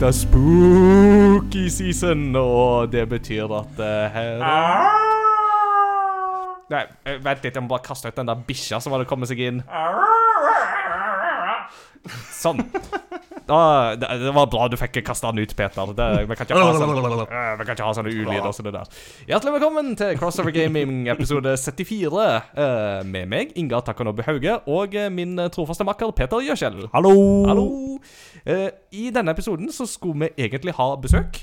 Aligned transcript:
det 0.00 0.08
er 0.08 0.16
spooky 0.16 1.66
season, 1.68 2.36
og 2.36 2.92
det 2.92 3.08
betyr 3.08 3.44
at 3.52 3.80
uh, 3.84 4.12
her 4.14 4.38
Nei, 6.70 6.84
eh, 7.04 7.18
vent 7.20 7.44
litt, 7.44 7.56
jeg 7.58 7.64
må 7.64 7.68
bare 7.72 7.84
kaste 7.84 8.08
ut 8.08 8.16
den 8.16 8.30
der 8.30 8.44
bikkja 8.46 8.78
som 8.80 8.94
hadde 8.94 9.08
kommet 9.10 9.28
seg 9.28 9.40
inn. 9.42 9.58
Sånn. 12.40 12.62
Det, 13.50 14.06
det 14.22 14.30
var 14.34 14.46
bra 14.46 14.68
du 14.70 14.76
fikk 14.78 15.00
kasta 15.02 15.32
den 15.32 15.42
ut, 15.42 15.52
Peter. 15.58 15.90
Det, 15.96 16.06
vi, 16.28 16.36
kan 16.38 16.46
ikke 16.46 16.58
ha 16.60 16.74
sånne, 16.76 17.24
eh, 17.26 17.48
vi 17.58 17.66
kan 17.66 17.74
ikke 17.74 17.88
ha 17.88 17.94
sånne 17.96 18.12
ulyder 18.14 18.52
som 18.54 18.66
det 18.68 18.72
der. 18.76 18.92
Hjertelig 19.26 19.54
velkommen 19.56 19.88
til 19.98 20.14
Crossover 20.20 20.54
Gaming 20.54 21.08
episode 21.10 21.56
74. 21.58 22.26
eh, 22.54 23.00
med 23.10 23.26
meg, 23.32 23.50
Inga 23.58 23.82
Takanobbe 23.86 24.22
Hauge, 24.28 24.54
og 24.70 24.94
eh, 24.94 25.10
min 25.10 25.34
trofaste 25.50 25.86
makker 25.88 26.12
Peter 26.14 26.44
Gjøskjell. 26.46 26.84
Hallo! 26.94 27.14
Hallo! 27.50 27.66
I 28.90 29.10
denne 29.12 29.34
episoden 29.34 29.68
så 29.74 29.84
skulle 29.90 30.30
vi 30.30 30.46
egentlig 30.46 30.72
ha 30.78 30.86
besøk, 30.98 31.42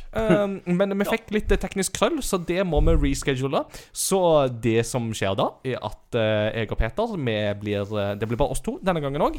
men 0.65 0.95
vi 0.97 1.05
fikk 1.05 1.29
litt 1.35 1.51
teknisk 1.61 1.93
krøll, 1.99 2.17
så 2.25 2.39
det 2.41 2.63
må 2.65 2.79
vi 2.87 2.95
reschedule. 3.03 3.61
Så 3.93 4.19
det 4.63 4.81
som 4.89 5.11
skjer 5.15 5.35
da, 5.37 5.51
er 5.67 5.77
at 5.85 6.17
jeg 6.17 6.71
og 6.73 6.79
Peter 6.79 7.13
blir, 7.61 7.93
Det 8.17 8.27
blir 8.27 8.39
bare 8.39 8.55
oss 8.55 8.63
to 8.65 8.79
denne 8.81 9.03
gangen 9.03 9.27
òg, 9.27 9.37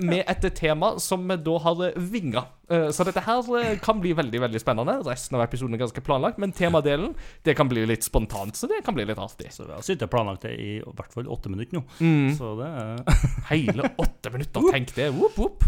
med 0.00 0.24
et 0.24 0.48
tema 0.56 0.94
som 1.02 1.28
vi 1.28 1.36
da 1.36 1.58
har 1.66 1.84
vinger. 1.96 2.46
Eh, 2.70 2.88
så 2.90 3.04
dette 3.06 3.22
her 3.22 3.48
eh, 3.60 3.76
kan 3.82 4.00
bli 4.02 4.12
veldig 4.16 4.40
veldig 4.42 4.60
spennende. 4.62 4.98
Resten 5.06 5.38
av 5.38 5.44
episoden 5.44 5.76
er 5.76 5.82
ganske 5.84 6.02
planlagt, 6.04 6.40
men 6.42 6.54
temadelen 6.56 7.14
det 7.46 7.54
kan 7.58 7.68
bli 7.70 7.84
litt 7.86 8.06
spontant, 8.06 8.56
så 8.58 8.68
det 8.70 8.82
kan 8.86 8.96
bli 8.96 9.06
litt 9.06 9.20
artig. 9.22 9.52
Så 9.54 9.66
vi 9.68 9.74
har 9.74 9.84
sittet 9.86 10.08
og 10.08 10.14
planlagt 10.14 10.46
det 10.46 10.54
i 10.58 10.76
i 10.76 10.82
hvert 10.96 11.14
fall 11.14 11.28
åtte 11.32 11.50
minutter 11.52 11.78
nå. 11.78 11.82
Mm. 12.00 12.32
Så 12.36 12.52
det 12.58 12.66
er 12.68 13.24
Hele 13.52 13.90
åtte 14.02 14.32
minutter, 14.34 14.70
tenk 14.74 14.92
det. 14.96 15.08
Whoop, 15.14 15.36
whoop. 15.38 15.64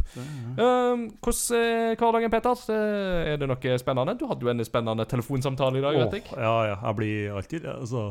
Um, 0.59 1.05
hvordan 1.23 1.59
er 1.59 1.99
hverdagen, 2.01 2.33
Peter? 2.35 2.65
Eh, 2.75 3.33
Er 3.35 3.41
det 3.41 3.49
noe 3.51 3.79
spennende? 3.81 4.17
Du 4.19 4.27
hadde 4.31 4.45
jo 4.47 4.53
en 4.53 4.65
spennende 4.67 5.07
telefonsamtale 5.09 5.79
i 5.81 5.85
dag, 5.85 5.99
vet 6.03 6.19
jeg. 6.19 6.27
Ja, 6.35 6.57
ja. 6.73 6.77
Jeg 6.83 6.99
blir 6.99 7.39
alltid 7.39 7.69
altså, 7.71 8.09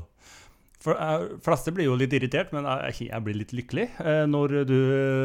for 0.84 0.98
jeg, 0.98 1.38
fleste 1.46 1.72
blir 1.74 1.88
jo 1.88 1.96
litt 1.98 2.14
irritert, 2.14 2.52
men 2.56 2.66
jeg, 2.68 3.08
jeg 3.10 3.24
blir 3.26 3.38
litt 3.40 3.54
lykkelig 3.56 3.86
eh, 3.98 4.24
når, 4.30 4.54
du, 4.70 4.78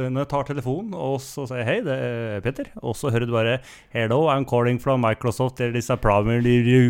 når 0.08 0.24
jeg 0.24 0.30
tar 0.32 0.48
telefonen 0.48 0.96
og 0.96 1.18
så 1.22 1.44
sier 1.48 1.66
hei, 1.68 1.78
det 1.84 1.96
er 1.96 2.44
Peter, 2.44 2.70
og 2.80 2.96
så 2.98 3.12
hører 3.12 3.28
du 3.28 3.34
bare 3.34 3.58
Hello, 3.92 4.24
I'm 4.32 4.46
calling 4.48 4.78
from 4.80 5.02
Microsoft. 5.04 5.58
There 5.60 5.76
is 5.76 5.90
a 5.92 5.96
problem 6.00 6.42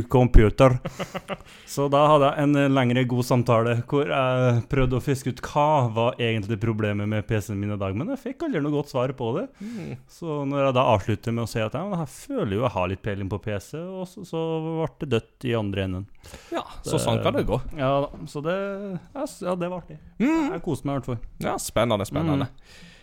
computer. 0.08 0.78
så 1.74 1.88
da 1.90 2.04
hadde 2.12 2.30
jeg 2.30 2.46
en 2.46 2.74
lengre, 2.76 3.04
god 3.10 3.26
samtale 3.26 3.74
hvor 3.90 4.08
jeg 4.08 4.62
prøvde 4.70 4.98
å 4.98 5.02
fiske 5.02 5.32
ut 5.32 5.42
hva 5.42 5.88
var 5.92 6.20
egentlig 6.22 6.60
problemet 6.62 7.10
med 7.10 7.26
PC-en 7.26 7.58
min 7.58 7.74
i 7.74 7.80
dag, 7.80 7.96
men 7.98 8.14
jeg 8.14 8.22
fikk 8.22 8.46
aldri 8.46 8.62
noe 8.62 8.76
godt 8.76 8.92
svar 8.92 9.12
på 9.18 9.32
det. 9.38 9.46
Mm. 9.58 9.96
Så 10.10 10.42
når 10.48 10.68
jeg 10.68 10.76
da 10.78 10.86
avslutter 10.94 11.34
med 11.34 11.44
å 11.44 11.50
si 11.50 11.62
at 11.64 11.76
ja, 11.76 11.84
jeg 12.04 12.12
føler 12.14 12.56
jo 12.56 12.64
jeg 12.66 12.74
har 12.76 12.90
litt 12.92 13.04
peiling 13.04 13.32
på 13.32 13.42
PC, 13.42 13.82
og 13.82 14.06
så, 14.08 14.24
så 14.28 14.46
ble 14.62 14.90
det 15.02 15.12
dødt 15.16 15.50
i 15.50 15.56
andre 15.58 15.86
enden. 15.88 16.08
Ja, 16.54 16.62
så 16.86 17.00
sånn 17.02 17.22
kan 17.24 17.34
det 17.34 17.46
gå. 17.48 17.58
Ja 17.76 17.92
så 18.26 18.40
det, 18.44 18.51
ja, 18.52 19.26
ja, 19.46 19.54
det 19.58 19.68
var 19.68 19.82
artig. 19.82 19.98
Mm. 20.22 20.52
Jeg 20.54 20.64
koste 20.64 20.88
meg 20.88 20.94
i 20.94 21.00
hvert 21.00 21.10
fall. 21.12 21.20
Ja, 21.44 21.58
spennende, 21.62 22.06
spennende. 22.08 22.48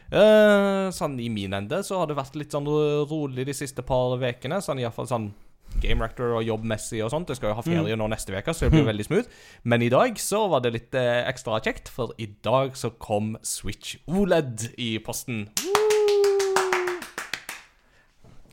Eh, 0.10 0.88
sånn 0.96 1.20
I 1.22 1.28
min 1.30 1.54
ende 1.54 1.84
så 1.86 2.00
har 2.02 2.10
det 2.10 2.18
vært 2.18 2.38
litt 2.40 2.56
sånn 2.56 2.66
rolig 2.66 3.46
de 3.46 3.54
siste 3.54 3.86
par 3.86 4.18
ukene. 4.18 4.62
Sånn 4.66 4.82
iallfall 4.82 5.10
sånn 5.10 5.30
Game 5.84 6.02
Rector 6.02 6.34
og 6.40 6.44
jobbmessig 6.48 7.04
og 7.06 7.12
sånt. 7.14 7.30
Jeg 7.30 7.40
skal 7.40 7.52
jo 7.52 7.60
ha 7.60 7.66
ferie 7.66 7.98
nå 8.00 8.08
neste 8.12 8.34
uke, 8.34 8.56
så 8.56 8.68
det 8.68 8.74
blir 8.74 8.88
veldig 8.90 9.06
smooth. 9.06 9.30
Men 9.64 9.86
i 9.86 9.92
dag 9.94 10.18
så 10.20 10.48
var 10.52 10.66
det 10.66 10.74
litt 10.76 10.98
eh, 10.98 11.22
ekstra 11.30 11.62
kjekt, 11.64 11.92
for 11.94 12.16
i 12.18 12.28
dag 12.44 12.76
så 12.80 12.92
kom 12.98 13.36
Switch 13.46 14.00
OLED 14.10 14.72
i 14.82 14.96
posten. 15.06 15.46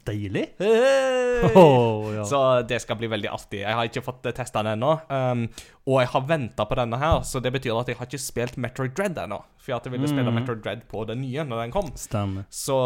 Deilig. 0.07 0.45
Hey! 0.61 1.51
Åh, 1.51 2.05
ja. 2.15 2.25
Så 2.25 2.39
det 2.69 2.79
skal 2.83 2.99
bli 3.01 3.09
veldig 3.11 3.29
artig. 3.33 3.61
Jeg 3.65 3.75
har 3.77 3.89
ikke 3.89 4.03
fått 4.07 4.23
testa 4.37 4.63
den 4.63 4.77
ennå. 4.77 4.93
Um, 5.11 5.43
og 5.87 6.01
jeg 6.03 6.11
har 6.15 6.25
venta 6.29 6.67
på 6.67 6.79
denne 6.79 6.99
her, 7.01 7.21
så 7.27 7.43
det 7.43 7.53
betyr 7.55 7.77
at 7.81 7.91
jeg 7.91 7.99
har 7.99 8.09
ikke 8.09 8.23
spilt 8.23 8.57
Metroid 8.63 8.95
Dread 8.97 9.19
ennå. 9.23 9.41
For 9.63 9.75
jeg 9.75 9.93
ville 9.93 10.09
spille 10.11 10.33
Metroid 10.35 10.63
Dread 10.63 10.85
på 10.91 11.03
den 11.11 11.21
nye 11.25 11.45
når 11.47 11.65
den 11.65 11.75
kom. 11.75 11.91
Stemmer. 11.99 12.47
Så 12.55 12.77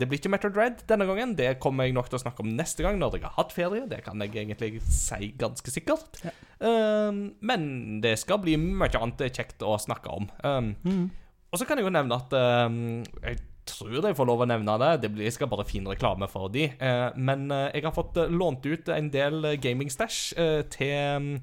det 0.00 0.08
blir 0.08 0.20
ikke 0.20 0.32
Metroid 0.32 0.56
Dread 0.56 0.82
denne 0.88 1.06
gangen. 1.08 1.36
Det 1.38 1.54
kommer 1.62 1.88
jeg 1.88 1.96
nok 1.96 2.08
til 2.10 2.20
å 2.20 2.24
snakke 2.24 2.44
om 2.44 2.52
neste 2.56 2.84
gang 2.86 2.98
når 3.00 3.18
jeg 3.18 3.26
har 3.28 3.36
hatt 3.36 3.54
ferie. 3.54 3.84
Det 3.90 4.02
kan 4.06 4.20
jeg 4.24 4.32
egentlig 4.34 4.80
si 4.88 5.32
ganske 5.40 5.74
sikkert. 5.76 6.22
Um, 6.58 7.24
men 7.44 8.00
det 8.04 8.16
skal 8.24 8.40
bli 8.42 8.56
mye 8.60 8.92
annet 8.98 9.28
kjekt 9.32 9.64
å 9.64 9.76
snakke 9.80 10.12
om. 10.12 10.30
Um, 10.44 11.10
Og 11.52 11.60
så 11.60 11.66
kan 11.68 11.76
jeg 11.76 11.84
jo 11.84 11.92
nevne 11.92 12.16
at 12.16 12.32
um, 12.32 13.02
Jeg 13.20 13.42
tror 13.66 14.02
jeg 14.08 14.16
får 14.18 14.26
lov 14.26 14.40
å 14.42 14.46
nevne 14.50 14.74
det. 14.82 14.90
Det 15.04 15.10
blir 15.14 15.30
skal 15.30 15.48
bare 15.48 15.64
fin 15.68 15.86
reklame 15.86 16.28
for 16.30 16.48
de. 16.52 16.64
Eh, 16.78 17.10
men 17.16 17.50
eh, 17.50 17.70
jeg 17.76 17.84
har 17.84 17.94
fått 17.96 18.16
eh, 18.18 18.30
lånt 18.32 18.66
ut 18.66 18.88
en 18.88 19.10
del 19.14 19.44
eh, 19.44 19.56
gaming-stæsj 19.62 20.20
eh, 20.38 20.62
til 20.72 21.40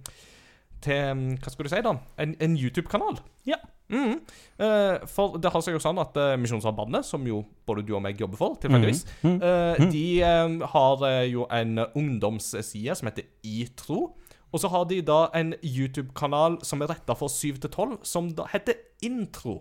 Til 0.80 1.12
um, 1.12 1.24
Hva 1.44 1.52
skal 1.52 1.66
du 1.68 1.69
si, 1.74 1.81
da? 1.84 1.91
En, 2.24 2.35
en 2.40 2.53
YouTube-kanal. 2.56 3.18
Ja. 3.47 3.57
Mhm. 3.90 4.19
Eh, 4.62 5.07
for 5.09 5.40
det 5.41 5.50
har 5.52 5.63
seg 5.66 5.74
jo 5.75 5.81
sånn 5.84 5.97
at 6.00 6.16
eh, 6.22 6.35
Misjonssambandet, 6.40 7.03
som 7.07 7.25
jo 7.28 7.41
både 7.68 7.84
du 7.88 7.96
og 7.97 8.03
meg 8.06 8.19
jobber 8.22 8.38
for, 8.40 8.56
tilfeldigvis, 8.62 9.01
Mhm. 9.25 9.41
eh, 9.44 9.90
de 9.91 10.06
eh, 10.24 10.68
har 10.75 11.03
jo 11.28 11.47
en 11.51 11.80
ungdomsside 11.97 12.96
som 12.96 13.09
heter 13.09 13.28
iTro. 13.44 14.13
Og 14.53 14.59
så 14.63 14.69
har 14.72 14.86
de 14.90 15.01
da 15.06 15.28
en 15.38 15.51
YouTube-kanal 15.62 16.59
som 16.66 16.81
er 16.81 16.88
retta 16.94 17.13
for 17.18 17.30
7 17.30 17.59
til 17.62 17.69
12, 17.69 18.00
som 18.03 18.31
heter 18.53 18.80
Intro. 19.06 19.59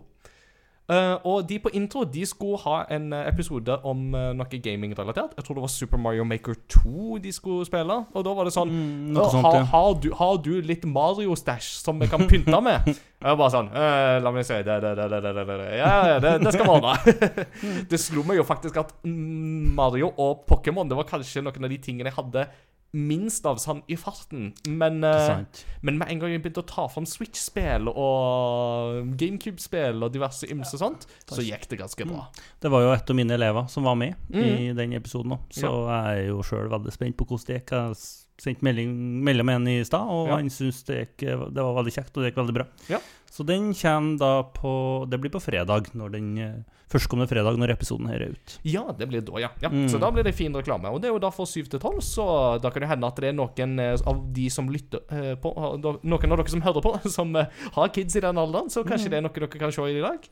Eh, 0.89 1.15
og 1.29 1.43
de 1.45 1.59
på 1.61 1.69
intro 1.77 2.01
de 2.09 2.23
skulle 2.25 2.57
ha 2.63 2.79
en 2.89 3.11
eh, 3.13 3.27
episode 3.29 3.75
om 3.85 4.07
uh, 4.15 4.31
noe 4.33 4.59
gaming-relatert. 4.63 5.35
Jeg 5.37 5.45
tror 5.45 5.59
det 5.59 5.63
var 5.67 5.69
Super 5.69 6.01
Mario 6.01 6.23
Maker 6.25 6.55
2 6.73 7.19
de 7.21 7.33
skulle 7.35 7.67
spille. 7.67 7.97
Og 8.13 8.25
da 8.25 8.33
var 8.33 8.49
det 8.49 8.53
sånn 8.55 8.71
Mm, 8.73 9.13
sånt, 9.17 9.45
ja. 9.53 9.61
har, 9.69 9.93
du, 10.01 10.09
har 10.17 10.37
du 10.41 10.49
litt 10.65 10.85
Mario-stæsj 10.89 11.69
som 11.83 11.99
vi 12.01 12.07
kan 12.09 12.25
pynte 12.29 12.57
med? 12.65 12.89
Jeg 13.19 13.27
var 13.33 13.37
bare 13.41 13.51
sånn 13.53 13.69
«Eh, 13.75 14.15
La 14.23 14.31
meg 14.31 14.45
se 14.47 14.61
det, 14.63 14.77
det, 14.81 14.93
det, 14.97 15.07
det, 15.11 15.31
det, 15.35 15.45
det. 15.49 15.69
Ja, 15.77 16.19
det, 16.23 16.33
det 16.45 16.53
skal 16.55 16.69
være 16.71 17.45
det 17.91 17.99
slo 17.99 18.23
meg 18.25 18.39
jo 18.39 18.45
faktisk 18.47 18.77
at 18.79 18.93
Mario 19.03 20.13
og 20.15 20.45
Pokémon 20.47 20.87
Det 20.87 20.95
var 20.97 21.07
kanskje 21.09 21.43
noen 21.43 21.67
av 21.67 21.73
de 21.73 21.79
tingene 21.83 22.07
jeg 22.09 22.15
hadde 22.17 22.45
minst 22.93 23.45
av 23.45 23.57
sånn 23.61 23.83
i 23.87 23.95
farten. 23.95 24.53
Men, 24.67 25.03
eh, 25.03 25.43
men 25.81 25.97
med 25.99 26.09
en 26.09 26.19
gang 26.19 26.31
jeg 26.31 26.41
begynte 26.41 26.63
å 26.63 26.67
ta 26.67 26.87
fram 26.87 27.05
Switch-spill 27.05 27.87
og 27.87 29.11
GameCube-spill 29.19 30.01
og 30.05 30.13
diverse 30.15 30.47
ymse 30.49 30.79
sånt, 30.81 31.05
så 31.29 31.43
gikk 31.45 31.67
det 31.69 31.79
ganske 31.83 32.07
bra. 32.09 32.27
Det 32.61 32.71
var 32.71 32.81
jo 32.81 32.93
et 32.95 33.09
av 33.09 33.15
mine 33.15 33.35
elever 33.37 33.69
som 33.69 33.83
var 33.83 33.95
med 33.95 34.15
Mm. 34.29 34.43
i 34.43 34.73
den 34.73 34.93
episoden 34.93 35.31
òg, 35.37 35.39
så 35.51 35.69
jeg 35.87 36.23
er 36.23 36.27
jo 36.29 36.41
sjøl 36.41 36.69
veldig 36.69 36.91
spent 36.93 37.17
på 37.17 37.25
hvordan 37.27 37.45
det 37.45 37.65
gikk. 37.65 37.69
Jeg 37.77 37.95
sendte 38.39 38.63
melding, 38.63 39.23
med 39.23 39.49
en 39.49 39.67
i 39.67 39.83
stad, 39.83 40.07
og 40.07 40.27
Ja. 40.29 40.35
han 40.37 40.49
syntes 40.49 40.83
det, 40.85 41.17
gikk, 41.17 41.53
det 41.53 41.61
var 41.61 41.75
veldig 41.83 41.93
kjekt, 41.93 42.17
og 42.17 42.23
det 42.23 42.33
gikk 42.33 42.41
veldig 42.45 42.53
bra. 42.53 42.65
Ja. 42.89 42.99
Så 43.29 43.45
den 43.45 43.73
kommer 43.77 44.17
da 44.17 44.43
på 44.43 45.05
Det 45.09 45.19
blir 45.21 45.31
på 45.31 45.39
fredag, 45.39 45.91
når 45.93 46.13
den 46.15 46.29
eh, 46.37 46.79
førstkommende 46.89 47.29
fredag, 47.29 47.59
når 47.61 47.75
episoden 47.75 48.09
her 48.09 48.23
er 48.25 48.33
ut. 48.33 48.55
Ja, 48.67 48.87
det 48.97 49.07
blir 49.11 49.21
da, 49.25 49.37
ja. 49.41 49.51
ja. 49.61 49.69
Mm. 49.69 49.87
Så 49.91 50.01
da 50.01 50.09
blir 50.11 50.25
det 50.25 50.33
fin 50.37 50.55
reklame. 50.55 50.89
Og 50.89 51.01
det 51.01 51.09
er 51.09 51.13
jo 51.13 51.21
da 51.21 51.29
for 51.33 51.49
7 51.49 51.69
til 51.69 51.79
12, 51.79 52.01
så 52.05 52.25
da 52.61 52.71
kan 52.73 52.83
det 52.83 52.89
hende 52.91 53.09
at 53.09 53.21
det 53.21 53.29
er 53.29 53.37
noen 53.37 53.77
eh, 53.83 53.93
av 54.09 54.23
de 54.35 54.49
som 54.53 54.71
lytter 54.73 55.05
eh, 55.13 55.35
på 55.39 55.53
Noen 55.59 56.33
av 56.33 56.41
dere 56.41 56.49
som 56.49 56.65
hører 56.65 56.85
på, 56.85 56.95
som 57.17 57.37
har 57.37 57.93
kids 57.95 58.17
i 58.17 58.25
den 58.25 58.41
alderen, 58.41 58.73
så 58.73 58.83
kanskje 58.87 59.13
det 59.13 59.21
er 59.21 59.27
noe 59.27 59.37
dere 59.37 59.61
kan 59.61 59.73
se 59.75 59.87
i 59.93 60.01
dag. 60.01 60.27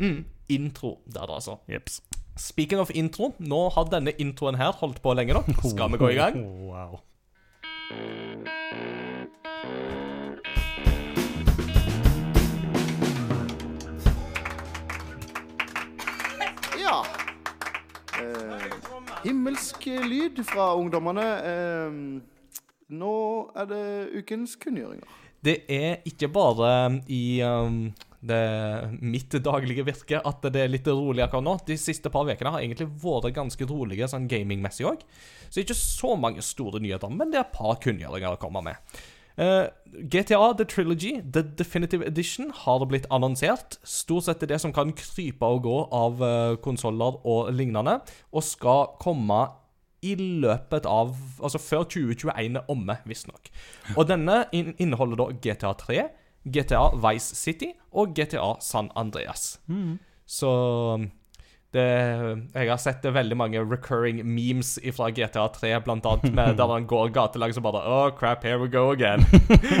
Mm. 0.00 0.24
Intro 0.56 0.96
der, 1.06 1.28
altså. 1.28 1.60
Jeps. 1.68 2.00
Speaking 2.36 2.80
of 2.80 2.90
intro, 2.96 3.34
nå 3.38 3.68
har 3.74 3.90
denne 3.92 4.16
introen 4.18 4.56
her 4.56 4.72
holdt 4.80 5.02
på 5.04 5.12
lenge 5.14 5.36
nå. 5.36 5.44
Skal 5.60 5.92
vi 5.92 6.00
gå 6.00 6.14
i 6.14 6.20
gang? 6.20 6.40
Wow. 6.72 7.00
Eh, 16.92 18.68
himmelsk 19.24 19.86
lyd 20.06 20.42
fra 20.48 20.72
ungdommene. 20.78 21.26
Eh, 21.48 21.98
nå 22.92 23.16
er 23.56 23.68
det 23.70 23.84
ukens 24.20 24.56
kunngjøringer. 24.60 25.20
Det 25.42 25.56
er 25.74 26.04
ikke 26.06 26.28
bare 26.30 26.68
i 27.10 27.42
um, 27.42 27.88
det 28.22 28.42
mitt 29.02 29.34
daglige 29.42 29.82
virke 29.88 30.20
at 30.22 30.44
det 30.54 30.60
er 30.62 30.70
litt 30.70 30.86
rolig 30.86 31.24
akkurat 31.24 31.46
nå. 31.48 31.56
De 31.66 31.74
siste 31.80 32.12
par 32.14 32.28
ukene 32.28 32.52
har 32.54 32.62
egentlig 32.62 32.86
vært 33.02 33.32
ganske 33.34 33.66
rolige 33.66 34.06
sånn 34.10 34.28
gamingmessig 34.30 34.86
òg. 34.86 35.02
Så 35.50 35.64
ikke 35.64 35.78
så 35.78 36.14
mange 36.14 36.44
store 36.46 36.78
nyheter, 36.82 37.10
men 37.10 37.32
det 37.32 37.40
er 37.40 37.48
et 37.48 37.56
par 37.56 37.80
kunngjøringer 37.82 38.36
å 38.36 38.40
komme 38.42 38.62
med. 38.68 39.02
Eh, 39.36 39.66
GTA 40.12 40.52
The 40.58 40.64
Trilogy, 40.64 41.22
The 41.32 41.42
Definitive 41.58 42.06
Edition, 42.06 42.52
har 42.54 42.84
blitt 42.86 43.06
annonsert. 43.10 43.78
Stort 43.84 44.24
sett 44.24 44.44
det 44.48 44.60
som 44.60 44.72
kan 44.72 44.92
krype 44.96 45.46
og 45.46 45.64
gå 45.66 45.78
av 45.92 46.22
uh, 46.22 46.56
konsoller 46.62 47.20
og 47.26 47.52
lignende, 47.54 47.98
og 48.32 48.44
skal 48.44 48.92
komme 49.00 49.46
i 50.02 50.16
løpet 50.18 50.86
av 50.90 51.14
Altså 51.44 51.60
før 51.62 51.84
2021 51.86 52.58
er 52.58 52.70
omme, 52.72 52.96
visstnok. 53.06 53.52
Og 53.96 54.08
denne 54.08 54.44
in 54.52 54.74
inneholder 54.82 55.20
da 55.20 55.28
GTA 55.44 55.72
3, 55.78 56.02
GTA 56.42 56.88
Vice 56.98 57.36
City 57.38 57.70
og 57.92 58.16
GTA 58.16 58.56
San 58.60 58.90
Andreas. 58.98 59.60
Så 60.26 60.50
det, 61.72 61.84
jeg 62.52 62.68
har 62.68 62.80
sett 62.80 63.04
veldig 63.14 63.36
mange 63.40 63.60
recurring 63.64 64.20
memes 64.28 64.74
fra 64.96 65.08
GTA 65.14 65.46
3, 65.54 65.70
blant 65.86 66.04
annet 66.08 66.34
med 66.36 66.56
der 66.60 66.72
han 66.74 66.86
går 66.90 67.12
gatelangs 67.14 67.56
og 67.60 67.64
bare 67.66 67.82
Oh, 67.88 68.10
crap, 68.18 68.44
here 68.44 68.58
we 68.60 68.68
go 68.68 68.90
again. 68.92 69.24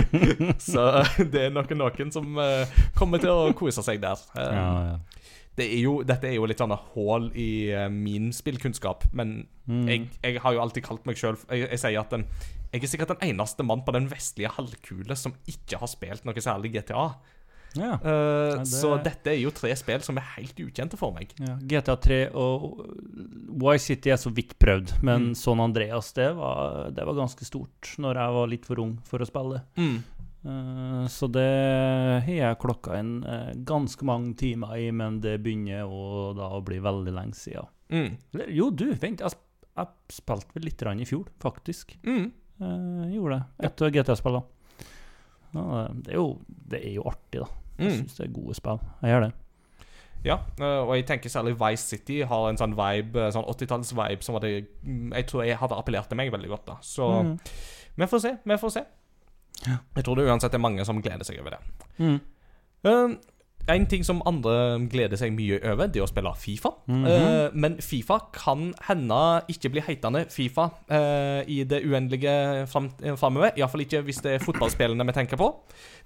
så 0.58 0.86
det 1.18 1.46
er 1.48 1.54
nok 1.54 1.72
noen 1.76 2.12
som 2.14 2.36
uh, 2.40 2.64
kommer 2.98 3.20
til 3.22 3.32
å 3.32 3.50
kose 3.58 3.84
seg 3.84 4.00
der. 4.02 4.20
Eh, 4.36 4.52
Ja, 4.56 4.68
ja. 4.92 4.96
det 5.60 5.66
er 5.68 5.82
jo, 5.84 5.98
dette 6.08 6.30
er 6.30 6.36
jo 6.38 6.46
litt 6.48 6.60
sånn 6.62 6.72
hull 6.94 7.28
i 7.38 7.50
uh, 7.76 7.88
min 7.92 8.32
spillkunnskap, 8.36 9.08
men 9.12 9.42
Mm. 9.62 9.84
jeg, 9.86 10.08
jeg 10.26 10.40
har 10.42 10.56
jo 10.56 10.58
alltid 10.58 10.82
kalt 10.82 11.04
meg 11.06 11.14
sjøl 11.14 11.36
jeg, 11.46 11.68
jeg 11.70 11.78
sier 11.78 12.00
at 12.00 12.10
den, 12.10 12.24
jeg 12.72 12.82
er 12.82 12.90
sikkert 12.90 13.12
den 13.12 13.28
eneste 13.28 13.62
mann 13.62 13.84
på 13.86 13.92
den 13.94 14.08
vestlige 14.10 14.50
halvkule 14.56 15.14
som 15.14 15.36
ikke 15.46 15.78
har 15.78 15.86
spilt 15.86 16.24
noe 16.26 16.42
særlig 16.42 16.72
GTA. 16.74 17.04
Ja. 17.76 17.94
Uh, 18.02 18.58
det- 18.58 18.66
Så 18.68 18.90
dette 19.02 19.30
er 19.32 19.38
jo 19.40 19.50
tre 19.54 19.74
spill 19.76 20.00
som 20.04 20.18
er 20.18 20.26
helt 20.36 20.56
ukjente 20.60 20.98
for 21.00 21.12
meg. 21.16 21.32
Ja, 21.40 21.56
GTA 21.56 21.96
3 21.96 22.18
og 22.34 22.82
Y-City 23.62 24.10
er 24.12 24.16
så 24.20 24.32
vidt 24.34 24.56
prøvd, 24.58 24.96
men 25.02 25.30
Mm. 25.32 25.36
Son 25.36 25.60
Andreas, 25.60 26.12
det 26.12 26.34
var, 26.36 26.90
det 26.90 27.04
var 27.06 27.14
ganske 27.14 27.44
stort 27.44 27.94
når 27.98 28.14
jeg 28.20 28.32
var 28.38 28.46
litt 28.48 28.66
for 28.66 28.80
ung 28.82 28.98
for 29.04 29.18
å 29.24 29.26
spille. 29.28 29.62
Eh, 30.44 31.06
så 31.06 31.28
det 31.30 31.46
har 32.26 32.34
jeg 32.34 32.58
klokka 32.58 32.96
inn 32.98 33.22
eh, 33.24 33.52
ganske 33.64 34.02
mange 34.04 34.34
timer 34.36 34.74
i, 34.76 34.90
men 34.90 35.20
det 35.22 35.36
begynner 35.44 35.84
å, 35.86 36.32
da 36.34 36.48
å 36.56 36.62
bli 36.64 36.80
veldig 36.82 37.12
lenge 37.14 37.34
siden. 37.38 37.68
Mm. 37.92 38.16
Jo, 38.50 38.70
du, 38.70 38.88
vent, 38.98 39.20
jeg, 39.22 39.30
jeg 39.76 39.86
spilte 40.10 40.52
vel 40.56 40.64
litt 40.66 40.82
i 40.82 41.04
fjor, 41.06 41.28
faktisk. 41.40 41.96
Mm. 42.02 42.32
Gjorde 43.12 43.38
det. 43.38 43.66
Etter 43.68 43.90
GTA-spillene. 43.90 44.44
Ja, 45.52 45.88
det, 45.92 46.12
er 46.14 46.16
jo, 46.16 46.28
det 46.48 46.78
er 46.80 46.94
jo 46.96 47.02
artig, 47.10 47.42
da. 47.42 47.48
Jeg 47.78 47.88
Mm. 47.88 47.96
syns 48.02 48.16
det 48.16 48.26
er 48.28 48.32
gode 48.32 48.54
spill. 48.54 48.78
Jeg 49.02 49.10
gjør 49.10 49.20
det. 49.26 49.32
Ja, 50.24 50.36
eh, 50.60 50.80
og 50.86 50.94
jeg 50.96 51.06
tenker 51.06 51.28
særlig 51.30 51.56
Vice 51.58 51.82
City 51.88 52.20
har 52.22 52.48
en 52.48 52.56
sånn 52.56 52.74
vibe, 52.76 53.32
sånn 53.32 53.44
80-talls-vibe 53.48 54.22
som 54.22 54.34
hadde, 54.36 54.66
mm, 54.84 55.12
jeg 55.14 55.26
tror 55.26 55.44
jeg 55.44 55.56
hadde 55.58 55.74
appellert 55.74 56.08
til 56.08 56.16
meg 56.16 56.30
veldig 56.32 56.48
godt. 56.48 56.66
da 56.66 56.76
Så 56.80 57.22
Mm. 57.24 57.38
vi 57.96 58.04
får 58.06 58.20
se. 58.20 58.38
Vi 58.44 58.54
får 58.56 58.70
se. 58.70 58.84
Ja. 59.66 59.76
Jeg 59.96 60.04
tror 60.04 60.14
det 60.16 60.26
uansett 60.28 60.54
er 60.54 60.58
mange 60.58 60.84
som 60.84 61.02
gleder 61.02 61.24
seg 61.24 61.40
over 61.40 61.50
det. 61.50 61.58
Mm. 61.98 62.20
Eh, 63.68 63.74
en 63.74 63.86
ting 63.86 64.04
som 64.04 64.22
andre 64.26 64.54
gleder 64.90 65.18
seg 65.18 65.32
mye 65.36 65.60
over, 65.62 65.88
det 65.90 66.00
er 66.00 66.06
å 66.06 66.10
spille 66.10 66.32
Fifa. 66.38 66.72
Mm 66.86 67.04
-hmm. 67.04 67.46
uh, 67.46 67.50
men 67.54 67.76
Fifa 67.80 68.18
kan 68.32 68.74
hende 68.88 69.42
ikke 69.48 69.70
bli 69.70 69.80
hetende 69.80 70.26
Fifa 70.30 70.70
uh, 70.90 71.42
i 71.46 71.64
det 71.64 71.82
uendelige 71.84 72.66
fram 72.66 72.90
framover. 73.16 73.50
Iallfall 73.56 73.80
ikke 73.80 74.02
hvis 74.02 74.22
det 74.22 74.32
er 74.32 74.38
fotballspillene 74.38 75.06
vi 75.06 75.12
tenker 75.12 75.36
på. 75.36 75.54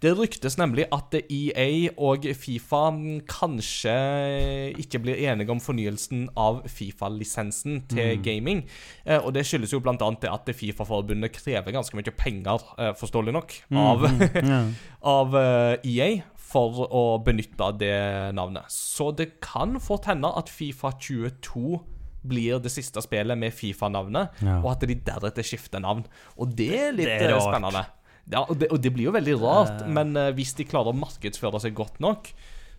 Det 0.03 0.19
ryktes 0.19 0.59
nemlig 0.59 0.85
at 0.93 1.15
EA 1.31 1.89
og 1.97 2.27
Fifa 2.35 2.91
kanskje 3.29 4.75
ikke 4.79 4.99
blir 4.99 5.15
enige 5.15 5.51
om 5.51 5.61
fornyelsen 5.61 6.29
av 6.37 6.63
Fifa-lisensen 6.69 7.87
til 7.89 8.19
mm. 8.19 8.23
gaming. 8.23 8.65
Uh, 9.09 9.27
og 9.27 9.35
det 9.35 9.47
skyldes 9.47 9.73
jo 9.73 9.81
bl.a. 9.81 9.95
at 10.33 10.55
Fifa-forbundet 10.55 11.33
krever 11.33 11.73
ganske 11.73 11.97
mye 11.97 12.13
penger, 12.17 12.63
eh, 12.79 12.93
forståelig 12.97 13.33
nok, 13.33 13.53
av 13.71 13.99
mm 13.99 14.19
-hmm. 14.19 14.47
yeah. 14.47 14.67
av 15.01 15.37
eh, 15.37 15.79
EA 15.85 16.23
for 16.47 16.85
å 16.95 17.01
benytte 17.27 17.73
det 17.81 17.95
navnet. 18.37 18.71
Så 18.71 19.11
det 19.19 19.33
kan 19.43 19.79
fort 19.83 20.07
hende 20.07 20.31
at 20.39 20.51
Fifa 20.53 20.93
22 20.95 21.81
blir 22.27 22.59
det 22.63 22.71
siste 22.75 23.03
spillet 23.03 23.39
med 23.39 23.55
Fifa-navnet, 23.55 24.33
Ja. 24.43 24.61
og 24.63 24.73
at 24.77 24.87
de 24.87 24.95
deretter 24.95 25.47
skifter 25.47 25.83
navn. 25.83 26.05
Og 26.39 26.55
det 26.59 26.71
er 26.75 26.93
litt 26.95 27.07
Det 27.07 27.23
er 27.29 27.35
eh, 27.37 27.41
spennende. 27.43 27.85
Ja, 28.31 28.41
og 28.51 28.59
det, 28.59 28.69
og 28.75 28.81
det 28.83 28.91
blir 28.95 29.05
jo 29.11 29.13
veldig 29.15 29.37
rart, 29.43 29.83
Eh. 29.83 29.89
men 29.89 30.17
eh, 30.19 30.33
hvis 30.35 30.55
de 30.59 30.65
klarer 30.67 30.91
å 30.91 30.99
markedsføre 30.99 31.61
seg 31.63 31.75
godt 31.79 32.01
nok, 32.03 32.31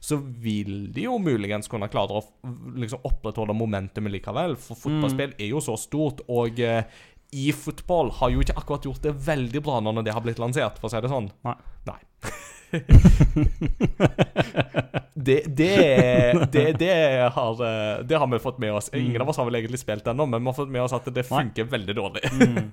så 0.04 0.18
vil 0.20 0.92
de 0.94 1.06
jo 1.08 1.16
muligens 1.18 1.68
kunne 1.72 1.88
klare 1.90 2.20
å 2.20 2.24
liksom 2.78 3.00
opprettholde 3.08 3.56
momentumet 3.58 4.12
likevel. 4.14 4.56
For 4.60 4.76
fotballspill 4.78 5.34
er 5.40 5.48
jo 5.50 5.60
så 5.64 5.78
stort, 5.80 6.22
og 6.30 6.60
eh, 6.60 6.84
i 7.34 7.52
fotball 7.52 8.12
har 8.20 8.30
jo 8.32 8.40
ikke 8.44 8.56
akkurat 8.60 8.84
gjort 8.88 9.02
det 9.08 9.16
veldig 9.26 9.62
bra 9.64 9.80
nå 9.84 9.92
når 9.96 10.04
det 10.08 10.14
har 10.14 10.22
blitt 10.24 10.40
lansert, 10.40 10.78
for 10.80 10.88
å 10.88 10.92
si 10.94 11.02
det 11.04 11.10
sånn. 11.12 11.32
Nei. 11.48 11.56
Nei. 11.88 12.00
det, 15.14 15.44
det, 15.48 15.78
det, 16.52 16.74
det, 16.80 17.30
har, 17.34 17.66
eh, 17.66 18.00
det 18.04 18.16
har 18.18 18.28
vi 18.28 18.40
fått 18.40 18.58
med 18.58 18.74
oss. 18.74 18.90
Ingen 18.94 19.22
av 19.22 19.30
oss 19.30 19.38
har 19.38 19.46
vel 19.46 19.56
egentlig 19.56 19.80
spilt 19.80 20.08
ennå, 20.08 20.26
men 20.26 20.42
vi 20.42 20.48
har 20.52 20.54
fått 20.54 20.70
med 20.70 20.82
oss 20.84 20.94
at 20.94 21.06
det 21.06 21.24
Nei. 21.24 21.30
funker 21.30 21.64
veldig 21.72 21.96
dårlig. 21.96 22.22
Mm. 22.32 22.72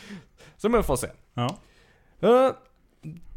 Så 0.60 0.68
vi 0.68 0.82
får 0.82 0.96
se. 0.96 1.08
ja. 1.40 1.48
Uh, 2.24 2.50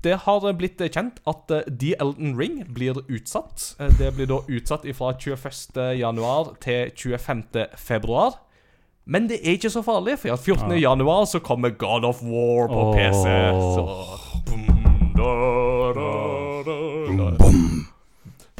det 0.03 0.17
har 0.25 0.44
blitt 0.59 0.81
kjent 0.91 1.21
at 1.23 1.51
eh, 1.55 1.63
The 1.71 1.94
Elden 2.03 2.33
Ring 2.35 2.57
blir 2.75 3.00
utsatt. 3.07 3.77
Det 3.95 4.09
blir 4.17 4.27
da 4.27 4.41
utsatt 4.51 4.83
fra 4.97 5.13
21. 5.15 5.79
januar 5.95 6.59
til 6.59 6.91
25. 6.91 7.44
februar. 7.79 8.35
Men 9.05 9.29
det 9.31 9.39
er 9.39 9.55
ikke 9.55 9.71
så 9.71 9.81
farlig, 9.83 10.17
for 10.19 10.35
at 10.35 10.44
14. 10.44 10.75
Januar 10.79 11.25
så 11.25 11.39
kommer 11.39 11.69
God 11.69 12.03
of 12.03 12.23
War 12.23 12.67
på 12.67 12.94
PC. 12.94 13.23
Så 13.75 13.83
Bum, 14.51 14.82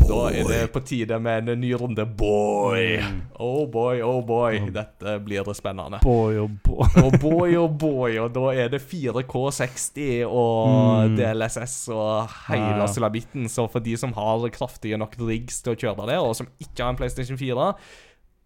Da 0.04 0.20
er 0.36 0.48
det 0.48 0.62
på 0.74 0.82
tide 0.84 1.18
med 1.24 1.48
en 1.50 1.60
ny 1.62 1.72
runde. 1.80 2.06
Boy! 2.06 2.98
Mm. 3.00 3.22
Oh 3.40 3.64
boy, 3.72 4.02
oh 4.04 4.20
boy. 4.26 4.60
Dette 4.74 5.18
blir 5.24 5.46
det 5.48 5.56
spennende. 5.58 6.00
Boy 6.04 6.42
og 6.44 6.58
boy. 6.66 6.88
Og 7.04 7.18
boy, 7.22 7.56
og 7.62 7.78
boy, 7.80 8.18
og 8.20 8.34
da 8.36 8.46
er 8.66 8.72
det 8.74 8.82
4K60 8.84 10.26
og 10.28 10.72
Mm. 11.04 11.16
DLSS 11.18 11.90
og 11.92 12.30
hele 12.48 12.84
ja. 12.84 13.48
Så 13.48 13.68
for 13.72 13.80
de 13.84 13.98
som 13.98 14.14
har 14.14 14.48
kraftige 14.54 14.98
nok 14.98 15.16
rigs 15.20 15.62
til 15.64 15.74
å 15.74 15.80
kjøre 15.80 16.08
det, 16.10 16.18
og 16.20 16.36
som 16.36 16.48
ikke 16.60 16.84
har 16.84 16.94
en 16.94 17.00
PlayStation 17.00 17.38
4 17.38 17.74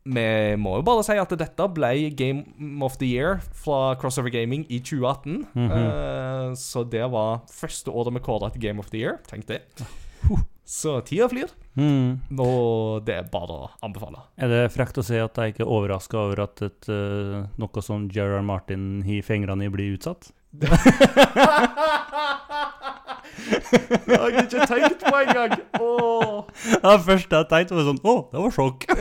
Vi 0.08 0.56
må 0.56 0.78
jo 0.78 0.86
bare 0.88 1.04
si 1.04 1.18
at 1.20 1.34
dette 1.40 1.68
ble 1.76 2.10
Game 2.16 2.84
of 2.86 2.98
the 2.98 3.06
Year 3.06 3.42
fra 3.54 3.96
Crossover 4.00 4.32
Gaming 4.32 4.66
i 4.70 4.80
2018. 4.80 5.48
Mm 5.54 5.68
-hmm. 5.70 6.50
uh, 6.50 6.54
så 6.56 6.84
det 6.84 7.12
var 7.12 7.42
første 7.52 7.92
året 7.92 8.14
vi 8.14 8.20
kåra 8.20 8.50
til 8.50 8.62
Game 8.62 8.80
of 8.80 8.90
the 8.90 8.98
Year. 8.98 9.18
Tenk 9.28 9.48
det. 9.48 9.62
Så 10.68 10.98
tida 11.08 11.30
flyr, 11.32 11.48
Mm. 11.78 12.18
og 12.42 13.06
det 13.06 13.14
er 13.16 13.28
bare 13.32 13.54
å 13.56 13.68
anbefale. 13.86 14.20
Er 14.42 14.50
det 14.52 14.72
frekt 14.74 14.98
å 15.00 15.04
si 15.06 15.16
at 15.22 15.38
jeg 15.38 15.54
ikke 15.54 15.64
er 15.64 15.70
overraska 15.72 16.18
over 16.18 16.42
at 16.44 16.62
et, 16.66 16.90
uh, 16.90 17.46
noe 17.62 17.84
som 17.86 18.10
Gerard 18.12 18.44
Martin 18.44 19.04
har 19.06 19.22
fingrene 19.24 19.64
i, 19.64 19.70
blir 19.72 19.94
utsatt? 19.96 20.32
Det 24.08 24.16
har 24.18 24.30
jeg 24.32 24.44
ikke 24.48 24.66
tenkt 24.68 25.04
på 25.06 25.16
engang. 25.22 25.54
Åh. 25.80 26.44
Ja, 26.82 26.94
det 26.96 27.04
første 27.06 27.36
jeg 27.42 27.50
tenkte, 27.52 27.76
var 27.78 27.88
sånn 27.90 28.00
Å, 28.08 28.16
det 28.32 28.44
var 28.44 28.56
sjokk. 28.56 28.88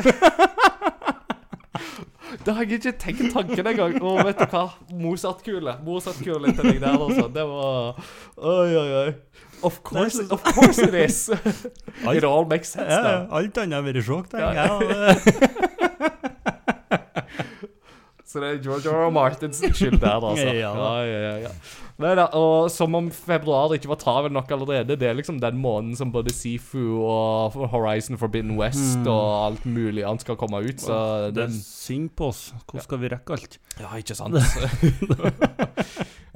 Det 2.46 2.52
har 2.54 2.62
jeg 2.66 2.78
ikke 2.78 2.92
tenkt 3.00 3.32
tanken 3.34 3.66
engang. 3.72 3.94
Å, 4.02 4.10
vet 4.26 4.38
du 4.38 4.44
hva? 4.52 4.64
Mozart-kule. 5.00 5.72
Mozart-kule 5.86 6.52
til 6.54 6.68
deg 6.68 6.80
der, 6.82 6.94
altså. 6.94 7.26
Det 7.32 7.42
var 7.48 7.96
Oi, 8.36 8.70
oi, 8.76 8.90
oi. 9.00 9.14
Of 9.62 9.82
course, 9.82 10.18
of 10.30 10.42
course 10.44 10.78
it 10.82 10.94
is. 10.94 11.30
It 12.16 12.24
all 12.24 12.44
makes 12.46 12.68
sense 12.74 12.90
Ja, 12.92 13.02
now. 13.02 13.26
alt 13.40 13.56
annet 13.58 13.74
har 13.78 13.82
vært 13.86 14.04
sjokk. 14.04 14.34
Så 18.26 18.40
det 18.42 18.48
er 18.50 18.56
George 18.60 18.90
R. 18.90 19.06
R. 19.06 19.10
Martins 19.14 19.60
skyld 19.62 20.00
der, 20.02 20.18
altså. 20.18 20.50
Ja. 20.64 20.72
Ja, 21.06 21.36
ja, 21.46 22.14
da, 22.18 22.24
og 22.36 22.66
som 22.74 22.92
om 22.98 23.06
februar 23.14 23.72
ikke 23.72 23.88
var 23.88 23.96
travel 24.02 24.32
nok 24.34 24.50
allerede. 24.52 24.96
Det 25.00 25.06
er 25.08 25.14
liksom 25.16 25.38
den 25.40 25.56
måneden 25.62 25.96
som 25.96 26.10
både 26.12 26.34
Sifu 26.34 26.98
og 27.06 27.54
Horizon 27.72 28.18
Forbidden 28.20 28.58
West 28.58 28.98
Mm. 28.98 29.06
og 29.08 29.46
alt 29.46 29.64
mulig 29.64 30.04
annet 30.04 30.20
skal 30.26 30.36
komme 30.36 30.58
ut, 30.66 30.80
så 30.82 31.30
Det 31.30 31.34
den 31.46 31.52
synd 31.62 32.10
på 32.18 32.28
oss. 32.28 32.52
Hvordan 32.66 32.82
skal 32.84 32.98
vi 33.00 33.08
rekke 33.14 33.32
alt? 33.38 33.58
Ja, 33.80 33.94
ikke 33.96 34.14
sant? 34.18 34.36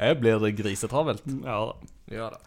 Jeg 0.00 0.20
blir 0.22 0.48
grisetravelt. 0.56 1.22
Ja 1.44 1.58
da. 1.66 1.74
Ja 2.16 2.30
da. 2.32 2.38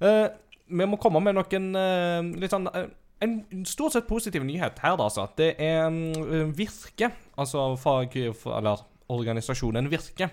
Eh, 0.00 0.26
vi 0.70 0.86
må 0.88 0.98
komme 1.00 1.20
med 1.22 1.36
noen 1.36 1.76
eh, 1.76 2.30
litt 2.40 2.54
sånn 2.54 2.68
eh, 2.72 2.88
En 3.20 3.64
stort 3.68 3.92
sett 3.92 4.08
positiv 4.08 4.46
nyhet 4.48 4.78
her, 4.80 4.96
da, 4.96 5.10
altså. 5.10 5.26
Det 5.36 5.52
er 5.60 5.90
mm, 5.92 6.54
Virke, 6.56 7.12
altså 7.36 7.74
fag... 7.80 8.16
Eller 8.16 8.86
organisasjonen 9.10 9.88
Virke. 9.90 10.28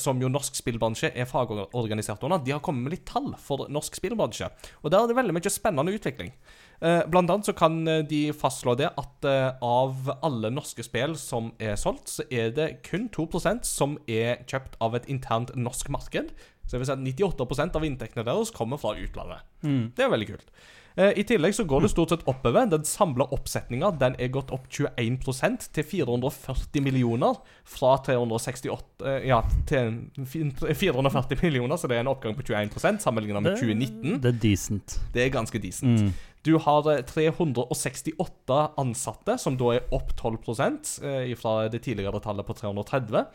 som 0.00 0.18
jo 0.18 0.30
norsk 0.32 0.54
spillbransje 0.56 1.10
er 1.12 1.26
fagorganisert 1.28 2.22
under, 2.24 2.40
de 2.40 2.54
har 2.54 2.62
kommet 2.64 2.86
med 2.86 2.94
litt 2.94 3.02
tall 3.06 3.28
for 3.38 3.68
norsk 3.68 3.98
spillbransje. 3.98 4.48
Og 4.80 4.88
der 4.90 5.04
er 5.04 5.10
det 5.10 5.16
veldig 5.18 5.34
mye 5.36 5.52
spennende 5.52 5.92
utvikling. 5.92 6.32
Blant 6.80 7.30
annet 7.30 7.50
så 7.50 7.52
kan 7.54 7.76
de 7.84 8.22
fastslå 8.32 8.72
det 8.80 8.88
at 8.88 9.28
av 9.28 10.08
alle 10.24 10.48
norske 10.56 10.82
spill 10.82 11.12
som 11.20 11.52
er 11.60 11.76
solgt, 11.78 12.08
så 12.08 12.24
er 12.32 12.56
det 12.56 12.70
kun 12.88 13.10
2% 13.12 13.68
som 13.68 13.98
er 14.08 14.40
kjøpt 14.48 14.80
av 14.80 14.96
et 14.96 15.10
internt 15.12 15.52
norsk 15.60 15.92
marked. 15.92 16.32
Så 16.70 16.76
det 16.76 16.84
vil 16.84 16.86
si 16.86 16.94
at 16.94 17.32
98% 17.34 17.80
av 17.80 17.84
inntektene 17.86 18.22
deres 18.28 18.52
kommer 18.54 18.78
fra 18.78 18.94
utlandet. 18.94 19.42
Mm. 19.66 19.88
Det 19.96 20.04
er 20.06 20.12
veldig 20.12 20.28
kult. 20.28 20.52
Eh, 20.94 21.18
I 21.18 21.24
tillegg 21.26 21.54
så 21.54 21.64
går 21.66 21.82
det 21.82 21.90
stort 21.90 22.12
sett 22.14 22.22
oppover. 22.30 22.68
Den 22.70 22.84
samla 22.86 23.26
oppsetninga 23.34 23.90
den 23.98 24.14
er 24.22 24.30
gått 24.30 24.52
opp 24.54 24.68
21% 24.70 25.66
til 25.74 25.86
440 25.86 26.84
millioner. 26.86 27.40
Fra 27.66 27.96
368 28.06 29.02
eh, 29.02 29.26
Ja, 29.32 29.40
til 29.66 29.98
440 30.22 31.42
millioner, 31.42 31.74
så 31.74 31.90
det 31.90 31.98
er 31.98 32.04
en 32.04 32.12
oppgang 32.14 32.38
på 32.38 32.46
21% 32.46 33.02
sammenlignet 33.02 33.42
med 33.42 33.58
2019. 33.58 34.20
Det 34.22 34.30
er 34.30 34.42
decent. 34.46 34.98
Det 35.14 35.26
er 35.26 35.34
ganske 35.34 35.62
decent. 35.62 36.06
Mm. 36.06 36.14
Du 36.46 36.54
har 36.62 36.86
eh, 36.94 37.02
368 37.02 38.60
ansatte, 38.80 39.38
som 39.42 39.58
da 39.60 39.74
er 39.76 39.90
opp 39.90 40.14
12 40.16 40.38
eh, 40.62 41.34
fra 41.34 41.58
det 41.68 41.82
tidligere 41.82 42.22
tallet 42.22 42.46
på 42.46 42.56
330. 42.62 43.26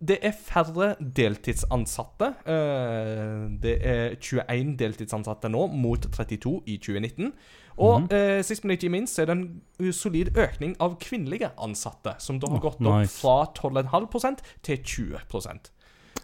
Det 0.00 0.18
er 0.20 0.32
færre 0.36 0.94
deltidsansatte. 1.00 2.34
Eh, 2.44 3.46
det 3.62 3.76
er 3.80 4.16
21 4.20 4.74
deltidsansatte 4.76 5.48
nå, 5.48 5.66
mot 5.72 6.08
32 6.12 6.60
i 6.66 6.76
2019. 6.76 7.32
Og 7.76 8.00
mm 8.00 8.08
-hmm. 8.10 8.42
sist, 8.42 8.64
men 8.64 8.70
ikke 8.70 8.88
minst, 8.88 9.18
er 9.18 9.24
det 9.24 9.32
en 9.32 9.92
solid 9.92 10.36
økning 10.36 10.76
av 10.80 10.98
kvinnelige 11.00 11.50
ansatte, 11.58 12.14
som 12.18 12.40
da 12.40 12.46
har 12.46 12.58
gått 12.58 12.80
opp 12.80 13.08
fra 13.08 13.44
12,5% 13.52 14.36
til 14.62 14.78
20 14.82 15.18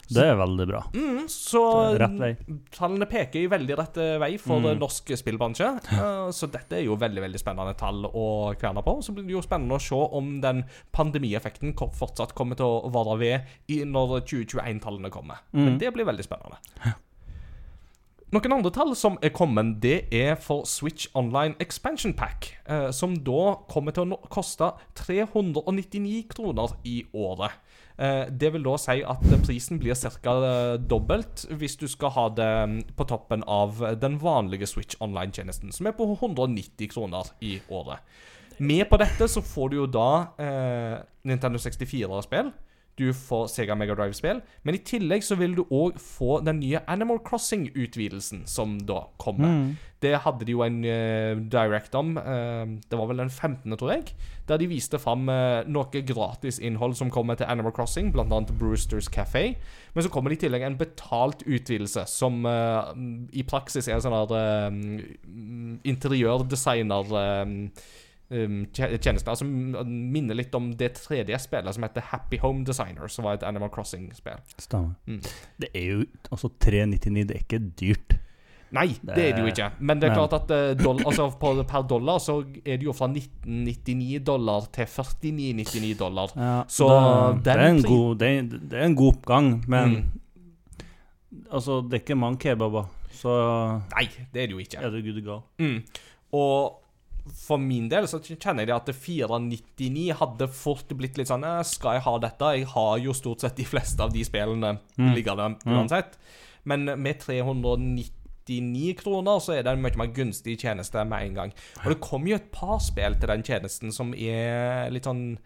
Det 0.09 0.25
er 0.26 0.35
veldig 0.37 0.66
bra. 0.68 0.80
mm, 0.92 1.28
Så 1.28 1.61
rett 1.99 2.18
vei. 2.18 2.37
tallene 2.75 3.06
peker 3.09 3.40
i 3.44 3.47
veldig 3.49 3.76
rett 3.78 3.97
eh, 3.97 4.18
vei 4.18 4.37
for 4.38 4.61
Mm. 4.61 4.78
norsk 4.78 5.12
spillbransje. 5.16 5.68
Uh, 5.92 6.30
Så 6.32 6.50
dette 6.50 6.73
er 6.76 6.85
jo 6.85 6.97
veldig 6.97 7.23
veldig 7.23 7.38
spennende 7.40 7.76
tall 7.78 8.04
å 8.04 8.54
kverne 8.59 8.82
på. 8.85 8.99
Så 9.02 9.14
blir 9.14 9.25
det 9.25 9.32
jo 9.32 9.40
spennende 9.42 9.78
å 9.78 9.80
se 9.80 9.94
om 9.94 10.40
den 10.40 10.64
pandemieffekten 10.92 11.75
fortsatt 11.75 12.35
kommer 12.35 12.56
til 12.56 12.66
å 12.66 12.90
vare 12.92 13.18
ved 13.18 13.40
når 13.87 14.21
2021-tallene 14.26 15.11
kommer. 15.11 15.37
Men 15.52 15.75
Mm. 15.75 15.78
det 15.78 15.92
blir 15.94 16.04
veldig 16.04 16.25
spennende. 16.25 16.59
Noen 18.32 18.52
andre 18.54 18.71
tall 18.73 18.94
som 18.97 19.18
er 19.23 19.28
kommet, 19.28 19.78
det 19.82 20.06
er 20.11 20.37
for 20.37 20.64
Switch 20.64 21.06
Online 21.14 21.54
Expansion 21.61 22.14
Pack, 22.14 22.54
eh, 22.66 22.90
som 22.90 23.14
da 23.14 23.56
kommer 23.68 23.92
til 23.92 24.04
å 24.11 24.16
koste 24.30 24.73
399 24.94 26.28
kroner 26.32 26.73
i 26.82 27.04
året. 27.12 27.50
Eh, 27.99 28.26
det 28.30 28.52
vil 28.54 28.64
da 28.64 28.76
si 28.80 28.99
at 29.04 29.25
prisen 29.44 29.80
blir 29.82 29.96
ca. 29.96 30.76
dobbelt 30.78 31.46
hvis 31.50 31.76
du 31.76 31.87
skal 31.90 32.14
ha 32.16 32.26
det 32.32 32.50
mm, 32.68 32.78
på 32.96 33.06
toppen 33.08 33.44
av 33.44 33.82
den 34.00 34.18
vanlige 34.22 34.66
Switch 34.66 34.96
Online-tjenesten, 35.00 35.72
som 35.72 35.87
er 35.87 35.96
på 35.96 36.08
190 36.14 36.88
kroner 36.92 37.32
i 37.40 37.58
året. 37.68 38.00
Med 38.62 38.87
på 38.88 38.99
dette 39.00 39.28
så 39.28 39.42
får 39.42 39.72
du 39.72 39.76
jo 39.80 39.88
da 39.90 40.11
eh, 40.38 40.99
Nintendo 41.28 41.58
64-spill. 41.58 42.52
Du 43.00 43.12
får 43.16 43.46
Sega 43.49 43.75
Mega 43.78 43.94
Drive-spill. 43.96 44.42
Men 44.62 44.76
i 44.76 44.82
tillegg 44.84 45.25
så 45.25 45.38
vil 45.40 45.56
du 45.56 45.64
òg 45.72 45.96
få 46.00 46.40
den 46.44 46.61
nye 46.61 46.82
Animal 46.90 47.22
Crossing-utvidelsen 47.25 48.44
som 48.50 48.76
da 48.88 49.06
kommer. 49.22 49.49
Mm. 49.49 49.72
Det 50.02 50.16
hadde 50.25 50.44
de 50.44 50.52
jo 50.52 50.64
en 50.66 50.80
uh, 50.84 51.38
direct 51.50 51.94
om. 51.94 52.16
uh, 52.18 52.66
det 52.90 52.99
var 52.99 53.08
vel 53.08 53.22
den 53.22 53.30
15., 53.30 53.76
tror 53.78 53.92
jeg. 53.94 54.16
Der 54.49 54.58
de 54.58 54.68
viste 54.68 54.99
fram 55.00 55.28
uh, 55.30 55.62
noe 55.64 56.02
gratisinnhold 56.04 56.99
som 56.99 57.11
kommer 57.11 57.38
til 57.38 57.49
Animal 57.49 57.72
Crossing, 57.72 58.11
bl.a. 58.12 58.26
Brewsters 58.50 59.08
Café. 59.08 59.54
Men 59.94 60.04
så 60.04 60.11
kommer 60.12 60.32
det 60.32 60.40
i 60.40 60.44
tillegg 60.46 60.64
en 60.66 60.78
betalt 60.80 61.42
utvidelse, 61.46 62.06
som 62.08 62.46
eh, 62.49 62.92
i 63.37 63.44
praksis 63.44 63.88
er 63.88 63.99
en 63.99 64.04
sånn 64.04 64.14
her 64.16 64.32
interiørdesigner 65.88 67.12
eh, 67.20 67.52
um, 68.32 68.56
tjenester 68.72 69.34
som 69.38 69.52
minner 69.86 70.34
litt 70.38 70.54
om 70.58 70.70
det 70.80 70.94
tredje 70.98 71.38
spillet 71.44 71.74
som 71.76 71.84
heter 71.86 72.08
Happy 72.10 72.38
Home 72.42 72.64
Designer, 72.64 73.06
som 73.12 73.24
var 73.28 73.34
et 73.38 73.46
Animal 73.46 73.70
Crossing-spill. 73.70 74.40
Stemmer. 74.58 74.94
Mm. 75.06 75.20
Det 75.60 75.70
er 75.74 75.86
jo 75.92 76.04
altså 76.30 76.48
399, 76.58 77.26
det 77.28 77.36
er 77.36 77.44
ikke 77.46 77.62
dyrt. 77.80 78.18
Nei, 78.72 78.86
det 79.04 79.18
er 79.20 79.34
det 79.36 79.42
jo 79.44 79.48
ikke. 79.50 79.66
Men 79.84 80.00
det 80.00 80.06
er 80.08 80.14
Men- 80.14 80.28
klart 80.28 80.50
at 80.50 80.78
doll, 80.80 81.02
altså 81.04 81.26
på, 81.36 81.50
per 81.68 81.82
dollar 81.84 82.18
så 82.24 82.38
er 82.64 82.78
det 82.80 82.86
jo 82.86 82.94
fra 82.96 83.04
1999 83.12 84.22
dollar 84.24 84.64
til 84.72 84.86
49,99 84.88 85.98
dollar. 86.00 86.32
Ja, 86.36 86.54
Så 86.72 86.88
det, 86.88 87.44
det, 87.44 87.52
er 87.52 87.66
en 87.68 87.82
god, 87.82 88.16
det, 88.18 88.30
er, 88.38 88.42
det 88.72 88.78
er 88.80 88.84
en 88.86 88.96
god 88.96 89.12
oppgang, 89.14 89.50
men 89.68 89.92
Mm. 91.32 91.44
altså, 91.52 91.80
det 91.84 91.92
er 91.98 92.02
ikke 92.04 92.16
mange 92.18 92.38
kebaber, 92.38 92.88
så 93.12 93.34
Nei, 93.94 94.08
det 94.32 94.42
er 94.42 94.46
det 94.46 94.50
jo 94.56 94.58
ikke. 94.64 94.78
er 94.80 94.90
det 94.90 95.04
good 95.04 95.20
to 95.20 95.26
go. 95.30 95.40
Mm. 95.58 95.82
Og 96.32 96.81
for 97.30 97.58
min 97.58 97.88
del 97.88 98.08
så 98.10 98.18
kjenner 98.20 98.66
jeg 98.66 98.74
at 98.74 98.88
499 98.94 100.12
hadde 100.18 100.48
fort 100.48 100.88
blitt 100.98 101.16
litt 101.18 101.28
sånn 101.30 101.44
eh, 101.46 101.62
Skal 101.62 101.94
jeg 101.98 102.02
ha 102.06 102.14
dette? 102.18 102.48
Jeg 102.58 102.66
har 102.72 102.98
jo 102.98 103.12
stort 103.14 103.40
sett 103.44 103.56
de 103.56 103.64
fleste 103.64 104.00
av 104.02 104.12
de 104.12 104.24
spillene 104.26 104.78
Mm. 104.98 105.14
liggende 105.14 105.46
Mm. 105.64 105.76
uansett. 105.78 106.18
Men 106.64 106.84
med 107.00 107.18
399 107.20 108.94
kroner 108.98 109.38
så 109.42 109.54
er 109.56 109.62
det 109.62 109.72
en 109.76 109.82
mye 109.82 109.96
mer 109.98 110.10
gunstig 110.14 110.58
tjeneste 110.60 111.04
med 111.08 111.22
en 111.28 111.34
gang. 111.34 111.52
Og 111.84 111.92
det 111.94 112.00
kommer 112.00 112.28
jo 112.32 112.38
et 112.40 112.50
par 112.54 112.78
spill 112.82 113.14
til 113.18 113.28
den 113.30 113.42
tjenesten 113.46 113.92
som 113.94 114.12
er 114.14 114.90
litt 114.90 115.04
sånn 115.08 115.38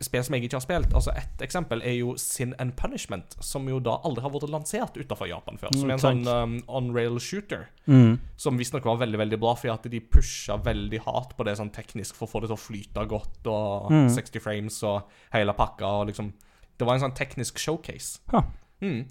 Spill 0.00 0.22
som 0.22 0.34
jeg 0.36 0.44
ikke 0.46 0.54
har 0.60 0.62
spilt. 0.62 0.92
Altså 0.94 1.10
Et 1.18 1.40
eksempel 1.42 1.80
er 1.82 1.96
jo 1.98 2.12
Sin 2.16 2.54
and 2.62 2.76
Punishment, 2.78 3.34
som 3.42 3.66
jo 3.66 3.80
da 3.82 3.96
aldri 4.06 4.22
har 4.22 4.30
vært 4.30 4.48
lansert 4.52 4.94
utenfor 4.94 5.26
Japan 5.26 5.58
før. 5.58 5.74
Som 5.74 5.90
er 5.90 5.94
en 5.96 5.98
Mm, 5.98 6.24
sånn 6.24 6.28
um, 6.30 6.52
on-rail 6.68 7.18
shooter. 7.18 7.66
Mm. 7.88 8.20
Som 8.36 8.58
visstnok 8.58 8.84
var 8.86 9.00
veldig 9.00 9.18
veldig 9.18 9.40
bra, 9.42 9.56
fordi 9.58 9.72
at 9.74 9.90
de 9.90 10.00
pusha 10.00 10.56
veldig 10.62 11.00
hardt 11.02 11.34
på 11.36 11.44
det 11.44 11.56
sånn 11.58 11.72
teknisk 11.74 12.14
for 12.14 12.26
å 12.28 12.30
få 12.30 12.40
det 12.44 12.52
til 12.52 12.56
å 12.56 12.62
flyte 12.62 13.08
godt, 13.08 13.46
og 13.50 13.90
Mm. 13.90 14.08
60 14.14 14.40
frames 14.40 14.82
og 14.84 15.02
hele 15.32 15.52
pakka, 15.52 15.84
og 16.02 16.06
liksom 16.12 16.32
Det 16.78 16.86
var 16.86 16.94
en 16.94 17.00
sånn 17.10 17.14
teknisk 17.14 17.58
showcase. 17.58 18.20
Ha. 18.32 18.44
Mm. 18.80 19.06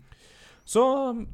Så 0.71 0.83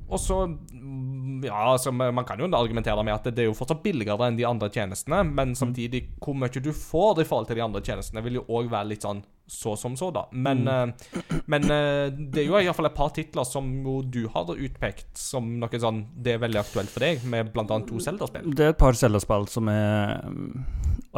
Og 0.10 0.20
så 0.22 0.40
mm, 0.48 1.44
Ja, 1.46 1.72
altså, 1.74 1.92
man 1.94 2.26
kan 2.26 2.40
jo 2.42 2.50
argumentere 2.58 3.04
med 3.06 3.14
at 3.14 3.28
det 3.30 3.44
er 3.44 3.52
jo 3.52 3.58
fortsatt 3.58 3.84
billigere 3.84 4.26
enn 4.26 4.38
de 4.40 4.46
andre 4.48 4.70
tjenestene, 4.74 5.20
men 5.28 5.54
samtidig, 5.56 6.08
hvor 6.24 6.34
mye 6.34 6.64
du 6.64 6.72
får 6.74 7.22
i 7.22 7.26
forhold 7.28 7.50
til 7.50 7.60
de 7.60 7.66
andre 7.66 7.82
tjenestene, 7.86 8.24
vil 8.26 8.40
jo 8.40 8.46
òg 8.50 8.72
være 8.72 8.90
litt 8.96 9.06
sånn 9.06 9.22
så 9.48 9.76
som 9.80 9.94
så, 9.96 10.10
da. 10.12 10.26
Men, 10.32 10.66
eh, 10.68 11.30
men 11.48 11.68
uh, 11.70 12.08
det 12.10 12.42
er 12.42 12.48
jo 12.50 12.58
iallfall 12.58 12.90
et 12.90 12.98
par 12.98 13.14
titler 13.16 13.46
som 13.48 13.70
jo 13.86 14.00
du 14.02 14.26
har 14.34 14.50
utpekt 14.52 15.14
som 15.20 15.54
noe 15.62 15.80
sånn 15.80 16.02
Det 16.12 16.34
er 16.34 16.42
veldig 16.42 16.60
aktuelt 16.60 16.92
for 16.92 17.06
deg, 17.06 17.24
med 17.24 17.54
annet 17.54 17.88
to 17.88 18.02
Zelda-spill. 18.04 18.50
Det 18.58 18.66
er 18.66 18.74
et 18.74 18.82
par 18.82 18.98
Zelda-spill 18.98 19.48
som 19.54 19.70
er 19.72 20.26
mm, 20.26 20.66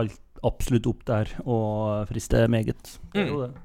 alt, 0.04 0.20
absolutt 0.46 0.92
opp 0.92 1.08
der 1.10 1.34
og 1.46 2.06
frister 2.12 2.52
meget. 2.52 3.00
Det 3.16 3.24
er 3.24 3.34
jo 3.34 3.42
det. 3.48 3.56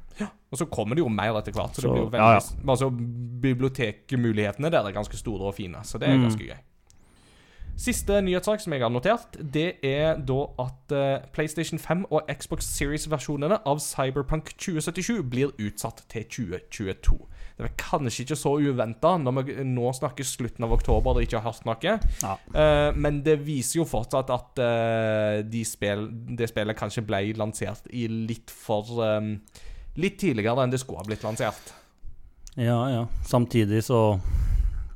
Og 0.55 0.61
så 0.61 0.69
kommer 0.71 0.95
det 0.95 1.03
jo 1.03 1.11
mer 1.11 1.35
etter 1.41 1.53
hvert. 1.57 1.75
Så, 1.75 1.83
det 1.83 1.91
blir 1.91 2.05
jo 2.07 2.23
ja, 2.23 2.37
ja. 2.39 2.71
Altså, 2.71 2.91
Bibliotekmulighetene 3.45 4.71
der 4.71 4.87
er 4.87 4.95
ganske 4.95 5.19
store 5.19 5.51
og 5.51 5.59
fine, 5.59 5.83
så 5.85 5.99
det 5.99 6.09
er 6.09 6.17
Mm. 6.17 6.23
ganske 6.29 6.47
gøy. 6.47 6.63
Siste 7.77 8.21
nyhetssak 8.23 8.61
som 8.63 8.73
jeg 8.73 8.83
har 8.85 8.91
notert, 8.95 9.35
det 9.53 9.73
er 9.83 10.15
da 10.23 10.37
at 10.63 10.93
uh, 10.95 11.27
PlayStation 11.35 11.79
5 11.83 12.05
og 12.15 12.23
Xbox 12.31 12.69
Series-versjonene 12.71 13.59
av 13.67 13.81
Cyberpunk 13.83 14.53
2077 14.63 15.25
blir 15.27 15.51
utsatt 15.59 16.05
til 16.09 16.23
2022. 16.31 17.19
Det 17.59 17.67
er 17.67 17.75
kanskje 17.79 18.23
ikke 18.29 18.39
så 18.39 18.53
uventa 18.63 19.17
når 19.19 19.43
vi 19.49 19.57
nå 19.67 19.91
snakker 19.95 20.27
slutten 20.27 20.65
av 20.69 20.73
oktober 20.79 21.19
og 21.19 21.23
ikke 21.27 21.41
har 21.43 21.51
hørt 21.51 21.67
noe. 21.67 21.99
Ja. 22.23 22.37
uh, 22.55 22.95
men 22.95 23.23
det 23.27 23.41
viser 23.47 23.81
jo 23.83 23.91
fortsatt 23.91 24.31
at 24.31 24.63
uh, 24.63 25.43
det 25.43 25.67
spil, 25.67 26.07
det 26.39 26.53
spillet 26.55 26.79
kanskje 26.79 27.03
ble 27.11 27.25
lansert 27.35 27.91
i 27.91 28.07
litt 28.07 28.55
for 28.55 29.03
eh, 29.03 29.33
Litt 30.01 30.19
tidligere 30.21 30.65
enn 30.65 30.73
det 30.73 30.81
skulle 30.83 31.03
ha 31.03 31.07
blitt 31.07 31.23
lansert. 31.27 31.73
Ja, 32.55 32.79
ja. 32.91 33.07
Samtidig 33.27 33.83
så 33.87 34.19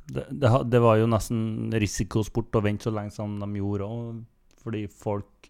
det, 0.09 0.25
det, 0.29 0.51
det 0.71 0.81
var 0.81 0.97
jo 0.99 1.09
nesten 1.09 1.71
risikosport 1.75 2.55
å 2.57 2.63
vente 2.65 2.87
så 2.87 2.93
lenge 2.95 3.13
som 3.13 3.37
de 3.41 3.49
gjorde 3.59 3.87
òg, 3.87 4.21
fordi 4.63 4.85
folk 4.89 5.49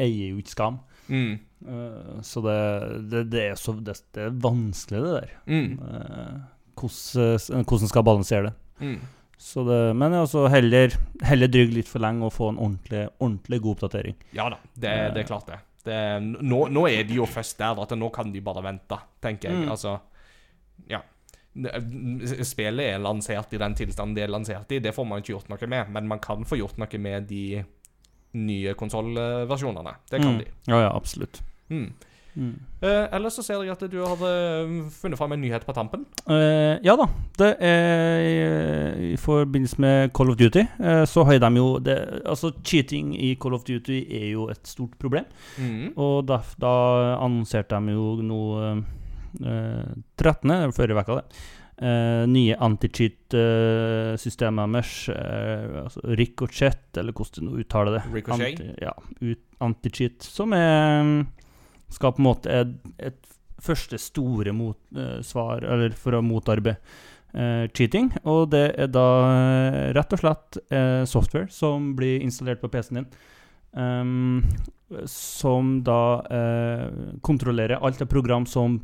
eier 0.00 0.32
jo 0.32 0.40
ikke 0.40 0.54
skam. 0.54 0.78
Mm. 1.12 1.32
Uh, 1.66 2.20
så 2.24 2.42
det, 2.46 3.24
det, 3.30 3.42
er 3.42 3.58
så, 3.60 3.74
det, 3.76 3.98
er 4.18 4.32
vanskelig, 4.42 5.02
det 5.02 5.16
der. 5.18 5.34
Mm. 5.46 5.74
Uh, 5.82 6.38
hvordan, 6.80 7.66
hvordan 7.66 7.92
skal 7.92 8.06
balansere 8.06 8.48
det. 8.48 8.54
Mm. 8.82 8.96
Så 9.42 9.64
det 9.66 9.78
men 9.98 10.14
altså 10.14 10.46
heller, 10.46 10.94
heller 11.26 11.50
drygge 11.50 11.80
litt 11.80 11.90
for 11.90 12.02
lenge 12.02 12.28
og 12.28 12.34
få 12.34 12.52
en 12.52 12.60
ordentlig, 12.62 13.08
ordentlig 13.18 13.58
god 13.64 13.76
oppdatering. 13.76 14.18
Ja 14.38 14.46
da, 14.52 14.60
det, 14.74 14.92
det 15.16 15.24
er 15.24 15.28
klart 15.28 15.50
det. 15.50 15.58
Det 15.84 15.98
nå, 16.22 16.68
nå 16.70 16.86
er 16.88 17.04
de 17.08 17.16
jo 17.20 17.26
først 17.26 17.58
der 17.58 17.80
at 17.82 17.94
nå 17.98 18.08
kan 18.14 18.32
de 18.32 18.40
bare 18.44 18.62
vente, 18.62 18.98
tenker 19.22 19.50
jeg. 19.50 19.64
Mm. 19.64 19.70
Altså, 19.74 19.96
ja. 20.90 21.00
Spillet 22.46 22.94
er 22.94 23.02
lansert 23.02 23.52
i 23.52 23.58
den 23.60 23.74
tilstanden 23.76 24.14
det 24.16 24.24
er 24.24 24.32
lansert 24.32 24.70
i. 24.72 24.78
Det 24.80 24.94
får 24.96 25.04
man 25.08 25.20
ikke 25.20 25.34
gjort 25.34 25.50
noe 25.52 25.68
med, 25.68 25.90
men 25.92 26.08
man 26.08 26.22
kan 26.22 26.44
få 26.48 26.56
gjort 26.60 26.78
noe 26.80 26.98
med 27.02 27.26
de 27.28 27.42
nye 28.32 28.72
konsollversjonene. 28.78 29.92
Det 30.10 30.22
kan 30.22 30.32
Mm. 30.34 30.38
de. 30.38 30.46
Ja, 30.70 30.80
ja, 30.86 30.90
absolutt. 30.96 31.42
Mm. 31.68 31.92
Mm. 32.36 32.54
Eh, 32.82 33.08
ellers 33.12 33.34
så 33.36 33.42
ser 33.44 33.60
jeg 33.62 33.70
at 33.74 33.82
du 33.92 33.98
har 34.00 34.16
eh, 34.24 34.88
funnet 34.90 35.18
fram 35.20 35.32
en 35.36 35.40
nyhet 35.44 35.64
på 35.68 35.72
tampen. 35.76 36.06
Uh, 36.26 36.78
ja 36.82 36.94
da. 36.96 37.06
Det 37.38 37.50
er 37.60 38.20
i- 38.24 39.12
i 39.12 39.16
forbindelse 39.20 39.78
med 39.84 40.12
Call 40.16 40.30
of 40.32 40.36
Duty, 40.40 40.64
uh, 40.80 41.04
så 41.04 41.24
har 41.28 41.38
de 41.38 41.50
jo 41.56 41.78
det, 41.78 41.98
Altså, 42.26 42.50
cheating 42.64 43.12
i 43.20 43.34
Call 43.40 43.54
of 43.54 43.64
Duty 43.64 44.00
er 44.10 44.30
jo 44.32 44.48
et 44.48 44.66
stort 44.66 44.96
problem. 44.98 45.24
Mm. 45.58 45.92
Og 45.96 46.26
da, 46.26 46.38
da 46.58 46.72
annonserte 47.20 47.76
de 47.86 47.92
jo 47.92 48.16
nå 48.22 48.40
eh, 48.72 48.82
13., 50.16 50.50
eller 50.50 50.72
forrige 50.72 50.96
uke, 51.04 51.14
det. 51.20 51.24
Uh, 51.82 52.26
nye 52.30 52.54
anti-cheat-systemet 52.62 54.72
deres, 54.76 55.08
Uh, 55.08 55.82
altså 55.84 56.00
Ricochet, 56.18 56.78
eller 56.96 57.12
hvordan 57.12 57.46
du 57.48 57.52
uttaler 57.62 57.92
det. 57.98 58.02
Ricochet? 58.14 58.60
Anti, 58.60 58.82
ja, 58.82 58.90
anti-cheat, 59.60 60.22
som 60.22 60.52
er 60.52 61.24
skal 61.94 62.14
på 62.16 62.22
en 62.22 62.28
måte 62.30 62.60
et, 62.62 62.74
et 62.98 63.32
første 63.62 63.98
store 64.00 64.54
mot, 64.56 64.78
eh, 64.96 65.20
svar, 65.26 65.62
eller 65.62 65.94
for 65.96 66.18
å 66.18 66.22
motarbeide 66.24 66.78
eh, 67.34 67.68
cheating. 67.74 68.10
Og 68.24 68.50
det 68.54 68.64
er 68.80 68.90
da 68.92 69.08
eh, 69.28 69.92
rett 69.96 70.16
og 70.16 70.22
slett 70.22 70.58
eh, 70.72 71.02
software 71.08 71.50
som 71.52 71.92
blir 71.98 72.22
installert 72.24 72.62
på 72.62 72.72
PC-en 72.72 73.02
din. 73.02 73.12
Um, 73.72 74.42
som 75.08 75.78
da 75.80 76.20
eh, 76.28 76.88
kontrollerer 77.24 77.80
alt 77.80 78.02
av 78.04 78.10
program 78.10 78.44
som 78.46 78.82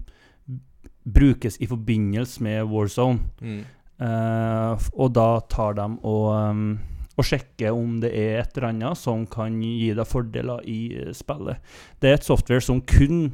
brukes 1.05 1.59
i 1.61 1.67
forbindelse 1.69 2.43
med 2.43 2.71
Warzone. 2.71 3.19
Mm. 3.41 3.59
Eh, 3.99 4.89
og 4.95 5.13
da 5.17 5.29
tar 5.51 5.75
de 5.75 5.89
og, 6.07 6.27
ehm, 6.37 6.79
og 7.19 7.27
sjekke 7.27 7.73
om 7.75 7.99
det 8.03 8.13
er 8.15 8.41
et 8.43 8.57
eller 8.57 8.71
annet 8.71 9.01
som 9.01 9.27
kan 9.31 9.59
gi 9.63 9.91
deg 9.99 10.07
fordeler 10.09 10.65
i 10.71 10.81
eh, 11.03 11.13
spillet. 11.17 11.61
Det 11.99 12.13
er 12.13 12.19
et 12.21 12.27
software 12.29 12.65
som 12.65 12.81
kun 12.87 13.33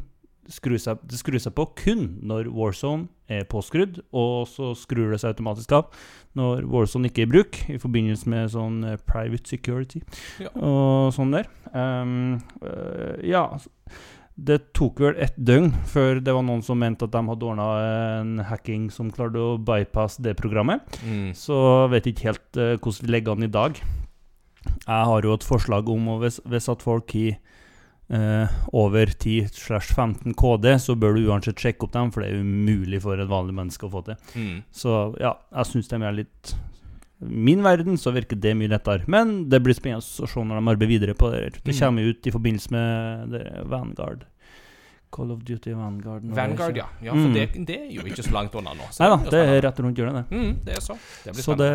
skrur 0.50 0.76
seg, 0.81 1.00
det 1.09 1.17
skrur 1.17 1.41
seg 1.41 1.55
på 1.57 1.64
kun 1.79 2.03
når 2.25 2.50
Warzone 2.53 3.09
er 3.33 3.47
påskrudd, 3.49 4.03
og 4.12 4.45
så 4.50 4.75
skrur 4.76 5.14
det 5.14 5.23
seg 5.23 5.33
automatisk 5.33 5.73
av 5.73 5.87
når 6.37 6.67
Warzone 6.69 7.09
ikke 7.09 7.23
er 7.25 7.29
i 7.29 7.33
bruk, 7.33 7.61
i 7.73 7.79
forbindelse 7.81 8.29
med 8.29 8.53
sånn 8.53 8.83
eh, 8.88 8.99
private 9.09 9.49
security 9.49 10.03
Ja. 10.43 10.50
og 10.59 11.14
sånn 11.17 11.33
der. 11.33 11.49
Um, 11.75 12.37
uh, 12.62 13.17
ja, 13.25 13.47
det 14.35 14.59
tok 14.75 14.99
vel 15.05 15.19
et 15.23 15.35
døgn 15.38 15.69
før 15.87 16.19
det 16.25 16.33
var 16.35 16.43
noen 16.43 16.62
som 16.67 16.81
mente 16.83 17.07
at 17.07 17.12
de 17.14 17.21
hadde 17.29 17.47
ordna 17.47 17.67
en 18.19 18.33
hacking 18.49 18.88
som 18.91 19.12
klarte 19.14 19.38
å 19.38 19.59
bypasse 19.62 20.25
det 20.26 20.35
programmet. 20.41 20.83
Mm. 21.07 21.31
Så 21.38 21.57
vet 21.93 22.09
ikke 22.11 22.33
helt 22.33 22.59
uh, 22.59 22.75
hvordan 22.75 23.07
vi 23.07 23.14
legger 23.14 23.37
an 23.37 23.47
i 23.47 23.53
dag. 23.55 23.79
Jeg 24.64 25.09
har 25.11 25.26
jo 25.26 25.37
et 25.37 25.47
forslag 25.47 25.91
om 25.93 26.09
å 26.11 26.19
hvis, 26.23 26.41
hvis 26.50 26.71
at 26.73 26.83
folk 26.83 27.14
har 27.14 27.37
uh, 28.11 28.59
over 28.75 29.12
10-15 29.14 30.35
KD, 30.35 30.71
så 30.83 30.99
bør 30.99 31.14
du 31.14 31.29
uansett 31.29 31.61
sjekke 31.61 31.87
opp 31.87 31.95
dem, 31.95 32.11
for 32.11 32.25
det 32.25 32.33
er 32.33 32.43
umulig 32.43 33.05
for 33.05 33.21
et 33.21 33.31
vanlig 33.31 33.55
menneske 33.55 33.87
å 33.87 33.93
få 33.93 34.03
til. 34.09 34.19
Mm. 34.35 34.57
Så 34.75 34.99
ja, 35.23 35.37
jeg 35.55 35.71
syns 35.71 35.93
de 35.93 36.03
er 36.03 36.19
litt 36.25 36.57
I 36.57 36.74
min 37.28 37.62
verden 37.64 37.97
så 38.00 38.12
virker 38.14 38.37
det 38.40 38.54
mye 38.57 38.69
lettere. 38.69 39.04
Men 39.09 39.49
det 39.49 39.62
blir 39.64 39.75
spennende 39.75 40.02
å 40.04 40.28
se 40.28 40.40
når 40.45 40.61
de 40.61 40.71
arbeider 40.75 40.90
videre 40.93 41.14
på 41.19 41.31
det. 41.33 41.61
Det 41.64 41.75
Mm. 41.75 41.81
kommer 41.81 42.02
ut 42.11 42.26
i 42.26 42.31
forbindelse 42.31 42.71
med 42.71 43.66
Vanguard. 43.71 44.25
Call 45.14 45.31
of 45.31 45.45
Duty 45.45 45.73
Vanguard. 45.73 46.25
Vanguard, 46.25 46.76
ja. 46.76 46.87
ja 47.00 47.12
for 47.12 47.19
Mm. 47.28 47.35
det, 47.35 47.66
det 47.66 47.76
er 47.78 47.90
jo 47.95 48.02
ikke 48.02 48.25
så 48.25 48.33
langt 48.35 48.54
unna 48.59 48.73
nå. 48.75 48.88
Nei 48.99 49.09
da, 49.09 49.16
det 49.31 49.43
er 49.49 49.61
rett 49.62 49.78
rundt 49.78 49.97
hjørnet, 49.97 50.28
det. 50.28 50.37
Mm, 50.37 50.57
det 50.64 50.75
er 50.76 50.81
så. 50.83 50.97
Det 51.25 51.35
blir 51.37 51.43
Så 51.45 51.54
det, 51.57 51.69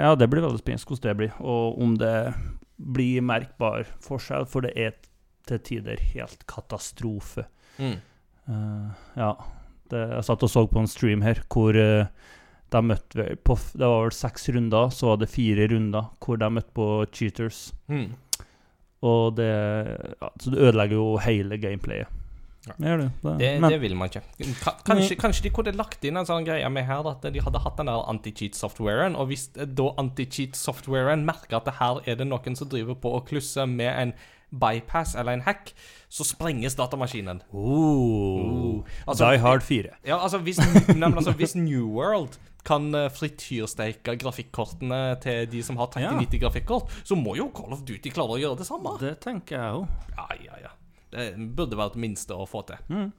ja, 0.00 0.14
det 0.14 0.28
blir 0.30 0.42
veldig 0.44 0.60
spennende 0.62 0.86
hvordan 0.86 1.08
det 1.08 1.16
blir, 1.16 1.32
og 1.40 1.80
om 1.82 1.96
det 1.98 2.34
blir 2.78 3.20
merkbar 3.22 3.84
forskjell, 4.00 4.46
for 4.46 4.60
det 4.62 4.72
er 4.76 4.92
til 5.46 5.58
tider 5.58 5.98
helt 6.14 6.46
katastrofe. 6.46 7.46
Mm. 7.78 7.96
Uh, 8.48 8.90
ja. 9.16 9.32
Det, 9.90 10.08
jeg 10.08 10.24
satt 10.24 10.42
og 10.46 10.48
så 10.48 10.62
på 10.70 10.78
en 10.80 10.86
stream 10.88 11.20
her 11.20 11.42
hvor 11.52 11.76
eh, 11.76 12.06
de 12.72 12.80
møtte 12.84 13.26
på 13.44 13.56
Det 13.72 13.84
var 13.86 14.02
vel 14.06 14.14
seks 14.16 14.48
runder, 14.54 14.90
så 14.94 15.12
var 15.12 15.20
det 15.22 15.30
fire 15.32 15.68
runder 15.72 16.10
hvor 16.22 16.40
de 16.40 16.48
møtte 16.58 16.74
på 16.76 16.88
cheaters. 17.12 17.70
Mm. 17.92 18.10
Og 19.02 19.36
det 19.36 19.50
ja, 19.50 20.28
Så 20.40 20.50
det 20.54 20.58
ødelegger 20.62 20.96
jo 20.98 21.16
hele 21.22 21.58
gameplayet. 21.58 22.18
Ja. 22.62 22.72
Det 22.78 22.98
det. 23.00 23.10
det. 23.22 23.38
Det, 23.40 23.60
Men- 23.60 23.70
det 23.72 23.80
vil 23.80 23.96
man 23.96 24.08
ikke. 24.08 24.22
Kanskje, 24.86 25.16
kanskje 25.18 25.42
de 25.42 25.50
kunne 25.50 25.72
lagt 25.74 26.04
inn 26.06 26.16
en 26.16 26.26
sånn 26.28 26.44
greie 26.46 26.68
med 26.70 26.84
her 26.86 27.02
at 27.10 27.24
de 27.34 27.40
hadde 27.42 27.58
hatt 27.58 27.76
den 27.80 27.86
der 27.90 28.04
anti-cheat-softwaren, 28.12 29.16
og 29.18 29.26
hvis 29.32 29.48
da 29.56 29.88
anti-cheat-softwaren 29.98 31.24
merker 31.26 31.56
at 31.58 31.66
det 31.66 31.74
her 31.80 31.98
er 32.06 32.20
det 32.20 32.28
noen 32.30 32.54
som 32.54 32.68
driver 32.70 32.94
på 32.94 33.16
å 33.16 33.24
klusse 33.26 33.66
med 33.66 33.90
en 33.90 34.14
bypass 34.52 35.16
eller 35.16 35.32
en 35.32 35.42
hack, 35.46 35.72
så 36.12 36.24
sprenges 36.28 36.76
datamaskinen. 36.76 37.40
Oh. 37.52 38.84
Altså, 39.08 39.30
Die 39.32 39.40
Hard 39.42 39.62
4. 39.62 39.96
Ja, 40.06 40.18
altså 40.22 40.38
hvis, 40.38 40.60
nemlig, 40.94 41.16
altså, 41.16 41.32
hvis 41.32 41.56
New 41.56 41.88
World 41.88 42.38
kan 42.66 42.92
fritt 43.10 43.42
frityrsteike 43.42 44.14
grafikkortene 44.22 45.00
til 45.22 45.48
de 45.50 45.62
som 45.66 45.80
har 45.80 45.90
3090 45.94 46.42
grafikkort, 46.44 46.92
så 47.04 47.18
må 47.18 47.34
jo 47.38 47.48
Call 47.54 47.74
of 47.74 47.82
Duty 47.88 48.12
klare 48.14 48.36
å 48.36 48.40
gjøre 48.42 48.60
det 48.62 48.68
samme. 48.68 48.94
Det 49.02 49.16
tenker 49.24 49.58
jeg 49.58 49.80
òg. 49.80 49.86
Ja, 50.16 50.28
ja, 50.46 50.60
ja. 50.68 50.72
Det 51.12 51.26
burde 51.56 51.76
være 51.76 51.96
det 51.96 52.04
minste 52.06 52.38
å 52.38 52.46
få 52.48 52.62
til. 52.70 52.78
Mm. 52.88 53.10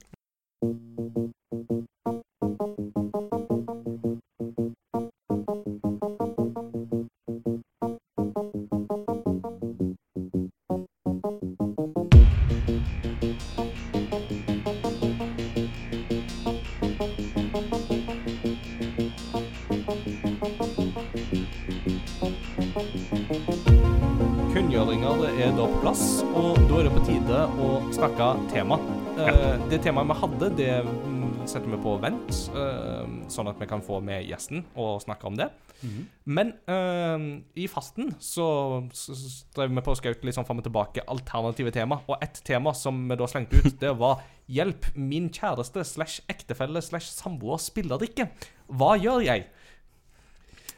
Er 25.43 25.55
da 25.57 25.63
på 25.67 25.79
plass, 25.83 26.03
og 26.39 26.55
da 26.69 26.77
er 26.79 26.85
det 26.87 26.91
på 26.93 27.01
tide 27.03 27.39
å 27.59 27.69
snakke 27.91 28.27
tema. 28.53 28.77
Ja. 29.17 29.33
det 29.69 29.81
temaet 29.83 30.07
vi 30.09 30.15
hadde, 30.21 30.47
det 30.57 30.69
mm, 30.87 31.43
setter 31.49 31.67
vi 31.69 31.79
på 31.83 31.95
vent, 32.01 32.37
eh, 32.55 33.09
sånn 33.31 33.49
at 33.51 33.59
vi 33.59 33.67
kan 33.69 33.83
få 33.83 33.99
med 34.03 34.23
gjesten 34.29 34.63
og 34.79 35.01
snakke 35.03 35.27
om 35.27 35.35
det. 35.39 35.49
Mhm. 35.83 36.05
Men 36.37 36.53
eh, 36.71 37.25
i 37.59 37.67
fasten 37.67 38.13
så, 38.23 38.47
så, 38.95 39.17
så 39.19 39.57
drev 39.57 39.73
vi 39.75 39.83
på 39.83 39.91
og 39.91 39.99
skjøt 39.99 40.23
litt 40.23 40.37
sånn 40.37 40.47
fram 40.47 40.63
og 40.63 40.67
tilbake 40.69 41.03
alternative 41.11 41.73
tema. 41.75 41.99
Og 42.07 42.23
ett 42.23 42.39
tema 42.47 42.71
som 42.77 43.03
vi 43.09 43.19
da 43.19 43.27
slengte 43.27 43.59
ut, 43.59 43.75
det 43.83 43.91
var 43.99 44.23
'Hjelp, 44.47 44.89
min 44.95 45.29
kjæreste 45.31 45.83
slash 45.87 46.23
ektefelle 46.31 46.81
slash 46.83 47.11
samboer 47.11 47.59
spiller 47.59 47.99
ikke. 48.03 48.29
Hva 48.71 48.95
gjør 48.99 49.27
jeg?' 49.27 49.45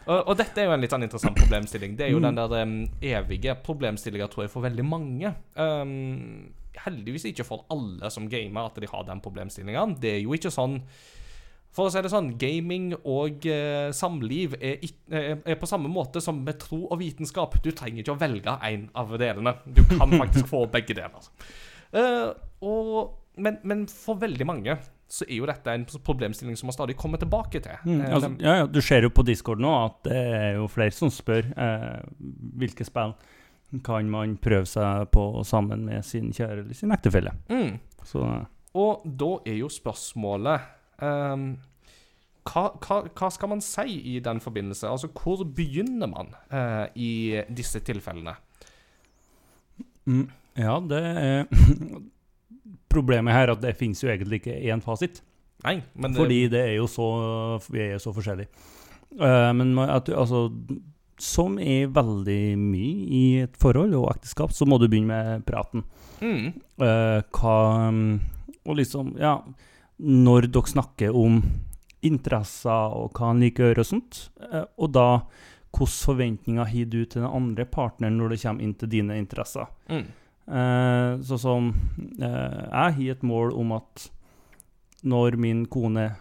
Og, 0.05 0.19
og 0.29 0.35
dette 0.37 0.61
er 0.61 0.69
jo 0.69 0.75
en 0.75 0.83
litt 0.83 0.93
sånn 0.93 1.05
interessant 1.07 1.37
problemstilling. 1.39 1.95
Det 1.97 2.07
er 2.07 2.13
jo 2.13 2.21
den 2.23 2.37
der 2.37 2.53
um, 2.61 2.77
evige 3.01 3.55
problemstillinga, 3.65 4.29
tror 4.31 4.45
jeg, 4.45 4.53
for 4.53 4.65
veldig 4.65 4.85
mange. 4.85 5.33
Um, 5.57 6.53
heldigvis 6.85 7.27
ikke 7.29 7.45
for 7.47 7.65
alle 7.73 8.09
som 8.13 8.29
gamer 8.29 8.69
at 8.69 8.79
de 8.81 8.89
har 8.91 9.05
den 9.07 9.21
problemstillinga. 9.23 9.85
Det 10.01 10.17
er 10.17 10.23
jo 10.23 10.35
ikke 10.37 10.53
sånn 10.53 10.81
For 11.75 11.89
å 11.89 11.91
si 11.91 11.99
det 11.99 12.07
sånn, 12.07 12.29
gaming 12.39 12.93
og 12.95 13.43
eh, 13.51 13.89
samliv 13.91 14.53
er, 14.61 14.77
er, 15.11 15.41
er 15.43 15.57
på 15.59 15.67
samme 15.67 15.89
måte 15.91 16.21
som 16.23 16.37
med 16.45 16.55
tro 16.61 16.85
og 16.85 17.01
vitenskap. 17.01 17.57
Du 17.59 17.67
trenger 17.75 17.99
ikke 17.99 18.13
å 18.13 18.21
velge 18.21 18.53
én 18.63 18.85
av 18.95 19.11
delene. 19.19 19.57
Du 19.67 19.81
kan 19.89 20.13
faktisk 20.15 20.47
få 20.53 20.61
begge 20.71 20.95
deler. 20.95 21.27
Eh, 21.91 22.29
og, 22.63 23.17
men, 23.35 23.59
men 23.67 23.83
for 23.91 24.21
veldig 24.23 24.47
mange 24.47 24.77
så 25.07 25.25
er 25.27 25.37
jo 25.37 25.45
dette 25.45 25.73
en 25.73 25.85
problemstilling 25.85 26.57
som 26.57 26.69
man 26.69 26.75
stadig 26.75 26.95
kommer 26.97 27.21
tilbake 27.21 27.61
til. 27.61 27.77
Mm, 27.85 28.01
Eh, 28.01 28.13
altså, 28.13 28.31
ja, 28.41 28.55
ja, 28.61 28.65
du 28.65 28.81
ser 28.81 29.05
jo 29.05 29.09
på 29.13 29.25
Discord 29.25 29.61
nå 29.61 29.71
at 29.85 29.99
det 30.07 30.17
er 30.17 30.53
jo 30.57 30.67
flere 30.71 30.91
som 30.91 31.11
spør 31.13 31.51
eh, 31.53 32.01
hvilke 32.57 32.85
spill 32.87 33.13
kan 33.83 34.09
man 34.09 34.37
prøve 34.37 34.65
seg 34.69 35.09
på 35.11 35.43
sammen 35.43 35.85
med 35.85 36.05
sin 36.05 36.31
kjære 36.33 36.63
eller 36.63 36.73
sin 36.77 36.91
ektefelle. 36.95 37.33
mm. 37.49 37.79
Så 38.05 38.21
Og 38.73 39.01
da 39.05 39.31
er 39.47 39.55
jo 39.57 39.69
spørsmålet 39.71 40.61
um, 41.01 41.55
hva, 42.45 42.63
hva, 42.77 42.97
hva 43.09 43.29
skal 43.33 43.49
man 43.49 43.61
si 43.65 43.95
i 44.13 44.19
den 44.19 44.39
forbindelse? 44.39 44.87
Altså, 44.87 45.07
hvor 45.09 45.41
begynner 45.43 46.07
man 46.11 46.29
uh, 46.53 46.85
i 46.95 47.41
disse 47.49 47.79
tilfellene? 47.79 48.35
mm, 50.05 50.29
Ja, 50.57 50.79
det 50.79 51.01
er 51.01 51.45
Problemet 52.89 53.35
her 53.35 53.49
er 53.49 53.55
at 53.55 53.63
det 53.63 53.75
finnes 53.77 54.01
jo 54.01 54.09
egentlig 54.09 54.41
ikke 54.41 54.57
én 54.71 54.83
fasit. 54.83 55.21
Nei, 55.65 55.79
men 55.93 56.13
det, 56.13 56.19
Fordi 56.19 56.39
det 56.51 56.61
er 56.61 56.73
jo 56.77 56.87
så 56.91 57.05
Vi 57.71 57.81
er 57.81 57.95
jo 57.95 58.01
så 58.03 58.13
forskjellige. 58.15 58.51
Uh, 59.15 59.51
men 59.55 59.77
at, 59.79 60.09
altså 60.09 60.49
Som 61.21 61.59
er 61.61 61.87
veldig 61.93 62.57
mye 62.59 63.05
i 63.07 63.23
et 63.45 63.55
forhold 63.61 63.95
og 63.95 64.09
ekteskap, 64.11 64.51
så 64.51 64.67
må 64.67 64.79
du 64.81 64.89
begynne 64.89 65.13
med 65.13 65.45
praten. 65.47 65.85
mm, 66.21 66.61
Uh, 66.75 67.21
hva 67.31 67.57
Og 68.65 68.75
liksom, 68.75 69.15
ja 69.17 69.37
Når 69.97 70.49
dere 70.51 70.67
snakker 70.67 71.15
om 71.15 71.39
interesser 72.03 72.91
og 72.93 73.15
hva 73.15 73.31
han 73.31 73.39
liker 73.39 73.63
å 73.63 73.69
gjøre 73.69 73.85
og 73.85 73.87
sånt, 73.87 74.17
uh, 74.43 74.65
og 74.77 74.91
da 74.93 75.07
hvilke 75.75 76.05
forventninger 76.05 76.67
har 76.69 76.85
du 76.91 76.99
til 77.03 77.21
den 77.23 77.31
andre 77.31 77.65
partneren 77.65 78.19
når 78.19 78.35
det 78.35 78.41
kommer 78.43 78.63
inn 78.63 78.75
til 78.75 78.91
dine 78.91 79.17
interesser? 79.17 79.71
mm, 79.89 80.05
Eh, 80.45 81.21
sånn 81.25 81.41
som 81.41 81.69
eh, 82.21 82.59
Jeg 82.69 82.93
har 82.97 83.15
et 83.15 83.23
mål 83.25 83.55
om 83.57 83.71
at 83.79 84.03
når 85.05 85.37
min 85.41 85.63
kone 85.69 86.11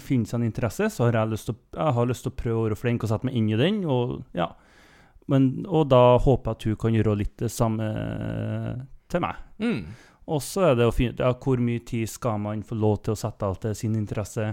finner 0.00 0.28
seg 0.28 0.40
en 0.40 0.46
interesse, 0.48 0.88
så 0.92 1.06
har 1.06 1.16
jeg 1.16 1.32
lyst 1.32 1.48
til 1.48 1.56
å, 1.56 1.60
jeg 1.76 1.96
har 1.96 2.08
lyst 2.08 2.26
til 2.26 2.32
å 2.32 2.36
prøve 2.36 2.58
å 2.58 2.64
være 2.66 2.76
flink 2.80 3.04
og 3.04 3.12
sette 3.12 3.28
meg 3.28 3.38
inn 3.40 3.48
i 3.48 3.60
den. 3.60 3.80
Og, 3.88 4.18
ja. 4.36 4.50
Men, 5.32 5.48
og 5.64 5.88
da 5.92 6.18
håper 6.20 6.50
jeg 6.50 6.58
at 6.58 6.66
hun 6.68 6.78
kan 6.84 6.96
gjøre 6.96 7.16
litt 7.22 7.34
det 7.40 7.50
samme 7.52 7.88
til 9.08 9.24
meg. 9.24 9.40
mm, 9.64 9.80
Og 10.28 10.42
så 10.44 10.70
er 10.70 10.76
det 10.76 10.88
å 10.88 10.92
finne 10.92 11.16
ut 11.16 11.22
ja, 11.24 11.32
hvor 11.40 11.64
mye 11.64 11.84
tid 11.88 12.08
skal 12.08 12.40
man 12.44 12.64
få 12.68 12.76
lov 12.76 13.00
til 13.00 13.16
å 13.16 13.20
sette 13.20 13.48
av 13.48 13.56
til 13.62 13.76
sin 13.76 13.96
interesse. 13.96 14.50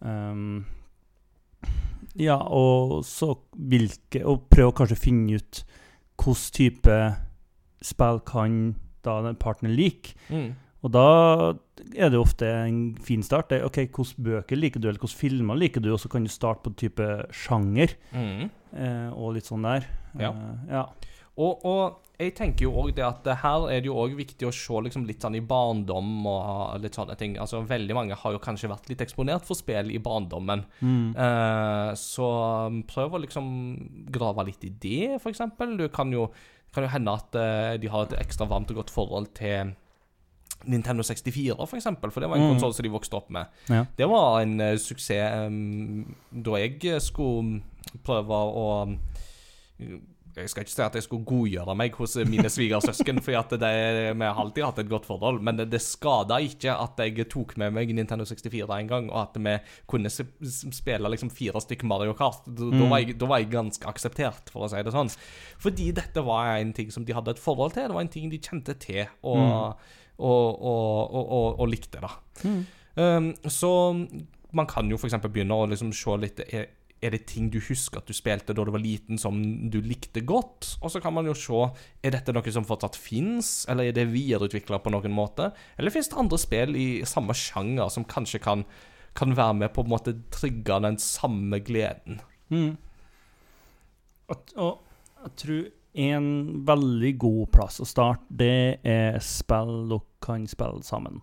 Um, 0.00 0.62
ja, 2.16 2.38
og 2.40 3.02
så 3.04 3.34
hvilke 3.52 4.22
Og 4.24 4.46
prøve 4.48 4.72
å 4.72 4.76
kanskje 4.80 4.96
finne 4.96 5.36
ut 5.36 5.60
hvilken 6.16 6.54
type 6.56 6.96
spill 7.84 8.20
kan 8.26 8.74
da 9.04 9.20
den 9.24 9.38
partneren 9.40 9.76
like. 9.76 10.14
mm, 10.28 10.50
Og 10.84 10.92
da 10.92 11.06
er 11.92 12.08
det 12.08 12.16
jo 12.16 12.24
ofte 12.24 12.48
en 12.48 12.96
fin 13.04 13.22
start. 13.22 13.50
Det 13.50 13.60
er, 13.60 13.66
ok, 13.68 13.82
Hvilke 13.92 14.24
bøker 14.24 14.56
liker 14.56 14.80
du, 14.80 14.88
eller 14.88 15.00
hvilke 15.00 15.16
filmer 15.16 15.58
liker 15.60 15.84
du? 15.84 15.92
Og 15.92 16.00
så 16.00 16.08
kan 16.08 16.24
du 16.24 16.32
starte 16.32 16.64
på 16.64 16.76
type 16.76 17.08
sjanger 17.32 17.96
mm. 18.12 18.50
eh, 18.76 19.08
og 19.12 19.34
litt 19.36 19.48
sånn 19.48 19.66
der. 19.66 19.88
Ja. 20.18 20.32
Eh, 20.32 20.72
ja. 20.72 20.86
Og, 21.40 21.64
og 21.64 22.20
jeg 22.20 22.34
tenker 22.36 22.66
jo 22.66 22.74
òg 22.82 22.90
det 22.96 23.04
at 23.06 23.28
her 23.40 23.66
er 23.72 23.80
det 23.80 23.88
jo 23.88 23.96
òg 24.02 24.12
viktig 24.18 24.44
å 24.44 24.52
se 24.52 24.80
liksom 24.84 25.06
litt 25.08 25.22
sånn 25.24 25.38
i 25.38 25.42
barndom 25.44 26.26
og 26.28 26.82
litt 26.82 26.98
sånne 26.98 27.16
ting. 27.20 27.38
Altså 27.40 27.62
Veldig 27.64 27.96
mange 27.96 28.18
har 28.18 28.34
jo 28.34 28.42
kanskje 28.42 28.68
vært 28.68 28.90
litt 28.90 29.04
eksponert 29.04 29.46
for 29.48 29.56
spill 29.56 29.88
i 29.94 30.00
barndommen. 30.04 30.66
Eh, 30.84 31.92
så 31.96 32.28
prøv 32.90 33.16
å 33.16 33.22
liksom 33.24 33.48
grave 34.12 34.48
litt 34.50 34.68
i 34.68 34.74
det, 34.82 35.20
eksempel. 35.32 35.78
Du 35.80 35.86
kan 35.94 36.12
jo, 36.12 36.28
kan 36.74 36.84
jo 36.86 36.88
hende 36.92 37.12
at 37.12 37.34
eh, 37.34 37.76
de 37.82 37.88
har 37.90 38.02
et 38.08 38.18
ekstra 38.20 38.46
varmt 38.46 38.70
og 38.70 38.76
godt 38.76 38.90
forhold 38.94 39.26
til 39.34 39.72
Nintendo 40.68 41.02
64, 41.02 41.56
for 41.68 41.76
eksempel, 41.78 42.10
for 42.12 42.20
det 42.20 42.28
var 42.28 42.36
en 42.36 42.42
Mm. 42.42 42.50
konsoll 42.52 42.74
som 42.74 42.82
de 42.84 42.90
vokste 42.92 43.16
opp 43.16 43.30
med. 43.30 43.44
Ja. 43.70 43.84
Det 43.96 44.08
var 44.08 44.40
en 44.42 44.60
uh, 44.60 44.76
suksess 44.76 45.46
um, 45.46 46.14
da 46.30 46.50
jeg 46.60 47.00
skulle 47.00 47.62
prøve 48.04 48.28
å 48.36 48.82
um, 48.82 48.98
Jeg 50.36 50.50
skal 50.50 50.62
ikke 50.62 50.72
si 50.72 50.82
at 50.84 50.96
jeg 50.96 51.04
skulle 51.06 51.26
godgjøre 51.26 51.74
meg 51.78 51.96
hos 51.98 52.14
mine 52.28 52.50
svigersøsken, 52.52 53.18
for 53.24 53.32
vi 53.32 53.36
har 54.22 54.40
alltid 54.42 54.66
hatt 54.66 54.80
et 54.82 54.90
godt 54.90 55.08
forhold, 55.08 55.40
men 55.42 55.58
det, 55.58 55.66
det 55.72 55.80
skada 55.82 56.38
ikke 56.44 56.74
at 56.74 57.00
jeg 57.02 57.26
tok 57.32 57.56
med 57.60 57.74
meg 57.74 57.90
Nintendo 57.96 58.26
64 58.28 58.70
en 58.76 58.90
gang, 58.90 59.10
og 59.10 59.18
at 59.24 59.38
vi 59.42 59.56
kunne 59.90 60.12
spille 60.12 61.12
liksom 61.14 61.32
fire 61.34 61.62
stykker 61.64 61.88
Mario 61.90 62.14
Kart. 62.18 62.46
Da, 62.46 62.70
da, 62.70 62.84
var 62.86 63.02
jeg, 63.02 63.18
da 63.20 63.30
var 63.30 63.42
jeg 63.42 63.50
ganske 63.54 63.90
akseptert, 63.90 64.52
for 64.54 64.66
å 64.66 64.70
si 64.70 64.82
det 64.86 64.94
sånn. 64.94 65.10
Fordi 65.60 65.90
dette 65.98 66.24
var 66.26 66.54
en 66.56 66.74
ting 66.76 66.92
som 66.94 67.06
de 67.06 67.16
hadde 67.16 67.34
et 67.34 67.42
forhold 67.42 67.74
til, 67.74 67.88
det 67.90 67.98
var 67.98 68.06
en 68.06 68.12
ting 68.12 68.30
de 68.30 68.42
kjente 68.42 68.76
til 68.82 69.06
og, 69.26 69.78
og, 70.18 70.46
og, 70.60 71.16
og, 71.16 71.48
og, 71.56 71.64
likte, 71.70 72.02
da. 72.04 72.14
Um, 73.00 73.32
så 73.50 73.70
man 74.56 74.66
kan 74.70 74.90
jo 74.90 74.98
f.eks. 74.98 75.18
begynne 75.26 75.56
å 75.56 75.68
liksom 75.70 75.92
se 75.94 76.16
litt 76.20 76.42
er, 77.00 77.14
det 77.14 77.26
ting 77.30 77.48
du 77.52 77.58
husker 77.64 78.00
at 78.00 78.08
du 78.08 78.14
spilte 78.16 78.54
da 78.56 78.64
du 78.64 78.70
var 78.74 78.82
liten 78.82 79.18
som 79.20 79.38
du 79.72 79.80
likte 79.84 80.22
godt? 80.26 80.76
Og 80.80 80.92
så 80.92 81.00
kan 81.02 81.14
man 81.16 81.28
jo 81.28 81.34
se 81.36 81.62
er 82.04 82.14
dette 82.14 82.34
noe 82.36 82.52
som 82.54 82.66
fortsatt 82.68 82.98
fins, 83.00 83.64
eller 83.70 83.88
er 83.88 83.96
det 83.96 84.10
videreutvikla 84.12 84.80
på 84.84 84.92
noen 84.92 85.14
måte? 85.14 85.50
Eller 85.78 85.94
fins 85.94 86.10
det 86.12 86.20
andre 86.20 86.40
spill 86.40 86.76
i 86.78 86.88
samme 87.08 87.36
sjanger 87.36 87.90
som 87.92 88.06
kanskje 88.08 88.42
kan, 88.44 88.66
kan 89.18 89.36
være 89.36 89.58
med 89.62 89.74
på 89.74 89.84
en 89.84 89.92
måte 89.94 90.16
trigge 90.34 90.80
den 90.84 91.00
samme 91.02 91.62
gleden? 91.64 92.20
Mm. 92.52 92.76
Og 94.30 94.54
jeg 95.24 95.36
tror 95.42 95.68
en 96.00 96.28
veldig 96.66 97.16
god 97.18 97.50
plass 97.56 97.80
å 97.82 97.88
starte, 97.88 98.22
det 98.30 98.78
er 98.86 99.18
spill 99.24 99.88
dere 99.90 100.06
kan 100.22 100.46
spille 100.50 100.84
sammen. 100.86 101.22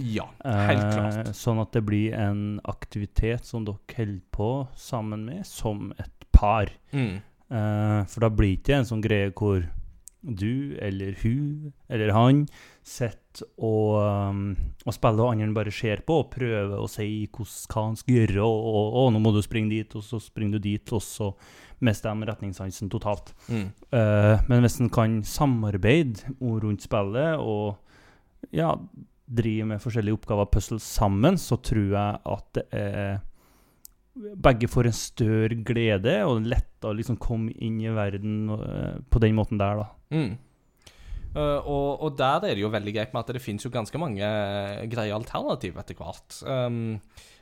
Ja, 0.00 0.26
helt 0.44 0.84
Eh, 0.84 0.92
klart. 0.96 1.34
sånn 1.36 1.60
at 1.60 1.72
det 1.72 1.84
blir 1.86 2.14
en 2.14 2.60
aktivitet 2.64 3.44
som 3.44 3.64
dere 3.64 3.78
holder 3.96 4.20
på 4.32 4.68
sammen 4.76 5.24
med, 5.26 5.44
som 5.46 5.92
et 5.98 6.24
par. 6.32 6.70
Mm. 6.92 7.20
Eh, 7.50 8.04
for 8.06 8.20
da 8.20 8.28
blir 8.30 8.56
det 8.56 8.62
ikke 8.62 8.78
en 8.78 8.84
sånn 8.84 9.02
greie 9.02 9.30
hvor 9.32 9.66
du 10.22 10.76
eller 10.84 11.14
hun 11.22 11.72
eller 11.88 12.10
han 12.12 12.42
sitter 12.84 13.46
og, 13.58 13.94
um, 14.04 14.56
og 14.84 14.92
spiller, 14.92 15.22
og 15.24 15.32
andre 15.32 15.54
bare 15.54 15.72
ser 15.72 16.02
på 16.04 16.18
og 16.20 16.30
prøver 16.34 16.76
å 16.76 16.88
si 16.90 17.26
hva 17.32 17.84
han 17.86 17.96
skal 17.96 18.14
gjøre, 18.26 18.42
og, 18.42 18.66
og, 18.68 18.94
og 19.00 19.12
'nå 19.14 19.20
må 19.22 19.32
du 19.32 19.40
springe 19.40 19.70
dit', 19.70 19.94
og 19.96 20.02
så 20.02 20.20
springer 20.20 20.58
du 20.58 20.68
dit, 20.68 20.92
og 20.92 21.00
så 21.00 21.32
mister 21.80 22.12
de 22.12 22.26
retningssansen 22.28 22.90
totalt. 22.90 23.32
Mm. 23.48 23.72
Eh, 23.92 24.40
men 24.48 24.60
hvis 24.60 24.80
en 24.80 24.90
kan 24.90 25.22
samarbeide 25.24 26.34
rundt 26.42 26.82
spillet 26.82 27.38
og 27.38 27.78
ja, 28.52 28.74
drive 29.30 29.66
med 29.70 29.82
forskjellige 29.82 30.18
oppgaver 30.18 30.46
og 30.46 30.52
puzzles 30.54 30.86
sammen, 30.86 31.38
så 31.38 31.58
tror 31.62 31.92
jeg 31.94 32.20
at 32.34 32.54
det 32.58 32.66
er 32.74 33.20
begge 34.18 34.68
får 34.68 34.90
en 34.90 34.96
større 34.96 35.56
glede, 35.64 36.16
og 36.26 36.40
det 36.40 36.42
er 36.42 36.52
lettere 36.56 36.92
å 36.92 36.98
liksom 36.98 37.18
komme 37.22 37.54
inn 37.62 37.78
i 37.82 37.92
verden 37.94 38.52
eh, 38.56 38.96
på 39.10 39.22
den 39.22 39.36
måten 39.38 39.60
der, 39.60 39.82
da. 39.84 39.90
Mm. 40.10 40.32
Uh, 41.30 41.62
og, 41.62 42.00
og 42.02 42.16
der 42.18 42.42
er 42.48 42.56
det 42.58 42.64
jo 42.64 42.72
veldig 42.72 42.92
greit 42.96 43.12
med 43.14 43.22
at 43.22 43.36
det 43.36 43.42
finnes 43.42 43.62
jo 43.62 43.70
ganske 43.70 43.98
mange 44.02 44.26
eh, 44.26 44.80
greie 44.90 45.14
alternativ 45.14 45.78
etter 45.80 45.98
hvert. 45.98 46.40
Um, 46.46 46.96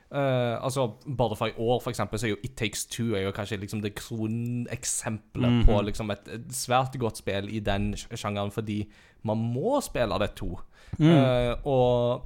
Uh, 0.09 0.57
altså, 0.65 0.87
Bare 1.05 1.35
for 1.37 1.45
i 1.45 1.53
år, 1.53 1.75
for 1.83 1.91
eksempel, 1.91 2.17
så 2.17 2.25
er 2.25 2.31
jo 2.31 2.39
It 2.41 2.55
Takes 2.57 2.87
Two 2.89 3.11
er 3.13 3.27
jo 3.27 3.31
kanskje 3.31 3.59
liksom 3.61 3.83
det 3.83 3.91
kroneksempelet 3.93 5.51
-hmm. 5.51 5.65
på 5.65 5.81
liksom 5.81 6.09
et, 6.11 6.27
et 6.33 6.47
svært 6.49 6.97
godt 6.97 7.17
spill 7.17 7.49
i 7.55 7.59
den 7.59 7.93
sjangeren, 7.93 8.51
fordi 8.51 8.89
man 9.23 9.37
må 9.37 9.81
spille 9.81 10.19
det 10.19 10.31
to. 10.35 10.59
Eh, 10.97 11.53
og 11.69 12.25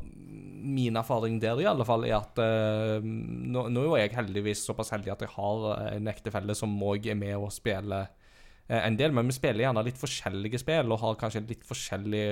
min 0.63 0.95
erfaring 0.95 1.41
der 1.43 1.59
i 1.59 1.65
alle 1.67 1.83
fall 1.85 2.05
er 2.07 2.15
at 2.21 2.39
uh, 2.39 3.03
nå, 3.03 3.65
nå 3.67 3.81
er 3.97 4.05
jeg 4.05 4.15
heldigvis 4.15 4.61
såpass 4.63 4.93
heldig 4.95 5.11
at 5.11 5.25
jeg 5.25 5.33
har 5.35 5.65
en 5.91 6.07
ektefelle 6.07 6.55
som 6.55 6.71
òg 6.87 7.09
er 7.11 7.17
med 7.19 7.35
og 7.35 7.51
spiller 7.51 8.07
uh, 8.07 8.79
en 8.79 8.95
del, 8.95 9.11
men 9.11 9.27
vi 9.27 9.35
spiller 9.35 9.65
gjerne 9.65 9.83
litt 9.83 9.99
forskjellige 9.99 10.61
spill 10.63 10.95
og 10.95 11.01
har 11.03 11.19
kanskje 11.19 11.43
litt 11.49 11.67
forskjellig 11.67 12.23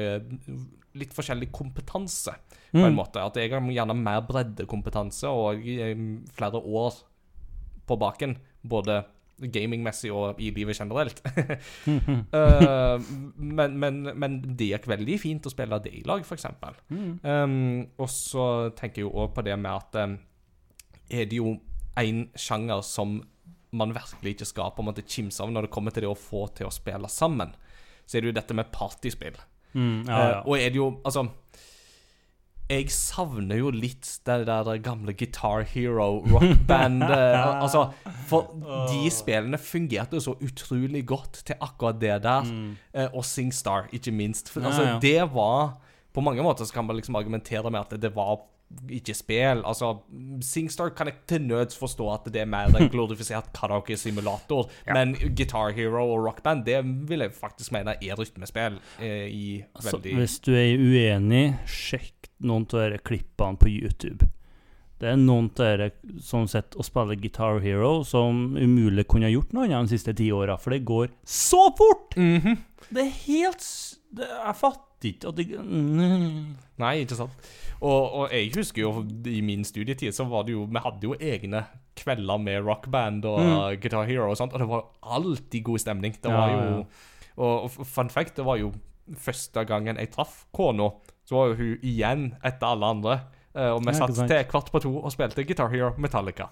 Litt 0.91 1.13
forskjellig 1.15 1.48
kompetanse, 1.56 2.34
på 2.74 2.82
en 2.84 2.91
Mm. 2.91 2.98
måte. 2.98 3.22
At 3.24 3.38
jeg 3.39 3.52
har 3.52 3.62
gjerne 3.63 3.96
mer 3.96 4.22
breddekompetanse 4.28 5.30
og 5.32 5.63
eh, 5.63 5.96
flere 6.36 6.60
år 6.60 6.98
på 7.88 7.96
baken, 7.98 8.34
både 8.67 8.98
gamingmessig 9.41 10.12
og 10.13 10.39
i 10.41 10.51
livet 10.56 10.80
generelt. 10.80 11.21
Eh, 12.32 13.10
men, 13.36 13.73
men, 13.80 13.97
men 14.19 14.38
det 14.58 14.69
gikk 14.71 14.88
veldig 14.89 15.17
fint 15.19 15.47
å 15.47 15.51
spille 15.51 15.77
det 15.84 15.91
i 15.97 16.04
lag, 16.08 16.23
f.eks. 16.23 16.45
Mm. 16.89 17.12
Um, 17.23 17.56
og 17.99 18.10
så 18.12 18.45
tenker 18.77 19.01
jeg 19.01 19.08
jo 19.08 19.13
òg 19.23 19.34
på 19.36 19.43
det 19.45 19.58
med 19.60 19.71
at 19.71 19.97
um, 20.06 20.15
er 21.12 21.27
det 21.30 21.39
jo 21.39 21.56
en 21.99 22.21
sjanger 22.39 22.84
som 22.86 23.17
man 23.75 23.93
virkelig 23.95 24.36
ikke 24.36 24.47
skal 24.47 24.73
på 24.75 24.84
en 24.84 24.89
måte 24.89 25.06
kimse 25.08 25.43
av 25.43 25.51
når 25.51 25.67
det 25.67 25.73
kommer 25.73 25.95
til 25.95 26.06
det 26.06 26.12
å 26.12 26.17
få 26.17 26.45
til 26.56 26.69
å 26.69 26.73
spille 26.73 27.10
sammen, 27.12 27.54
så 28.06 28.17
er 28.17 28.23
det 28.23 28.32
jo 28.32 28.38
dette 28.39 28.58
med 28.58 28.71
partyspill. 28.73 29.39
Mm, 29.73 30.08
ja, 30.08 30.17
ja. 30.19 30.39
Uh, 30.41 30.49
og 30.51 30.58
er 30.60 30.73
det 30.73 30.80
jo 30.82 30.88
Altså 31.08 31.21
jeg 32.71 32.91
savner 32.93 33.60
jo 33.60 33.71
litt 33.73 34.07
det 34.27 34.45
der 34.47 34.69
gamle 34.84 35.13
Guitar 35.17 35.65
Hero 35.67 36.21
rockbandet. 36.31 37.12
Altså, 37.62 37.89
for 38.29 38.53
de 38.89 39.10
spillene 39.13 39.60
fungerte 39.62 40.21
så 40.23 40.34
utrolig 40.41 41.03
godt 41.10 41.41
til 41.47 41.60
akkurat 41.62 41.99
det 42.01 42.15
der. 42.23 42.47
Mm. 42.47 42.71
Eh, 42.93 43.10
og 43.13 43.25
SingStar, 43.25 43.89
ikke 43.93 44.13
minst. 44.15 44.49
For, 44.49 44.62
Ja, 44.62 44.67
altså, 44.71 44.84
ja. 44.84 44.99
det 45.01 45.34
var 45.34 45.77
På 46.13 46.21
mange 46.21 46.43
måter 46.43 46.65
så 46.65 46.73
kan 46.73 46.86
man 46.86 46.97
liksom 46.97 47.15
argumentere 47.15 47.71
med 47.71 47.79
at 47.79 48.01
det 48.01 48.15
var 48.15 48.41
ikke 48.91 49.13
spill. 49.15 49.62
Altså, 49.67 49.93
SingStar 50.43 50.91
kan 50.95 51.07
jeg 51.07 51.15
til 51.27 51.45
nøds 51.47 51.77
forstå 51.79 52.07
at 52.13 52.27
det 52.34 52.41
er 52.41 52.49
mer 52.49 52.71
en 52.75 52.89
glorifisert 52.93 53.51
karaoke-simulator. 53.55 54.69
Men 54.93 55.15
Guitar 55.38 55.71
Hero 55.75 56.03
og 56.13 56.25
Rockband, 56.25 56.65
det 56.65 56.81
vil 57.10 57.19
jeg 57.25 57.34
faktisk 57.36 57.71
mene 57.71 57.95
er 58.01 58.19
rytmespill 58.19 58.79
eh, 58.99 59.27
i 59.27 59.63
Altså, 59.75 59.97
veldig 59.97 60.17
hvis 60.19 60.39
du 60.39 60.51
er 60.55 60.75
uenig, 60.75 61.45
sjekk 61.67 62.20
noen 62.43 62.67
av 62.67 62.91
disse 62.91 63.04
klippene 63.08 63.60
på 63.62 63.69
YouTube. 63.71 64.30
Det 65.01 65.10
er 65.10 65.17
noen 65.17 65.47
av 65.49 65.58
dere 65.58 65.88
som 66.21 66.43
sitter 66.49 66.77
og 66.77 66.86
spiller 66.86 67.17
Guitar 67.17 67.58
Hero, 67.63 68.04
som 68.06 68.54
umulig 68.54 69.08
kunne 69.10 69.25
ha 69.25 69.34
gjort 69.34 69.54
noe 69.58 69.65
annet 69.65 69.89
de 69.89 69.95
siste 69.97 70.13
ti 70.17 70.27
åra, 70.36 70.60
for 70.62 70.75
det 70.75 70.84
går 70.86 71.10
så 71.25 71.63
fort! 71.77 72.13
Mhm. 72.17 72.60
Det 72.91 73.01
er 73.08 73.12
helt 73.25 73.65
det, 74.12 74.27
Jeg 74.27 74.56
fatter 74.60 75.08
ikke 75.10 75.30
at 75.32 75.38
det 75.38 75.45
mm. 75.58 76.56
Nei, 76.82 76.95
ikke 77.06 77.17
sant. 77.17 77.49
Og, 77.82 78.01
og 78.19 78.34
jeg 78.34 78.51
husker 78.54 78.84
jo 78.84 78.91
i 79.25 79.39
min 79.45 79.63
studietid 79.65 80.13
så 80.13 80.25
var 80.30 80.43
det 80.45 80.54
jo 80.54 80.65
Vi 80.69 80.82
hadde 80.84 81.08
jo 81.08 81.15
egne 81.17 81.63
kvelder 81.97 82.38
med 82.41 82.62
rockband 82.65 83.25
og 83.25 83.39
Mm. 83.41 83.80
Guitar 83.82 84.06
Hero 84.10 84.30
og 84.30 84.38
sånt, 84.38 84.54
og 84.54 84.60
det 84.62 84.67
var 84.69 84.86
alltid 85.01 85.63
god 85.63 85.80
stemning. 85.82 86.13
Det 86.21 86.32
var 86.32 86.49
ja, 86.49 86.60
jo 86.60 86.77
ja. 86.77 86.84
Og, 87.41 87.63
og 87.63 87.88
fun 87.88 88.10
fact, 88.12 88.36
det 88.38 88.45
var 88.45 88.60
jo 88.60 88.73
første 89.17 89.63
gangen 89.65 89.97
jeg 89.97 90.12
traff 90.13 90.45
kona, 90.54 90.91
så 91.32 91.38
var 91.38 91.48
jo 91.48 91.54
hun 91.56 91.78
igjen 91.88 92.24
etter 92.44 92.67
alle 92.67 92.88
andre. 92.91 93.13
Uh, 93.56 93.70
og 93.78 93.86
vi 93.86 93.94
satt 93.96 94.12
sant. 94.15 94.28
til 94.28 94.44
kvart 94.52 94.67
på 94.72 94.80
to 94.84 94.91
og 95.00 95.12
spilte 95.13 95.44
Guitar 95.48 95.72
Hero 95.72 95.94
Metallica. 95.98 96.50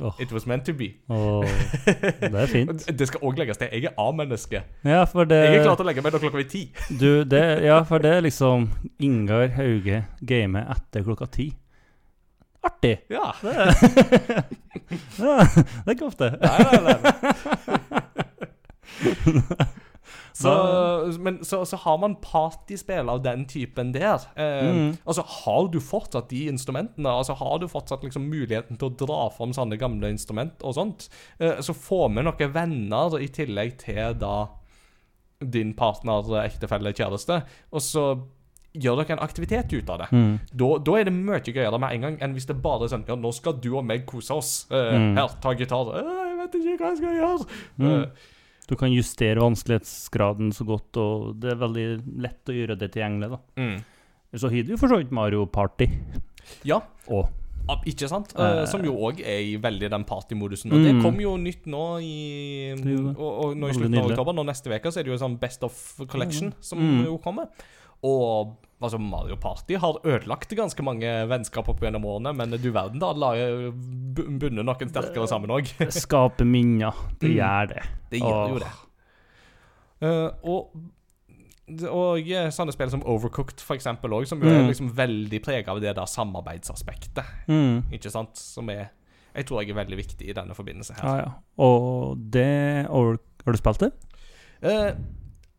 Oh. 0.00 0.14
It 0.18 0.32
was 0.32 0.46
meant 0.46 0.64
to 0.66 0.72
be. 0.74 0.94
Oh, 1.08 1.44
det 1.86 2.34
er 2.34 2.46
fint. 2.46 2.84
Det 2.98 3.06
skal 3.08 3.22
òg 3.26 3.38
legges 3.38 3.58
til. 3.58 3.68
Jeg 3.72 3.84
er 3.90 3.94
A-menneske. 3.98 4.62
Ja, 4.84 5.04
det 5.04 5.38
Jeg 5.38 5.56
er 5.56 5.64
klar 5.64 5.78
til 5.78 5.86
å 5.86 5.88
legge 5.88 6.02
meg 6.02 6.12
da 6.14 6.20
klokka 6.22 6.38
blir 6.38 6.50
ti. 6.50 6.64
Du, 6.90 7.24
det, 7.26 7.62
ja, 7.66 7.80
for 7.86 8.02
det 8.02 8.12
er 8.16 8.22
liksom 8.26 8.68
Ingar 9.02 9.48
Hauge 9.58 10.04
gamer 10.22 10.70
etter 10.74 11.02
klokka 11.06 11.26
ti. 11.34 11.48
Artig! 12.62 12.96
Ja. 13.10 13.34
Det 13.42 13.54
ja, 15.22 15.34
det 15.46 15.86
er 15.86 15.94
ikke 15.94 16.10
ofte. 16.10 16.30
Nei, 16.42 16.58
nei, 16.66 16.78
nei. 16.82 16.98
Så, 20.38 20.50
men 21.18 21.40
så, 21.42 21.64
så 21.66 21.76
har 21.82 21.96
man 21.98 22.14
partyspill 22.22 23.08
av 23.10 23.22
den 23.24 23.44
typen 23.50 23.90
der. 23.94 24.22
Eh, 24.38 24.68
Mm. 24.68 24.92
Altså, 25.06 25.22
Har 25.26 25.66
du 25.72 25.80
fortsatt 25.82 26.28
de 26.30 26.44
instrumentene? 26.52 27.10
Altså, 27.10 27.34
Har 27.40 27.58
du 27.58 27.66
fortsatt 27.66 28.04
liksom 28.06 28.28
muligheten 28.30 28.78
til 28.78 28.88
å 28.92 28.96
dra 29.06 29.28
fram 29.34 29.50
sånne 29.56 29.78
gamle 29.80 30.10
instrument 30.14 30.62
og 30.62 30.74
sånt? 30.78 31.08
Eh, 31.40 31.58
så 31.60 31.74
få 31.74 32.08
med 32.10 32.24
noen 32.28 32.52
venner 32.54 33.18
i 33.18 33.26
tillegg 33.28 33.78
til 33.82 34.14
da 34.20 34.46
din 35.42 35.74
partner, 35.78 36.22
ektefelle, 36.44 36.92
kjæreste. 36.94 37.42
Og 37.72 37.80
så 37.84 38.06
gjør 38.78 39.00
dere 39.02 39.16
en 39.16 39.22
aktivitet 39.24 39.72
ut 39.72 39.90
av 39.90 39.98
det. 40.04 40.08
Mm. 40.12 40.32
Da, 40.52 40.70
da 40.86 40.96
er 41.00 41.04
det 41.08 41.14
mye 41.14 41.40
gøyere 41.42 41.78
med 41.80 41.94
en 41.96 42.00
gang 42.06 42.16
enn 42.22 42.34
hvis 42.36 42.46
det 42.50 42.58
bare 42.62 42.84
er 42.86 42.92
sånn 42.92 43.06
Ja, 43.08 43.16
nå 43.18 43.30
skal 43.34 43.56
du 43.58 43.70
og 43.78 43.84
meg 43.86 44.04
kose 44.06 44.34
oss. 44.38 44.66
Eh, 44.70 44.94
Mm. 44.98 45.14
Her, 45.18 45.28
ta 45.42 45.54
gitar. 45.58 45.94
Eh, 45.98 46.16
jeg 46.28 46.36
vet 46.42 46.58
ikke 46.62 46.76
hva 46.82 46.90
jeg 46.92 46.98
skal 47.02 47.16
gjøre. 47.22 47.46
Mm. 47.78 47.88
Eh, 48.02 48.34
Du 48.68 48.76
kan 48.76 48.92
justere 48.92 49.40
vanskelighetsgraden 49.40 50.50
så 50.52 50.66
godt, 50.68 50.96
og 51.00 51.38
det 51.40 51.54
er 51.54 51.60
veldig 51.62 51.86
lett 52.20 52.50
å 52.52 52.56
gjøre 52.56 52.76
det 52.78 52.90
tilgjengelig. 52.92 53.30
da. 53.32 53.38
Mm. 53.56 53.78
Så 54.36 54.50
har 54.52 54.62
du 54.68 54.74
for 54.76 54.88
så 54.92 54.98
vidt 55.00 55.10
Mario 55.16 55.46
Party. 55.46 55.88
Ja, 56.68 56.82
Og 57.08 57.84
ikke 57.84 58.08
sant? 58.08 58.32
Eh. 58.38 58.60
Eh, 58.62 58.66
som 58.68 58.80
jo 58.84 58.94
òg 58.96 59.20
er 59.20 59.40
i 59.44 59.56
veldig 59.60 59.90
den 59.92 60.04
partymodusen. 60.04 60.72
Og 60.72 60.84
det 60.84 60.94
Mm. 60.94 61.02
kom 61.02 61.18
jo 61.20 61.36
nytt 61.36 61.66
nå 61.66 62.00
i 62.00 62.74
Det 62.76 62.84
det. 62.84 63.16
og, 63.18 63.44
og 63.44 63.56
nå 63.56 63.68
i 63.68 63.72
slutten 63.72 63.98
av 63.98 64.10
oktober. 64.10 64.32
Nå 64.32 64.44
neste 64.46 64.68
uke 64.72 64.88
så 64.92 65.00
er 65.00 65.04
det 65.04 65.12
jo 65.12 65.18
sånn 65.18 65.38
Best 65.40 65.62
of 65.64 66.00
Collection 66.08 66.52
som 66.60 66.78
Mm. 66.78 67.04
jo 67.04 67.18
kommer. 67.18 67.48
Og 68.02 68.56
altså, 68.80 68.98
Mario 69.00 69.36
Party 69.36 69.74
har 69.80 69.98
ødelagt 70.04 70.50
ganske 70.56 70.82
mange 70.86 71.06
vennskap 71.30 71.68
opp 71.68 71.80
gjennom 71.80 72.04
årene, 72.04 72.34
men 72.36 72.50
du 72.50 72.70
verden, 72.72 72.98
da 73.02 73.12
la 73.12 73.32
bundet 74.14 74.52
noen 74.52 74.88
sterkere 74.92 75.26
sammen 75.30 75.50
òg. 75.50 75.70
det 75.78 75.92
skaper 75.94 76.44
minner. 76.46 76.94
Det 77.18 77.30
Mm. 77.30 77.36
gjør 77.38 77.68
det. 77.74 77.82
Det 78.10 78.20
gjør 78.20 78.48
jo 78.54 78.58
det. 78.64 78.72
Uh, 80.02 80.30
og 80.44 80.70
og 81.84 82.24
eh, 82.32 82.46
sånne 82.48 82.72
spill 82.72 82.88
som 82.88 83.02
Overcooked, 83.04 83.60
for 83.60 83.76
eksempel, 83.76 84.08
også, 84.16 84.30
som 84.30 84.40
jo 84.40 84.48
er 84.48 84.62
Mm. 84.62 84.68
liksom 84.70 84.88
veldig 84.96 85.40
prega 85.44 85.68
av 85.74 85.80
det 85.82 85.90
der 85.98 86.06
samarbeidsaspektet. 86.08 87.26
Mm. 87.46 87.82
Ikke 87.92 88.10
sant? 88.10 88.38
Som 88.38 88.70
er 88.70 88.88
Jeg 89.36 89.44
tror 89.46 89.60
jeg 89.60 89.70
er 89.70 89.74
veldig 89.84 89.96
viktig 89.98 90.28
i 90.30 90.32
denne 90.32 90.54
forbindelse 90.56 90.94
her. 90.96 91.04
Ah, 91.04 91.18
ja. 91.18 91.28
Og 91.62 92.16
det 92.32 92.88
over, 92.88 93.18
Har 93.44 93.52
du 93.52 93.58
spilt 93.58 93.78
det? 93.84 93.92
Eh, 94.62 94.94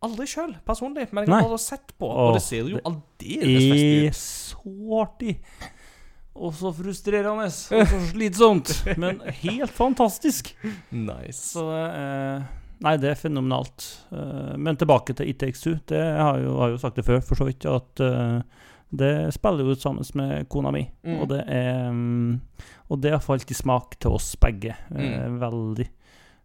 aldri 0.05 0.27
sjøl, 0.29 0.53
personlig, 0.67 1.09
men 1.11 1.27
jeg 1.27 1.33
har 1.33 1.49
bare 1.49 1.59
sett 1.61 1.91
på, 1.99 2.07
og 2.07 2.37
det 2.37 2.43
ser 2.45 2.63
jo 2.69 2.77
det 2.77 2.85
aldeles 2.87 3.65
festlig 3.65 3.99
er 3.99 4.07
ut. 4.07 4.21
så 4.21 5.01
artig. 5.03 5.35
Og 6.39 6.53
så 6.55 6.71
frustrerende. 6.71 7.49
Og 7.49 7.89
så 7.91 7.99
slitsomt. 8.13 8.71
Men 9.01 9.17
helt 9.41 9.73
fantastisk. 9.75 10.53
Nice. 10.89 11.41
Så 11.51 11.65
eh, 11.75 12.45
Nei, 12.79 12.93
det 13.01 13.09
er 13.11 13.19
fenomenalt. 13.19 13.87
Eh, 14.15 14.53
men 14.55 14.77
tilbake 14.79 15.17
til 15.17 15.33
ITX2. 15.33 15.73
Det 15.91 15.99
har 15.99 16.39
jo, 16.39 16.53
har 16.61 16.71
jo 16.71 16.79
sagt 16.79 16.95
det 16.95 17.03
før, 17.03 17.19
for 17.25 17.41
så 17.41 17.49
vidt, 17.49 17.67
at 17.67 18.03
eh, 18.05 18.37
det 18.89 19.11
spiller 19.35 19.67
jo 19.67 19.75
ut 19.75 19.83
sammen 19.83 20.07
med 20.15 20.47
kona 20.47 20.71
mi. 20.71 20.85
Mm. 21.03 21.17
Og 21.19 21.27
det 21.33 21.41
er 21.43 21.91
mm, 21.91 22.39
Og 22.87 23.01
det 23.03 23.11
har 23.17 23.25
falt 23.25 23.51
i 23.51 23.57
smak 23.57 23.99
til 23.99 24.15
oss 24.15 24.31
begge. 24.39 24.77
Mm. 24.95 25.41
Veldig. 25.43 25.89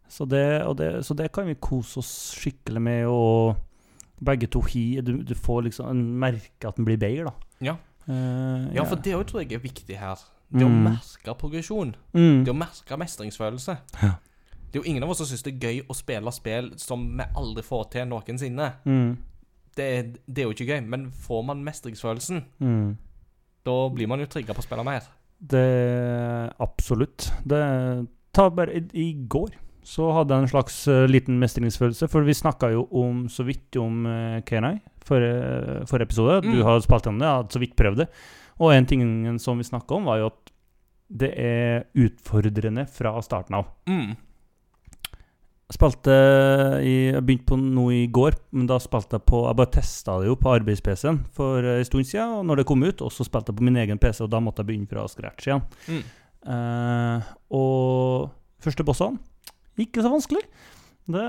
Så 0.08 0.26
det, 0.28 0.42
det, 0.78 0.90
så 1.06 1.14
det 1.16 1.30
kan 1.32 1.46
vi 1.48 1.54
kose 1.54 1.98
oss 1.98 2.34
skikkelig 2.38 2.80
med, 2.82 3.06
og 3.06 3.56
begge 4.24 4.46
to 4.46 4.60
hi 4.60 5.00
Du, 5.02 5.16
du 5.22 5.34
får 5.34 5.64
liksom 5.66 5.88
en 5.90 6.04
merke 6.20 6.68
at 6.68 6.76
den 6.76 6.84
blir 6.86 6.98
bedre, 7.00 7.24
da. 7.32 7.32
Ja. 7.60 7.76
Uh, 8.08 8.68
Ja, 8.76 8.84
for 8.84 8.96
det 9.00 9.14
òg 9.16 9.24
tror 9.26 9.42
jeg 9.42 9.52
er 9.56 9.62
viktig 9.64 9.96
her. 9.98 10.20
Det 10.54 10.62
å 10.62 10.68
Mm. 10.68 10.84
merke 10.84 11.34
progresjon. 11.40 11.94
mm. 12.14 12.44
Det 12.44 12.52
å 12.52 12.56
merke 12.56 12.96
mestringsfølelse. 13.00 13.76
Ja. 14.02 14.12
Det 14.70 14.78
er 14.78 14.82
jo 14.84 14.90
ingen 14.90 15.02
av 15.02 15.10
oss 15.10 15.18
som 15.18 15.26
syns 15.26 15.42
det 15.42 15.54
er 15.54 15.68
gøy 15.68 15.80
å 15.88 15.94
spille 15.94 16.32
spill 16.32 16.72
som 16.78 17.16
vi 17.16 17.24
aldri 17.36 17.62
får 17.62 17.90
til 17.90 18.06
noensinne. 18.06 18.72
Mm. 18.84 19.16
Det, 19.76 20.18
det 20.28 20.38
er 20.42 20.46
jo 20.46 20.52
ikke 20.54 20.66
gøy, 20.68 20.80
men 20.86 21.10
får 21.10 21.44
man 21.46 21.64
mestringsfølelsen, 21.64 22.44
Mm. 22.60 22.96
da 23.64 23.88
blir 23.88 24.06
man 24.06 24.20
jo 24.20 24.26
trigga 24.26 24.54
på 24.54 24.60
å 24.62 24.66
spille 24.66 24.84
mer. 24.84 25.02
Det 25.40 26.52
Absolutt. 26.60 27.32
Det 27.46 28.06
Ta 28.34 28.48
bare 28.50 28.74
i, 28.74 28.80
I 28.94 29.12
går 29.28 29.50
så 29.85 30.07
hadde 30.16 30.33
jeg 30.35 30.47
en 30.47 30.49
slags 30.55 30.77
uh, 30.88 31.05
liten 31.11 31.37
mestringsfølelse, 31.40 32.09
for 32.09 32.25
vi 32.25 32.33
snakka 32.37 32.70
jo 32.73 32.87
om 32.97 33.27
så 33.29 33.44
vidt 33.44 33.77
om 33.81 34.07
uh, 34.09 34.40
Kenai 34.49 34.79
forrige, 35.05 35.85
forrige 35.90 36.09
episode. 36.09 36.40
Du 36.47 36.55
Mm. 36.57 36.62
har 36.64 36.81
spilt 36.81 37.05
gjennom 37.05 37.18
det, 37.20 37.29
jeg 37.29 37.37
hadde 37.37 37.53
så 37.53 37.61
vidt 37.61 37.77
prøvd 37.77 37.97
det. 38.05 38.09
Og 38.64 38.73
en 38.73 38.87
ting 38.87 39.38
som 39.42 39.59
vi 39.59 39.64
snakka 39.68 39.94
om, 39.99 40.05
var 40.09 40.18
jo 40.23 40.27
at 40.33 40.53
det 41.14 41.33
er 41.37 41.85
utfordrende 42.01 42.87
fra 42.88 43.12
starten 43.23 43.55
av. 43.59 43.66
Mm. 43.87 44.14
Jeg 45.64 45.77
spilte 45.79 46.14
i, 46.85 46.94
Jeg 47.12 47.23
begynte 47.25 47.47
på 47.49 47.57
noe 47.59 47.92
i 47.92 48.07
går, 48.12 48.35
men 48.53 48.66
da 48.68 48.77
spilte 48.79 49.16
jeg 49.18 49.25
på 49.27 49.47
Jeg 49.49 49.57
bare 49.57 49.73
testa 49.73 50.18
det 50.20 50.27
jo 50.29 50.37
på 50.37 50.53
arbeids-PC-en 50.53 51.23
for 51.33 51.64
en 51.64 51.85
stund 51.88 52.05
siden, 52.09 52.38
og 52.38 52.44
når 52.47 52.57
det 52.62 52.66
kom 52.68 52.83
ut, 52.85 53.01
og 53.03 53.12
så 53.12 53.25
spilte 53.27 53.53
jeg 53.53 53.59
på 53.61 53.64
min 53.68 53.77
egen 53.81 53.99
PC, 54.01 54.20
og 54.25 54.31
da 54.33 54.40
måtte 54.40 54.61
jeg 54.62 54.68
begynne 54.73 54.88
fra 54.88 55.07
scratch 55.09 55.49
igjen. 55.49 55.62
Mm. 55.88 56.03
Uh, 56.44 57.23
og 57.57 58.31
første 58.64 58.85
bossene 58.85 59.18
ikke 59.80 60.04
så 60.04 60.12
vanskelig. 60.12 60.44
Det, 61.04 61.24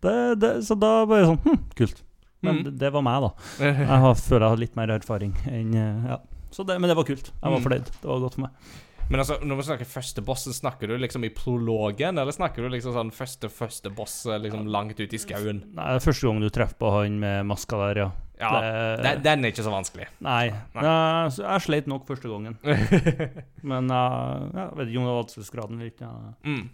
det, 0.00 0.34
det, 0.40 0.52
så 0.66 0.74
da 0.78 0.92
bare 1.06 1.26
sånn 1.28 1.40
hm, 1.44 1.60
Kult. 1.78 2.02
Men 2.40 2.60
Mm. 2.62 2.76
det, 2.78 2.90
var 2.94 3.02
meg, 3.02 3.22
da. 3.24 3.30
Jeg 3.66 3.86
har, 3.88 4.12
føler 4.14 4.44
jeg 4.46 4.52
har 4.54 4.60
litt 4.60 4.76
mer 4.78 4.90
erfaring 4.94 5.32
enn 5.50 5.72
eh, 5.74 6.04
ja. 6.12 6.18
Så 6.54 6.62
det, 6.64 6.76
men 6.80 6.88
det 6.88 6.94
var 6.96 7.04
kult. 7.08 7.32
Jeg 7.34 7.50
var 7.50 7.58
Mm. 7.58 7.64
fornøyd. 7.66 7.88
Det 8.00 8.06
var 8.08 8.20
godt 8.22 8.36
for 8.38 8.44
meg. 8.46 8.68
Men 9.10 9.20
altså, 9.22 9.38
når 9.42 9.56
vi 9.58 9.64
snakker 9.66 9.88
første 9.88 10.22
bossen, 10.24 10.52
snakker 10.54 10.86
du 10.90 10.94
liksom 11.00 11.24
i 11.26 11.30
prologen, 11.34 12.18
eller 12.20 12.32
snakker 12.32 12.62
du 12.62 12.68
liksom 12.74 12.92
sånn 12.94 13.10
første 13.12 13.48
første 13.50 13.90
boss 13.96 14.20
eh, 14.28 14.38
liksom 14.38 14.68
langt 14.70 15.00
ute 15.00 15.16
i 15.16 15.20
skauen? 15.20 15.62
Nei, 15.74 15.86
det 15.94 16.02
er 16.02 16.06
første 16.06 16.28
gang 16.28 16.40
du 16.44 16.48
treffer 16.52 16.78
på 16.78 16.92
han 16.94 17.18
med 17.20 17.46
maska 17.50 17.80
der, 17.88 18.02
ja. 18.04 18.08
Ja, 18.40 18.60
Det- 19.02 19.22
den, 19.24 19.44
er 19.44 19.48
ikke 19.52 19.64
så 19.66 19.70
vanskelig. 19.74 20.06
Nei. 20.20 20.48
Nei. 20.74 20.82
Jeg, 20.84 21.32
så 21.36 21.42
jeg 21.48 21.60
sleit 21.66 21.86
nok 21.90 22.06
første 22.06 22.28
gangen. 22.30 22.56
Men 23.70 23.90
uh, 23.90 24.48
jeg 24.54 24.76
vet 24.78 24.88
ikke 24.92 24.98
om 25.00 25.06
det 25.08 25.12
var 25.14 25.22
vanskelighetsgraden 25.22 25.78
eller 25.80 25.90
ikke. 25.92 26.10
ja. 26.10 26.34
Mm. 26.44 26.68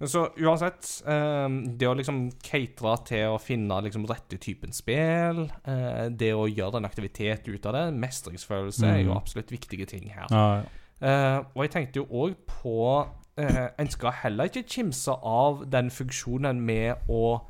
Så 0.00 0.22
uansett, 0.40 0.86
eh, 1.04 1.48
det 1.76 1.84
å 1.84 1.92
liksom 1.98 2.30
catere 2.40 2.94
til 3.04 3.34
å 3.34 3.40
finne 3.42 3.82
liksom 3.84 4.06
rette 4.08 4.38
typen 4.40 4.72
spill, 4.72 5.42
eh, 5.68 6.06
det 6.08 6.30
å 6.32 6.46
gjøre 6.48 6.80
en 6.80 6.86
aktivitet 6.88 7.44
ut 7.52 7.66
av 7.68 7.74
det, 7.76 7.82
mestringsfølelse, 8.00 8.86
er 8.88 9.02
jo 9.04 9.10
Mm. 9.12 9.18
absolutt 9.18 9.50
viktige 9.52 9.86
ting 9.86 10.08
her. 10.08 10.24
Ja, 10.30 10.62
ja. 10.62 10.62
Uh, 11.02 11.44
og 11.56 11.62
jeg 11.64 11.70
tenkte 11.72 11.96
jo 11.96 12.06
òg 12.12 12.34
på 12.46 13.06
uh, 13.38 13.68
En 13.78 13.88
skal 13.88 14.12
heller 14.12 14.44
ikke 14.50 14.66
kimse 14.68 15.08
av 15.24 15.62
den 15.70 15.88
funksjonen 15.90 16.60
med 16.60 16.96
å 17.08 17.40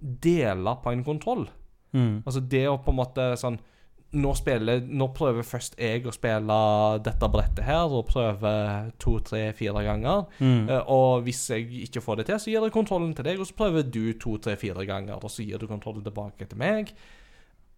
dele 0.00 0.76
på 0.82 0.90
en 0.92 1.04
kontroll. 1.04 1.48
Mm. 1.96 2.12
Altså 2.26 2.42
det 2.52 2.66
å 2.68 2.76
på 2.84 2.92
en 2.94 3.00
måte 3.00 3.30
sånn 3.40 3.58
Nå, 4.16 4.30
spiller, 4.38 4.84
nå 4.86 5.08
prøver 5.12 5.42
først 5.44 5.74
jeg 5.82 6.04
å 6.06 6.12
spille 6.14 6.54
dette 7.04 7.26
brettet 7.28 7.64
her, 7.66 7.90
og 7.90 8.06
prøver 8.06 8.92
to, 9.02 9.16
tre, 9.26 9.40
fire 9.52 9.82
ganger. 9.84 10.22
Mm. 10.38 10.68
Eh, 10.70 10.84
og 10.94 11.24
hvis 11.26 11.40
jeg 11.50 11.66
ikke 11.88 12.00
får 12.00 12.20
det 12.22 12.26
til, 12.30 12.38
så 12.40 12.52
gir 12.52 12.62
jeg 12.64 12.72
kontrollen 12.72 13.10
til 13.18 13.26
deg, 13.26 13.40
og 13.42 13.48
så 13.50 13.56
prøver 13.58 13.82
du 13.82 14.12
to, 14.22 14.36
tre, 14.38 14.54
fire 14.56 14.86
ganger, 14.88 15.18
og 15.18 15.28
så 15.34 15.44
gir 15.44 15.58
du 15.60 15.66
kontrollen 15.68 16.06
tilbake 16.06 16.46
til 16.48 16.56
meg. 16.62 16.94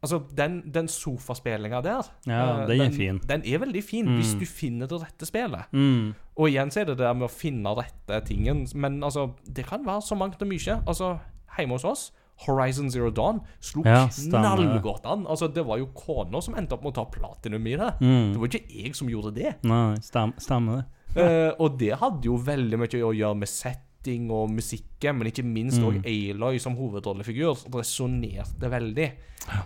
Altså, 0.05 0.21
den, 0.39 0.61
den 0.71 0.87
sofaspillinga 0.93 1.81
der, 1.83 2.07
Ja, 2.29 2.43
eh, 2.61 2.67
den 2.69 2.85
er 2.87 2.93
fin. 2.95 3.19
Den 3.33 3.43
er 3.49 3.59
veldig 3.65 3.83
fin, 3.89 4.07
hvis 4.21 4.35
Mm. 4.37 4.39
du 4.39 4.47
finner 4.47 4.87
det 4.87 5.01
rette 5.03 5.27
spillet. 5.27 5.65
Mm. 5.73 6.15
Og 6.37 6.49
igjen 6.53 6.71
så 6.71 6.85
er 6.85 6.93
det 6.93 6.99
det 7.01 7.17
med 7.17 7.27
å 7.27 7.33
finne 7.33 7.73
rette 7.75 8.21
tingen. 8.29 8.67
Men 8.77 9.01
altså, 9.03 9.31
det 9.49 9.67
kan 9.67 9.83
være 9.85 10.03
så 10.07 10.15
mangt 10.15 10.41
og 10.45 10.47
mye. 10.53 10.83
Altså, 10.87 11.17
hjemme 11.57 11.73
hos 11.81 11.85
oss 11.89 12.13
Horizon 12.47 12.91
Zero 12.91 13.11
Dawn 13.11 13.41
slo 13.61 13.83
Ja, 13.87 14.05
knallgodt 14.09 15.07
an. 15.11 15.25
Altså, 15.27 15.49
det 15.51 15.65
var 15.67 15.81
jo 15.81 15.89
kona 15.97 16.41
som 16.45 16.55
endte 16.59 16.77
opp 16.77 16.85
med 16.87 16.93
å 16.93 17.01
ta 17.01 17.07
platinum 17.11 17.67
i 17.67 17.77
det. 17.81 17.89
Mm. 18.01 18.35
Det 18.35 18.43
var 18.43 18.53
ikke 18.53 18.83
jeg 18.85 18.95
som 18.99 19.11
gjorde 19.11 19.35
det. 19.35 19.55
Nei, 19.67 19.97
stem, 20.07 20.35
stemmer 20.43 20.81
det. 20.83 20.85
Uh, 21.19 21.51
og 21.65 21.79
det 21.81 21.95
hadde 21.99 22.29
jo 22.29 22.37
veldig 22.47 22.79
mye 22.79 23.01
å 23.03 23.15
gjøre 23.17 23.39
med 23.41 23.51
setting 23.51 24.29
og 24.31 24.53
musikken, 24.55 25.19
men 25.19 25.31
ikke 25.33 25.43
minst 25.47 25.81
Mm. 25.81 25.89
òg 25.89 26.07
Aloy 26.07 26.61
som 26.63 26.77
hovedrollefigur 26.79 27.65
resonnerte 27.75 28.71
veldig. 28.71 29.11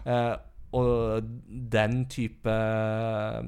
Uh, 0.06 0.36
og 0.72 1.20
den 1.72 2.06
type 2.08 2.48
eh, 2.48 3.42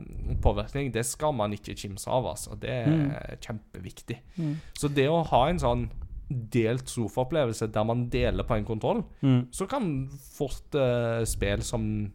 påvirkning, 0.45 0.91
det 0.93 1.07
skal 1.09 1.33
man 1.33 1.55
ikke 1.57 1.73
kimse 1.73 2.11
av, 2.13 2.27
altså. 2.35 2.53
Det 2.61 2.69
er 2.69 3.39
kjempeviktig. 3.41 4.19
Mm. 4.37 4.59
Så 4.77 4.91
det 4.93 5.07
å 5.09 5.23
ha 5.31 5.41
en 5.49 5.63
sånn 5.63 5.87
delt 6.31 6.89
sofaopplevelse 6.89 7.69
der 7.73 7.85
man 7.85 8.07
deler 8.11 8.45
på 8.49 8.57
en 8.57 8.65
kontroll, 8.65 9.05
Mm. 9.23 9.47
så 9.53 9.67
kan 9.69 10.09
fort 10.37 10.75
uh, 10.75 11.25
spill 11.25 11.63
som 11.63 12.13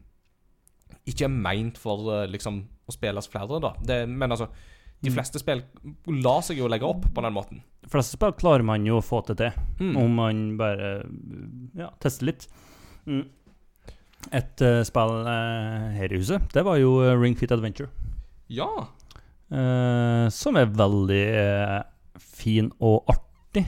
ikke 1.08 1.26
er 1.26 1.34
meint 1.34 1.78
for 1.78 2.00
uh, 2.10 2.26
liksom 2.30 2.64
å 2.90 2.94
spilles 2.94 3.28
flere, 3.30 3.60
da. 3.62 3.74
Det, 3.86 4.08
men 4.10 4.32
altså, 4.32 4.48
de 5.02 5.10
Mm. 5.10 5.16
fleste 5.16 5.40
spill 5.40 5.62
lar 6.24 6.42
seg 6.44 6.58
jo 6.58 6.68
legge 6.68 6.84
opp 6.84 7.06
på 7.16 7.22
den 7.24 7.34
måten. 7.34 7.62
De 7.84 7.88
fleste 7.90 8.18
spill 8.18 8.34
klarer 8.36 8.64
man 8.66 8.84
jo 8.86 8.98
å 9.00 9.04
få 9.06 9.22
det 9.28 9.38
til, 9.38 9.52
Mm. 9.80 9.96
om 9.98 10.16
man 10.16 10.58
bare 10.58 11.06
ja, 11.78 11.90
tester 12.02 12.26
litt. 12.26 12.48
Mm. 13.08 13.26
Et 14.34 14.62
uh, 14.62 14.84
spill 14.84 15.14
uh, 15.24 15.94
her 15.96 16.12
i 16.12 16.18
huset, 16.20 16.42
det 16.52 16.66
var 16.66 16.76
jo 16.78 16.98
eh, 17.02 17.16
Ring 17.18 17.36
Fit 17.40 17.52
Adventure. 17.56 17.88
Ja. 18.50 18.68
Uh, 19.50 20.28
som 20.30 20.58
er 20.60 20.66
veldig 20.68 21.22
eh, 21.40 21.82
fin 22.20 22.68
og 22.82 23.06
artig. 23.10 23.64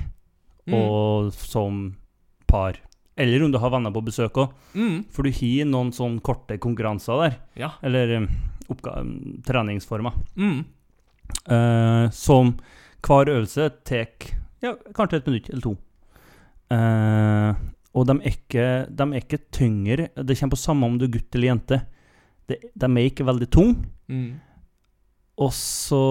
Og 0.69 1.31
som 1.33 1.95
par. 2.47 2.77
Eller 3.17 3.43
om 3.43 3.51
du 3.51 3.57
har 3.59 3.69
venner 3.73 3.91
på 3.91 4.03
besøk 4.05 4.33
òg, 4.39 4.51
Mm. 4.73 5.05
for 5.11 5.23
du 5.23 5.31
har 5.31 5.65
noen 5.65 5.91
sånne 5.91 6.21
korte 6.21 6.57
konkurranser 6.57 7.21
der. 7.23 7.35
Ja. 7.55 7.71
Eller 7.83 8.15
um, 8.17 8.27
treningsformer. 9.45 10.13
Mm. 10.37 10.65
eh, 11.47 12.09
som 12.11 12.55
hver 13.01 13.25
øvelse 13.31 13.69
tar 13.83 14.07
ja, 14.61 14.75
kanskje 14.93 15.17
et 15.17 15.27
minutt 15.27 15.49
eller 15.49 15.61
to. 15.61 15.77
Uh, 16.71 17.55
og 17.97 18.05
de 18.07 18.13
er, 18.21 18.29
ikke, 18.31 18.65
de 18.95 19.03
er 19.03 19.19
ikke 19.19 19.39
tyngre. 19.51 20.05
Det 20.15 20.37
kommer 20.39 20.55
på 20.55 20.61
samme 20.61 20.85
om 20.87 20.97
du 20.99 21.05
er 21.07 21.11
gutt 21.17 21.35
eller 21.35 21.49
jente. 21.51 21.81
De, 22.47 22.55
de 22.79 22.85
er 22.87 23.09
ikke 23.09 23.27
veldig 23.27 23.49
tunge, 23.51 23.89
Mm. 24.11 24.39
Og 25.37 25.53
så, 25.55 26.01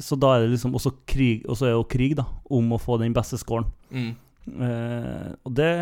så 0.00 0.16
da 0.16 0.36
er 0.36 0.44
det 0.46 0.52
liksom 0.54 0.74
også 0.78 0.92
krig, 1.06 1.42
og 1.48 1.56
så 1.58 1.66
er 1.66 1.70
det 1.74 1.78
jo 1.80 1.88
krig, 1.90 2.14
da, 2.16 2.24
om 2.50 2.70
å 2.72 2.78
få 2.80 2.98
den 3.02 3.12
beste 3.16 3.36
scoren. 3.40 3.66
Mm. 3.90 4.14
Eh, 4.48 5.32
og 5.44 5.52
det 5.58 5.72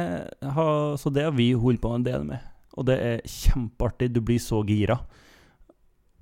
har, 0.42 0.96
så 0.98 1.12
det 1.14 1.24
har 1.28 1.32
vi 1.36 1.52
holdt 1.54 1.80
på 1.84 1.92
en 1.94 2.02
del 2.06 2.24
med. 2.26 2.40
Og 2.76 2.86
det 2.88 2.96
er 3.00 3.20
kjempeartig. 3.24 4.10
Du 4.12 4.20
blir 4.20 4.40
så 4.42 4.58
gira. 4.66 4.98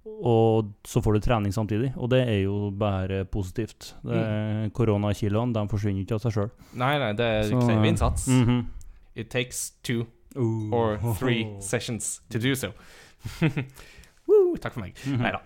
Og 0.04 0.68
så 0.86 1.00
får 1.02 1.16
du 1.16 1.20
trening 1.24 1.52
samtidig, 1.54 1.94
og 1.96 2.10
det 2.12 2.20
er 2.28 2.42
jo 2.44 2.68
bare 2.76 3.22
positivt. 3.24 3.94
Mm. 4.04 4.68
Koronakiloene 4.76 5.56
de 5.56 5.64
forsvinner 5.70 6.04
ikke 6.04 6.18
av 6.18 6.22
seg 6.26 6.34
sjøl. 6.36 6.50
Nei, 6.76 6.92
nei, 7.00 7.12
det 7.16 7.30
Så- 7.48 7.62
krever 7.62 7.88
innsats. 7.88 8.28
Mhm. 8.28 8.66
It 9.16 9.30
takes 9.30 9.70
two 9.82 10.06
or 10.36 10.98
three 11.14 11.46
sessions 11.60 12.20
to 12.28 12.38
do 12.38 12.54
so. 12.54 12.72
Woo, 14.28 14.56
takk 14.60 14.74
for 14.74 14.80
meg. 14.82 14.94
Mhm. 15.06 15.22
Nei 15.22 15.30
da. 15.32 15.40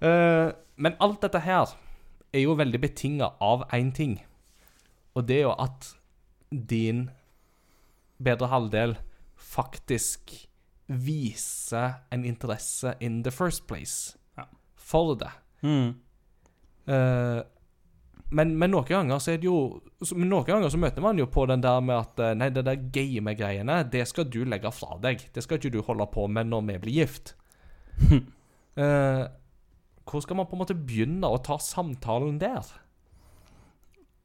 Eh, 0.00 0.48
men 0.78 0.96
alt 1.02 1.20
dette 1.24 1.40
her 1.42 1.74
er 2.32 2.44
jo 2.44 2.56
veldig 2.58 2.80
betinga 2.82 3.32
av 3.42 3.64
én 3.74 3.92
ting. 3.94 4.18
Og 5.16 5.26
det 5.26 5.40
er 5.40 5.48
jo 5.48 5.54
at 5.58 5.92
din 6.50 7.08
bedre 8.22 8.48
halvdel 8.52 8.96
faktisk 9.38 10.34
viser 10.88 11.98
en 12.14 12.24
interesse 12.24 12.94
in 13.00 13.22
the 13.22 13.30
first 13.34 13.66
place 13.66 14.16
Ja. 14.38 14.44
for 14.76 15.14
det. 15.16 15.30
Mm. 15.62 15.94
Uh, 16.88 17.42
men, 18.30 18.54
men 18.58 18.70
noen 18.70 18.86
ganger 18.88 19.18
så 19.20 19.32
er 19.34 19.40
det 19.40 19.44
jo 19.48 19.80
Noen 20.14 20.44
ganger 20.46 20.70
så 20.72 20.78
møter 20.80 21.02
man 21.04 21.18
jo 21.18 21.26
på 21.32 21.44
den 21.48 21.60
der 21.64 21.80
med 21.84 21.96
at 21.96 22.20
eh, 22.22 22.34
Nei, 22.38 22.48
det 22.54 22.62
der 22.64 22.76
game-greiene, 22.94 23.80
det 23.90 24.04
skal 24.08 24.28
du 24.30 24.44
legge 24.46 24.70
fra 24.72 24.94
deg. 25.02 25.24
Det 25.34 25.42
skal 25.42 25.58
ikke 25.58 25.72
du 25.74 25.80
holde 25.82 26.06
på 26.12 26.26
med 26.30 26.46
når 26.46 26.66
vi 26.68 26.78
blir 26.86 26.98
gift. 27.02 27.34
Eh, 28.78 29.24
hvor 30.08 30.22
skal 30.24 30.36
man 30.38 30.46
på 30.48 30.56
en 30.56 30.62
måte 30.62 30.74
begynne 30.76 31.28
å 31.28 31.40
ta 31.44 31.58
samtalen 31.62 32.38
der? 32.40 32.66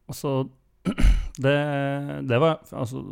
Altså 0.10 0.50
det, 1.43 1.58
det 2.30 2.39
var 2.43 2.60
altså 2.76 3.04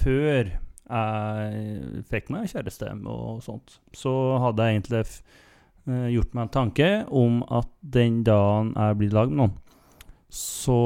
Før 0.00 0.50
jeg 0.90 2.04
fikk 2.10 2.30
meg 2.34 2.48
kjæreste 2.50 2.88
og 3.06 3.42
sånt, 3.44 3.76
så 3.94 4.12
hadde 4.42 4.64
jeg 4.66 4.78
egentlig 4.78 5.02
eh, 5.86 6.06
gjort 6.14 6.32
meg 6.34 6.42
en 6.46 6.52
tanke 6.54 6.88
om 7.14 7.42
at 7.46 7.68
den 7.82 8.22
dagen 8.26 8.72
jeg 8.74 8.96
blir 8.98 9.10
i 9.12 9.14
lag 9.14 9.30
med 9.30 9.38
noen, 9.42 9.52
så 10.30 10.78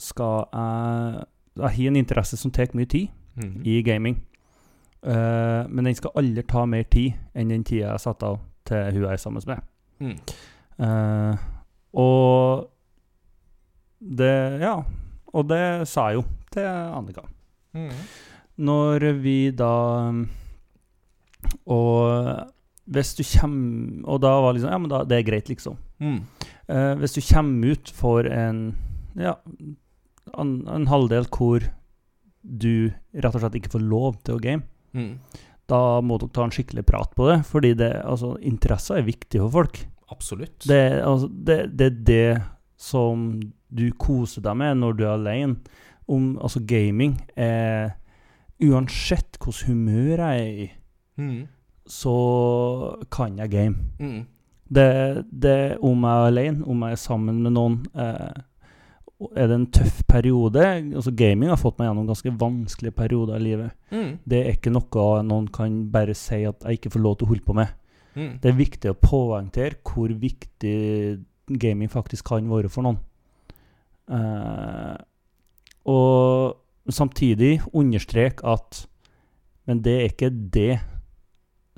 skal 0.00 0.46
jeg 0.52 1.26
Jeg 1.60 1.74
har 1.76 1.90
en 1.90 1.96
interesse 2.00 2.36
som 2.40 2.52
tar 2.54 2.72
mye 2.72 2.88
tid 2.88 3.08
Mhm. 3.36 3.62
i 3.64 3.82
gaming. 3.82 4.16
Uh, 5.06 5.64
men 5.68 5.84
den 5.84 5.94
skal 5.94 6.10
aldri 6.16 6.42
ta 6.42 6.64
mer 6.66 6.82
tid 6.82 7.12
enn 7.34 7.48
den 7.48 7.64
tida 7.64 7.92
jeg 7.92 8.00
satte 8.00 8.26
av 8.26 8.40
til 8.68 8.92
hun 8.92 9.02
jeg 9.02 9.12
er 9.12 9.16
sammen 9.16 9.42
med. 9.46 9.62
Mm. 10.00 10.16
Eh, 10.80 11.36
og 12.00 12.70
det 14.00 14.60
Ja. 14.62 14.76
Og 15.34 15.46
det 15.46 15.86
sa 15.88 16.08
jeg 16.10 16.20
jo 16.20 16.24
til 16.50 16.66
Annika. 16.66 17.22
Mm. 17.76 17.90
Når 18.58 19.04
vi 19.22 19.50
da 19.54 19.74
Og 21.70 22.48
hvis 22.90 23.14
du 23.14 23.22
kommer 23.22 24.08
Og 24.10 24.20
da 24.24 24.32
var 24.42 24.56
liksom 24.56 24.72
Ja, 24.72 24.78
men 24.78 24.90
da, 24.90 25.04
det 25.04 25.18
er 25.18 25.28
greit, 25.28 25.48
liksom. 25.48 25.76
Mm. 26.00 26.20
Uh, 26.70 26.94
hvis 26.98 27.14
du 27.14 27.20
kommer 27.22 27.70
ut 27.76 27.92
for 27.94 28.26
en 28.26 28.74
Ja, 29.18 29.36
en, 30.38 30.66
en 30.68 30.86
halvdel 30.90 31.26
hvor 31.30 31.62
du 32.40 32.90
rett 33.14 33.34
og 33.34 33.42
slett 33.42 33.58
ikke 33.58 33.74
får 33.74 33.82
lov 33.84 34.20
til 34.24 34.38
å 34.38 34.40
game, 34.40 34.62
Mm. 34.94 35.18
Da 35.70 36.00
må 36.04 36.18
dere 36.20 36.32
ta 36.34 36.44
en 36.48 36.52
skikkelig 36.54 36.82
prat 36.88 37.12
på 37.16 37.28
det. 37.30 37.38
Fordi 37.48 37.70
det, 37.78 37.92
altså, 38.04 38.34
interesser 38.46 38.98
er 39.00 39.06
viktig 39.06 39.40
for 39.46 39.54
folk. 39.60 39.80
Absolutt. 40.10 40.58
Det, 40.66 40.76
er, 40.90 40.98
altså, 41.06 41.28
det, 41.30 41.58
det 41.78 41.86
er 41.86 42.00
det 42.10 42.42
som 42.80 43.28
du 43.70 43.84
koser 44.02 44.42
deg 44.42 44.56
med 44.58 44.80
når 44.82 44.98
du 44.98 45.04
er 45.06 45.14
alene. 45.14 45.60
Om, 46.10 46.32
altså 46.42 46.58
gaming 46.66 47.12
er 47.38 47.92
Uansett 48.60 49.38
hvilket 49.40 49.68
humør 49.70 50.20
jeg 50.26 50.40
er 50.42 50.58
i, 50.66 50.68
Mm. 51.20 51.46
så 51.88 52.12
kan 53.12 53.38
jeg 53.38 53.50
game. 53.52 53.76
Mm. 54.00 54.26
Det, 54.70 55.24
det 55.32 55.78
om 55.84 56.04
jeg 56.06 56.10
er 56.10 56.26
alene, 56.30 56.66
om 56.66 56.82
jeg 56.86 56.92
er 56.96 57.00
sammen 57.00 57.40
med 57.44 57.52
noen 57.56 57.78
eh, 57.94 58.42
Er 59.36 59.50
det 59.50 59.56
en 59.56 59.66
tøff 59.68 59.98
periode 60.08 60.62
altså 60.64 61.12
Gaming 61.12 61.50
har 61.52 61.58
fått 61.60 61.76
meg 61.78 61.90
gjennom 61.90 62.06
ganske 62.08 62.32
vanskelige 62.40 62.96
perioder 62.96 63.36
i 63.36 63.44
livet. 63.44 63.74
Mm. 63.92 64.14
Det 64.24 64.38
er 64.38 64.54
ikke 64.54 64.72
noe 64.72 65.10
noen 65.26 65.50
kan 65.52 65.76
bare 65.92 66.14
si 66.16 66.40
at 66.48 66.64
jeg 66.64 66.80
ikke 66.80 66.94
får 66.94 67.04
lov 67.04 67.18
til 67.18 67.28
å 67.28 67.32
holde 67.34 67.44
på 67.44 67.56
med. 67.58 67.74
Mm. 68.16 68.32
Det 68.40 68.50
er 68.50 68.58
viktig 68.58 68.92
å 68.92 68.98
poengtere 68.98 69.78
hvor 69.86 70.14
viktig 70.22 70.76
gaming 71.60 71.90
faktisk 71.92 72.30
kan 72.30 72.48
være 72.50 72.70
for 72.72 72.86
noen. 72.86 73.00
Uh, 74.10 74.96
og 75.90 76.90
samtidig 76.90 77.60
understreke 77.72 78.42
at 78.46 78.86
Men 79.68 79.84
det 79.84 79.92
er 79.94 80.08
ikke 80.08 80.30
det 80.30 80.80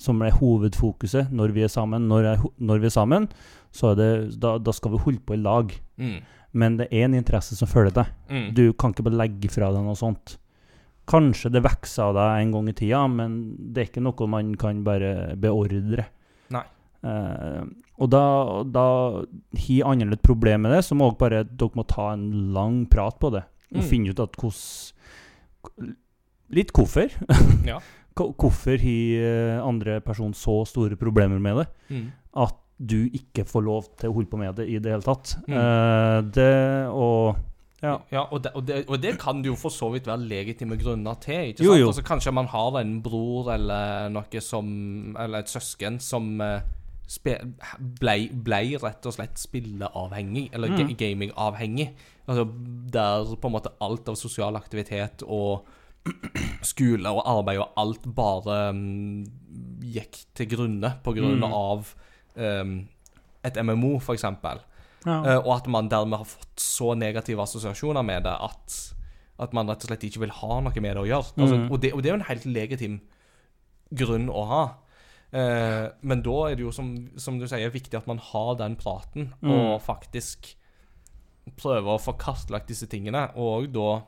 som 0.00 0.22
er 0.24 0.33
hovedfokuset 0.33 1.33
når 1.35 1.52
vi 1.52 1.64
er 1.66 1.68
sammen. 1.68 2.07
Når, 2.09 2.22
jeg, 2.24 2.50
når 2.57 2.78
vi 2.78 2.88
er 2.88 2.94
sammen, 2.94 3.26
så 3.74 3.92
er 3.92 3.98
det, 3.98 4.12
da, 4.40 4.55
da 4.59 4.72
skal 4.72 4.94
vi 4.94 5.02
holde 5.02 5.20
på 5.26 5.37
i 5.37 5.42
lag. 5.42 5.74
Mm. 6.00 6.22
Men 6.55 6.77
det 6.77 6.88
er 6.93 7.07
en 7.07 7.15
interesse 7.17 7.57
som 7.57 7.69
følger 7.71 7.95
deg. 8.03 8.07
Mm. 8.29 8.47
Du 8.55 8.73
kan 8.77 8.93
ikke 8.93 9.05
bare 9.07 9.21
legge 9.23 9.49
fra 9.51 9.71
deg 9.73 9.85
noe 9.87 9.97
sånt. 9.97 10.37
Kanskje 11.09 11.51
det 11.51 11.62
vokser 11.65 12.05
av 12.11 12.15
deg 12.15 12.43
en 12.43 12.53
gang 12.53 12.69
i 12.69 12.75
tida, 12.79 13.01
men 13.11 13.38
det 13.73 13.81
er 13.83 13.88
ikke 13.91 14.03
noe 14.05 14.29
man 14.31 14.53
kan 14.61 14.83
bare 14.85 15.35
beordre. 15.41 16.05
Nei. 16.55 16.62
Uh, 17.03 17.65
og 17.99 18.11
da, 18.12 18.21
da 18.71 18.85
har 19.65 19.88
andre 19.91 20.12
et 20.15 20.23
problem 20.23 20.62
med 20.67 20.77
det, 20.77 20.85
så 20.87 20.95
må 20.95 21.09
bare 21.19 21.43
dere 21.49 21.75
må 21.75 21.83
ta 21.91 22.12
en 22.12 22.29
lang 22.55 22.85
prat 22.87 23.19
på 23.19 23.33
det. 23.35 23.43
Og 23.73 23.81
Mm. 23.83 23.88
finne 23.88 24.11
ut 24.12 24.21
at 24.21 24.37
hvordan 24.37 25.97
Litt 26.53 26.73
hvorfor. 26.77 27.09
Ja. 27.65 27.79
Hvorfor 28.15 28.77
har 28.77 29.62
andre 29.65 30.01
person 30.05 30.35
så 30.37 30.67
store 30.69 30.99
problemer 31.01 31.41
med 31.41 31.57
det 31.62 31.67
Mm. 31.91 32.11
at 32.37 32.59
du 32.83 33.09
ikke 33.14 33.45
får 33.47 33.62
lov 33.62 33.88
til 34.01 34.11
å 34.11 34.14
holde 34.16 34.31
på 34.33 34.38
med 34.40 34.57
det 34.59 34.68
i 34.68 34.79
det 34.83 34.90
hele 34.92 35.03
tatt. 35.07 35.37
Mm. 35.47 35.57
Eh, 35.61 36.18
det 36.35 36.88
og 36.90 37.37
Ja. 37.83 37.97
Ja, 38.12 38.21
og 38.31 38.42
det, 38.45 38.53
og, 38.55 38.66
det, 38.66 38.85
og 38.88 39.01
det 39.03 39.16
kan 39.18 39.40
det 39.42 39.49
jo 39.51 39.57
for 39.59 39.71
så 39.75 39.88
vidt 39.92 40.07
være 40.07 40.23
legitime 40.31 40.77
grunner 40.79 41.14
til. 41.21 41.49
ikke 41.51 41.64
sant? 41.64 41.81
jo. 41.81 41.87
Altså, 41.90 42.03
kanskje 42.07 42.33
man 42.33 42.47
har 42.47 42.77
en 42.81 42.92
bror 43.03 43.53
eller 43.55 44.09
noe 44.14 44.40
som 44.40 45.16
Eller 45.18 45.38
et 45.42 45.51
søsken 45.51 45.99
som 46.01 46.38
ble, 46.40 48.16
ble 48.33 48.61
rett 48.81 49.05
og 49.07 49.12
slett 49.16 49.37
spilleavhengig, 49.37 50.51
eller 50.55 50.68
Mm. 50.68 50.95
gamingavhengig. 50.97 51.88
Altså 52.29 52.47
der 52.92 53.35
på 53.37 53.49
en 53.51 53.53
måte 53.53 53.73
alt 53.81 54.09
av 54.09 54.14
sosial 54.16 54.57
aktivitet 54.57 55.23
og 55.27 55.66
skole 56.62 57.11
og 57.11 57.23
arbeid 57.27 57.59
og 57.62 57.75
alt 57.77 58.07
bare 58.14 58.71
um, 58.71 59.25
gikk 59.83 60.23
til 60.35 60.47
grunne 60.55 60.95
på 61.05 61.14
grunn 61.18 61.38
Mm. 61.42 61.53
av 61.53 61.95
um, 62.37 62.88
et 63.45 63.57
MMO, 63.64 63.99
eksempel. 64.14 64.61
ja. 65.07 65.16
Uh, 65.21 65.38
og 65.47 65.57
at 65.57 65.66
man 65.66 65.88
dermed 65.90 66.18
har 66.18 66.25
fått 66.25 66.61
så 66.62 66.95
negative 66.95 67.42
assosiasjoner 67.42 68.03
med 68.07 68.23
det 68.25 68.37
at, 68.40 68.77
at 69.42 69.53
man 69.53 69.66
rett 69.68 69.83
og 69.83 69.88
slett 69.90 70.05
ikke 70.07 70.21
vil 70.23 70.31
ha 70.31 70.61
noe 70.61 70.81
med 70.81 70.95
det 70.97 71.03
å 71.03 71.09
gjøre. 71.09 71.33
Altså, 71.38 71.57
Mm. 71.59 71.71
og, 71.73 71.81
det, 71.83 71.92
og 71.92 72.03
det 72.03 72.09
er 72.11 72.14
jo 72.14 72.21
en 72.21 72.29
helt 72.31 72.45
legitim 72.47 73.01
grunn 73.93 74.28
å 74.30 74.45
ha. 74.47 74.62
Uh, 75.33 75.89
men 76.03 76.22
da 76.22 76.37
er 76.51 76.55
det 76.57 76.62
jo, 76.66 76.70
som, 76.72 76.93
som 77.16 77.39
du 77.41 77.47
sier, 77.49 77.70
viktig 77.72 77.97
at 77.97 78.07
man 78.07 78.18
har 78.18 78.55
den 78.61 78.76
praten, 78.76 79.33
Mm. 79.43 79.51
og 79.51 79.80
faktisk 79.83 80.55
prøver 81.59 81.97
å 81.97 82.01
få 82.01 82.12
kartlagt 82.20 82.68
disse 82.70 82.87
tingene. 82.87 83.24
Og 83.37 83.66
da, 83.74 84.03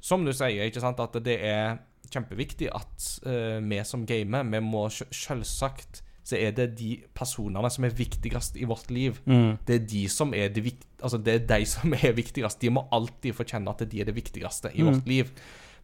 som 0.00 0.24
du 0.24 0.30
sier, 0.32 0.68
ikke 0.68 0.80
sant, 0.84 1.00
at 1.02 1.16
det 1.24 1.40
er 1.42 1.78
kjempeviktig 2.12 2.68
at 2.70 3.06
uh, 3.26 3.58
vi 3.64 3.80
som 3.88 4.04
gamer, 4.06 4.44
vi 4.44 4.60
må 4.60 4.84
selvsagt 4.92 6.02
så 6.24 6.36
er 6.38 6.52
det 6.54 6.68
de 6.78 7.02
personene 7.14 7.70
som 7.70 7.84
er 7.84 7.90
viktigst 7.98 8.56
i 8.56 8.64
vårt 8.64 8.90
liv, 8.90 9.20
Mm. 9.26 9.58
det 9.66 9.74
er 9.74 9.86
de 9.90 10.08
som 10.08 10.32
er 10.34 10.48
de, 10.54 10.60
vikt, 10.62 10.86
altså 11.02 11.18
det 11.18 11.34
er 11.34 11.46
de 11.58 11.64
som 11.66 11.92
er 12.02 12.12
viktigst. 12.12 12.60
De 12.60 12.70
må 12.70 12.84
alltid 12.92 13.34
få 13.34 13.44
kjenne 13.44 13.70
at 13.70 13.82
de 13.90 14.00
er 14.00 14.04
det 14.04 14.14
viktigste 14.14 14.70
i 14.74 14.82
Mm. 14.82 14.92
vårt 14.92 15.06
liv. 15.06 15.32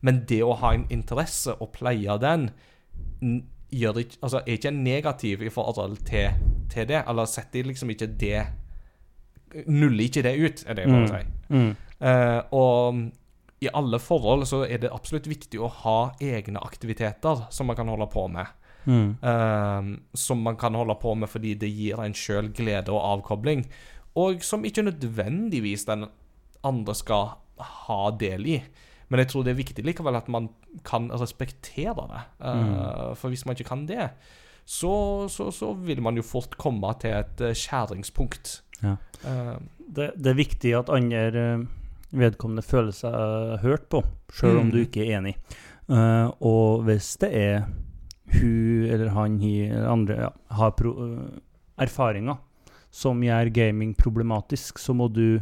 Men 0.00 0.24
det 0.28 0.42
å 0.46 0.54
ha 0.56 0.72
en 0.74 0.86
interesse 0.90 1.56
og 1.60 1.72
pleie 1.72 2.18
den, 2.22 2.50
gjør 3.70 3.98
ikke, 3.98 4.16
altså 4.22 4.38
er 4.46 4.52
ikke 4.56 4.70
negativ 4.70 5.42
i 5.42 5.50
forhold 5.50 5.96
til, 6.06 6.30
til 6.70 6.86
det. 6.86 7.02
Eller 7.08 7.24
setter 7.26 7.64
liksom 7.66 7.90
ikke 7.90 8.06
det 8.18 8.46
Nuller 9.66 10.04
ikke 10.04 10.22
det 10.22 10.34
ut, 10.38 10.64
er 10.68 10.74
det 10.76 10.84
jeg 10.84 10.90
prøver 10.92 11.06
å 11.06 11.18
si. 11.18 11.28
Mm. 11.54 11.70
Uh, 12.04 12.40
og 12.52 12.98
i 13.64 13.70
alle 13.74 13.98
forhold 13.98 14.44
så 14.46 14.60
er 14.68 14.76
det 14.82 14.90
absolutt 14.92 15.26
viktig 15.26 15.58
å 15.64 15.70
ha 15.82 15.94
egne 16.20 16.60
aktiviteter 16.62 17.46
som 17.50 17.66
man 17.66 17.76
kan 17.78 17.88
holde 17.88 18.06
på 18.12 18.26
med. 18.30 18.46
Mm. 18.86 19.16
Uh, 19.22 19.98
som 20.14 20.38
man 20.42 20.56
kan 20.56 20.74
holde 20.74 20.94
på 21.02 21.14
med 21.18 21.28
fordi 21.28 21.54
det 21.60 21.68
gir 21.74 22.00
en 22.00 22.14
sjøl 22.16 22.52
glede 22.56 22.88
og 22.94 23.02
avkobling. 23.18 23.66
Og 24.16 24.42
som 24.42 24.64
ikke 24.64 24.82
nødvendigvis 24.86 25.84
den 25.84 26.06
andre 26.64 26.94
skal 26.94 27.34
ha 27.58 28.10
del 28.18 28.46
i. 28.46 28.62
Men 29.08 29.18
jeg 29.22 29.28
tror 29.28 29.44
det 29.44 29.52
er 29.52 29.60
viktig 29.62 29.84
likevel 29.84 30.16
at 30.18 30.28
man 30.28 30.48
kan 30.84 31.08
respektere 31.10 31.94
det. 32.10 32.22
Eh, 32.44 33.14
For 33.16 33.28
hvis 33.32 33.46
man 33.46 33.56
ikke 33.56 33.68
kan 33.68 33.86
det, 33.88 34.10
så, 34.68 35.28
så, 35.32 35.50
så 35.50 35.72
vil 35.72 36.02
man 36.02 36.16
jo 36.16 36.22
fort 36.22 36.56
komme 36.60 36.90
til 37.00 37.10
et 37.16 37.40
eh, 37.40 37.54
skjæringspunkt. 37.56 38.62
Ja. 38.82 38.96
Uh, 39.24 39.56
Det, 39.88 40.10
det 40.20 40.26
er 40.30 40.36
viktig 40.36 40.74
at 40.76 40.90
andre 40.92 41.22
eh, 41.32 41.62
vedkommende 42.12 42.62
føler 42.62 42.92
seg 42.92 43.62
hørt 43.62 43.86
på, 43.88 44.02
sjøl 44.32 44.58
om 44.60 44.66
Mm. 44.68 44.72
du 44.74 44.78
ikke 44.82 45.06
er 45.06 45.18
enig. 45.18 45.36
Uh, 45.88 46.28
og 46.44 46.82
hvis 46.84 47.16
det 47.22 47.30
er 47.32 47.62
hun 48.32 48.84
eller 48.88 49.08
han 49.14 49.38
eller 49.42 49.88
andre 49.88 50.16
ja, 50.26 50.30
har 50.58 50.70
pro, 50.76 50.92
eh, 51.04 51.40
erfaringer 51.84 52.38
som 52.90 53.20
gjør 53.22 53.50
gaming 53.52 53.94
problematisk, 53.96 54.78
så 54.78 54.94
må 54.94 55.08
du 55.12 55.40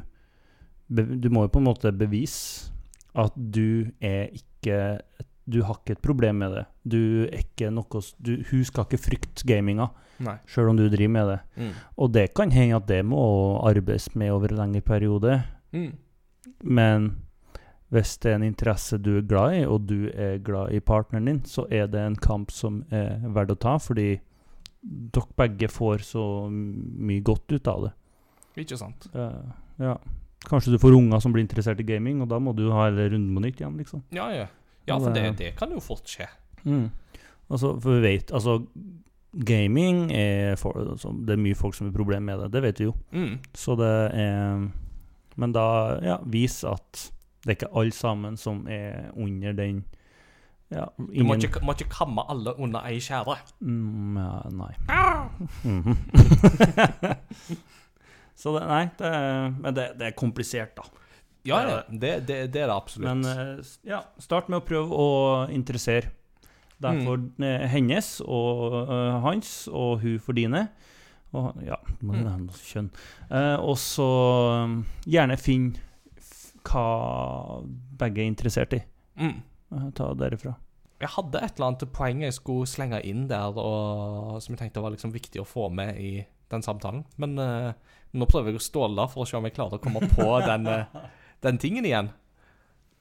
Du 0.88 1.28
må 1.30 1.42
jo 1.42 1.48
på 1.50 1.58
en 1.58 1.66
måte 1.66 1.90
bevise 1.92 2.70
at 3.16 3.32
du 3.34 3.90
er 4.00 4.28
ikke 4.30 5.00
Du 5.48 5.62
har 5.62 5.78
ikke 5.80 5.92
et 5.96 6.02
problem 6.02 6.36
med 6.42 6.52
det. 6.54 6.64
Du 6.84 7.24
er 7.26 7.38
ikke 7.42 7.70
noe 7.70 8.02
du, 8.18 8.42
Hun 8.50 8.64
skal 8.64 8.84
ikke 8.84 8.98
frykte 8.98 9.46
gaminga, 9.46 9.88
sjøl 10.46 10.70
om 10.70 10.76
du 10.76 10.88
driver 10.88 11.12
med 11.12 11.26
det. 11.30 11.38
Mm. 11.56 11.72
Og 11.98 12.12
det 12.12 12.34
kan 12.34 12.50
hende 12.50 12.76
at 12.76 12.86
det 12.88 13.04
må 13.06 13.60
arbeides 13.62 14.08
med 14.16 14.30
over 14.30 14.48
en 14.50 14.58
lengre 14.58 14.80
periode, 14.82 15.42
Mm. 15.72 15.92
men 16.62 17.16
hvis 17.94 18.16
det 18.22 18.32
er 18.32 18.40
en 18.40 18.46
interesse 18.46 18.98
du 18.98 19.12
er 19.18 19.26
glad 19.28 19.54
i, 19.60 19.60
og 19.66 19.86
du 19.86 20.08
er 20.10 20.40
glad 20.44 20.74
i 20.74 20.80
partneren 20.82 21.30
din, 21.30 21.42
så 21.46 21.66
er 21.70 21.86
det 21.90 22.02
en 22.02 22.18
kamp 22.18 22.50
som 22.54 22.82
er 22.90 23.22
verdt 23.22 23.54
å 23.54 23.60
ta, 23.62 23.76
fordi 23.82 24.16
dere 24.82 25.38
begge 25.38 25.68
får 25.70 26.02
så 26.06 26.24
mye 26.50 27.22
godt 27.26 27.54
ut 27.54 27.70
av 27.70 27.86
det. 27.86 27.94
Ikke 28.64 28.78
sant. 28.80 29.08
Uh, 29.14 29.54
ja. 29.82 29.96
Kanskje 30.46 30.74
du 30.74 30.80
får 30.82 30.96
unger 30.96 31.22
som 31.22 31.34
blir 31.34 31.44
interessert 31.44 31.80
i 31.82 31.86
gaming, 31.86 32.22
og 32.24 32.30
da 32.30 32.38
må 32.42 32.54
du 32.56 32.68
ha 32.72 32.88
hele 32.88 33.08
runden 33.12 33.34
på 33.34 33.44
nytt 33.46 33.62
igjen, 33.62 33.78
liksom. 33.80 34.04
Ja, 34.14 34.28
ja. 34.34 34.46
Ja, 34.86 35.00
for 35.02 35.10
det, 35.10 35.32
det 35.40 35.56
kan 35.58 35.72
jo 35.74 35.82
fort 35.82 36.06
skje. 36.10 36.28
Mm. 36.62 36.88
Altså, 37.50 37.72
for 37.82 37.98
vi 37.98 38.02
vet 38.02 38.32
Altså, 38.34 38.56
gaming 39.46 40.08
er 40.14 40.56
for, 40.58 40.74
altså, 40.80 41.12
Det 41.26 41.36
er 41.36 41.38
mye 41.38 41.54
folk 41.54 41.76
som 41.76 41.86
har 41.86 41.94
problemer 41.94 42.26
med 42.26 42.40
det, 42.42 42.48
det 42.56 42.62
vet 42.64 42.80
vi 42.80 42.88
jo. 42.88 42.94
Mm. 43.14 43.36
Så 43.54 43.76
det 43.78 43.92
er 44.18 44.64
Men 45.36 45.52
da, 45.54 45.66
ja, 46.02 46.16
vis 46.26 46.62
at 46.64 47.10
det 47.46 47.52
er 47.52 47.58
ikke 47.60 47.78
alle 47.78 47.94
sammen 47.94 48.36
som 48.36 48.66
er 48.66 49.12
under 49.14 49.52
den 49.54 49.84
Ja, 50.70 50.88
Du 50.98 51.22
må 51.22 51.36
ikke, 51.38 51.60
må 51.62 51.76
ikke 51.76 51.86
kamme 51.86 52.24
alle 52.26 52.56
under 52.58 52.82
ei 52.88 52.98
skjære. 52.98 53.36
mm, 53.60 54.16
ja, 54.18 54.50
Nei. 54.50 54.74
Mhm. 55.62 55.96
Så 58.36 58.52
det, 58.58 58.66
nei, 58.68 58.88
det 58.98 59.06
er, 59.06 59.50
men 59.62 59.76
det, 59.76 59.84
det 59.96 60.06
er 60.10 60.16
komplisert, 60.18 60.74
da. 60.76 60.82
Ja. 61.46 61.82
Det, 61.88 62.00
det, 62.28 62.52
det 62.52 62.60
er 62.60 62.66
det 62.66 62.74
absolutt. 62.74 63.06
Men 63.08 63.24
eh, 63.24 63.64
ja, 63.86 64.02
start 64.18 64.50
med 64.50 64.60
å 64.60 64.66
prøve 64.66 64.92
å 64.92 65.06
interessere. 65.54 66.10
Derfor 66.82 67.22
mm. 67.38 67.46
hennes 67.72 68.10
og 68.20 68.90
uh, 68.90 69.22
hans, 69.24 69.68
og 69.72 70.02
hun 70.02 70.18
for 70.20 70.36
dine. 70.36 70.66
Og 71.32 71.56
ja, 71.64 71.78
må 72.02 72.18
jo 72.18 72.20
er 72.20 72.26
nevne 72.26 72.50
noe 72.50 72.60
kjønn. 72.66 72.90
Uh, 73.30 73.56
og 73.62 73.78
så 73.80 74.08
um, 74.66 74.82
gjerne 75.08 75.38
finn 75.40 75.70
hva 76.66 77.62
begge 78.00 78.22
er 78.22 78.30
interessert 78.30 78.76
i. 78.76 78.82
mm. 79.20 79.36
Eh, 79.74 79.90
ta 79.98 80.12
det 80.12 80.22
derifra. 80.22 80.52
Jeg 81.02 81.12
hadde 81.12 81.40
et 81.42 81.58
eller 81.58 81.72
annet 81.72 81.88
poeng 81.92 82.22
jeg 82.24 82.34
skulle 82.36 82.68
slenge 82.70 83.02
inn 83.04 83.26
der, 83.28 83.56
og, 83.60 84.38
som 84.40 84.54
jeg 84.54 84.62
tenkte 84.62 84.84
var 84.84 84.94
liksom 84.94 85.12
viktig 85.12 85.42
å 85.42 85.48
få 85.48 85.68
med 85.74 85.98
i 86.00 86.12
den 86.52 86.62
samtalen. 86.64 87.02
Men 87.20 87.34
uh, 87.36 87.96
nå 88.16 88.28
prøver 88.30 88.52
jeg 88.52 88.60
å 88.60 88.64
ståle 88.64 89.04
for 89.12 89.24
å 89.24 89.28
se 89.28 89.36
om 89.36 89.44
jeg 89.44 89.56
klarer 89.56 89.76
å 89.76 89.82
komme 89.82 90.06
på 90.14 90.28
den, 90.50 90.70
eh, 90.70 91.02
den 91.44 91.60
tingen 91.60 91.88
igjen. 91.88 92.12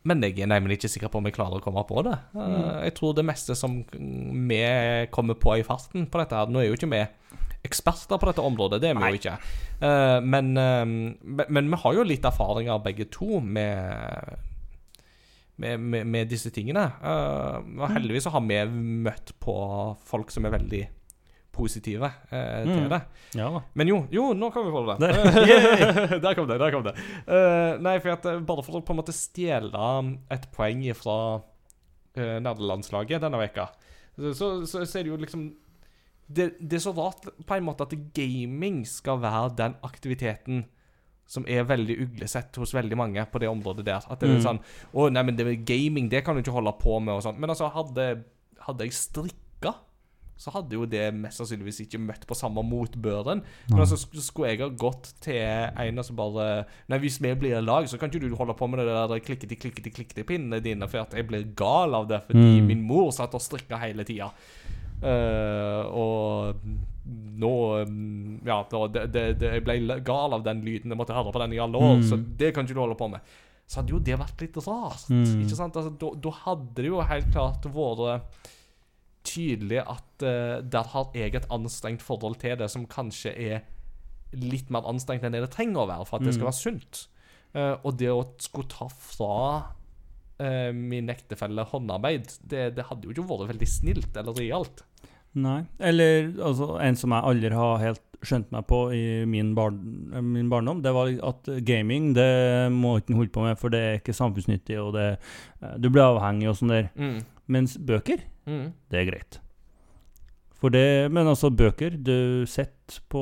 Men 0.05 0.21
jeg 0.21 0.37
er 0.43 0.51
nemlig 0.51 0.77
ikke 0.77 0.91
sikker 0.91 1.09
på 1.09 1.21
om 1.21 1.29
jeg 1.29 1.37
klarer 1.37 1.61
å 1.61 1.63
komme 1.63 1.81
på 1.87 2.03
det. 2.05 2.17
Eh, 2.37 2.81
jeg 2.89 2.97
tror 2.99 3.15
det 3.17 3.25
meste 3.25 3.55
som 3.57 3.79
vi 3.87 4.59
kommer 5.15 5.39
på 5.39 5.55
i 5.57 5.65
farten 5.65 6.09
på 6.09 6.21
dette 6.21 6.37
her 6.41 6.51
Nå 6.51 6.61
er 6.61 6.69
jo 6.69 6.77
ikke 6.77 6.91
vi 6.91 7.05
eksperter 7.65 8.19
på 8.21 8.29
dette 8.29 8.43
området, 8.45 8.81
det 8.83 8.91
er 8.91 8.99
vi 8.99 9.13
jo 9.13 9.19
ikke. 9.21 9.37
Uh, 9.81 10.19
men, 10.23 10.51
uh, 10.57 10.83
men, 10.85 11.45
men 11.49 11.71
vi 11.73 11.81
har 11.83 11.97
jo 11.97 12.05
litt 12.07 12.27
erfaringer 12.27 12.83
begge 12.85 13.09
to 13.13 13.39
med 13.43 14.37
med, 15.55 15.79
med, 15.79 16.07
med 16.07 16.27
disse 16.27 16.51
tingene. 16.51 16.83
Uh, 16.99 17.63
og 17.79 17.89
heldigvis 17.95 18.25
så 18.27 18.33
har 18.33 18.43
vi 18.43 18.59
møtt 19.07 19.31
på 19.43 19.55
folk 20.07 20.33
som 20.33 20.47
er 20.47 20.55
veldig 20.57 20.83
positive 21.55 22.09
eh, 22.35 22.65
til 22.67 22.81
Mm. 22.83 22.89
det. 22.91 22.97
Ja. 23.39 23.61
Men 23.79 23.87
jo, 23.87 24.01
jo, 24.11 24.33
nå 24.35 24.49
kan 24.51 24.65
vi 24.65 24.73
få 24.73 24.81
det. 24.89 24.97
Der. 24.99 26.17
der 26.25 26.33
kom 26.35 26.49
det. 26.49 26.59
der 26.59 26.71
kom 26.73 26.83
det. 26.83 26.95
Uh, 27.23 27.79
nei, 27.79 27.93
for 28.03 28.11
at, 28.11 28.27
bare 28.43 28.65
for 28.65 28.75
å 28.75 28.83
på 28.83 28.91
en 28.91 28.99
måte 28.99 29.15
stjele 29.15 29.85
et 30.35 30.49
poeng 30.51 30.83
fra 30.99 31.17
uh, 31.39 32.37
nerdelandslaget 32.43 33.23
denne 33.23 33.39
veka, 33.39 33.69
så, 34.17 34.33
så, 34.35 34.49
så, 34.67 34.83
så 34.83 34.99
er 34.99 35.07
det 35.07 35.13
jo 35.13 35.21
liksom 35.23 35.47
det, 36.27 36.55
det 36.59 36.73
er 36.79 36.83
så 36.85 36.93
rart 36.97 37.27
på 37.45 37.55
en 37.57 37.63
måte 37.67 37.85
at 37.85 37.93
gaming 38.17 38.83
skal 38.89 39.19
være 39.21 39.55
den 39.57 39.75
aktiviteten 39.85 40.65
som 41.27 41.45
er 41.49 41.63
veldig 41.65 41.95
uglesett 42.03 42.55
hos 42.61 42.73
veldig 42.73 42.97
mange 42.97 43.23
på 43.31 43.39
det 43.41 43.49
området 43.49 43.85
der. 43.85 44.03
At 44.09 44.19
det 44.21 44.29
er 44.29 44.35
Mm. 44.37 44.43
sånn 44.45 44.59
Å, 44.93 45.09
nei, 45.11 45.23
men 45.23 45.35
det 45.35 45.65
gaming, 45.65 46.09
det 46.09 46.23
kan 46.23 46.35
du 46.35 46.41
ikke 46.41 46.53
holde 46.53 46.73
på 46.79 46.99
med, 47.01 47.15
og 47.15 47.23
sånn. 47.23 47.39
Men 47.39 47.49
altså, 47.49 47.69
hadde, 47.73 48.23
hadde 48.61 48.83
jeg 48.85 48.93
strikka, 48.93 49.73
så 50.37 50.51
hadde 50.51 50.73
jo 50.75 50.85
det 50.85 51.13
mest 51.15 51.37
sannsynligvis 51.39 51.79
ikke 51.87 51.97
møtt 51.97 52.27
på 52.27 52.35
samme 52.35 52.61
motbøren. 52.61 53.41
Men 53.69 53.79
altså, 53.79 53.95
skulle 53.97 54.49
jeg 54.51 54.59
ha 54.59 54.67
gått 54.69 55.13
til 55.21 55.39
en 55.39 56.03
som 56.03 56.15
bare 56.15 56.65
Nei, 56.89 56.99
hvis 56.99 57.21
vi 57.21 57.33
blir 57.33 57.57
i 57.57 57.61
lag, 57.63 57.85
så 57.87 57.97
kan 57.97 58.09
ikke 58.11 58.27
du 58.29 58.35
holde 58.35 58.53
på 58.53 58.67
med 58.69 58.79
det 58.79 58.85
der 58.93 59.19
klikketi, 59.25 59.55
klikketi, 59.57 59.93
klikketi-pinnene 59.95 60.61
dine, 60.61 60.87
for 60.87 60.99
at 61.05 61.13
jeg 61.13 61.25
blir 61.27 61.47
gal 61.55 61.95
av 61.95 62.07
det 62.07 62.21
fordi 62.27 62.59
Mm. 62.61 62.67
min 62.67 62.83
mor 62.83 63.11
satt 63.11 63.33
og 63.33 63.41
strikka 63.41 63.79
hele 63.79 64.03
tida. 64.03 64.31
Og 65.03 66.55
nå 67.35 67.51
mm, 67.87 68.39
Ja, 68.47 68.59
det, 68.69 69.03
det, 69.13 69.23
det, 69.41 69.49
jeg 69.57 69.63
ble 69.65 69.99
gal 70.05 70.33
av 70.37 70.43
den 70.45 70.61
lyden. 70.65 70.91
Jeg 70.93 70.97
måtte 70.99 71.13
høre 71.17 71.33
på 71.33 71.41
den 71.43 71.53
i 71.53 71.59
alle 71.61 71.77
år, 71.77 71.97
Mm. 71.99 72.03
så 72.09 72.17
det 72.39 72.53
kan 72.55 72.65
ikke 72.65 72.73
du 72.77 72.79
holde 72.83 72.95
på 72.99 73.09
med. 73.11 73.19
Så 73.67 73.79
hadde 73.81 73.93
jo 73.95 73.99
det 73.99 74.17
vært 74.21 74.41
litt 74.41 74.57
rart. 74.67 75.07
Mm. 75.09 75.41
Ikke 75.43 75.55
sant? 75.57 75.75
Altså, 75.75 75.91
da, 76.01 76.11
da 76.21 76.29
hadde 76.45 76.75
det 76.77 76.85
jo 76.91 77.01
helt 77.01 77.31
klart 77.33 77.65
vært 77.65 78.41
tydelig 79.25 79.79
at 79.81 80.21
uh, 80.21 80.61
der 80.61 80.83
har 80.93 81.07
jeg 81.17 81.33
et 81.35 81.47
anstrengt 81.49 82.01
forhold 82.05 82.35
til 82.41 82.55
det, 82.59 82.69
som 82.69 82.85
kanskje 82.85 83.33
er 83.33 83.63
litt 84.37 84.69
mer 84.69 84.85
anstrengt 84.85 85.23
enn 85.25 85.33
det 85.33 85.41
det 85.41 85.51
trenger 85.55 85.81
å 85.81 85.87
være 85.89 86.05
for 86.05 86.19
at 86.19 86.25
det 86.27 86.33
skal 86.35 86.45
Mm. 86.45 86.51
være 86.51 86.61
sunt. 86.61 87.07
Uh, 87.55 87.75
og 87.87 87.97
det 87.97 88.09
å 88.11 88.21
skulle 88.37 88.67
ta 88.69 88.85
fra 88.89 89.73
eh, 90.39 90.71
min 90.75 91.09
ektefelle 91.09 91.63
håndarbeid, 91.71 92.27
det, 92.47 92.75
det 92.77 92.85
hadde 92.89 93.07
jo 93.07 93.13
ikke 93.15 93.27
vært 93.29 93.51
veldig 93.53 93.67
snilt 93.69 94.17
eller 94.17 94.33
realt. 94.39 94.83
Nei. 95.35 95.65
Eller 95.83 96.29
altså, 96.39 96.77
en 96.79 96.95
som 96.95 97.11
jeg 97.11 97.27
aldri 97.27 97.49
har 97.51 97.81
helt 97.81 98.01
skjønt 98.25 98.51
meg 98.55 98.63
på 98.69 98.77
i 98.95 99.01
min, 99.29 99.51
barn, 99.57 99.79
eh, 100.15 100.21
min 100.23 100.47
barndom, 100.49 100.79
det 100.81 100.93
var 100.95 101.11
at 101.27 101.49
gaming 101.67 102.13
det 102.15 102.71
må 102.73 102.95
ikke 103.01 103.17
holde 103.19 103.33
på 103.35 103.43
med, 103.45 103.59
for 103.59 103.69
det 103.73 103.81
er 103.83 103.99
ikke 103.99 104.15
samfunnsnyttig, 104.15 104.79
og 104.81 104.93
det, 104.95 105.07
eh, 105.61 105.75
du 105.77 105.89
blir 105.91 106.07
avhengig 106.07 106.49
og 106.49 106.55
sånn 106.61 106.71
der. 106.73 106.87
Mm. 106.95 107.17
Mens 107.47 107.77
bøker, 107.77 108.23
Mm. 108.45 108.73
det 108.93 108.99
er 108.99 109.05
greit. 109.11 109.39
For 110.65 110.73
det, 110.73 111.11
men 111.13 111.27
altså, 111.29 111.51
bøker 111.53 111.93
Du 112.01 112.45
sitter 112.49 112.97
på 113.09 113.21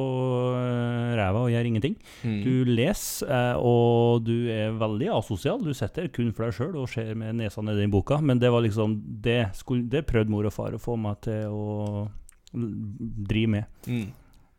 uh, 0.56 1.12
ræva 1.20 1.42
og 1.44 1.52
gjør 1.52 1.68
ingenting. 1.68 1.98
Mm. 2.24 2.38
Du 2.44 2.70
leser, 2.72 3.28
eh, 3.32 3.60
og 3.60 4.24
du 4.28 4.48
er 4.52 4.74
veldig 4.76 5.10
asosial. 5.16 5.60
Du 5.64 5.72
sitter 5.76 6.08
kun 6.12 6.34
for 6.36 6.48
deg 6.48 6.56
sjøl 6.56 6.78
og 6.82 6.90
ser 6.92 7.14
med 7.20 7.38
nesa 7.40 7.64
nedi 7.64 7.88
boka, 7.92 8.18
men 8.20 8.40
det 8.40 8.52
var 8.52 8.64
liksom 8.64 8.98
Det, 9.24 9.56
skulle, 9.56 9.88
det 9.92 10.06
prøvde 10.08 10.32
mor 10.32 10.48
og 10.48 10.56
far 10.56 10.76
å 10.76 10.82
få 10.84 10.98
meg 11.00 11.20
til 11.24 11.52
å 11.52 12.08
drive 12.54 13.54
med. 13.56 13.80
Mm. 13.88 14.08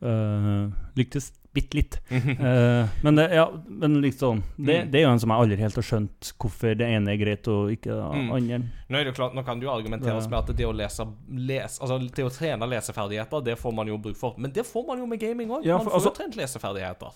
Uh, 0.05 0.73
lyktes 0.97 1.31
bitte 1.55 1.77
litt. 1.79 1.97
uh, 2.11 2.89
men 3.07 3.15
det, 3.19 3.29
ja, 3.33 3.45
men 3.69 4.01
liksom 4.03 4.43
det, 4.57 4.75
Mm. 4.85 4.91
det 4.91 4.99
er 4.99 5.05
jo 5.05 5.11
en 5.13 5.21
som 5.23 5.31
jeg 5.31 5.39
aldri 5.45 5.57
helt 5.61 5.75
har 5.79 5.87
skjønt 5.87 6.33
hvorfor 6.43 6.75
det 6.81 6.89
ene 6.97 7.13
er 7.15 7.21
greit 7.21 7.47
og 7.49 7.71
ikke 7.71 7.93
det 7.95 8.09
Mm. 8.19 8.33
andre. 8.35 8.59
Nå, 8.91 8.99
er 8.99 9.05
det 9.05 9.15
klart, 9.15 9.35
nå 9.39 9.45
kan 9.47 9.61
det 9.61 9.67
jo 9.69 9.73
argumenteres 9.73 10.25
Ja. 10.27 10.31
med 10.31 10.39
at 10.39 10.57
det 10.57 10.67
å 10.67 10.73
lese, 10.75 11.07
les, 11.31 11.79
altså 11.81 11.99
det 12.03 12.25
å 12.27 12.31
trene 12.35 12.67
leseferdigheter, 12.69 13.45
det 13.45 13.57
får 13.59 13.75
man 13.75 13.87
jo 13.87 13.97
bruk 13.99 14.17
for. 14.17 14.35
Men 14.37 14.51
det 14.53 14.67
får 14.67 14.87
man 14.87 14.99
jo 14.99 15.07
med 15.07 15.21
gaming 15.21 15.49
òg. 15.49 15.65
Ja, 15.65 15.79
man 15.79 15.87
får 15.87 15.91
får 15.93 16.01
jo 16.03 16.11
altså- 16.11 16.17
trent 16.17 16.37
leseferdigheter. 16.37 17.11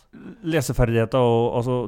Leseferdigheter 0.44 1.18
og 1.18 1.56
altså 1.58 1.78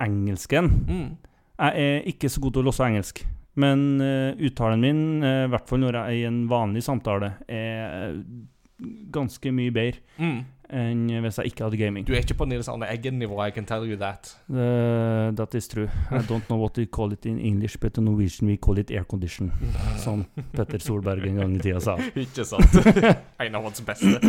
engelsken 0.00 0.70
Mm. 0.88 1.16
Jeg 1.60 1.76
er 1.76 2.02
ikke 2.08 2.28
så 2.32 2.40
god 2.40 2.54
til 2.54 2.62
å 2.62 2.66
låse 2.70 2.84
engelsk, 2.86 3.18
men 3.60 4.00
uh, 4.00 4.32
uttalen 4.40 4.80
min, 4.80 5.00
i 5.22 5.26
uh, 5.44 5.48
hvert 5.52 5.68
fall 5.68 5.78
når 5.82 5.92
jeg 5.92 6.04
er 6.06 6.16
i 6.22 6.24
en 6.28 6.38
vanlig 6.48 6.82
samtale, 6.86 7.34
er 7.48 8.14
eh, 8.14 8.22
ganske 9.12 9.52
mye 9.52 9.70
bedre 9.70 9.98
Mm. 10.18 10.38
Enn 10.72 11.08
hvis 11.24 11.38
jeg 11.40 11.52
ikke 11.52 11.66
hadde 11.66 11.78
gaming. 11.80 12.06
Du 12.06 12.12
er 12.14 12.22
ikke 12.24 12.36
på 12.40 12.46
Nils 12.48 12.68
Arne 12.70 12.88
Eggen-nivå, 12.90 13.38
I 13.44 13.50
can 13.54 13.66
tell 13.66 13.86
you 13.88 13.96
that. 14.00 14.32
Uh, 14.48 15.30
that 15.36 15.54
is 15.54 15.68
true. 15.68 15.88
I 16.10 16.22
don't 16.28 16.46
know 16.48 16.58
what 16.60 16.78
we 16.78 16.86
call 16.86 17.12
it 17.12 17.26
in 17.26 17.38
English, 17.38 17.78
but 17.80 17.98
in 17.98 18.04
Norwegian 18.04 18.48
we 18.48 18.56
call 18.56 18.78
it 18.78 18.90
aircondition. 18.90 19.52
Som 20.04 20.26
Petter 20.52 20.78
Solberg 20.78 21.26
en 21.26 21.40
gang 21.42 21.56
i 21.56 21.62
tida 21.64 21.80
sa. 21.80 21.96
ikke 22.24 22.44
sant? 22.44 22.78
en 23.40 23.58
av 23.58 23.66
hans 23.66 23.82
beste. 23.86 24.20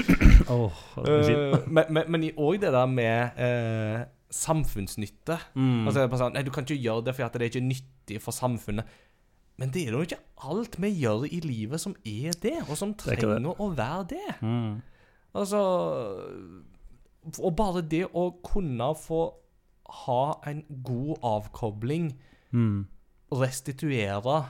oh. 0.49 0.71
Eh, 1.05 1.59
men 1.67 2.03
men, 2.07 2.27
òg 2.37 2.61
det 2.61 2.73
der 2.73 2.89
med 2.89 3.37
uh, 3.37 4.03
samfunnsnytte. 4.31 5.37
Mm. 5.55 5.87
Altså, 5.87 6.07
sånn, 6.17 6.35
nei, 6.35 6.43
Du 6.47 6.51
kan 6.53 6.67
ikke 6.67 6.81
gjøre 6.81 7.09
det 7.09 7.15
fordi 7.17 7.39
det 7.39 7.47
er 7.47 7.53
ikke 7.53 7.69
nyttig 7.69 8.21
for 8.23 8.35
samfunnet. 8.35 8.99
Men 9.61 9.69
det 9.69 9.83
er 9.85 9.93
jo 9.93 10.05
ikke 10.05 10.21
alt 10.47 10.77
vi 10.81 10.89
gjør 11.03 11.27
i 11.29 11.41
livet 11.43 11.81
som 11.83 11.93
er 12.07 12.33
det, 12.41 12.55
og 12.65 12.77
som 12.79 12.95
trenger 12.97 13.35
det 13.35 13.43
det. 13.43 13.51
å 13.61 13.67
være 13.77 14.07
det. 14.15 14.29
Mm. 14.41 14.79
Altså 15.33 15.59
Og 17.41 17.55
bare 17.55 17.81
det 17.81 18.07
å 18.17 18.31
kunne 18.43 18.87
få 18.97 19.33
ha 20.05 20.33
en 20.47 20.63
god 20.83 21.17
avkobling, 21.23 22.13
Mm. 22.51 22.87
restituere, 23.31 24.45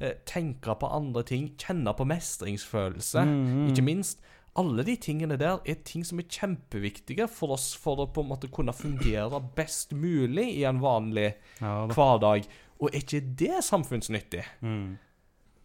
eh, 0.00 0.12
tenke 0.26 0.74
på 0.78 0.90
andre 0.92 1.22
ting, 1.22 1.54
kjenne 1.56 1.94
på 1.96 2.04
mestringsfølelse, 2.04 3.24
Mm. 3.24 3.68
ikke 3.70 3.82
minst. 3.84 4.20
Alle 4.56 4.82
de 4.84 4.96
tingene 4.96 5.38
der 5.38 5.60
er 5.64 5.74
ting 5.84 6.04
som 6.04 6.18
er 6.18 6.24
kjempeviktige 6.24 7.28
for 7.28 7.52
oss 7.52 7.74
for 7.74 7.96
å 7.96 8.12
på 8.12 8.20
en 8.22 8.28
måte 8.28 8.50
kunne 8.50 8.72
fungere 8.72 9.40
best 9.54 9.92
mulig 9.92 10.56
i 10.58 10.64
en 10.64 10.80
vanlig 10.80 11.34
Ja 11.60 11.86
hverdag. 11.86 12.46
Og 12.80 12.90
er 12.92 12.98
ikke 13.00 13.36
det 13.36 13.62
samfunnsnyttig? 13.64 14.44
Mm. 14.62 14.98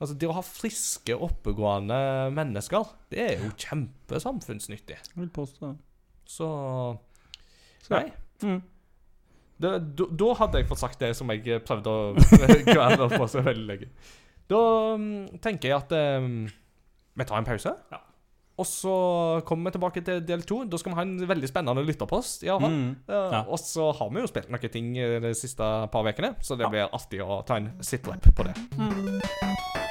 Altså, 0.03 0.17
Det 0.19 0.27
å 0.27 0.35
ha 0.35 0.43
friske, 0.43 1.15
oppegående 1.15 1.97
mennesker, 2.35 2.91
det 3.13 3.23
er 3.23 3.41
jo 3.45 3.53
kjempesamfunnsnyttig. 3.55 4.99
Jeg 4.99 5.15
vil 5.15 5.31
påstå 5.33 5.71
det. 5.71 5.77
Så 6.27 6.47
Nei. 7.91 8.05
Mm. 8.43 8.61
Det, 9.63 9.71
da, 9.95 10.07
da 10.19 10.31
hadde 10.41 10.59
jeg 10.59 10.67
fått 10.67 10.81
sagt 10.81 11.03
det 11.03 11.13
som 11.15 11.29
jeg 11.31 11.61
prøvde 11.63 11.91
å 11.91 12.25
kvele 12.67 13.09
på 13.15 13.27
så 13.31 13.43
veldig 13.45 13.67
lenge. 13.69 13.91
Da 14.51 14.63
mm, 14.99 15.37
tenker 15.43 15.71
jeg 15.71 15.77
at 15.77 15.93
um, 16.19 16.33
vi 17.13 17.27
tar 17.29 17.39
en 17.39 17.47
pause. 17.47 17.71
Ja. 17.93 18.01
Og 18.59 18.67
så 18.69 18.95
kommer 19.49 19.71
vi 19.71 19.77
tilbake 19.77 20.03
til 20.05 20.19
del 20.27 20.43
to. 20.45 20.59
Da 20.69 20.77
skal 20.77 20.93
vi 20.93 20.99
ha 20.99 21.05
en 21.07 21.29
veldig 21.29 21.49
spennende 21.49 21.85
lytterpost. 21.87 22.43
Mm. 22.45 22.83
Ja. 23.07 23.43
Og 23.47 23.57
så 23.61 23.89
har 23.97 24.11
vi 24.13 24.21
jo 24.21 24.29
spilt 24.29 24.51
noen 24.53 24.73
ting 24.75 24.93
de 24.93 25.33
siste 25.37 25.69
par 25.93 26.09
ukene, 26.09 26.35
så 26.43 26.59
det 26.59 26.69
blir 26.69 26.91
artig 26.91 27.23
å 27.25 27.41
ta 27.47 27.57
en 27.61 27.71
sitrep 27.81 28.29
på 28.35 28.49
det. 28.49 28.57
Da 28.77 29.82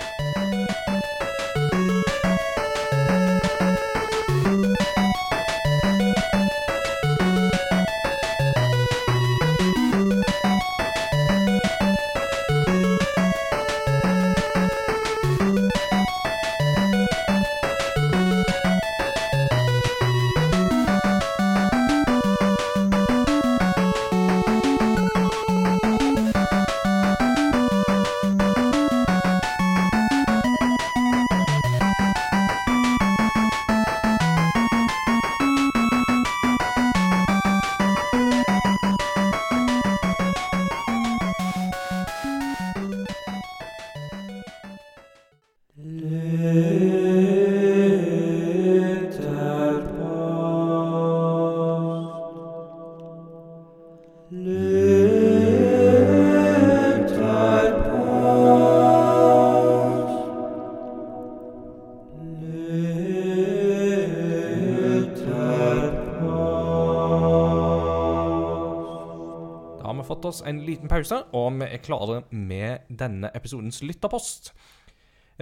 oss 70.32 70.42
en 70.48 70.64
liten 70.66 70.90
pause, 70.90 71.22
og 71.36 71.58
vi 71.60 71.68
er 71.68 71.82
klare 71.84 72.22
med 72.32 72.88
denne 72.88 73.30
episodens 73.36 73.82
lytterpost. 73.84 74.52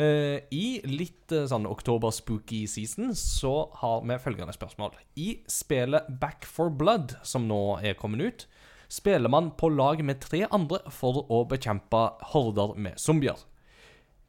Eh, 0.00 0.38
I 0.54 0.80
litt 0.86 1.32
eh, 1.34 1.48
sånn 1.50 1.66
oktober-spooky 1.68 2.62
season 2.70 3.10
så 3.18 3.70
har 3.82 4.04
vi 4.06 4.18
følgende 4.22 4.54
spørsmål. 4.54 4.94
I 5.18 5.40
spillet 5.50 6.08
Back 6.22 6.46
for 6.46 6.70
Blood, 6.70 7.16
som 7.26 7.48
nå 7.50 7.80
er 7.82 7.98
kommet 7.98 8.22
ut, 8.22 8.46
spiller 8.90 9.30
man 9.30 9.52
på 9.58 9.70
lag 9.70 10.02
med 10.06 10.22
tre 10.22 10.44
andre 10.50 10.82
for 10.94 11.24
å 11.30 11.44
bekjempe 11.50 12.02
horder 12.32 12.74
med 12.78 12.98
zombier. 12.98 13.38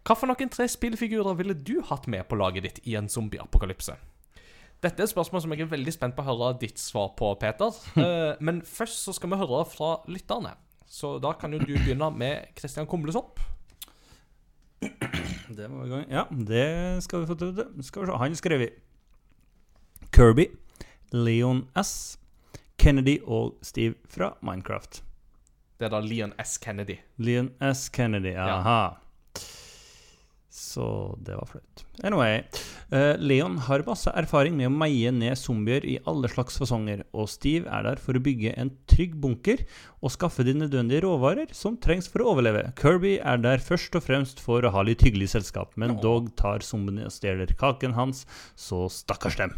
Noen 0.01 0.49
tre 0.49 0.65
spillfigurer 0.69 1.37
ville 1.37 1.53
du 1.53 1.79
hatt 1.85 2.07
med 2.09 2.25
på 2.29 2.37
laget 2.37 2.65
ditt 2.65 2.81
i 2.89 2.97
en 2.97 3.09
zombieapokalypse? 3.09 3.95
Dette 4.81 4.97
er 5.03 5.05
et 5.05 5.11
spørsmål 5.13 5.43
som 5.43 5.53
jeg 5.53 5.61
er 5.61 5.69
veldig 5.69 5.93
spent 5.93 6.15
på 6.17 6.23
å 6.23 6.29
høre 6.31 6.55
ditt 6.61 6.81
svar 6.81 7.11
på, 7.17 7.33
Peter. 7.41 7.75
Eh, 8.01 8.33
men 8.41 8.63
først 8.65 9.03
så 9.05 9.13
skal 9.13 9.29
vi 9.33 9.37
høre 9.41 9.61
fra 9.69 9.91
lytterne. 10.09 10.55
Så 10.91 11.15
da 11.23 11.35
kan 11.37 11.53
jo 11.53 11.59
du 11.61 11.75
begynne 11.75 12.09
med 12.17 12.49
Kristian 12.57 12.89
Kumlesopp. 12.89 13.39
Det 15.51 15.67
var 15.69 15.85
i 15.85 15.89
gang. 15.91 16.05
Ja, 16.09 16.23
det 16.31 17.03
skal 17.03 17.21
vi 17.21 17.27
få 17.29 17.35
til. 17.35 17.59
Skal 17.83 18.01
vi 18.01 18.07
se. 18.07 18.17
Han 18.17 18.35
skrev 18.39 18.61
i 18.65 18.69
Kirby, 20.15 20.45
Leon 21.11 21.65
S, 21.77 22.17
Kennedy 22.79 23.17
og 23.27 23.57
Steve 23.61 23.95
fra 24.09 24.31
Minecraft. 24.41 25.01
Det 25.77 25.89
er 25.89 25.93
da 25.93 25.99
Leon 25.99 26.33
S. 26.39 26.57
Kennedy. 26.61 26.97
Leon 27.17 27.51
S. 27.73 27.89
Kennedy, 27.93 28.33
aha. 28.39 28.95
Så 30.51 31.15
det 31.23 31.37
var 31.37 31.47
flaut. 31.47 31.83
Anyway. 32.03 32.41
eh, 32.91 33.13
Leon 33.23 33.53
har 33.69 33.85
masse 33.87 34.11
erfaring 34.19 34.57
med 34.59 34.67
å 34.67 34.73
meie 34.75 35.11
ned 35.15 35.37
zombier 35.39 35.85
i 35.87 35.93
alle 36.09 36.27
slags 36.27 36.57
fasonger, 36.59 37.05
og 37.15 37.29
Steve 37.31 37.71
er 37.71 37.85
der 37.87 38.01
for 38.03 38.19
å 38.19 38.23
bygge 38.23 38.51
en 38.59 38.73
trygg 38.91 39.15
bunker 39.23 39.63
og 40.03 40.11
skaffe 40.11 40.43
de 40.43 40.57
nødvendige 40.59 41.05
råvarer 41.05 41.53
som 41.55 41.77
trengs 41.79 42.09
for 42.11 42.25
å 42.25 42.33
overleve. 42.33 42.65
Kirby 42.75 43.13
er 43.23 43.39
der 43.39 43.63
først 43.63 43.95
og 43.95 44.03
fremst 44.03 44.43
for 44.43 44.67
å 44.67 44.73
ha 44.75 44.83
litt 44.83 45.05
hyggelig 45.07 45.29
selskap, 45.37 45.71
men 45.79 45.95
dog 46.03 46.33
tar 46.35 46.67
zombiene 46.67 47.07
og 47.07 47.15
stjeler 47.15 47.55
kaken 47.55 47.95
hans, 47.95 48.25
så 48.59 48.89
stakkars 48.91 49.39
dem. 49.39 49.55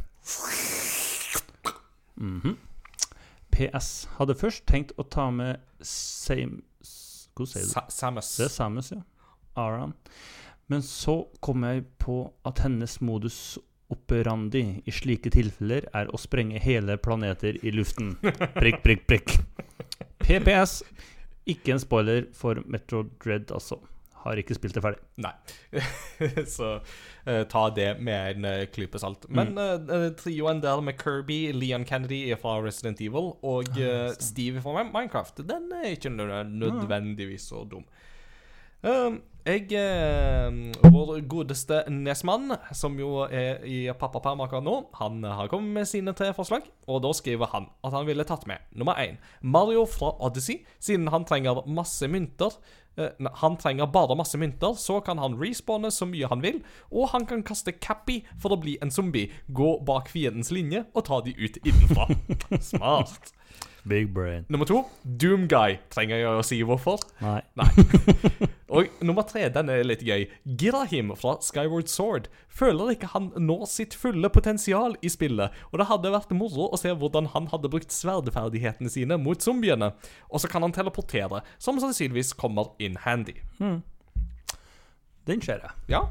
Mhm. 2.22 2.54
PS. 3.54 4.06
Hadde 4.18 4.38
først 4.38 4.66
tenkt 4.70 4.94
å 4.98 5.06
ta 5.10 5.30
med 5.34 5.60
same 5.82 6.62
Hvordan 7.34 7.50
sier 7.50 7.66
du 7.66 7.74
det? 7.74 7.84
Samus. 7.94 8.30
Det 8.38 8.46
er 8.46 8.54
Samus, 8.54 8.92
ja. 8.94 9.02
Aran. 9.58 9.94
Men 10.72 10.82
så 10.86 11.28
kom 11.44 11.64
jeg 11.68 11.84
på 12.02 12.22
at 12.48 12.64
hennes 12.64 13.00
modus 13.04 13.58
operandi 13.94 14.64
i 14.90 14.92
slike 14.96 15.30
tilfeller 15.36 15.86
er 15.94 16.08
å 16.10 16.18
sprenge 16.18 16.62
hele 16.64 16.96
planeter 16.98 17.60
i 17.62 17.74
luften. 17.76 18.16
Prikk, 18.56 18.80
prikk, 18.86 19.04
prikk. 19.10 19.34
PPS. 20.24 20.80
Ikke 21.52 21.76
en 21.76 21.82
spoiler 21.84 22.30
for 22.34 22.62
Metro 22.72 23.04
Dread, 23.24 23.52
altså. 23.52 23.82
Har 24.24 24.40
ikke 24.40 24.56
spilt 24.56 24.78
det 24.78 24.82
ferdig. 24.86 25.02
Nei. 25.20 25.34
så 26.56 26.70
uh, 26.80 27.42
ta 27.52 27.64
det 27.76 27.90
med 28.00 28.38
en 28.38 28.48
uh, 28.48 28.62
klype 28.72 29.02
salt. 29.04 29.28
Men 29.28 29.52
Mm. 29.60 29.90
uh, 29.92 30.06
trioen 30.16 30.62
der 30.64 30.80
med 30.82 30.96
Kirby, 31.02 31.52
Leon 31.52 31.84
Kennedy 31.86 32.22
fra 32.40 32.56
Resident 32.64 33.02
Evil 33.04 33.34
og 33.44 33.76
eh, 33.76 34.16
Steve 34.24 34.64
fra 34.64 34.86
Minecraft, 34.88 35.44
den 35.44 35.68
er 35.76 35.92
ikke 35.98 36.10
nødvendigvis 36.16 37.50
så 37.52 37.66
dum. 37.68 37.84
Um, 38.84 39.22
jeg 39.44 39.74
eh, 39.76 40.56
Vår 40.92 41.18
godeste 41.28 41.82
Nesmann, 41.92 42.54
som 42.76 42.96
jo 43.00 43.26
er 43.28 43.64
i 43.68 43.86
pappaperm 44.00 44.44
akkurat 44.44 44.64
nå, 44.64 44.76
han 45.00 45.24
har 45.24 45.50
kommet 45.52 45.76
med 45.82 45.90
sine 45.90 46.14
tre 46.16 46.30
forslag. 46.36 46.68
Og 46.88 47.02
da 47.04 47.12
skriver 47.16 47.52
han 47.52 47.68
at 47.84 47.96
han 47.96 48.08
ville 48.08 48.24
tatt 48.28 48.48
med 48.48 48.64
nummer 48.72 49.00
én 49.00 49.20
Mario 49.42 49.84
fra 49.88 50.14
Odyssey, 50.24 50.62
siden 50.80 51.12
han 51.12 51.28
trenger 51.28 51.64
masse 51.68 52.08
mynter. 52.08 52.56
Eh, 52.96 53.12
han 53.42 53.60
trenger 53.60 53.92
bare 53.92 54.16
masse 54.16 54.40
mynter, 54.40 54.76
så 54.80 55.02
kan 55.04 55.20
han 55.20 55.36
respawne 55.40 55.92
så 55.92 56.08
mye 56.08 56.32
han 56.32 56.44
vil. 56.44 56.62
Og 56.92 57.12
han 57.12 57.28
kan 57.28 57.44
kaste 57.44 57.76
Cappy 57.76 58.22
for 58.40 58.56
å 58.56 58.62
bli 58.64 58.78
en 58.84 58.92
zombie, 58.96 59.32
gå 59.48 59.78
bak 59.84 60.12
fiendens 60.12 60.52
linje 60.56 60.86
og 60.94 61.08
ta 61.08 61.20
de 61.26 61.36
ut 61.36 61.60
innenfra. 61.64 62.08
Smart. 62.72 63.34
Big 63.86 64.14
brain. 64.14 64.46
Nummer 64.48 64.66
to 64.66 64.84
Doomguy. 65.04 65.78
Trenger 65.92 66.22
jeg 66.22 66.40
å 66.40 66.44
si 66.46 66.60
hvorfor? 66.64 67.02
Nei. 67.24 67.42
Nei. 67.60 67.68
Og 68.74 68.90
nummer 69.06 69.26
tre, 69.28 69.46
den 69.54 69.70
er 69.70 69.84
litt 69.86 70.02
gøy. 70.08 70.26
Girahim 70.58 71.12
fra 71.20 71.36
Skyward 71.46 71.92
Sword 71.92 72.30
føler 72.48 72.94
ikke 72.96 73.12
han 73.12 73.30
når 73.38 73.68
sitt 73.70 73.98
fulle 73.98 74.32
potensial 74.34 74.96
i 75.04 75.12
spillet, 75.14 75.54
og 75.70 75.82
det 75.82 75.90
hadde 75.92 76.14
vært 76.14 76.34
moro 76.38 76.70
å 76.74 76.80
se 76.80 76.90
hvordan 76.90 77.30
han 77.36 77.50
hadde 77.52 77.70
brukt 77.74 77.94
sverdferdighetene 77.94 78.90
sine 78.90 79.20
mot 79.22 79.46
zombiene. 79.46 79.92
Og 80.32 80.42
så 80.42 80.50
kan 80.50 80.66
han 80.66 80.74
teleportere, 80.74 81.44
som 81.62 81.82
sannsynligvis 81.82 82.34
kommer 82.40 82.72
in 82.82 82.98
handy. 83.04 83.38
Den 85.28 85.44
skjer, 85.44 85.62
jeg. 85.64 85.76
Ja. 85.94 86.02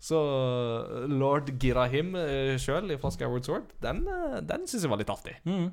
Så 0.00 0.16
uh, 0.16 1.02
lord 1.10 1.50
Girahim 1.60 2.14
uh, 2.16 2.54
sjøl 2.60 2.94
fra 3.02 3.10
Skyward 3.12 3.48
Sword, 3.48 3.74
den, 3.82 4.06
uh, 4.06 4.38
den 4.46 4.64
syns 4.70 4.86
jeg 4.86 4.92
var 4.92 5.02
litt 5.02 5.12
artig. 5.12 5.34
Mm. 5.44 5.68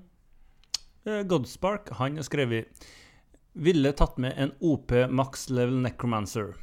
Eh, 1.06 1.24
Godspark 1.24 1.90
han 2.00 2.16
har 2.16 2.24
skrevet 2.24 2.86
Ville 3.54 3.92
tatt 3.92 4.18
med 4.18 4.34
en 4.40 4.54
OP 4.60 4.92
Max 5.10 5.50
Level 5.50 5.76
Necromancer. 5.84 6.54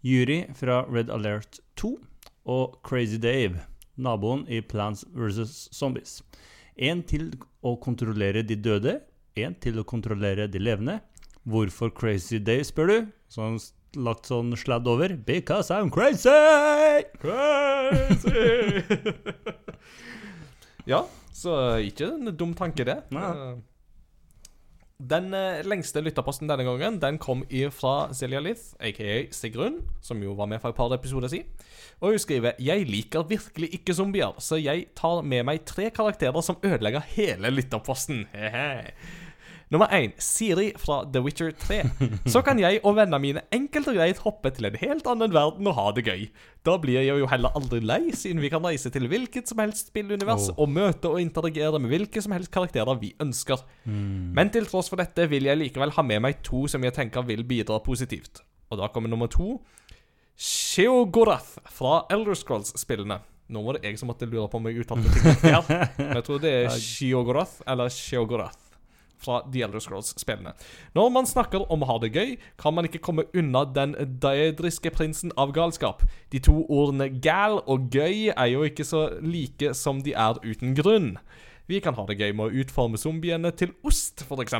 Jury 0.00 0.46
fra 0.56 0.80
Red 0.88 1.10
Alert 1.10 1.60
2 1.76 1.92
og 2.48 2.78
Crazy 2.86 3.18
Dave, 3.22 3.60
naboen 3.94 4.46
i 4.48 4.62
Plants 4.64 5.04
vs. 5.14 5.68
Zombies. 5.74 6.22
En 6.74 7.02
til 7.06 7.30
å 7.62 7.76
kontrollere 7.82 8.42
de 8.46 8.56
døde, 8.56 8.96
en 9.38 9.54
til 9.62 9.78
å 9.78 9.86
kontrollere 9.86 10.48
de 10.50 10.62
levende. 10.62 10.98
Hvorfor 11.46 11.92
Crazy 11.94 12.40
Dave, 12.42 12.64
spør 12.66 12.90
du? 12.90 12.98
Så 13.30 13.44
han 13.44 13.60
lagt 13.94 14.26
sånn 14.30 14.54
sladd 14.58 14.88
over. 14.90 15.14
Because 15.14 15.70
I'm 15.74 15.90
crazy! 15.92 16.34
Crazy! 17.22 18.82
ja, 20.92 21.04
så 21.38 21.56
ikke 21.86 22.12
en 22.16 22.32
dum 22.36 22.54
tanke, 22.58 22.86
det. 22.88 23.00
Nei. 23.14 23.26
Eh, 23.30 23.58
Den 24.98 25.28
eh, 25.30 25.60
lengste 25.62 26.02
lytterposten 26.02 26.48
denne 26.50 26.64
gangen 26.66 26.96
Den 26.98 27.20
kom 27.22 27.44
fra 27.70 28.08
Silja 28.12 28.40
Lith, 28.42 28.72
aka 28.82 29.28
Sigrun, 29.30 29.76
som 30.02 30.18
jo 30.24 30.32
var 30.34 30.50
med 30.50 30.58
for 30.58 30.74
et 30.74 30.78
par 30.80 30.90
episoder 30.96 31.30
siden. 31.30 31.46
Og 32.00 32.16
hun 32.16 32.18
skriver 32.18 32.58
Jeg 32.58 32.86
liker 32.88 33.22
virkelig 33.30 33.70
ikke 33.78 33.94
zombier, 33.94 34.34
så 34.42 34.58
jeg 34.58 34.88
tar 34.98 35.22
med 35.22 35.46
meg 35.46 35.62
tre 35.64 35.90
karakterer 35.94 36.42
som 36.42 36.58
ødelegger 36.66 37.06
hele 37.14 37.50
lytterposten. 37.54 38.26
Hehe. 38.34 38.90
Nummer 39.68 39.90
én 39.92 40.14
Siri 40.16 40.70
fra 40.80 41.02
The 41.12 41.20
Witcher 41.20 41.50
3. 41.52 41.82
Så 42.32 42.40
kan 42.46 42.56
jeg 42.62 42.78
og 42.88 42.94
vennene 42.96 43.18
mine 43.20 43.42
enkelt 43.52 43.90
og 43.90 43.98
greit 43.98 44.22
hoppe 44.24 44.48
til 44.56 44.64
en 44.64 44.78
helt 44.80 45.06
annen 45.12 45.34
verden 45.34 45.68
og 45.68 45.74
ha 45.76 45.84
det 45.92 46.06
gøy. 46.06 46.22
Da 46.64 46.78
blir 46.80 47.02
jeg 47.02 47.20
jo 47.20 47.26
heller 47.28 47.52
aldri 47.58 47.82
lei, 47.84 47.98
siden 48.16 48.40
vi 48.40 48.48
kan 48.52 48.64
reise 48.64 48.88
til 48.94 49.04
hvilket 49.12 49.50
som 49.52 49.60
helst 49.60 49.90
spillunivers 49.92 50.48
Oh. 50.54 50.62
og 50.64 50.72
møte 50.72 51.10
og 51.12 51.20
interagere 51.20 51.76
med 51.84 51.92
hvilke 51.92 52.22
som 52.24 52.32
helst 52.32 52.50
karakterer 52.54 52.96
vi 53.00 53.12
ønsker. 53.20 53.60
Men 53.84 54.48
til 54.54 54.64
tross 54.70 54.88
for 54.88 54.96
dette 55.00 55.28
vil 55.28 55.44
jeg 55.50 55.60
likevel 55.60 55.92
ha 55.98 56.02
med 56.02 56.22
meg 56.24 56.40
to 56.46 56.64
som 56.68 56.84
jeg 56.88 56.96
tenker 56.96 57.26
vil 57.28 57.44
bidra 57.44 57.76
positivt. 57.84 58.40
Og 58.72 58.80
da 58.80 58.88
kommer 58.88 59.08
nummer 59.12 59.28
to. 59.28 59.58
Sheogorath 60.38 61.58
fra 61.74 62.06
Elder 62.14 62.36
Scrolls-spillene. 62.38 63.18
Nå 63.48 63.62
var 63.64 63.76
det 63.78 63.88
jeg 63.88 63.98
som 64.00 64.08
måtte 64.10 64.26
lure 64.28 64.48
på 64.52 64.58
om 64.60 64.66
jeg 64.68 64.80
uttalte 64.84 65.12
ting 65.12 65.38
her. 65.44 65.68
Men 65.98 66.14
jeg 66.18 66.24
tror 66.26 66.40
det 66.42 66.52
er 66.62 66.74
Sheogorath 66.84 67.62
eller 67.68 67.88
Sheogorath 67.92 68.67
fra 69.22 69.40
The 69.52 69.64
Elder 69.66 69.82
Scrolls-spillene. 69.82 70.54
Når 70.94 71.10
man 71.14 71.28
snakker 71.28 71.66
om 71.72 71.82
å 71.82 71.90
ha 71.90 71.98
det 72.02 72.12
gøy, 72.14 72.36
kan 72.60 72.76
man 72.76 72.88
ikke 72.88 73.02
komme 73.04 73.26
unna 73.36 73.64
den 73.66 73.96
daedriske 74.22 74.92
prinsen 74.94 75.34
av 75.36 75.52
galskap. 75.56 76.04
De 76.32 76.40
to 76.42 76.62
ordene 76.68 77.10
gal 77.22 77.60
og 77.66 77.90
gøy 77.94 78.30
er 78.34 78.52
jo 78.52 78.64
ikke 78.66 78.86
så 78.86 79.08
like 79.22 79.74
som 79.78 80.02
de 80.06 80.14
er 80.16 80.40
uten 80.46 80.76
grunn. 80.78 81.16
Vi 81.68 81.80
kan 81.84 81.96
ha 81.98 82.04
det 82.08 82.16
gøy 82.16 82.32
med 82.32 82.48
å 82.48 82.62
utforme 82.62 82.96
zombiene 83.00 83.50
til 83.52 83.74
ost, 83.86 84.22
f.eks. 84.24 84.54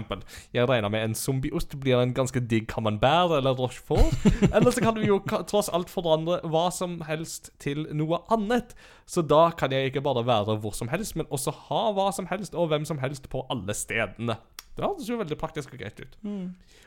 Jeg 0.52 0.68
regner 0.68 0.92
med 0.92 1.06
en 1.06 1.16
zombieost 1.16 1.78
blir 1.80 2.02
en 2.02 2.12
ganske 2.16 2.42
digg 2.50 2.66
camembert 2.68 3.32
eller 3.38 3.56
rochefort. 3.56 4.12
Eller 4.54 4.74
så 4.74 4.82
kan 4.84 4.98
vi 4.98 5.08
jo 5.08 5.16
tross 5.48 5.70
alt 5.72 5.88
forandre 5.92 6.40
hva 6.44 6.66
som 6.74 6.98
helst 7.08 7.50
til 7.62 7.86
noe 7.96 8.20
annet. 8.34 8.74
Så 9.08 9.24
da 9.24 9.48
kan 9.56 9.72
jeg 9.72 9.88
ikke 9.88 10.04
bare 10.04 10.26
være 10.28 10.58
hvor 10.60 10.76
som 10.76 10.90
helst, 10.92 11.16
men 11.16 11.28
også 11.32 11.54
ha 11.70 11.82
hva 11.96 12.10
som 12.12 12.28
helst 12.28 12.56
og 12.56 12.68
hvem 12.72 12.84
som 12.88 13.00
helst 13.00 13.30
på 13.32 13.44
alle 13.52 13.76
stedene. 13.76 14.36
Det 14.76 14.84
høres 14.84 15.08
jo 15.08 15.16
veldig 15.18 15.40
praktisk 15.40 15.72
og 15.74 15.80
greit 15.80 15.98
ut. 15.98 16.20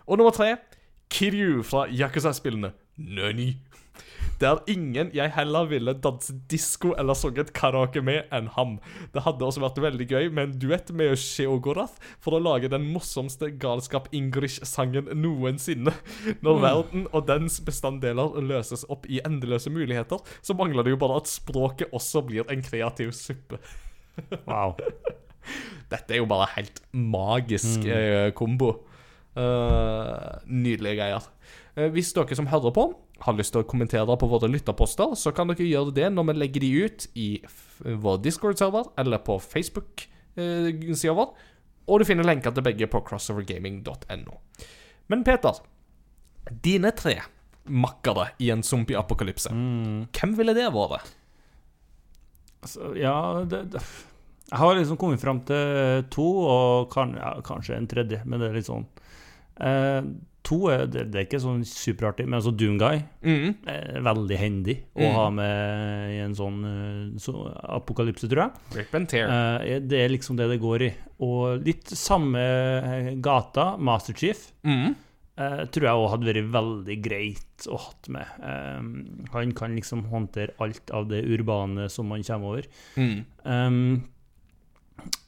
Og 0.07 0.21
nummer 0.21 0.31
tre 0.35 0.53
Kiryu 1.11 1.63
fra 1.67 1.87
Yakuza-spillene. 1.89 2.71
Nani. 2.97 3.55
Det 4.41 4.49
er 4.49 4.71
ingen 4.73 5.11
jeg 5.13 5.29
heller 5.35 5.67
ville 5.69 5.93
danse 6.01 6.33
disko 6.49 6.95
eller 6.97 7.13
sunget 7.17 7.51
karaoke 7.53 8.01
med 8.01 8.25
enn 8.33 8.47
ham. 8.55 8.79
Det 9.13 9.21
hadde 9.21 9.45
også 9.45 9.61
vært 9.61 9.77
veldig 9.83 10.07
gøy 10.09 10.29
med 10.33 10.47
en 10.47 10.55
duett 10.63 10.89
med 10.97 11.13
Sheogorath 11.21 12.01
for 12.23 12.33
å 12.33 12.41
lage 12.41 12.71
den 12.71 12.87
morsomste 12.89 13.51
galskap-Ingrish-sangen 13.61 15.11
noensinne. 15.21 15.93
Når 16.41 16.63
verden 16.63 17.05
og 17.11 17.27
dens 17.29 17.59
bestanddeler 17.61 18.39
løses 18.41 18.81
opp 18.89 19.05
i 19.05 19.21
endeløse 19.27 19.69
muligheter, 19.69 20.17
så 20.41 20.57
mangler 20.57 20.87
det 20.87 20.95
jo 20.95 21.01
bare 21.03 21.21
at 21.21 21.29
språket 21.29 21.93
også 21.93 22.25
blir 22.25 22.49
en 22.49 22.65
kreativ 22.65 23.13
suppe. 23.13 23.61
Wow. 24.47 24.73
Dette 25.91 26.15
er 26.15 26.23
jo 26.23 26.29
bare 26.29 26.49
helt 26.55 26.81
magisk 26.97 27.85
mm. 27.85 28.33
kombo. 28.37 28.73
Uh, 29.37 30.41
nydelige 30.49 30.97
greier. 30.97 31.29
Uh, 31.77 31.87
hvis 31.93 32.09
dere 32.17 32.35
som 32.35 32.49
hører 32.51 32.73
på, 32.75 32.89
har 33.21 33.37
lyst 33.37 33.53
til 33.53 33.61
å 33.61 33.67
kommentere 33.69 34.17
på 34.17 34.29
våre 34.31 34.49
lytterposter, 34.49 35.13
så 35.19 35.33
kan 35.35 35.51
dere 35.51 35.67
gjøre 35.67 35.93
det 35.95 36.09
når 36.13 36.29
vi 36.29 36.37
legger 36.39 36.65
de 36.65 36.71
ut 36.85 37.07
i 37.13 37.29
vår 37.85 38.21
Discord-server 38.25 38.91
eller 39.01 39.21
på 39.25 39.37
Facebook-sida 39.43 41.15
vår. 41.17 41.33
Og 41.91 42.01
du 42.01 42.07
finner 42.07 42.27
lenker 42.27 42.53
til 42.55 42.65
begge 42.65 42.89
på 42.89 43.01
crossovergaming.no. 43.07 44.39
Men 45.11 45.25
Peter, 45.27 45.59
dine 46.63 46.93
tre 46.97 47.19
makkere 47.71 48.31
i 48.41 48.49
en 48.53 48.63
zombie-apokalypse, 48.65 49.51
hvem 49.51 50.37
ville 50.37 50.55
det 50.57 50.69
vært? 50.73 51.11
Altså, 52.61 52.91
ja, 52.97 53.15
det, 53.49 53.63
det 53.73 53.81
Jeg 53.81 54.59
har 54.59 54.75
liksom 54.77 54.97
kommet 55.01 55.21
fram 55.21 55.39
til 55.47 56.03
to, 56.13 56.25
og 56.45 56.89
kan, 56.93 57.13
ja, 57.17 57.33
kanskje 57.45 57.77
en 57.77 57.89
tredje, 57.89 58.21
men 58.25 58.41
det 58.41 58.49
er 58.49 58.57
litt 58.57 58.69
sånn 58.69 58.85
eh, 59.63 60.01
To 60.43 60.57
er, 60.73 60.87
det, 60.89 61.03
det 61.13 61.19
er 61.19 61.25
ikke 61.27 61.39
sånn 61.43 61.61
superartig, 61.67 62.25
men 62.25 62.39
altså 62.39 62.51
Doomguy 62.57 63.03
Mm. 63.21 63.51
er 63.69 64.01
veldig 64.01 64.37
handy 64.41 64.73
å 64.95 65.03
Mm. 65.05 65.13
ha 65.13 65.25
med 65.29 66.15
i 66.15 66.17
en 66.23 66.33
sånn 66.33 66.57
eh, 66.65 67.19
så, 67.21 67.35
apokalypse, 67.77 68.27
tror 68.27 68.47
jeg. 68.47 68.51
Rip 68.79 68.95
and 68.95 69.07
tear. 69.09 69.29
Uh, 69.29 69.79
det 69.79 69.99
er 70.01 70.09
liksom 70.09 70.35
det 70.37 70.49
det 70.49 70.59
går 70.59 70.81
i. 70.87 70.91
Og 71.21 71.63
litt 71.63 71.85
samme 71.93 72.41
eh, 72.41 73.13
gata, 73.21 73.77
Master 73.77 74.13
Chief, 74.17 74.51
Mm. 74.65 74.95
uh, 75.37 75.65
tror 75.69 75.85
jeg 75.85 75.93
òg 76.01 76.09
hadde 76.09 76.33
vært 76.33 76.51
veldig 76.51 76.97
greit 77.05 77.67
å 77.69 77.77
hatt 77.77 78.09
med. 78.09 78.25
Eh, 78.41 79.29
han 79.33 79.51
kan 79.53 79.75
liksom 79.77 80.05
håndtere 80.09 80.57
alt 80.59 80.89
av 80.91 81.07
det 81.07 81.21
urbane 81.23 81.87
som 81.89 82.07
man 82.09 82.23
kommer 82.23 82.57
over. 82.57 82.65
Um, 83.45 84.03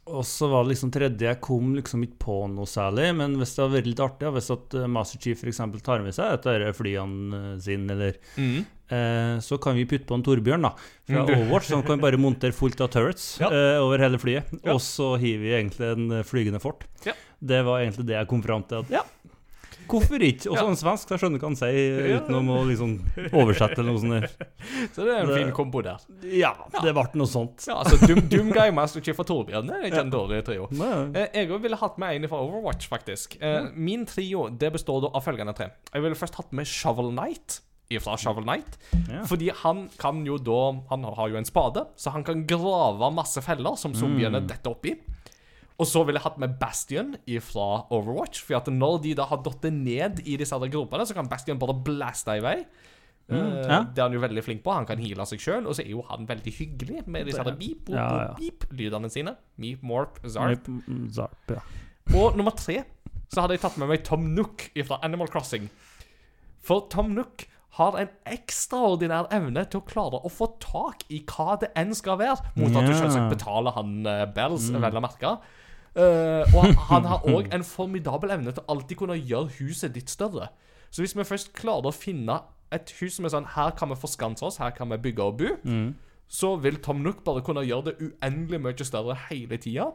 og 0.05 0.23
så 0.27 0.49
var 0.51 0.63
det 0.65 0.73
liksom 0.73 0.91
tredje 0.91 1.27
Jeg 1.29 1.39
kom 1.41 1.73
liksom 1.77 2.01
ikke 2.03 2.19
på 2.25 2.35
noe 2.51 2.65
særlig, 2.67 3.09
men 3.15 3.37
hvis 3.39 3.53
det 3.55 3.61
hadde 3.63 3.75
vært 3.77 3.87
litt 3.87 4.01
artig, 4.03 4.31
hvis 4.35 4.49
at 4.51 4.73
eh, 4.75 4.87
Master 4.91 5.19
Chief 5.23 5.39
f.eks. 5.43 5.61
tar 5.85 6.03
med 6.03 6.13
seg 6.13 6.33
et 6.33 6.47
av 6.51 6.73
flyene 6.75 7.39
eh, 7.53 7.59
sine, 7.63 7.91
eller 7.95 8.17
Mm. 8.37 8.65
eh, 8.91 9.39
Så 9.39 9.57
kan 9.63 9.75
vi 9.75 9.85
putte 9.85 10.05
på 10.09 10.15
en 10.19 10.23
Torbjørn 10.23 10.61
da 10.67 10.73
fra 10.75 11.23
Mm. 11.23 11.33
Overwatch, 11.37 11.69
som 11.71 11.83
kan 11.83 11.99
bare 12.03 12.17
montere 12.19 12.51
fullt 12.51 12.81
av 12.81 12.89
turrets 12.91 13.39
Ja. 13.39 13.47
eh, 13.47 13.79
over 13.81 13.97
hele 13.99 14.17
flyet. 14.19 14.43
Ja. 14.63 14.73
Og 14.73 14.79
så 14.81 15.13
hiver 15.17 15.41
vi 15.47 15.55
egentlig 15.61 15.91
en 15.93 16.11
eh, 16.19 16.23
flygende 16.23 16.59
fort. 16.61 16.83
Ja. 17.05 17.13
Det 17.41 17.63
var 17.65 17.79
egentlig 17.81 18.05
det 18.07 18.15
jeg 18.19 18.27
kom 18.27 18.41
fram 18.43 18.63
til. 18.67 18.79
At 18.83 18.89
ja, 18.91 19.01
hvorfor 19.89 20.21
ikke? 20.23 20.49
Også 20.51 20.63
sånn 20.67 20.79
svensk, 20.79 21.07
så 21.07 21.15
jeg 21.15 21.21
skjønner 21.23 21.41
hva 21.43 21.49
han 21.51 21.57
sier, 21.59 21.97
uten 22.03 22.23
utenom 22.23 22.51
å 22.53 22.57
liksom 22.69 22.93
oversette 23.33 23.79
eller 23.79 23.91
noe 23.91 24.01
sånt. 24.03 24.21
der. 24.21 24.47
Så 24.93 25.03
det 25.05 25.13
er 25.13 25.19
en 25.23 25.27
Det- 25.27 25.37
fin 25.37 25.51
kombo 25.51 25.81
der. 25.83 25.97
Ja, 26.23 26.53
det 26.81 26.93
ble 26.93 27.05
noe 27.19 27.27
sånt. 27.29 27.65
Ja, 27.67 27.81
altså 27.83 27.97
Dum 28.29 28.51
Master 28.75 29.01
Chief 29.01 29.19
og 29.19 29.27
Torbjørn 29.27 29.67
det 29.67 29.75
er 29.79 29.89
ikke 29.91 30.01
en 30.05 30.11
dårlig 30.11 30.43
trio. 30.45 30.67
Eh, 31.15 31.27
Jeg 31.33 31.49
ville 31.61 31.75
hatt 31.77 31.97
med 31.97 32.15
en 32.23 32.27
fra 32.29 32.37
Overwatch, 32.41 32.87
faktisk. 32.89 33.37
Eh, 33.41 33.69
Min 33.75 34.05
trio 34.05 34.49
det 34.49 34.71
består 34.73 35.01
da 35.01 35.09
av 35.13 35.23
følgende 35.23 35.55
tre. 35.55 35.71
Jeg 35.93 36.01
ville 36.01 36.15
først 36.15 36.35
hatt 36.35 36.51
med 36.53 36.65
Shovel 36.65 37.11
Knight 37.11 37.59
fra 38.01 38.15
Shovel 38.17 38.43
Knight. 38.43 38.77
Ja. 39.07 39.21
Fordi 39.29 39.51
han 39.53 39.87
kan 39.99 40.25
jo 40.25 40.37
da 40.37 40.81
Han 40.89 41.03
har 41.03 41.29
jo 41.29 41.35
en 41.37 41.45
spade, 41.45 41.85
så 41.95 42.11
han 42.11 42.23
kan 42.23 42.45
grave 42.47 43.11
masse 43.13 43.41
feller 43.43 43.75
som 43.77 43.93
zombiene 43.93 44.41
detter 44.47 44.71
oppi. 44.73 44.95
Og 45.81 45.89
så 45.89 46.03
ville 46.05 46.19
jeg 46.19 46.27
hatt 46.27 46.39
med 46.41 46.55
Bastion 46.61 47.13
fra 47.41 47.67
Overwatch. 47.93 48.43
For 48.45 48.71
når 48.71 48.99
de 49.03 49.13
da 49.17 49.27
har 49.29 49.41
datt 49.45 49.65
ned 49.73 50.21
i 50.25 50.37
disse 50.39 50.53
andre 50.55 50.69
gropene, 50.73 51.05
så 51.09 51.17
kan 51.17 51.29
Bastion 51.31 51.61
bare 51.61 51.75
blaste 51.85 52.37
i 52.37 52.43
vei. 52.43 52.57
Mm, 53.31 53.37
ja. 53.63 53.79
Det 53.87 54.01
er 54.01 54.03
han 54.03 54.15
jo 54.17 54.21
veldig 54.21 54.43
flink 54.45 54.63
på. 54.65 54.73
Han 54.75 54.87
kan 54.87 55.01
heale 55.01 55.25
seg 55.29 55.41
sjøl. 55.41 55.65
Og 55.65 55.77
så 55.77 55.85
er 55.85 55.93
jo 55.95 56.03
han 56.09 56.27
veldig 56.29 56.53
hyggelig 56.57 57.05
med 57.07 57.29
disse 57.29 57.41
her 57.41 57.57
beep, 57.57 57.85
boop, 57.87 57.95
ja, 57.97 58.09
ja. 58.27 58.35
beep-lydene 58.37 59.09
sine. 59.13 59.35
Meep, 59.61 59.81
morp, 59.85 60.19
zarp. 60.27 60.69
Meep, 60.69 61.09
Zarp, 61.15 61.55
ja. 61.55 61.63
Og 62.19 62.37
nummer 62.37 62.53
tre 62.57 62.81
så 63.33 63.41
hadde 63.41 63.55
jeg 63.55 63.63
tatt 63.63 63.79
med 63.81 63.89
meg 63.89 64.03
Tom 64.05 64.27
Nook 64.35 64.67
fra 64.85 64.99
Animal 65.05 65.31
Crossing. 65.31 65.65
For 66.63 66.85
Tom 66.91 67.15
Nook 67.15 67.47
har 67.79 67.95
en 67.97 68.11
ekstraordinær 68.29 69.31
evne 69.33 69.63
til 69.65 69.81
å 69.81 69.87
klare 69.87 70.19
å 70.21 70.29
få 70.29 70.51
tak 70.61 71.01
i 71.09 71.23
hva 71.25 71.55
det 71.63 71.71
enn 71.79 71.95
skal 71.97 72.19
være, 72.21 72.51
mot 72.59 72.75
at 72.77 72.85
du 72.85 72.93
selvsagt 72.93 73.31
betaler 73.33 73.73
han 73.73 73.95
uh, 74.05 74.19
bells, 74.29 74.67
vel 74.69 74.99
å 74.99 75.01
merke. 75.01 75.31
Eh, 75.95 76.55
og 76.57 76.71
han 76.89 77.05
har 77.05 77.25
òg 77.35 77.51
en 77.53 77.63
formidabel 77.63 78.31
evne 78.33 78.53
til 78.57 78.63
alltid 78.71 78.97
kunne 78.97 79.17
gjøre 79.19 79.51
huset 79.59 79.93
ditt 79.93 80.09
større. 80.09 80.47
Så 80.93 81.01
hvis 81.03 81.15
vi 81.17 81.25
først 81.25 81.53
klarer 81.57 81.89
å 81.89 81.93
finne 81.95 82.39
et 82.73 82.89
hus 83.01 83.15
som 83.19 83.25
er 83.25 83.33
sånn 83.33 83.45
Her 83.53 83.71
kan 83.77 83.89
vi 83.91 83.95
forskanse 84.01 84.45
oss, 84.45 84.57
her 84.57 84.71
kan 84.73 84.89
vi 84.89 84.97
bygge 84.97 85.21
og 85.27 85.37
bo. 85.37 85.51
Så 86.33 86.55
vil 86.63 86.79
Tom 86.81 87.03
Nook 87.05 87.23
bare 87.25 87.43
kunne 87.45 87.61
gjøre 87.65 87.91
det 87.91 87.95
uendelig 88.01 88.59
mye 88.63 88.85
større 88.87 89.13
hele 89.27 89.57
tida. 89.61 89.91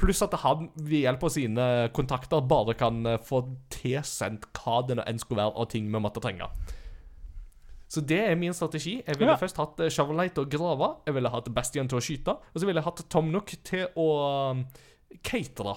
Pluss 0.00 0.22
at 0.24 0.32
han 0.42 0.70
ved 0.80 1.02
hjelp 1.04 1.22
av 1.28 1.30
sine 1.34 1.64
kontakter 1.94 2.40
bare 2.48 2.74
kan 2.74 3.04
eh, 3.06 3.18
få 3.22 3.42
tilsendt 3.70 4.46
hva 4.56 4.80
det 4.88 4.96
nå 4.96 5.04
enn 5.06 5.18
skulle 5.20 5.42
være 5.44 5.54
av 5.60 5.68
ting 5.70 5.90
vi 5.92 6.00
måtte 6.02 6.22
trenge. 6.24 6.48
Så 7.90 8.00
det 8.06 8.20
er 8.30 8.36
min 8.38 8.54
strategi. 8.54 9.02
Jeg 9.06 9.18
ville 9.18 9.32
Ja. 9.32 9.36
først 9.36 9.56
hatt 9.58 9.76
Shovelight 9.76 9.92
Shovel 9.92 10.16
Knight 10.16 10.34
til 10.34 10.44
å 10.46 10.50
grave. 10.50 10.88
Jeg 11.06 11.14
ville 11.14 11.28
hatt 11.30 11.48
Bastian 11.54 11.88
til 11.90 11.98
å 11.98 12.02
skyte. 12.02 12.30
Og 12.54 12.56
så 12.62 12.66
ville 12.66 12.78
jeg 12.80 12.84
hatt 12.86 13.04
Tom 13.10 13.30
Nook 13.32 13.50
til 13.66 13.86
å 13.98 14.64
catere, 15.22 15.76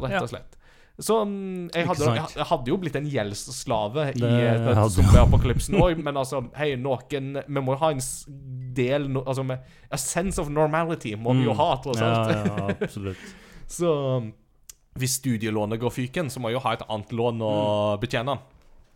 rett 0.00 0.22
og 0.22 0.28
slett. 0.32 0.50
Så 0.94 1.16
mm, 1.26 1.70
jeg, 1.74 1.86
hadde, 1.88 2.06
jeg, 2.36 2.44
hadde 2.46 2.70
jo 2.70 2.76
blitt 2.78 2.94
en 3.00 3.06
gjeldsslave 3.10 4.04
i 4.14 4.20
Det 4.22 4.28
eh, 4.30 4.82
zombieapokalypsen 4.94 5.74
òg, 5.82 5.98
men 6.06 6.14
altså, 6.20 6.44
hei, 6.54 6.76
noen 6.78 7.40
Vi 7.48 7.62
må 7.66 7.74
jo 7.74 7.80
ha 7.80 7.88
en 7.90 8.02
del 8.78 9.08
Altså, 9.24 9.42
med, 9.42 9.58
A 9.90 9.98
sense 9.98 10.38
of 10.38 10.52
normality 10.54 11.16
må 11.18 11.34
vi 11.34 11.48
jo 11.48 11.50
Mm. 11.56 11.58
ha, 11.58 11.66
tross 11.82 11.98
alt. 11.98 12.30
Ja, 12.30 12.44
ja, 12.46 12.76
absolutt. 12.78 13.24
Så 13.78 13.90
um, 14.20 14.28
hvis 14.94 15.16
studielånet 15.18 15.80
går 15.82 15.90
fyken, 15.90 16.30
så 16.30 16.38
må 16.38 16.52
jeg 16.52 16.60
jo 16.60 16.62
ha 16.68 16.76
et 16.78 16.86
annet 16.86 17.10
lån 17.10 17.42
å 17.42 17.50
Mm. 17.96 18.00
betjene. 18.06 18.38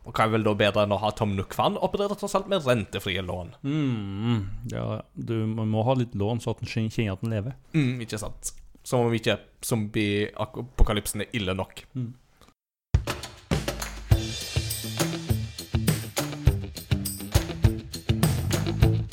Og 0.07 0.14
hva 0.14 0.24
er 0.28 0.30
vel 0.36 0.47
da 0.47 0.55
bedre 0.55 0.84
enn 0.86 0.95
å 0.95 1.01
ha 1.03 1.11
Tom 1.11 1.34
Nook-fan 1.36 1.74
tross 1.82 2.34
alt 2.39 2.47
med 2.49 2.62
rentefrie 2.64 3.20
lån. 3.26 3.51
Mm, 3.66 4.70
ja, 4.70 5.01
du 5.18 5.34
må 5.51 5.82
ha 5.84 5.95
litt 5.99 6.14
lån, 6.14 6.39
så 6.41 6.55
at 6.55 6.62
den 6.62 6.68
kjen- 6.70 6.89
kjenner 6.95 7.12
at 7.18 7.20
den 7.26 7.30
lever. 7.34 7.59
Mm, 7.74 7.99
ikke 8.07 8.18
sant? 8.22 8.53
Som 8.89 9.01
om 9.05 9.12
ikke 9.12 9.34
zombie-apokalypsen 9.68 11.20
er 11.26 11.34
ille 11.36 11.55
nok. 11.55 11.82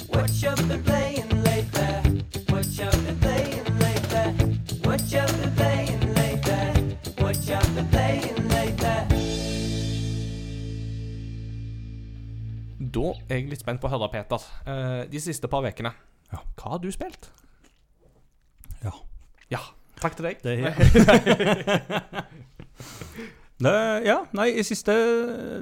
What 0.10 0.32
you 0.42 0.56
been 0.56 0.84
playing 0.84 1.30
lately? 1.44 2.24
What 2.50 2.66
you 2.78 2.90
been 2.92 3.20
playing 3.20 3.80
lately? 3.80 4.26
What 4.86 5.02
you 5.12 5.26
been 5.28 5.56
playing 5.56 6.14
lately? 6.16 6.96
What 7.22 7.38
you 7.48 7.60
been 7.76 7.88
playing 7.92 8.48
lately? 8.48 9.00
Da 12.80 13.08
er 13.30 13.42
jeg 13.42 13.50
litt 13.52 13.60
spent 13.66 13.82
på 13.84 13.90
å 13.90 13.94
høre, 13.96 14.10
Peter. 14.14 14.48
Eh, 14.66 15.02
de 15.12 15.20
siste 15.22 15.48
par 15.52 15.66
ukene, 15.68 15.92
Ja. 16.32 16.40
hva 16.56 16.72
har 16.76 16.80
du 16.80 16.92
spilt? 16.92 17.30
Ja. 18.84 18.92
Ja. 19.54 19.60
Takk 20.02 20.16
til 20.18 20.26
deg. 20.28 20.42
Det 20.44 20.56
ja. 20.64 20.72
det, 23.64 23.76
Ja, 24.06 24.18
nei, 24.36 24.50
i 24.60 24.64
siste 24.68 24.94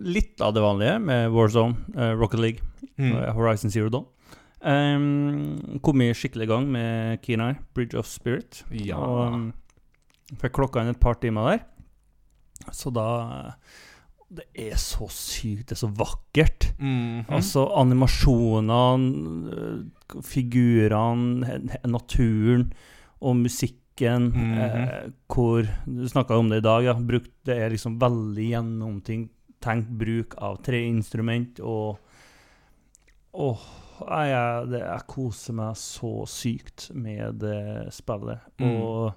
litt 0.04 0.42
av 0.44 0.54
det 0.56 0.64
vanlige 0.64 0.98
med 1.04 1.30
Warzone, 1.34 1.76
uh, 1.98 2.14
Rocket 2.20 2.40
League, 2.42 2.70
Mm. 2.98 3.16
uh, 3.16 3.32
Horizon 3.34 3.72
Zero 3.74 3.90
Dawn. 3.90 4.06
Um, 4.62 5.80
kom 5.82 6.02
i 6.06 6.12
skikkelig 6.14 6.46
gang 6.48 6.68
med 6.72 7.22
Kenai, 7.26 7.56
Bridge 7.74 7.98
of 7.98 8.06
Spirit. 8.08 8.62
Ja. 8.72 9.00
Og 9.02 9.34
um, 9.34 9.48
fikk 10.40 10.54
klokka 10.60 10.84
inn 10.84 10.92
et 10.94 11.00
par 11.02 11.18
timer 11.20 11.48
der. 11.50 11.64
Så 12.72 12.92
da 12.94 13.56
Det 14.34 14.46
er 14.58 14.78
så 14.82 15.06
sykt, 15.14 15.68
det 15.70 15.76
er 15.76 15.82
så 15.82 15.90
vakkert. 15.94 16.70
Mhm. 16.80 17.26
Altså 17.30 17.66
animasjonene, 17.82 19.52
øh, 19.54 20.22
figurene, 20.26 21.60
naturen 21.86 22.72
og 23.24 23.38
musikken. 23.40 24.30
Mhm. 24.34 24.58
eh, 24.60 25.12
hvor 25.30 25.68
Du 25.86 26.04
snakka 26.10 26.38
om 26.40 26.50
det 26.50 26.58
i 26.64 26.66
dag, 26.66 26.84
ja. 26.88 26.94
Brukt, 26.98 27.32
det 27.46 27.58
er 27.62 27.70
liksom 27.74 28.00
veldig 28.02 28.48
gjennomtenkt 28.50 29.90
bruk 29.96 30.34
av 30.44 30.58
tre 30.66 30.82
instrument 30.90 31.60
og 31.64 32.00
Åh, 33.34 33.62
jeg, 34.04 34.28
jeg, 34.30 34.66
det, 34.70 34.80
jeg 34.84 35.06
koser 35.10 35.56
meg 35.58 35.78
så 35.80 36.10
sykt 36.30 36.90
med 36.94 37.40
det 37.42 37.88
spillet. 37.96 38.44
Mm. 38.62 38.76
Og 38.84 39.14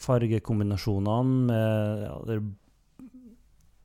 fargekombinasjonene 0.00 1.46
med 1.50 2.04
ja, 2.06 2.14
det 2.30 2.38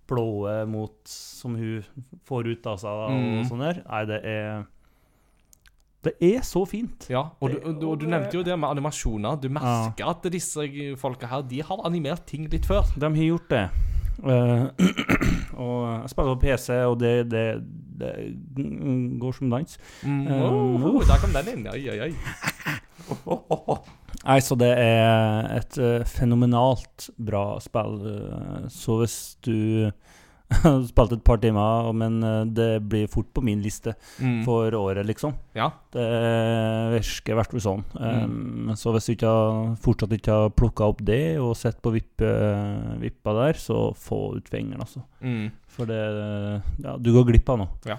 blåe 0.08 0.53
mot 0.72 0.95
Som 1.12 1.55
hun 1.60 1.84
får 2.28 2.47
ut 2.53 2.68
av 2.72 2.78
seg 2.80 3.01
da, 3.01 3.08
Mm. 3.12 3.39
og 3.41 3.45
sånn 3.49 3.64
der. 3.66 3.82
Nei, 3.89 4.03
det 4.08 4.20
er 4.24 4.66
Det 6.08 6.16
er 6.24 6.45
så 6.45 6.64
fint. 6.70 7.10
Ja, 7.12 7.26
og 7.41 7.51
du, 7.51 7.60
du, 7.76 7.86
og 7.91 7.99
du 7.99 8.08
nevnte 8.08 8.39
jo 8.39 8.45
det 8.45 8.55
med 8.60 8.70
animasjoner. 8.70 9.36
Du 9.41 9.49
merker 9.51 10.08
at 10.08 10.28
disse 10.32 10.64
folka 11.01 11.28
her 11.28 11.43
De 11.47 11.60
har 11.66 11.84
animert 11.88 12.26
ting 12.30 12.47
litt 12.51 12.68
før. 12.70 12.88
De 12.95 13.10
har 13.10 13.28
gjort 13.28 13.49
det. 13.51 13.66
Uh, 14.18 14.66
og 15.62 15.76
jeg 16.01 16.10
spiller 16.10 16.34
på 16.34 16.41
PC, 16.41 16.70
og 16.89 16.95
det, 17.01 17.12
det, 17.30 17.43
det 17.99 18.14
går 19.22 19.36
som 19.38 19.51
dans. 19.51 19.78
Mm. 20.03 20.24
Eh, 20.26 20.47
Oh, 20.47 21.03
der 21.05 21.22
kom 21.22 21.36
den 21.36 21.51
inn. 21.53 21.68
Oi, 21.70 21.84
oi, 21.91 21.99
oi. 22.08 22.14
Nei, 24.28 24.39
så 24.43 24.58
det 24.60 24.72
er 24.74 25.51
et 25.60 25.78
uh, 25.80 26.01
fenomenalt 26.10 27.10
bra 27.20 27.60
spill. 27.64 28.01
så 28.74 28.97
hvis 29.03 29.20
du 29.45 29.91
har 30.63 30.77
spilt 30.87 31.11
et 31.11 31.23
par 31.27 31.37
timer, 31.43 31.89
men 31.97 32.21
eh, 32.23 32.43
det 32.55 32.67
blir 32.87 33.09
fort 33.11 33.27
på 33.35 33.41
min 33.43 33.59
liste 33.61 33.93
Mm. 34.21 34.43
for 34.45 34.71
året, 34.73 35.05
liksom. 35.05 35.33
Ja. 35.53 35.67
Det 35.93 36.05
virker 36.95 37.33
i 37.33 37.37
hvert 37.37 37.51
fall 37.53 37.63
sånn. 37.63 37.83
Um, 37.99 38.71
så 38.79 38.93
hvis 38.95 39.09
du 39.09 39.13
ikke 39.15 39.31
har, 39.31 39.75
fortsatt 39.83 40.13
ikke 40.17 40.37
har 40.39 40.53
plukka 40.55 40.87
opp 40.87 41.01
det 41.05 41.37
og 41.43 41.55
sett 41.59 41.81
på 41.83 41.91
vippe, 41.93 42.29
vippa 43.01 43.33
der, 43.41 43.59
så 43.59 43.91
få 43.97 44.21
ut 44.37 44.47
fingeren, 44.51 44.81
altså. 44.85 45.03
Mm. 45.21 45.49
For 45.77 45.89
det 45.89 45.99
Ja, 46.83 46.95
du 46.97 47.11
går 47.13 47.27
glipp 47.31 47.49
av 47.53 47.59
noe. 47.65 47.81
Ja. 47.85 47.97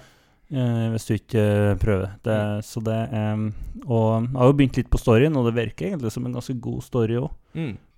Uh, 0.49 0.87
hvis 0.95 1.05
du 1.05 1.13
ikke 1.13 1.43
prøver. 1.77 2.15
Det, 2.25 2.37
Så 2.65 2.81
det 2.81 2.97
um, 3.13 3.51
Og 3.85 4.23
jeg 4.25 4.39
har 4.39 4.47
jo 4.49 4.55
begynt 4.57 4.79
litt 4.81 4.89
på 4.89 4.97
storyen, 4.97 5.37
og 5.37 5.45
det 5.45 5.53
virker 5.59 5.91
egentlig 5.91 6.11
som 6.15 6.25
en 6.25 6.33
ganske 6.33 6.55
god 6.59 6.81
story 6.87 7.19
òg. 7.21 7.29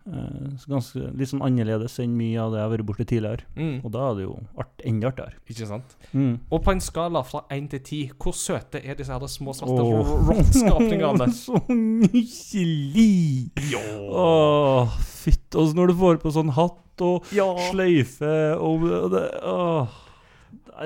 Mm. 0.01 0.55
ganske, 0.65 0.99
litt 1.13 1.29
sånn 1.29 1.43
annerledes 1.45 1.99
enn 2.01 2.15
mye 2.17 2.39
av 2.41 2.53
det 2.53 2.57
jeg 2.57 2.65
har 2.65 2.71
vært 2.73 2.87
borti 2.87 3.05
tidligere. 3.05 3.45
Mm. 3.53 3.75
Og 3.85 3.91
da 3.93 4.05
er 4.07 4.17
det 4.17 4.25
jo 4.25 4.37
art, 4.63 4.71
enda 4.89 5.11
artigere. 5.11 5.37
Ikke 5.45 5.67
sant? 5.69 5.95
Mm. 6.11 6.33
Og 6.49 6.63
på 6.65 6.73
en 6.73 6.81
skala 6.83 7.21
fra 7.27 7.43
1 7.53 7.69
til 7.75 7.83
10, 7.83 8.15
hvor 8.21 8.37
søte 8.37 8.81
er 8.81 8.97
disse 8.97 9.13
her 9.13 9.27
små 9.31 9.53
svarte 9.57 9.83
oh. 9.85 10.13
rottskapningene? 10.31 11.29
Så 11.43 11.61
nydelig! 11.69 13.51
Ja. 13.71 13.83
Åh, 14.23 14.97
fytt. 15.21 15.59
Og 15.59 15.75
når 15.77 15.93
du 15.93 15.99
får 16.01 16.21
på 16.23 16.33
sånn 16.33 16.53
hatt 16.57 17.05
og 17.05 17.29
ja. 17.35 17.47
sløyfe 17.69 18.35
og 18.61 18.89
det, 19.13 19.25
åh. 19.47 19.99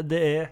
Det 0.05 0.19
er 0.19 0.47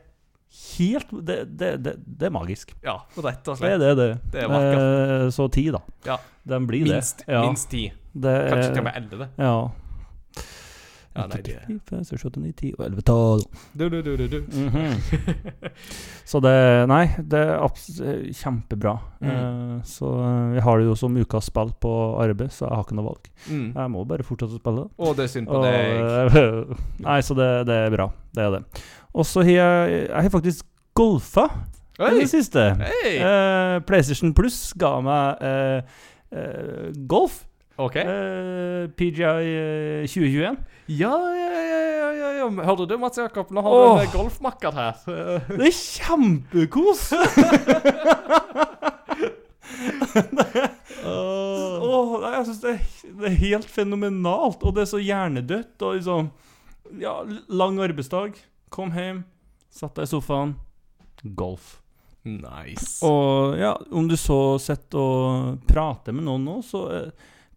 helt 0.77 1.09
det, 1.11 1.37
det, 1.59 1.71
det, 1.83 1.97
det 2.05 2.29
er 2.29 2.33
magisk. 2.33 2.71
Ja, 2.83 3.01
rett 3.17 3.47
og 3.49 3.57
slett. 3.59 3.79
Det 3.81 3.89
er 3.91 3.97
det, 3.97 4.07
det. 4.07 4.31
Det 4.31 4.45
er 4.45 4.51
vakkert. 4.51 4.85
Eh, 4.85 5.27
så 5.35 5.49
ti, 5.51 5.65
da. 5.73 5.83
Ja. 6.07 6.17
Den 6.47 6.67
blir 6.69 6.87
Minst, 6.87 7.25
det. 7.25 7.33
Ja, 7.33 7.43
minst 7.47 7.71
10. 7.71 7.91
det 8.13 8.35
Kanskje 8.49 8.69
er- 8.69 8.73
til 8.73 8.83
og 8.83 8.89
med 8.89 8.99
11. 9.03 9.29
Ja. 9.37 9.55
Ja, 11.13 11.27
nei, 11.29 11.43
det 11.45 11.59
8, 11.69 11.99
9, 11.99 12.05
7, 12.09 12.25
8, 12.25 12.39
9, 12.41 12.51
10 12.57 12.69
og 12.73 12.85
11 12.87 13.03
tall. 13.05 13.43
Du, 13.77 13.83
du, 13.89 13.99
du, 14.01 14.15
du, 14.17 14.39
mm 14.49 14.69
-hmm. 14.69 14.93
Så 16.31 16.39
det 16.39 16.87
Nei, 16.87 17.05
det 17.17 17.39
er 17.39 18.33
kjempebra. 18.33 18.97
Mm. 19.21 19.29
Uh, 19.29 19.81
så 19.83 20.05
eh, 20.05 20.53
vi 20.53 20.59
har 20.59 20.77
det 20.77 20.85
jo 20.85 20.95
som 20.95 21.17
ukas 21.17 21.43
spill 21.43 21.71
på 21.81 22.17
arbeid, 22.19 22.49
så 22.49 22.65
jeg 22.65 22.75
har 22.75 22.83
ikke 22.83 22.95
noe 22.95 23.05
valg. 23.05 23.29
Mm. 23.49 23.73
Jeg 23.75 23.91
må 23.91 24.03
bare 24.03 24.23
fortsette 24.23 24.55
å 24.55 24.59
spille. 24.59 24.89
Å, 24.97 25.13
det 25.13 25.23
er 25.23 25.27
synd 25.27 25.47
på 25.47 25.53
Og, 25.53 25.63
deg. 25.63 26.77
nei, 27.07 27.21
så 27.21 27.33
det, 27.33 27.67
det 27.67 27.75
er 27.75 27.89
bra. 27.89 28.11
Det 28.35 28.43
er 28.43 28.51
det. 28.51 28.63
Og 29.13 29.25
så 29.25 29.41
har 29.41 29.51
jeg, 29.51 30.07
jeg 30.09 30.21
har 30.21 30.29
faktisk 30.29 30.65
golfa 30.95 31.45
i 31.99 32.19
det 32.19 32.29
siste. 32.29 32.59
Eh, 33.05 33.79
PlayStation 33.85 34.33
Plus 34.33 34.73
ga 34.73 34.99
meg 35.01 35.37
uh, 35.43 35.81
golf. 37.07 37.43
OK. 37.81 37.95
Eh, 37.95 38.87
PGI 38.97 39.23
eh, 39.23 40.07
2021. 40.07 40.57
Ja, 40.93 41.13
ja, 41.33 41.49
ja, 41.49 41.79
ja, 42.13 42.29
ja. 42.37 42.49
Hørte 42.67 42.85
du, 42.91 42.97
Mats 43.01 43.17
Jakob? 43.17 43.49
Nå 43.55 43.61
har 43.65 43.71
Åh. 43.73 43.97
du 43.97 44.03
en 44.05 44.11
golfmakker 44.13 44.71
her. 44.77 44.99
Det 45.57 45.69
er 45.71 45.77
kjempekos! 45.79 47.07
Åh, 51.03 52.13
nei, 52.21 52.31
jeg 52.37 52.45
synes 52.47 52.61
det, 52.63 52.73
er- 52.73 53.13
det 53.19 53.29
er 53.29 53.37
helt 53.43 53.69
fenomenalt. 53.69 54.63
Og 54.63 54.75
det 54.75 54.83
er 54.85 54.91
så 54.93 55.01
hjernedødt. 55.01 55.75
Og 55.81 55.95
liksom 55.99 56.31
Ja, 56.99 57.23
lang 57.49 57.79
arbeidsdag. 57.81 58.35
Kom 58.69 58.91
hjem, 58.93 59.23
satt 59.73 59.95
deg 59.97 60.03
i 60.05 60.11
sofaen. 60.11 60.51
Golf. 61.37 61.79
Nice. 62.27 62.99
Og 63.07 63.55
ja, 63.57 63.71
om 63.91 64.05
du 64.07 64.15
så 64.19 64.57
sitter 64.61 64.99
og 64.99 65.63
prater 65.67 66.13
med 66.15 66.23
noen 66.27 66.45
nå, 66.45 66.59
så 66.63 66.83
eh, 66.93 67.09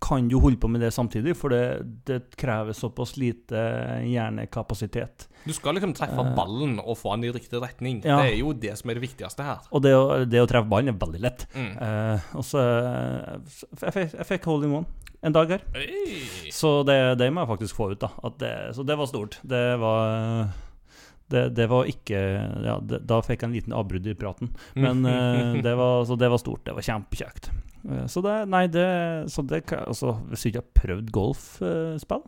kan 0.06 0.28
du 0.30 0.36
holde 0.38 0.58
på 0.62 0.68
med 0.70 0.80
det 0.84 0.92
samtidig, 0.94 1.34
for 1.36 1.50
det, 1.50 1.62
det 2.06 2.20
krever 2.38 2.76
såpass 2.78 3.16
lite 3.18 3.58
hjernekapasitet. 4.06 5.26
Du 5.46 5.52
skal 5.54 5.74
liksom 5.78 5.94
treffe 5.94 6.20
Eh. 6.22 6.34
ballen 6.36 6.78
og 6.82 6.96
få 6.98 7.14
den 7.16 7.24
i 7.28 7.32
riktig 7.34 7.60
retning. 7.62 8.00
Ja. 8.04 8.20
Det 8.22 8.32
er 8.34 8.38
jo 8.40 8.52
det 8.52 8.76
som 8.78 8.90
er 8.90 8.98
det 8.98 9.04
viktigste 9.06 9.42
her. 9.46 9.66
Og 9.70 9.82
det 9.82 9.94
å, 9.94 10.04
det 10.26 10.42
å 10.42 10.46
treffe 10.50 10.68
ballen 10.70 10.92
er 10.94 10.98
veldig 11.00 11.22
lett. 11.22 11.46
Mm. 11.54 11.72
Uh, 11.78 12.36
og 12.38 12.44
så 12.46 12.62
eh, 12.62 13.58
jeg, 13.82 13.92
fikk- 13.98 14.16
jeg 14.20 14.28
fikk 14.30 14.48
hole 14.50 14.66
in 14.70 14.76
one 14.80 14.86
en 15.26 15.32
dag 15.34 15.50
her. 15.50 15.62
Hey. 15.74 16.50
Så 16.54 16.82
det, 16.86 16.96
det 17.18 17.30
må 17.32 17.42
jeg 17.42 17.50
faktisk 17.54 17.78
få 17.78 17.90
ut, 17.94 18.02
da. 18.04 18.10
Det, 18.38 18.52
så 18.76 18.84
det 18.86 18.96
var 19.00 19.08
stort. 19.10 19.38
Det 19.42 19.62
var 19.82 20.52
det, 21.32 21.48
det 21.56 21.64
var 21.72 21.88
ikke 21.90 22.18
ja, 22.62 22.76
det, 22.86 23.00
Da 23.08 23.16
fikk 23.24 23.40
jeg 23.42 23.48
en 23.48 23.56
liten 23.56 23.74
avbrudd 23.74 24.06
i 24.06 24.14
praten. 24.14 24.52
Men 24.78 25.00
uh, 25.06 25.56
det, 25.66 25.72
var, 25.78 26.04
så 26.06 26.14
det 26.20 26.28
var 26.30 26.38
stort. 26.42 26.62
Det 26.68 26.76
var 26.76 26.84
kjempekjekt. 26.86 27.50
Eh, 27.88 28.06
så 28.10 28.22
det 28.24 28.36
Nei, 28.50 28.66
det, 28.72 28.86
så 29.30 29.42
det 29.46 29.62
altså, 29.78 30.16
Hvis 30.30 30.42
du 30.42 30.48
ikke 30.50 30.62
har 30.64 30.70
prøvd 30.82 31.10
golfspill, 31.14 32.24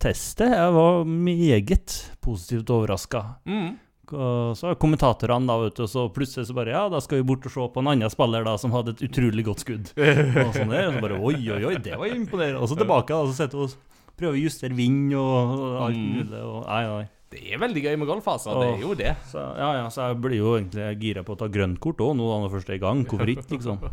test 0.00 0.38
det. 0.42 0.50
Jeg 0.52 0.72
var 0.74 1.04
meget 1.08 1.96
positivt 2.24 2.70
overraska. 2.74 3.22
Mm. 3.48 3.74
Og 4.14 4.52
så 4.58 4.74
kommentatorene 4.76 5.48
da, 5.48 5.54
vet 5.62 5.78
du, 5.80 5.86
så 5.88 6.02
plutselig 6.12 6.44
så 6.50 6.54
bare 6.56 6.74
Ja, 6.74 6.82
da 6.92 6.98
skal 7.00 7.22
vi 7.22 7.26
bort 7.30 7.46
og 7.48 7.54
se 7.54 7.64
på 7.72 7.80
en 7.80 7.88
annen 7.94 8.12
spiller 8.12 8.44
da 8.44 8.52
som 8.60 8.74
hadde 8.76 8.92
et 8.92 9.04
utrolig 9.06 9.46
godt 9.46 9.64
skudd. 9.64 9.92
Og 10.44 10.52
sånn 10.52 10.68
der, 10.74 10.90
og 10.90 10.98
så 10.98 11.00
bare 11.06 11.20
Oi, 11.20 11.38
oi, 11.54 11.62
oi, 11.70 11.74
det 11.80 11.96
var 11.96 12.12
imponerende. 12.12 12.60
Og 12.60 12.68
så 12.68 12.76
tilbake, 12.76 13.16
da, 13.16 13.30
så 13.30 13.38
sitter 13.38 13.62
vi 13.62 13.64
og 13.64 14.18
prøver 14.20 14.36
å 14.36 14.42
justere 14.44 14.76
vind 14.76 15.14
og, 15.16 15.54
og 15.56 15.78
alt 15.88 15.96
Mm. 15.96 16.10
mulig. 16.18 16.42
Og, 16.44 16.58
nei, 16.68 16.82
nei. 16.90 17.06
Det 17.34 17.42
er 17.50 17.58
veldig 17.58 17.82
gøy 17.82 17.96
med 17.98 18.06
golf, 18.06 18.26
altså. 18.30 18.52
Det 18.60 18.66
er 18.76 18.82
jo 18.84 18.94
det. 18.94 19.12
Så, 19.26 19.42
ja, 19.58 19.70
ja, 19.80 19.86
så 19.90 20.08
jeg 20.12 20.20
blir 20.22 20.36
jo 20.38 20.52
egentlig 20.54 20.84
gira 21.02 21.24
på 21.26 21.34
å 21.34 21.38
ta 21.40 21.48
grønt 21.50 21.80
kort 21.82 21.98
òg, 22.04 22.12
nå 22.14 22.28
når 22.44 22.52
først 22.52 22.68
er 22.70 22.76
i 22.78 22.82
gang. 22.84 23.00
Hvorfor 23.10 23.32
ikke, 23.34 23.46
liksom? 23.56 23.80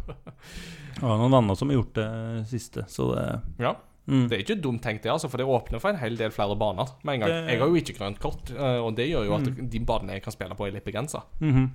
Jeg 1.02 1.08
har 1.08 1.18
noen 1.18 1.32
venner 1.34 1.58
som 1.58 1.72
har 1.72 1.80
gjort 1.80 1.96
det 1.98 2.10
siste, 2.52 2.84
så 2.92 3.08
det 3.16 3.24
Ja. 3.64 3.72
mm. 4.06 4.28
Det 4.30 4.38
er 4.38 4.44
ikke 4.44 4.60
dumt 4.62 4.82
tenkt, 4.84 5.02
det, 5.08 5.10
altså, 5.14 5.30
for 5.32 5.42
det 5.42 5.48
åpner 5.50 5.82
for 5.82 5.90
en 5.90 5.98
hel 6.02 6.18
del 6.20 6.30
flere 6.36 6.54
baner 6.60 6.92
med 7.04 7.16
en 7.16 7.24
gang. 7.24 7.30
Det- 7.32 7.50
Jeg 7.56 7.60
har 7.64 7.68
jo 7.72 7.80
ikke 7.82 7.98
grønt 7.98 8.20
kort, 8.22 8.52
eh, 8.54 8.78
og 8.84 8.94
det 8.96 9.08
gjør 9.10 9.26
jo 9.26 9.34
at 9.40 9.48
Mm. 9.50 9.70
de 9.72 9.80
banene 9.80 10.14
jeg 10.20 10.24
kan 10.24 10.34
spille 10.34 10.54
på, 10.56 10.68
er 10.68 10.72
litt 10.78 10.86
begrensa. 10.86 11.24
Mhm. 11.42 11.72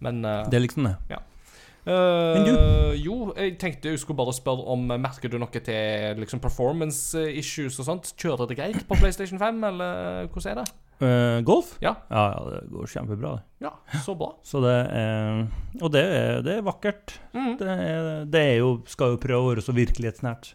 Men 0.00 0.24
uh, 0.24 0.44
Det 0.48 0.54
er 0.54 0.60
liksom 0.68 0.84
det. 0.84 0.96
eh, 1.10 2.34
Men 2.36 2.96
Jo, 3.02 3.32
jeg 3.36 3.58
tenkte 3.58 3.88
jeg 3.90 3.98
skulle 3.98 4.16
bare 4.16 4.32
spørre 4.32 4.64
om 4.68 4.86
Merker 4.88 5.28
du 5.30 5.38
noe 5.38 5.48
til 5.48 6.16
liksom 6.20 6.40
performance 6.40 7.14
issues 7.16 7.78
og 7.80 7.86
sånt? 7.86 8.12
Kjører 8.16 8.46
det 8.48 8.56
greit 8.58 8.86
på 8.88 8.96
PlayStation 9.00 9.38
5, 9.38 9.64
eller 9.64 10.26
hvordan 10.28 10.50
er 10.58 10.62
det? 10.64 10.72
Eh, 11.00 11.40
golf? 11.40 11.76
Ja. 11.80 11.94
ja. 12.08 12.24
Det 12.50 12.60
går 12.70 12.86
kjempebra. 12.92 13.34
Ja, 13.58 13.72
så 14.04 14.14
bra. 14.14 14.34
Så 14.44 14.60
det 14.60 14.76
er 14.92 15.46
Og 15.80 15.92
det 15.94 16.02
er, 16.04 16.42
det 16.44 16.58
er 16.58 16.66
vakkert. 16.66 17.14
Mm. 17.32 17.54
Det, 17.60 17.68
er, 17.68 18.08
det 18.28 18.42
er 18.52 18.56
jo, 18.60 18.72
skal 18.90 19.14
jo 19.14 19.22
prøve 19.22 19.46
å 19.46 19.52
være 19.54 19.64
så 19.64 19.76
virkelighetsnært 19.76 20.54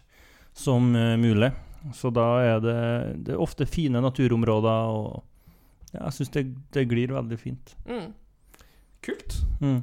som 0.56 0.94
eh, 0.96 1.16
mulig. 1.20 1.50
Så 1.94 2.10
da 2.14 2.26
er 2.42 2.62
det, 2.62 2.78
det 3.26 3.34
er 3.34 3.42
ofte 3.42 3.66
fine 3.68 4.00
naturområder, 4.02 4.94
og 4.94 5.92
jeg 5.92 6.14
syns 6.16 6.32
det, 6.34 6.46
det 6.74 6.86
glir 6.90 7.14
veldig 7.14 7.38
fint. 7.38 7.74
Mm. 7.86 8.08
Kult. 9.06 9.36
Mm. 9.62 9.80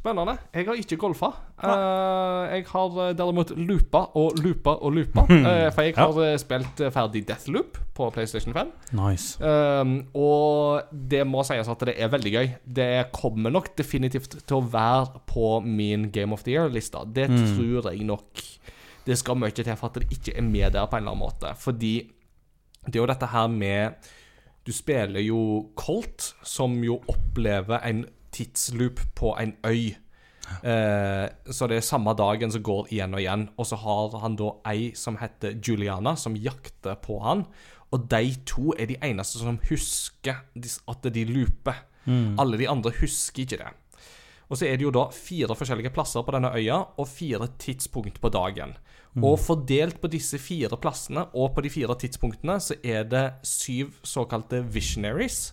Spennende. 0.00 0.32
Jeg 0.56 0.64
har 0.64 0.78
ikke 0.80 0.96
golfa. 0.96 1.28
Uh, 1.60 2.46
jeg 2.48 2.64
har 2.70 2.94
eh, 3.04 3.10
derimot 3.18 3.50
loopa 3.52 4.00
og 4.16 4.38
loopa 4.40 4.72
og 4.80 4.94
loopa. 4.96 5.26
Uh, 5.28 5.66
for 5.76 5.82
jeg 5.84 5.96
har 5.98 6.20
ja. 6.24 6.38
spilt 6.40 6.80
eh, 6.80 6.92
ferdig 6.94 7.20
Deathloop 7.28 7.76
på 7.98 8.06
PlayStation 8.14 8.54
5. 8.56 8.70
Nice. 8.96 9.36
Uh, 9.44 9.98
og 10.16 10.94
det 11.12 11.20
må 11.28 11.42
sies 11.44 11.68
at 11.68 11.84
det 11.84 11.98
er 12.00 12.08
veldig 12.14 12.32
gøy. 12.32 12.48
Det 12.80 12.88
kommer 13.12 13.52
nok 13.52 13.74
definitivt 13.76 14.38
til 14.40 14.56
å 14.56 14.62
være 14.72 15.20
på 15.28 15.50
min 15.66 16.08
Game 16.14 16.32
of 16.32 16.46
the 16.48 16.54
Year-lista. 16.56 17.04
Det 17.04 17.28
Mm. 17.30 17.44
tror 17.56 17.90
jeg 17.92 18.04
nok 18.04 18.40
Det 19.06 19.18
skal 19.18 19.36
mye 19.36 19.50
til 19.50 19.64
for 19.76 19.88
at 19.88 19.94
det 20.00 20.08
ikke 20.12 20.32
er 20.36 20.42
med 20.42 20.72
der 20.72 20.86
på 20.86 20.96
en 20.96 21.02
eller 21.04 21.12
annen 21.12 21.26
måte. 21.26 21.52
Fordi 21.56 21.92
det 22.86 22.96
er 22.96 23.00
jo 23.00 23.06
dette 23.06 23.26
her 23.26 23.48
med 23.48 23.92
Du 24.66 24.72
spiller 24.72 25.20
jo 25.20 25.68
Colt, 25.76 26.34
som 26.42 26.82
jo 26.84 27.00
opplever 27.08 27.80
en 27.84 28.04
tidsloop 28.40 29.02
på 29.18 29.34
en 29.40 29.54
øy. 29.66 29.92
Eh, 30.66 31.26
så 31.52 31.68
det 31.70 31.78
er 31.78 31.86
samme 31.86 32.14
dagen 32.18 32.52
som 32.52 32.64
går 32.64 32.88
igjen 32.90 33.14
og 33.14 33.22
igjen. 33.22 33.48
Og 33.56 33.68
så 33.68 33.78
har 33.80 34.16
han 34.22 34.38
da 34.40 34.54
ei 34.72 34.90
som 34.98 35.18
heter 35.20 35.58
Juliana, 35.60 36.16
som 36.16 36.38
jakter 36.38 36.98
på 37.04 37.20
han. 37.24 37.44
Og 37.90 38.06
de 38.10 38.34
to 38.46 38.72
er 38.78 38.90
de 38.90 38.98
eneste 39.02 39.42
som 39.42 39.60
husker 39.68 40.42
at 40.54 41.12
de 41.14 41.26
looper. 41.28 41.84
Mm. 42.06 42.38
Alle 42.40 42.58
de 42.58 42.68
andre 42.70 42.92
husker 43.00 43.44
ikke 43.44 43.60
det. 43.60 43.72
Og 44.50 44.58
så 44.58 44.66
er 44.66 44.78
det 44.78 44.82
jo 44.82 44.94
da 44.94 45.04
fire 45.14 45.54
forskjellige 45.54 45.92
plasser 45.94 46.24
på 46.26 46.32
denne 46.34 46.50
øya, 46.58 46.80
og 46.98 47.06
fire 47.06 47.46
tidspunkt 47.62 48.18
på 48.20 48.32
dagen. 48.34 48.74
Og 49.22 49.38
fordelt 49.42 50.00
på 50.02 50.10
disse 50.10 50.38
fire 50.38 50.78
plassene 50.78 51.24
og 51.34 51.54
på 51.54 51.62
de 51.66 51.70
fire 51.70 51.94
tidspunktene, 51.98 52.58
så 52.62 52.76
er 52.82 53.06
det 53.10 53.24
syv 53.46 53.92
såkalte 54.06 54.62
visionaries. 54.62 55.52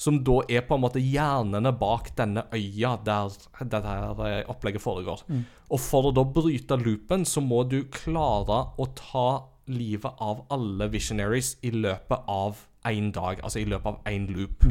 Som 0.00 0.22
da 0.24 0.38
er 0.48 0.64
på 0.64 0.78
en 0.78 0.84
måte 0.86 1.02
hjernene 1.02 1.74
bak 1.76 2.14
denne 2.16 2.46
øya 2.56 2.94
der 3.04 3.34
dette 3.60 3.82
her 3.84 4.22
eh, 4.24 4.42
opplegget 4.48 4.80
foregår. 4.80 5.26
Og 5.70 5.80
for 5.80 6.08
å 6.08 6.14
da 6.16 6.24
bryte 6.24 6.78
loopen, 6.80 7.26
så 7.28 7.42
må 7.44 7.62
du 7.68 7.82
klare 7.92 8.62
å 8.80 8.88
ta 8.96 9.28
livet 9.70 10.24
av 10.24 10.46
alle 10.50 10.88
visionaries 10.90 11.56
i 11.62 11.70
løpet 11.74 12.26
av 12.32 12.64
én 12.88 13.12
dag. 13.12 13.42
Altså 13.44 13.60
i 13.60 13.68
løpet 13.68 13.86
av 13.92 14.08
én 14.08 14.26
loop. 14.32 14.64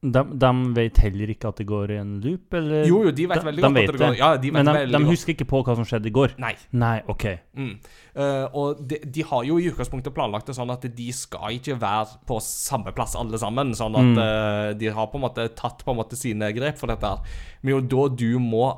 De, 0.00 0.20
de 0.40 0.50
vet 0.72 0.96
heller 1.04 1.28
ikke 1.28 1.50
at 1.50 1.58
det 1.60 1.66
går 1.68 1.90
i 1.92 1.96
en 2.00 2.14
loop, 2.24 2.54
eller? 2.56 2.86
Jo, 2.88 3.02
jo, 3.04 3.10
de 3.12 3.26
vet 3.28 3.42
veldig 3.44 3.60
de 3.60 3.66
godt 3.66 3.74
vet 3.76 3.90
at 3.90 3.98
det 3.98 4.06
går. 4.06 4.14
Ja, 4.16 4.28
de 4.40 4.48
vet 4.48 4.56
Men 4.56 4.70
de, 4.72 4.84
de 4.94 5.00
husker 5.10 5.34
ikke 5.34 5.46
på 5.50 5.60
hva 5.66 5.74
som 5.76 5.84
skjedde 5.84 6.08
i 6.08 6.12
går? 6.16 6.32
Nei. 6.40 6.54
Nei, 6.72 6.94
OK. 7.12 7.26
Mm. 7.52 7.74
Uh, 8.16 8.46
og 8.56 8.80
de, 8.88 8.96
de 9.04 9.24
har 9.28 9.44
jo 9.44 9.58
i 9.60 9.66
utgangspunktet 9.68 10.14
planlagt 10.16 10.48
det 10.48 10.56
sånn 10.56 10.72
at 10.72 10.86
de 10.96 11.08
skal 11.12 11.58
ikke 11.58 11.76
være 11.82 12.16
på 12.30 12.38
samme 12.40 12.94
plass 12.96 13.12
alle 13.20 13.36
sammen. 13.42 13.74
Sånn 13.76 13.98
at 14.00 14.08
Mm. 14.10 14.16
uh, 14.24 14.70
de 14.80 14.88
har 14.96 15.10
på 15.12 15.20
en 15.20 15.26
måte 15.26 15.44
tatt 15.54 15.84
på 15.84 15.92
en 15.92 16.00
måte 16.00 16.16
sine 16.16 16.48
grep 16.56 16.80
for 16.80 16.88
dette. 16.88 17.10
Men 17.60 17.74
jo 17.76 17.82
da 17.92 18.08
du 18.16 18.38
må 18.40 18.70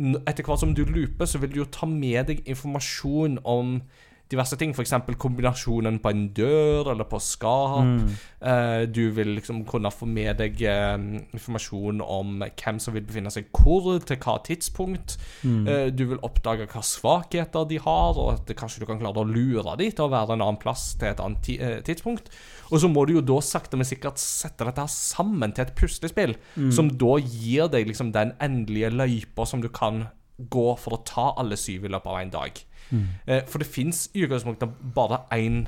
Etter 0.00 0.46
hvert 0.46 0.62
som 0.62 0.70
du 0.72 0.84
looper, 0.86 1.26
så 1.28 1.36
vil 1.42 1.50
du 1.52 1.58
jo 1.58 1.64
ta 1.68 1.84
med 1.84 2.30
deg 2.30 2.38
informasjon 2.48 3.34
om 3.44 3.82
diverse 4.30 4.56
ting. 4.60 4.72
F.eks. 4.76 4.94
kombinasjonen 5.18 5.98
på 6.02 6.12
en 6.12 6.28
dør 6.36 6.92
eller 6.92 7.06
på 7.10 7.18
skap. 7.22 7.84
Mm. 7.84 8.12
Eh, 8.40 8.82
du 8.88 9.02
vil 9.16 9.34
liksom 9.36 9.64
kunne 9.68 9.90
få 9.92 10.06
med 10.08 10.38
deg 10.40 10.62
eh, 10.62 10.94
informasjon 11.36 12.00
om 12.04 12.44
hvem 12.46 12.78
som 12.82 12.94
vil 12.96 13.04
befinne 13.06 13.32
seg 13.34 13.50
hvor, 13.52 13.98
til 14.06 14.20
hva 14.22 14.36
tidspunkt. 14.46 15.16
Mm. 15.42 15.64
Eh, 15.66 15.86
du 15.92 16.04
vil 16.12 16.22
oppdage 16.26 16.68
hva 16.70 16.82
svakheter 16.86 17.66
de 17.70 17.80
har, 17.82 18.16
og 18.20 18.32
at 18.38 18.54
kanskje 18.58 18.84
du 18.84 18.88
kan 18.88 19.02
klare 19.02 19.24
å 19.24 19.28
lure 19.28 19.76
dem 19.80 19.90
til 19.92 20.06
å 20.06 20.12
være 20.12 20.38
en 20.38 20.46
annen 20.46 20.60
plass 20.62 20.92
til 21.00 21.10
et 21.10 21.20
annet 21.22 21.42
ti 21.46 21.58
tidspunkt. 21.86 22.30
Og 22.70 22.78
så 22.82 22.88
må 22.90 23.02
du 23.06 23.16
jo 23.16 23.24
da 23.26 23.40
sakte, 23.42 23.76
men 23.76 23.88
sikkert 23.88 24.20
sette 24.22 24.66
dette 24.66 24.84
her 24.84 24.90
sammen 24.92 25.52
til 25.56 25.66
et 25.66 25.74
puslespill, 25.78 26.36
Mm. 26.56 26.70
som 26.72 26.88
da 26.98 27.16
gir 27.18 27.68
deg 27.70 27.86
liksom 27.88 28.12
den 28.12 28.32
endelige 28.42 28.90
løypa 28.90 29.46
som 29.46 29.60
du 29.62 29.68
kan 29.68 30.08
gå 30.50 30.66
for 30.80 30.96
å 30.96 31.02
ta 31.06 31.26
alle 31.40 31.58
syv 31.60 31.84
i 31.84 31.92
løpet 31.92 32.12
av 32.12 32.18
en 32.20 32.32
dag. 32.32 32.64
Mm. 32.90 33.04
Eh, 33.26 33.44
for 33.48 33.62
det 33.62 33.68
fins 33.70 34.08
i 34.14 34.24
utgangspunktet 34.24 34.80
bare 34.94 35.24
én 35.36 35.62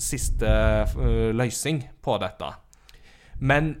siste 0.00 0.48
eh, 0.48 1.30
løsning 1.36 1.84
på 2.02 2.16
dette. 2.22 2.50
Men 3.40 3.76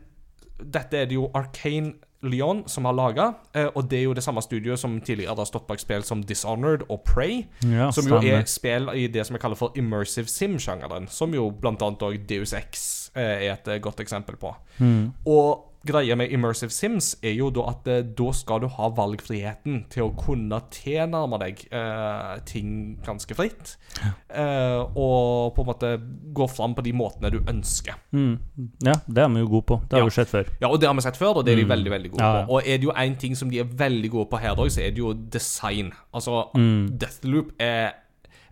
dette 0.60 1.02
er 1.02 1.10
det 1.10 1.16
jo 1.16 1.30
Arcane 1.34 1.96
Leon 2.20 2.66
som 2.68 2.84
har 2.84 2.92
laga, 2.92 3.26
og 3.72 3.86
det 3.88 3.96
er 3.96 4.02
jo 4.02 4.12
det 4.12 4.20
samme 4.20 4.42
studioet 4.44 4.76
som 4.78 4.98
tidligere 5.00 5.38
har 5.38 5.48
stått 5.48 5.64
bak 5.68 5.80
spill 5.80 6.02
som 6.04 6.20
Dishonored 6.20 6.84
og 6.92 7.00
Prey. 7.08 7.46
Ja, 7.64 7.88
Som 7.96 8.10
jo 8.10 8.18
er 8.20 8.44
spill 8.44 8.90
i 8.92 9.06
det 9.08 9.24
som 9.24 9.38
jeg 9.38 9.40
kaller 9.40 9.56
for 9.56 9.72
immersive 9.72 10.28
sim-sjangeren. 10.28 11.08
Som 11.08 11.32
jo 11.32 11.48
blant 11.48 11.80
annet 11.80 12.04
også 12.04 12.20
Deus 12.28 12.52
X 12.52 12.84
eh, 13.14 13.46
er 13.46 13.54
et 13.54 13.72
eh, 13.72 13.80
godt 13.80 14.04
eksempel 14.04 14.36
på. 14.36 14.52
Mm. 14.84 15.14
Og 15.24 15.69
greia 15.86 16.14
med 16.16 16.30
immersive 16.32 16.70
sims 16.70 17.14
er 17.24 17.32
jo 17.38 17.48
da 17.50 17.62
at 17.70 17.86
eh, 17.88 18.02
da 18.02 18.32
skal 18.36 18.60
du 18.60 18.66
ha 18.68 18.88
valgfriheten 18.90 19.86
til 19.88 20.02
å 20.02 20.10
kunne 20.18 20.58
tilnærme 20.70 21.38
deg 21.40 21.62
eh, 21.72 22.34
ting 22.44 22.98
ganske 23.06 23.34
fritt. 23.34 23.76
Eh, 24.28 24.80
og 24.94 25.54
på 25.56 25.64
en 25.64 25.70
måte 25.70 25.92
gå 26.36 26.48
fram 26.52 26.74
på 26.76 26.84
de 26.84 26.92
måtene 26.92 27.30
du 27.32 27.38
ønsker. 27.48 27.96
Mm. 28.12 28.36
Ja, 28.86 28.94
det 29.08 29.24
er 29.24 29.32
vi 29.32 29.40
jo 29.44 29.48
gode 29.56 29.66
på. 29.72 29.80
Det 29.88 29.96
har 29.96 30.04
Ja. 30.04 30.10
vi 30.10 30.10
sett 30.18 30.28
før. 30.28 30.50
Ja, 30.60 30.68
og 30.68 30.80
det 30.80 30.86
har 30.88 30.94
vi 30.94 31.00
sett 31.06 31.16
før, 31.16 31.36
og 31.40 31.44
det 31.46 31.52
er 31.52 31.56
de 31.56 31.64
Mm. 31.64 31.68
veldig 31.74 31.90
veldig 31.90 32.10
gode 32.12 32.22
Ja, 32.22 32.38
ja. 32.40 32.44
på. 32.46 32.50
Og 32.52 32.62
er 32.66 32.76
det 32.78 32.84
jo 32.84 32.92
én 32.92 33.16
ting 33.18 33.34
som 33.34 33.50
de 33.50 33.58
er 33.60 33.64
veldig 33.64 34.10
gode 34.10 34.28
på 34.30 34.38
her 34.40 34.54
òg, 34.56 34.70
så 34.70 34.80
er 34.86 34.90
det 34.90 34.98
jo 34.98 35.12
design. 35.14 35.92
Altså, 36.14 36.50
Mm. 36.54 36.98
Deathloop 36.98 37.52
er 37.58 37.92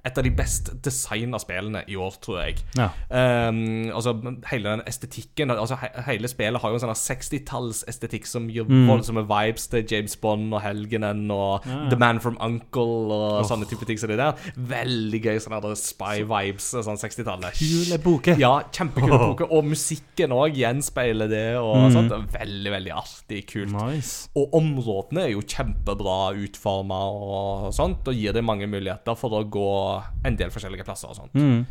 et 0.09 0.19
av 0.21 0.25
de 0.27 0.33
best 0.35 0.71
designa 0.85 1.39
spillene 1.43 1.85
i 1.89 1.97
år, 2.01 2.17
tror 2.25 2.41
jeg. 2.43 2.63
Ja. 2.79 2.89
Um, 3.13 3.91
altså 3.95 4.15
Hele 4.51 4.73
den 4.75 4.83
estetikken 4.89 5.53
altså 5.55 5.77
he 5.81 5.89
Hele 6.09 6.29
spillet 6.31 6.61
har 6.63 6.73
jo 6.73 6.79
en 6.79 6.85
sånn 6.87 6.97
60-tallsestetikk 6.99 8.27
som 8.29 8.49
gir 8.51 8.65
Mm. 8.69 8.87
voldsomme 8.89 9.23
vibes 9.29 9.69
til 9.71 9.85
James 9.91 10.17
Bond 10.21 10.53
og 10.55 10.61
Helgenen 10.63 11.31
og 11.31 11.65
Ja, 11.67 11.73
ja. 11.85 11.89
The 11.91 11.97
Man 11.97 12.21
from 12.21 12.37
Uncle 12.41 12.83
og 13.13 13.41
oh. 13.41 13.45
sånne 13.47 13.69
type 13.71 13.87
ting 13.87 13.99
som 13.99 14.09
det 14.11 14.19
der. 14.19 14.35
Veldig 14.57 15.21
gøy 15.25 15.39
sånne 15.41 15.75
spy-vibes, 15.79 16.71
sånn 16.85 16.99
60-tallet. 17.01 17.59
Kule 17.59 17.99
boke. 18.03 18.35
Ja, 18.39 18.63
kjempekule 18.73 19.19
boker. 19.19 19.51
Og 19.53 19.65
musikken 19.65 20.33
òg 20.37 20.57
gjenspeiler 20.59 21.29
det. 21.31 21.57
Og 21.59 21.77
Mm. 21.79 21.93
sånt. 21.95 22.33
Veldig, 22.33 22.71
veldig 22.73 22.93
artig. 22.93 23.47
Kult. 23.47 23.73
Nice. 23.73 24.29
Og 24.37 24.53
områdene 24.55 25.25
er 25.27 25.31
jo 25.33 25.41
kjempebra 25.43 26.35
utforma 26.37 26.99
og 27.13 27.73
sånt, 27.75 28.07
og 28.09 28.15
gir 28.15 28.33
deg 28.33 28.45
mange 28.45 28.67
muligheter 28.67 29.17
for 29.17 29.31
å 29.31 29.45
gå 29.49 29.98
en 30.27 30.39
del 30.39 30.53
forskjellige 30.55 30.87
plasser 30.87 31.11
og 31.11 31.19
sånt. 31.19 31.35
Mm. 31.35 31.65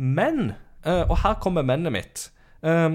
Men, 0.00 0.52
eh, 0.84 1.04
og 1.04 1.18
her 1.24 1.36
kommer 1.42 1.66
mennet 1.66 1.92
mitt 1.92 2.22
eh, 2.64 2.94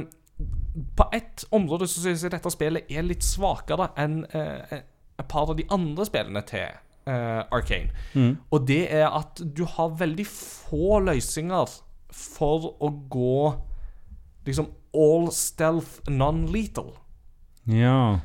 På 0.98 1.06
ett 1.14 1.46
område 1.54 1.88
så 1.88 2.02
syns 2.02 2.24
jeg 2.26 2.34
dette 2.34 2.52
spillet 2.52 2.90
er 2.90 3.06
litt 3.06 3.24
svakere 3.24 3.92
enn 4.02 4.24
eh, 4.36 4.82
et 5.16 5.30
par 5.32 5.52
av 5.52 5.56
de 5.56 5.64
andre 5.72 6.06
spillene 6.08 6.42
til 6.50 6.66
eh, 6.66 7.42
Arcane. 7.56 7.94
Mm. 8.14 8.34
Og 8.52 8.68
det 8.68 8.82
er 8.92 9.08
at 9.08 9.40
du 9.40 9.64
har 9.78 9.96
veldig 10.02 10.26
få 10.28 11.00
løsninger 11.06 11.78
for 12.16 12.74
å 12.84 12.90
gå 13.12 13.40
liksom 14.48 14.70
all 14.96 15.30
stealth 15.32 16.04
non-lethal. 16.12 16.92
Ja. 17.72 18.20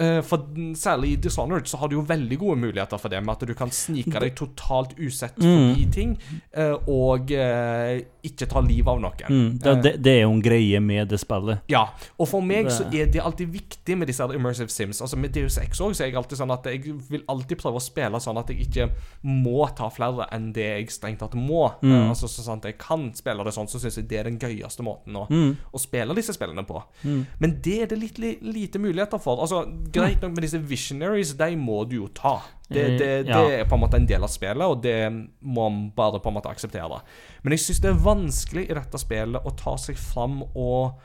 Eh, 0.00 0.20
For 0.24 0.38
særlig 0.80 1.12
i 1.12 1.16
Dishonored 1.26 1.66
så 1.68 1.76
har 1.80 1.88
du 1.88 1.96
jo 1.98 2.02
veldig 2.08 2.38
gode 2.40 2.56
muligheter 2.62 2.98
for 2.98 3.08
det, 3.12 3.20
med 3.22 3.34
at 3.36 3.46
du 3.46 3.54
kan 3.54 3.70
snike 3.70 4.20
deg 4.22 4.34
totalt 4.38 4.94
usett 4.98 5.36
Mm. 5.40 5.90
ting, 5.92 6.18
eh, 6.54 6.72
og 6.88 7.30
eh, 7.32 8.00
ikke 8.24 8.46
ta 8.48 8.60
livet 8.60 8.88
av 8.88 9.00
noen. 9.00 9.28
Mm, 9.28 9.58
det, 9.58 9.74
det, 9.82 9.92
det 10.02 10.12
er 10.16 10.22
jo 10.22 10.30
en 10.32 10.42
greie 10.42 10.80
med 10.80 11.08
det 11.08 11.18
spillet. 11.20 11.60
Ja, 11.68 11.86
og 12.18 12.28
for 12.28 12.40
meg 12.44 12.70
så 12.72 12.84
er 12.92 13.06
det 13.12 13.20
alltid 13.20 13.48
viktig 13.52 13.96
med 13.98 14.08
disse 14.08 14.24
immersive 14.34 14.68
sims. 14.72 15.00
Altså 15.00 15.16
Med 15.20 15.32
Deus 15.32 15.58
Ex 15.58 15.76
så 15.80 15.90
er 15.90 16.10
jeg 16.10 16.16
alltid 16.16 16.38
sånn 16.38 16.52
at 16.52 16.64
jeg 16.68 16.94
vil 17.10 17.22
alltid 17.28 17.58
prøve 17.60 17.76
å 17.80 17.84
spille 17.84 18.20
sånn 18.20 18.38
at 18.40 18.48
jeg 18.52 18.66
ikke 18.68 18.90
må 19.24 19.66
ta 19.76 19.88
flere 19.92 20.26
enn 20.32 20.50
det 20.56 20.66
jeg 20.68 20.90
strengt 20.90 21.20
tatt 21.20 21.34
må. 21.34 21.70
Mm. 21.82 22.08
Altså 22.10 22.28
så 22.28 22.44
sånn 22.44 22.60
at 22.60 22.70
jeg 22.70 22.78
kan 22.78 23.10
spille 23.16 23.44
det 23.44 23.52
sånn, 23.56 23.68
så 23.68 23.80
syns 23.80 23.96
jeg 24.00 24.08
det 24.08 24.18
er 24.20 24.24
den 24.30 24.38
gøyeste 24.40 24.82
måten 24.86 25.16
å, 25.16 25.26
Mm. 25.30 25.56
å 25.72 25.78
spille 25.80 26.14
disse 26.14 26.32
spillene 26.36 26.64
på. 26.66 26.82
Mm. 27.04 27.26
Men 27.40 27.60
det 27.62 27.82
er 27.82 27.86
det 27.86 27.98
litt 27.98 28.18
lite 28.20 28.78
muligheter 28.78 29.18
for. 29.20 29.40
Altså 29.40 29.64
Greit 29.92 30.22
nok 30.22 30.32
med 30.36 30.44
disse 30.46 30.60
visionaries, 30.62 31.34
de 31.38 31.50
må 31.58 31.82
du 31.90 31.96
jo 32.00 32.08
ta. 32.14 32.36
Det, 32.70 32.84
det, 33.00 33.06
Eh, 33.10 33.26
ja. 33.26 33.38
det 33.42 33.60
er 33.60 33.64
på 33.68 33.74
en 33.74 33.82
måte 33.82 33.98
en 33.98 34.06
del 34.06 34.22
av 34.22 34.30
spillet, 34.30 34.62
og 34.62 34.82
det 34.84 34.96
må 35.42 35.68
man 35.68 35.90
bare 35.96 36.20
på 36.22 36.30
en 36.30 36.36
måte 36.38 36.50
akseptere. 36.52 37.00
Men 37.42 37.52
jeg 37.56 37.64
syns 37.64 37.80
det 37.82 37.90
er 37.90 38.02
vanskelig 38.04 38.66
i 38.70 38.76
dette 38.78 39.00
spillet 39.02 39.46
å 39.46 39.54
ta 39.58 39.76
seg 39.80 39.98
fram 39.98 40.42
og 40.54 41.00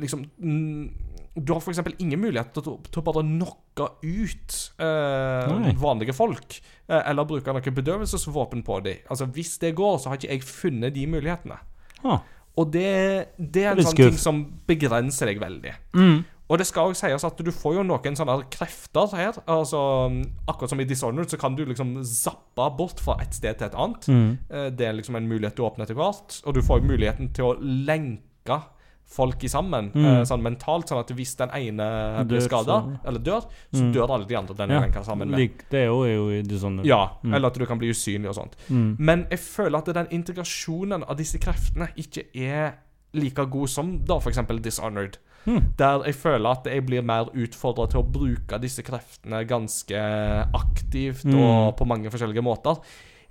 liksom 0.00 0.22
mm, 0.38 0.90
Du 1.36 1.52
har 1.52 1.60
f.eks. 1.60 1.80
ingen 1.98 2.20
mulighet 2.20 2.52
til, 2.56 2.78
til 2.90 3.00
å 3.00 3.04
bare 3.06 3.22
knocke 3.26 3.86
ut 4.02 4.56
eh, 4.82 5.70
vanlige 5.78 6.14
folk. 6.16 6.60
eh, 6.88 7.02
eller 7.10 7.24
bruke 7.28 7.52
noe 7.54 7.74
bedøvelsesvåpen 7.76 8.62
på 8.66 8.80
dem. 8.86 9.02
Altså, 9.10 9.26
hvis 9.26 9.58
det 9.62 9.74
går, 9.78 9.98
så 10.02 10.10
har 10.10 10.18
ikke 10.20 10.32
jeg 10.34 10.42
funnet 10.46 10.94
de 10.94 11.06
mulighetene. 11.06 11.58
Ah. 12.04 12.22
Og 12.58 12.72
det, 12.74 12.88
det 13.38 13.62
er 13.64 13.78
en 13.78 13.86
sånn 13.86 13.96
ting 13.96 14.18
som 14.18 14.40
begrenser 14.68 15.30
deg 15.30 15.38
veldig. 15.40 15.74
Mm. 15.94 16.18
Og 16.50 16.58
det 16.58 16.66
skal 16.66 16.90
også 16.90 17.06
sies 17.06 17.24
at 17.24 17.36
du 17.46 17.50
får 17.54 17.76
jo 17.78 17.82
noen 17.86 18.16
sånne 18.18 18.34
krefter 18.50 19.12
her. 19.14 19.36
Altså, 19.46 19.78
Akkurat 20.50 20.72
som 20.72 20.80
i 20.82 20.84
Dishonored 20.90 21.30
så 21.30 21.38
kan 21.38 21.54
du 21.54 21.62
liksom 21.64 21.92
zappe 22.04 22.66
bort 22.76 22.98
fra 23.00 23.14
et 23.22 23.32
sted 23.38 23.56
til 23.60 23.68
et 23.68 23.74
annet. 23.78 24.08
Mm. 24.10 24.38
Eh, 24.50 24.70
Det 24.74 24.86
er 24.88 24.92
liksom 24.98 25.14
en 25.16 25.28
mulighet 25.30 25.54
du 25.56 25.62
åpner 25.62 25.86
etter 25.86 25.94
hvert. 25.94 26.40
Og 26.44 26.54
du 26.54 26.60
får 26.66 26.80
jo 26.82 26.88
muligheten 26.90 27.32
til 27.32 27.44
å 27.44 27.56
lenke 27.60 28.58
folk 29.10 29.42
i 29.42 29.48
sammen, 29.48 29.90
Mm. 29.92 30.04
eh, 30.04 30.22
sånn 30.24 30.42
mentalt. 30.42 30.86
Sånn 30.88 31.00
at 31.00 31.08
hvis 31.08 31.36
den 31.36 31.50
ene 31.50 32.24
blir 32.26 32.38
Dør, 32.40 32.46
skada, 32.48 32.98
eller 33.04 33.18
dør, 33.20 33.42
så 33.74 33.82
Mm. 33.82 33.92
dør 33.92 34.10
alle 34.10 34.24
de 34.26 34.34
andre 34.36 34.54
den 34.54 34.70
Ja. 34.70 34.80
lenka 34.80 35.04
sammen 35.04 35.30
med. 35.30 35.50
Det 35.70 35.80
er 35.82 35.86
jo, 35.86 36.02
er 36.02 36.14
jo 36.14 36.28
i 36.30 36.42
Dishonored. 36.42 36.86
Ja, 36.86 37.10
Mm. 37.24 37.34
eller 37.34 37.46
at 37.48 37.54
du 37.58 37.66
kan 37.66 37.78
bli 37.78 37.88
usynlig 37.90 38.28
og 38.28 38.34
sånt. 38.36 38.52
Mm. 38.68 38.96
Men 38.98 39.26
jeg 39.30 39.38
føler 39.38 39.78
at 39.78 39.84
den 39.94 40.06
integrasjonen 40.10 41.02
av 41.08 41.16
disse 41.16 41.38
kreftene 41.38 41.88
ikke 41.96 42.24
er 42.34 42.74
like 43.12 43.44
god 43.50 43.68
som 43.68 43.98
da 44.04 44.16
f.eks. 44.18 44.38
Dishonored. 44.62 45.18
Mm. 45.46 45.70
Der 45.78 46.04
jeg 46.04 46.14
føler 46.20 46.50
at 46.50 46.66
jeg 46.68 46.84
blir 46.86 47.02
mer 47.06 47.30
utfordra 47.32 47.86
til 47.88 48.02
å 48.02 48.08
bruke 48.12 48.58
disse 48.60 48.82
kreftene 48.84 49.40
ganske 49.48 50.02
aktivt 50.54 51.24
Mm. 51.24 51.38
og 51.40 51.76
på 51.78 51.86
mange 51.88 52.10
forskjellige 52.12 52.44
måter. 52.44 52.76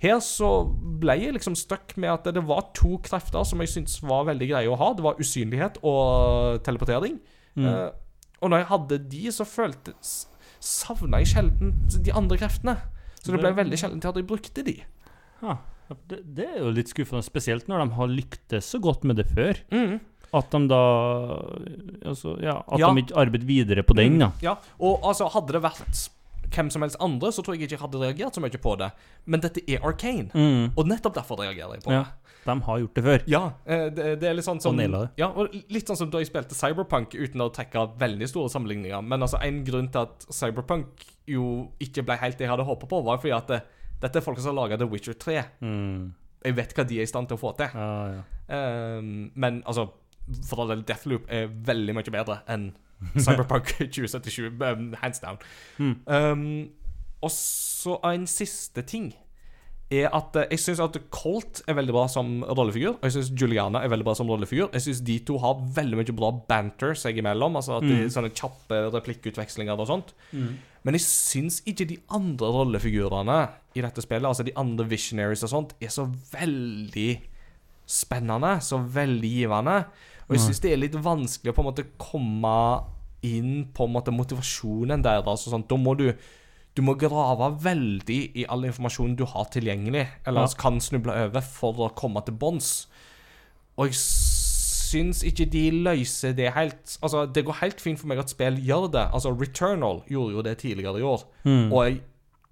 Her 0.00 0.18
så 0.24 0.64
ble 1.00 1.12
jeg 1.20 1.34
liksom 1.36 1.54
stuck 1.54 1.92
med 2.00 2.10
at 2.10 2.34
det 2.34 2.42
var 2.48 2.70
to 2.74 2.96
krefter 3.04 3.44
som 3.44 3.60
jeg 3.60 3.68
syntes 3.68 3.98
var 4.02 4.24
veldig 4.24 4.48
greie 4.48 4.70
å 4.70 4.78
ha. 4.80 4.94
Det 4.96 5.04
var 5.04 5.20
usynlighet 5.20 5.76
og 5.84 6.62
teleportering. 6.64 7.18
Mm. 7.54 7.66
Uh, 7.66 7.90
og 8.40 8.50
når 8.50 8.62
jeg 8.62 8.70
hadde 8.70 8.98
de, 9.12 9.24
så 9.36 9.44
føltes 9.44 10.14
savna 10.60 11.20
jeg 11.20 11.28
sjelden 11.34 11.74
de 11.92 12.12
andre 12.16 12.38
kreftene. 12.40 12.78
Så 13.20 13.34
det 13.34 13.42
ble 13.42 13.52
veldig 13.52 13.76
sjelden 13.76 14.00
til 14.00 14.08
at 14.08 14.16
jeg 14.16 14.26
brukte 14.30 14.64
de. 14.64 14.78
Ha, 15.42 15.58
det, 16.08 16.22
det 16.36 16.46
er 16.48 16.62
jo 16.62 16.72
litt 16.72 16.88
skuffende, 16.88 17.20
spesielt 17.24 17.68
når 17.68 17.84
de 17.84 17.98
har 17.98 18.08
lyktes 18.08 18.72
så 18.72 18.80
godt 18.80 19.04
med 19.04 19.20
det 19.20 19.26
før. 19.28 19.60
Mm. 19.68 19.98
At 20.32 20.50
de 20.50 20.60
da 20.68 20.80
altså, 22.06 22.36
Ja, 22.42 22.62
at 22.70 22.78
Ja. 22.78 22.92
de 22.94 23.02
ikke 23.02 23.16
arbeider 23.16 23.46
videre 23.46 23.82
på 23.82 23.94
den, 23.96 24.18
da. 24.18 24.30
Ja, 24.42 24.56
og 24.78 25.00
altså, 25.02 25.28
hadde 25.32 25.52
det 25.52 25.62
vært 25.62 26.08
hvem 26.50 26.70
som 26.70 26.82
helst 26.82 26.96
andre, 27.00 27.28
så 27.30 27.42
tror 27.44 27.54
jeg 27.54 27.62
ikke 27.68 27.76
jeg 27.78 27.80
hadde 27.80 28.00
reagert 28.00 28.34
så 28.34 28.40
mye 28.42 28.58
på 28.58 28.76
det. 28.78 28.90
Men 29.26 29.40
dette 29.40 29.60
er 29.68 29.78
Arcane, 29.86 30.30
Mm. 30.34 30.72
og 30.76 30.86
nettopp 30.86 31.14
derfor 31.14 31.36
reagerer 31.38 31.74
jeg 31.74 31.82
på 31.84 31.92
Ja. 31.92 32.02
det. 32.02 32.12
De 32.46 32.60
har 32.62 32.78
gjort 32.80 32.94
det 32.94 33.04
før. 33.04 33.22
Ja, 33.28 33.52
eh, 33.66 33.90
det, 33.90 34.20
det 34.20 34.24
er 34.30 34.34
litt 34.34 34.44
sånn 34.46 34.60
som. 34.60 34.76
Ja, 35.16 35.32
litt 35.68 35.86
sånn 35.86 35.96
som 35.96 36.10
da 36.10 36.18
jeg 36.18 36.26
spilte 36.32 36.54
Cyberpunk 36.54 37.10
uten 37.14 37.40
å 37.40 37.52
trekke 37.52 37.98
veldig 37.98 38.26
store 38.28 38.48
sammenligninger. 38.48 39.02
Men 39.04 39.20
altså, 39.20 39.38
en 39.42 39.62
grunn 39.64 39.88
til 39.92 40.00
at 40.00 40.26
Cyberpunk 40.30 40.86
jo 41.28 41.68
ikke 41.78 42.02
ble 42.04 42.16
helt 42.16 42.38
det 42.38 42.46
jeg 42.48 42.50
hadde 42.50 42.64
håpet 42.66 42.88
på, 42.88 43.04
var 43.04 43.18
fordi 43.18 43.36
at 43.36 43.46
det, 43.46 43.62
dette 44.00 44.16
er 44.16 44.20
folk 44.22 44.38
som 44.40 44.56
har 44.56 44.68
laga 44.68 44.78
The 44.78 44.86
Witcher 44.86 45.12
3. 45.12 45.44
Mm. 45.62 46.12
Jeg 46.42 46.56
vet 46.56 46.72
hva 46.74 46.86
de 46.88 46.98
er 46.98 47.02
i 47.02 47.06
stand 47.06 47.28
til 47.28 47.36
å 47.36 47.40
få 47.40 47.56
til. 47.58 47.68
Ja, 47.74 48.22
ja. 48.48 48.98
um, 48.98 49.30
men 49.34 49.62
altså 49.66 49.90
For 50.46 50.62
all 50.62 50.68
del, 50.74 50.84
Deathloop 50.88 51.26
er 51.28 51.48
veldig 51.66 51.94
mye 51.96 52.12
bedre 52.14 52.40
enn 52.48 52.70
Cyberpunk 53.16 53.72
2077, 53.80 54.60
um, 54.60 54.92
hands 55.00 55.20
down. 55.22 55.38
Mm. 55.78 55.96
Um, 56.06 56.44
og 57.24 57.32
så 57.32 57.96
en 58.10 58.26
siste 58.28 58.82
ting 58.88 59.10
er 59.90 60.06
at 60.14 60.36
jeg 60.52 60.60
syns 60.62 60.78
at 60.84 60.94
Colt 61.10 61.62
er 61.66 61.74
veldig 61.74 61.94
bra 61.96 62.04
som 62.12 62.44
rollefigur. 62.46 62.92
Og 63.00 63.06
jeg 63.08 63.16
syns 63.16 63.30
Juliana 63.40 63.80
er 63.82 63.90
veldig 63.90 64.06
bra 64.06 64.14
som 64.14 64.28
rollefigur. 64.30 64.68
Jeg 64.76 64.84
syns 64.84 65.00
de 65.08 65.16
to 65.26 65.38
har 65.42 65.58
veldig 65.74 65.98
mye 65.98 66.14
bra 66.14 66.30
banter 66.52 66.94
seg 66.94 67.18
imellom. 67.18 67.56
Altså 67.58 67.80
at 67.80 67.88
de, 67.88 67.96
Mm. 68.04 68.12
Sånne 68.14 68.30
kjappe 68.30 68.78
replikkutvekslinger 68.94 69.74
og 69.82 69.88
sånt. 69.90 70.12
Mm. 70.30 70.52
Men 70.86 70.94
jeg 70.94 71.02
syns 71.08 71.58
ikke 71.66 71.88
de 71.90 71.98
andre 72.08 72.52
rollefigurene 72.54 73.40
i 73.74 73.82
dette 73.82 74.04
spillet, 74.04 74.28
altså 74.30 74.46
de 74.46 74.54
andre 74.56 74.86
visionaries 74.88 75.42
og 75.42 75.50
sånt, 75.56 75.74
er 75.82 75.90
så 75.90 76.06
veldig 76.36 77.10
spennende. 77.90 78.60
Så 78.62 78.78
veldig 78.94 79.32
givende. 79.40 79.76
Og 80.30 80.36
jeg 80.36 80.44
syns 80.46 80.60
det 80.62 80.70
er 80.72 80.78
litt 80.78 80.94
vanskelig 80.94 81.50
å 81.52 81.56
på 81.56 81.64
en 81.64 81.68
måte 81.72 81.84
komme 81.98 82.54
inn 83.26 83.66
på 83.74 83.84
en 83.88 83.92
måte 83.92 84.12
motivasjonen 84.14 85.02
deres. 85.02 85.26
Altså, 85.26 85.50
sånn. 85.50 85.66
Da 85.68 85.76
må 85.76 85.96
du 85.98 86.12
du 86.78 86.82
må 86.86 86.94
grave 86.96 87.48
veldig 87.64 88.18
i 88.38 88.44
all 88.48 88.62
informasjonen 88.62 89.16
du 89.18 89.24
har 89.26 89.48
tilgjengelig, 89.50 90.04
eller 90.24 90.46
Ja. 90.46 90.54
kan 90.56 90.78
snuble 90.80 91.10
over, 91.10 91.40
for 91.42 91.74
å 91.74 91.88
komme 91.92 92.22
til 92.24 92.32
bunns. 92.38 92.86
Og 93.76 93.88
jeg 93.88 93.94
syns 93.98 95.24
ikke 95.26 95.50
de 95.50 95.64
løser 95.82 96.32
det 96.36 96.52
helt 96.54 96.96
Altså, 97.02 97.26
det 97.32 97.44
går 97.44 97.58
helt 97.60 97.80
fint 97.80 97.98
for 97.98 98.06
meg 98.06 98.18
at 98.22 98.30
spill 98.30 98.56
gjør 98.64 98.90
det. 98.92 99.04
Altså, 99.12 99.34
Returnal 99.36 100.02
gjorde 100.08 100.32
jo 100.36 100.42
det 100.42 100.58
tidligere 100.58 100.98
i 101.00 101.02
år, 101.02 101.24
Mm. 101.44 101.72
og 101.72 101.84
jeg 101.88 102.00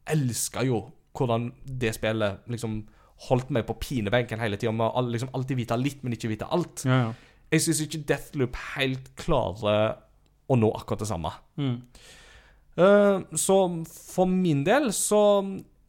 elska 0.08 0.64
jo 0.66 0.92
hvordan 1.14 1.52
det 1.66 1.94
spillet 1.94 2.38
liksom 2.48 2.86
holdt 3.28 3.50
meg 3.50 3.66
på 3.66 3.74
pinebenken 3.80 4.38
hele 4.38 4.56
tida, 4.56 4.72
med 4.72 4.92
å 4.94 5.02
liksom 5.10 5.30
alltid 5.34 5.56
vite 5.56 5.76
litt, 5.76 6.02
men 6.04 6.12
ikke 6.12 6.28
vite 6.28 6.46
alt. 6.50 6.84
Ja, 6.84 6.98
ja. 7.06 7.12
Jeg 7.52 7.64
syns 7.64 7.80
ikke 7.84 8.02
Deathloop 8.10 8.56
helt 8.76 9.10
klarer 9.16 9.96
å 10.48 10.56
nå 10.56 10.70
akkurat 10.76 11.00
det 11.02 11.08
samme. 11.10 11.32
Mm. 11.60 11.78
Uh, 12.78 13.24
så 13.36 13.56
for 13.88 14.28
min 14.30 14.60
del 14.66 14.90
så 14.94 15.20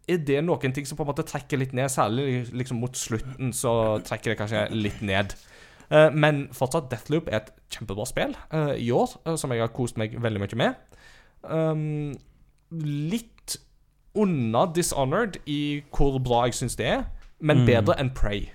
er 0.09 0.23
det 0.25 0.39
noen 0.41 0.73
ting 0.73 0.87
som 0.89 0.97
på 0.97 1.05
en 1.05 1.11
måte 1.11 1.25
trekker 1.27 1.59
litt 1.61 1.75
ned. 1.77 1.91
Særlig 1.93 2.47
liksom 2.55 2.79
mot 2.81 2.95
slutten 2.97 3.51
så 3.53 3.73
trekker 4.07 4.33
det 4.33 4.39
kanskje 4.39 4.63
litt 4.73 5.03
ned. 5.05 5.35
Uh, 5.89 6.07
men 6.13 6.47
fortsatt, 6.53 6.89
Deathloop 6.91 7.29
er 7.29 7.41
et 7.43 7.51
kjempebra 7.75 8.07
spill 8.09 8.33
uh, 8.53 8.73
i 8.77 8.89
år, 8.93 9.15
som 9.37 9.53
jeg 9.53 9.61
har 9.63 9.71
kost 9.75 9.99
meg 10.01 10.15
veldig 10.21 10.41
mye 10.43 10.59
med. 10.63 10.99
Um, 11.43 12.13
litt 12.83 13.57
unna 14.19 14.65
Dishonored 14.75 15.37
i 15.49 15.81
hvor 15.93 16.17
bra 16.23 16.45
jeg 16.47 16.57
syns 16.57 16.75
det 16.79 16.87
er, 16.97 17.03
men 17.39 17.61
Mm. 17.63 17.65
bedre 17.69 17.95
enn 18.01 18.09
Prey. 18.13 18.49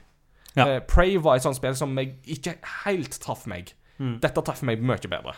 Ja. 0.58 0.68
Uh, 0.68 0.78
Prey 0.86 1.16
var 1.22 1.38
et 1.38 1.46
sånt 1.46 1.58
spill 1.58 1.74
som 1.78 1.96
jeg 1.98 2.14
ikke 2.36 2.58
helt 2.84 3.18
traff 3.22 3.48
meg. 3.50 3.74
Mm. 3.98 4.18
Dette 4.22 4.44
traff 4.46 4.62
meg 4.66 4.82
mye 4.82 5.10
bedre. 5.10 5.36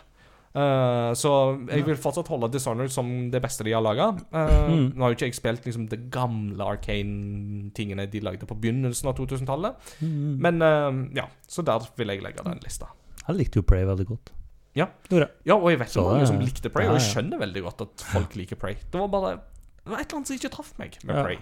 Uh, 0.57 1.12
så 1.12 1.31
jeg 1.69 1.85
vil 1.85 1.99
fortsatt 2.01 2.31
holde 2.33 2.49
Dishonored 2.55 2.93
som 2.95 3.09
det 3.33 3.43
beste 3.45 3.64
de 3.67 3.75
har 3.77 3.85
laga. 3.85 4.09
Mm. 4.33 4.95
Nå 4.97 5.05
har 5.05 5.12
jo 5.12 5.19
ikke 5.19 5.29
jeg 5.29 5.37
spilt 5.37 5.69
liksom 5.69 5.89
de 5.93 5.99
gamle 6.12 6.64
Arcane-tingene 6.64 8.07
de 8.12 8.23
lagde 8.25 8.49
på 8.49 8.57
begynnelsen 8.57 9.11
av 9.11 9.19
2000-tallet. 9.19 9.91
Mm. 10.01 10.39
Men 10.47 10.64
uh, 10.64 11.03
ja, 11.17 11.29
så 11.49 11.64
der 11.67 11.85
vil 12.01 12.14
jeg 12.14 12.25
legge 12.25 12.47
den 12.47 12.64
lista. 12.64 12.89
Jeg 13.27 13.41
likte 13.41 13.61
jo 13.61 13.67
Prey 13.69 13.85
veldig 13.89 14.09
godt. 14.09 14.33
Ja. 14.77 14.91
Ja, 15.09 15.57
og 15.57 15.71
jeg 15.73 15.81
vet 15.81 15.89
Så 15.89 16.05
mange 16.05 16.27
som 16.29 16.41
likte 16.41 16.69
Prey, 16.73 16.85
og 16.91 16.99
jeg 16.99 17.09
skjønner 17.09 17.41
veldig 17.41 17.62
godt 17.64 17.85
at 17.87 18.09
folk 18.12 18.37
liker 18.37 18.59
Prey. 18.61 18.77
Det 18.93 19.01
var 19.01 19.09
bare 19.12 19.31
Det 19.37 19.93
var 19.93 20.03
et 20.03 20.09
eller 20.09 20.19
annet 20.19 20.29
som 20.29 20.37
ikke 20.37 20.53
traff 20.53 20.73
meg 20.81 20.99
med 21.03 21.17
Ja. 21.17 21.23
Prey. 21.25 21.39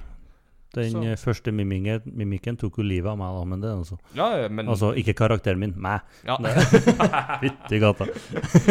Den 0.75 0.91
Så- 0.93 1.03
eh, 1.07 1.17
første 1.21 1.53
mimikken, 1.55 2.03
mimikken 2.19 2.57
tok 2.59 2.79
jo 2.81 2.83
livet 2.87 3.07
av 3.13 3.19
meg, 3.21 3.31
da, 3.39 3.45
men 3.45 3.61
det 3.63 3.69
er 3.71 3.77
altså 3.79 3.99
Ja, 4.19 4.49
men 4.49 4.67
Altså, 4.69 4.93
ikke 4.99 5.15
karakteren 5.15 5.59
min, 5.63 5.75
meg. 5.81 6.01
ja. 6.27 6.37
Fytti 7.41 7.79
gata. 7.83 8.07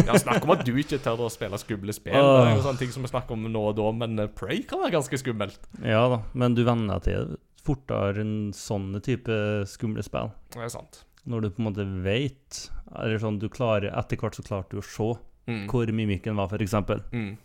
ja, 0.06 0.18
Snakk 0.20 0.44
om 0.44 0.52
at 0.56 0.66
du 0.68 0.74
ikke 0.80 1.00
tør 1.04 1.24
å 1.26 1.30
spille 1.32 1.58
skumle 1.62 1.94
spill. 1.96 2.18
Uh. 2.18 2.44
Det 2.44 2.52
er 2.52 2.56
jo 2.58 2.66
sånne 2.68 2.82
ting 2.84 2.92
som 2.96 3.04
vi 3.06 3.12
snakker 3.14 3.38
om 3.38 3.48
nå 3.54 3.64
og 3.72 3.76
da, 3.80 3.90
men 4.04 4.20
eh, 4.20 4.28
Prey 4.28 4.64
kan 4.68 4.82
være 4.84 4.96
ganske 4.98 5.20
skummelt. 5.22 5.60
Ja 5.84 6.04
da, 6.12 6.22
men 6.34 6.56
du 6.58 6.64
venner 6.68 7.00
deg 7.00 7.08
til 7.10 7.38
fortere 7.64 8.20
enn 8.24 8.52
sånne 8.56 9.00
type 9.06 9.32
skumle 9.72 10.04
spill. 10.04 10.32
Det 10.52 10.66
er 10.66 10.74
sant. 10.74 11.04
Når 11.26 11.42
du 11.46 11.50
på 11.56 11.62
en 11.64 11.70
måte 11.70 11.86
vet 12.04 12.66
Eller 13.00 13.16
sånn, 13.18 13.38
du 13.40 13.46
klarer 13.48 13.88
Etter 13.96 14.20
hvert 14.20 14.36
så 14.36 14.44
klarte 14.44 14.76
du 14.76 14.82
å 14.82 14.84
se 14.84 15.14
Mm. 15.48 15.66
hvor 15.68 15.88
mimikken 15.92 16.36
var, 16.40 16.48
f.eks. 16.48 16.72
Mm. 17.12 17.38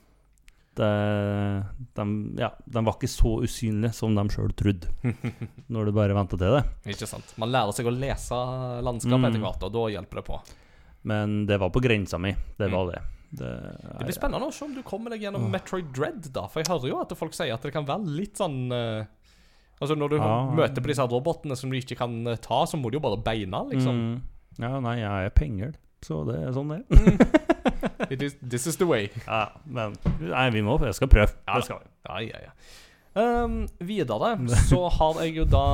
De, 0.78 0.88
de, 1.98 2.04
ja, 2.38 2.50
de 2.70 2.82
var 2.86 2.94
ikke 2.94 3.10
så 3.10 3.32
usynlige 3.42 3.90
som 3.96 4.14
de 4.14 4.24
sjøl 4.30 4.52
trodde, 4.58 4.86
når 5.74 5.88
du 5.90 5.92
bare 5.96 6.14
venta 6.16 6.38
til 6.38 6.54
det. 6.54 6.62
Ikke 6.94 7.08
sant. 7.10 7.32
Man 7.40 7.50
lærer 7.54 7.74
seg 7.74 7.88
å 7.90 7.94
lese 7.94 8.38
landskapet 8.86 9.18
Mm. 9.18 9.28
etter 9.32 9.42
hvert, 9.44 9.64
og 9.66 9.72
da 9.74 9.84
hjelper 9.96 10.20
det 10.20 10.26
på. 10.28 10.38
Men 11.10 11.38
det 11.48 11.58
var 11.62 11.70
på 11.74 11.82
grensa 11.82 12.18
mi. 12.20 12.30
Det 12.58 12.68
Mm. 12.70 12.76
var 12.76 12.92
det. 12.92 13.02
Det, 13.30 13.48
Det 13.98 14.06
blir 14.06 14.16
spennende 14.16 14.46
å 14.48 14.52
se 14.54 14.64
om 14.64 14.72
du 14.74 14.82
kommer 14.82 15.10
deg 15.10 15.20
gjennom 15.26 15.50
Metroid 15.52 15.90
Dread, 15.92 16.30
da. 16.32 16.46
For 16.48 16.62
jeg 16.62 16.70
hører 16.72 16.88
jo 16.88 17.00
at 17.02 17.12
folk 17.18 17.34
sier 17.36 17.52
at 17.52 17.60
det 17.66 17.72
kan 17.74 17.84
være 17.84 18.06
litt 18.06 18.36
sånn 18.40 18.72
eh, 18.72 19.04
Altså 19.80 19.94
Når 19.94 20.08
du 20.10 20.16
Ja. 20.16 20.50
møter 20.50 20.82
på 20.82 20.88
disse 20.90 21.04
robotene 21.06 21.54
som 21.56 21.70
du 21.70 21.76
ikke 21.76 21.96
kan 21.96 22.26
eh, 22.26 22.36
ta, 22.36 22.64
så 22.66 22.74
må 22.80 22.90
du 22.90 22.96
jo 22.98 23.00
bare 23.04 23.20
beina, 23.22 23.60
liksom. 23.68 23.94
Mm. 23.94 24.22
Ja, 24.58 24.80
nei, 24.80 24.96
jeg 24.98 25.26
er 25.26 25.30
penger, 25.30 25.74
så 26.04 26.22
det 26.28 26.36
er 26.40 26.52
sånn 26.56 26.74
det 26.74 26.82
er. 26.82 27.46
Is, 28.14 28.36
this 28.40 28.66
is 28.66 28.78
the 28.80 28.86
way. 28.88 29.08
Ja, 29.26 29.48
men 29.66 29.96
Nei, 30.22 30.48
vi 30.54 30.62
må 30.64 30.78
Jeg 30.80 30.96
skal 30.96 31.10
prøve. 31.12 31.34
Ja, 31.44 31.58
det 31.58 31.66
skal 31.66 31.82
vi. 31.82 31.90
Ja, 32.08 32.20
ja, 32.24 32.44
ja. 32.48 32.52
Um, 33.18 33.64
videre 33.82 34.36
så 34.70 34.84
har 34.94 35.18
jeg 35.24 35.34
jo 35.40 35.44
da 35.48 35.64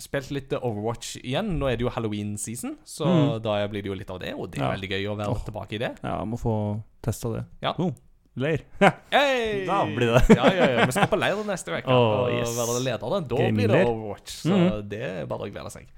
spilt 0.00 0.30
litt 0.34 0.54
Overwatch 0.54 1.16
igjen. 1.22 1.56
Nå 1.58 1.70
er 1.70 1.80
det 1.80 1.86
jo 1.86 1.92
halloween-season, 1.92 2.76
så 2.86 3.08
Mm. 3.08 3.42
da 3.42 3.56
blir 3.68 3.82
det 3.82 3.90
jo 3.90 3.98
litt 3.98 4.10
av 4.10 4.20
det. 4.22 4.34
Og 4.34 4.50
det 4.50 4.60
er 4.60 4.64
Ja. 4.64 4.72
veldig 4.76 4.90
gøy 4.90 5.08
å 5.10 5.16
være 5.18 5.34
oh. 5.34 5.44
tilbake 5.44 5.74
i 5.74 5.82
det. 5.82 5.92
Ja, 6.02 6.24
må 6.24 6.38
få 6.38 6.82
testa 7.02 7.32
det. 7.32 7.44
Ja. 7.62 7.74
Oh, 7.78 7.92
leir. 8.36 8.62
Hey! 9.12 9.66
Da 9.66 9.84
blir 9.84 10.14
det. 10.14 10.36
ja, 10.36 10.46
ja, 10.52 10.70
ja. 10.76 10.86
Vi 10.86 10.92
skal 10.92 11.10
på 11.10 11.18
leir 11.18 11.42
neste 11.44 11.74
uke 11.74 11.88
oh, 11.88 12.28
og 12.28 12.38
yes. 12.38 12.54
være 12.56 12.78
ledere. 12.84 13.20
Da 13.26 13.36
Game 13.36 13.56
blir 13.58 13.68
det. 13.68 13.82
Overwatch, 13.88 14.38
så 14.46 14.54
mm. 14.54 14.88
det 14.88 15.02
er 15.02 15.26
bare 15.26 15.48
å 15.48 15.50
glede 15.50 15.74
seg. 15.74 15.90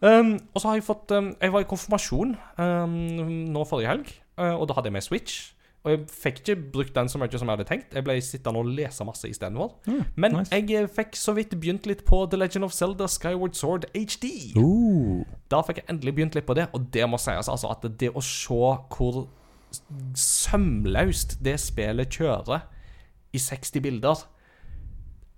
Um, 0.00 0.36
og 0.54 0.62
så 0.62 0.68
har 0.70 0.76
jeg 0.78 0.84
fått 0.86 1.10
um, 1.10 1.32
Jeg 1.42 1.50
var 1.50 1.64
i 1.64 1.66
konfirmasjon 1.66 2.36
um, 2.62 2.92
nå 3.50 3.64
forrige 3.66 3.90
helg, 3.90 4.12
uh, 4.38 4.54
og 4.54 4.68
da 4.70 4.76
hadde 4.76 4.92
jeg 4.92 4.94
med 4.98 5.06
Switch. 5.06 5.38
Og 5.86 5.92
jeg 5.92 6.00
fikk 6.10 6.38
ikke 6.42 6.56
brukt 6.74 6.94
den 6.94 7.08
så 7.08 7.20
mye 7.20 7.38
som 7.38 7.48
jeg 7.48 7.56
hadde 7.56 7.66
tenkt. 7.68 7.94
Jeg 7.94 8.04
ble 8.04 8.16
sittende 8.22 8.60
og 8.60 8.70
lese 8.76 9.06
masse 9.06 9.28
istedenfor. 9.30 9.76
Mm, 9.86 10.00
Men 10.16 10.34
nice. 10.36 10.50
jeg 10.54 10.74
eh, 10.74 10.88
fikk 10.90 11.16
så 11.16 11.32
vidt 11.36 11.54
begynt 11.54 11.86
litt 11.86 12.02
på 12.04 12.24
The 12.30 12.36
Legend 12.36 12.66
of 12.66 12.74
Zelda 12.74 13.06
Skyward 13.08 13.54
Sword 13.56 13.86
HD. 13.94 14.58
Uh. 14.58 15.22
Da 15.48 15.62
fikk 15.64 15.80
jeg 15.80 15.88
endelig 15.88 16.16
begynt 16.18 16.34
litt 16.36 16.48
på 16.50 16.58
det, 16.58 16.66
og 16.74 16.90
det 16.92 17.06
må 17.08 17.20
sies 17.22 17.48
altså 17.48 17.70
at 17.70 17.86
det 18.00 18.10
å 18.10 18.24
se 18.24 18.58
hvor 18.90 19.22
sømløst 20.18 21.38
det 21.44 21.56
spillet 21.62 22.18
kjører 22.18 22.66
i 23.36 23.40
60 23.40 23.82
bilder 23.84 24.22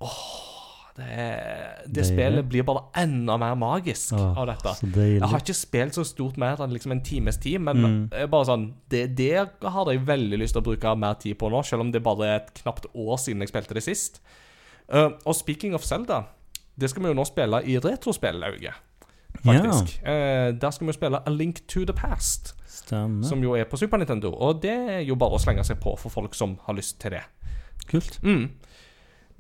Åh, 0.00 0.49
det, 0.96 1.86
det 1.94 2.04
spillet 2.04 2.44
blir 2.50 2.62
bare 2.66 2.82
enda 3.02 3.36
mer 3.40 3.54
magisk 3.56 4.12
Åh, 4.18 4.38
av 4.38 4.46
dette. 4.50 4.72
Jeg 4.96 5.22
har 5.22 5.38
ikke 5.40 5.54
spilt 5.56 5.94
så 5.96 6.04
stort 6.04 6.36
mer 6.36 6.60
enn 6.60 6.72
liksom 6.74 6.92
en 6.92 7.00
times 7.06 7.38
tid, 7.38 7.60
men 7.60 7.80
Mm. 7.80 8.30
bare 8.30 8.44
sånn 8.48 8.66
det, 8.90 9.14
det 9.16 9.48
har 9.62 9.90
jeg 9.92 10.04
veldig 10.06 10.38
lyst 10.42 10.52
til 10.54 10.62
å 10.62 10.66
bruke 10.66 10.96
mer 10.98 11.14
tid 11.14 11.38
på 11.38 11.48
nå, 11.50 11.62
selv 11.64 11.80
om 11.86 11.92
det 11.92 12.02
bare 12.02 12.26
er 12.26 12.36
et 12.42 12.52
knapt 12.62 12.86
år 12.94 13.16
siden 13.18 13.40
jeg 13.40 13.48
spilte 13.52 13.74
det 13.74 13.82
sist. 13.86 14.20
Uh, 14.92 15.10
og 15.24 15.34
speaking 15.38 15.74
of 15.74 15.84
Zelda, 15.86 16.24
det 16.76 16.90
skal 16.90 17.02
vi 17.04 17.08
jo 17.12 17.14
nå 17.14 17.24
spille 17.24 17.62
i 17.64 17.78
retrospillauget, 17.78 18.74
faktisk. 19.44 20.00
Eh, 20.02 20.50
der 20.58 20.70
skal 20.74 20.86
vi 20.86 20.90
jo 20.92 20.96
spille 20.98 21.20
A 21.26 21.30
Link 21.30 21.60
to 21.68 21.84
the 21.84 21.92
Past, 21.94 22.54
Stemmer. 22.66 23.24
som 23.28 23.42
jo 23.42 23.54
er 23.54 23.64
på 23.64 23.78
Super 23.78 23.98
Nintendo. 23.98 24.32
Og 24.34 24.60
det 24.62 24.70
er 24.72 25.00
jo 25.06 25.14
bare 25.14 25.36
å 25.38 25.40
slenge 25.40 25.64
seg 25.64 25.78
på 25.80 25.96
for 25.98 26.10
folk 26.10 26.34
som 26.34 26.58
har 26.66 26.74
lyst 26.74 26.98
til 27.00 27.10
det. 27.12 27.22
Kult. 27.90 28.18
Mm. 28.22 28.50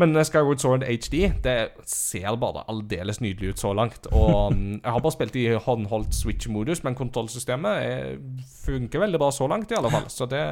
Men 0.00 0.16
eh, 0.16 0.24
Skyward 0.26 0.62
Sword 0.62 0.84
HD 0.88 1.28
Det 1.44 1.56
ser 1.88 2.36
bare 2.40 2.64
aldeles 2.70 3.20
nydelig 3.20 3.54
ut 3.54 3.62
så 3.62 3.72
langt. 3.76 4.08
Og 4.12 4.52
mm, 4.56 4.80
jeg 4.80 4.94
har 4.94 5.04
bare 5.04 5.16
spilt 5.16 5.38
i 5.40 5.46
håndholdt 5.54 6.16
Switch-modus, 6.16 6.82
men 6.86 6.98
kontrollsystemet 6.98 7.86
eh, 7.86 8.44
funker 8.64 9.04
veldig 9.04 9.20
bra 9.20 9.30
så 9.34 9.48
langt, 9.50 9.70
i 9.72 9.78
alle 9.78 9.92
fall. 9.92 10.08
Så 10.12 10.28
det 10.30 10.44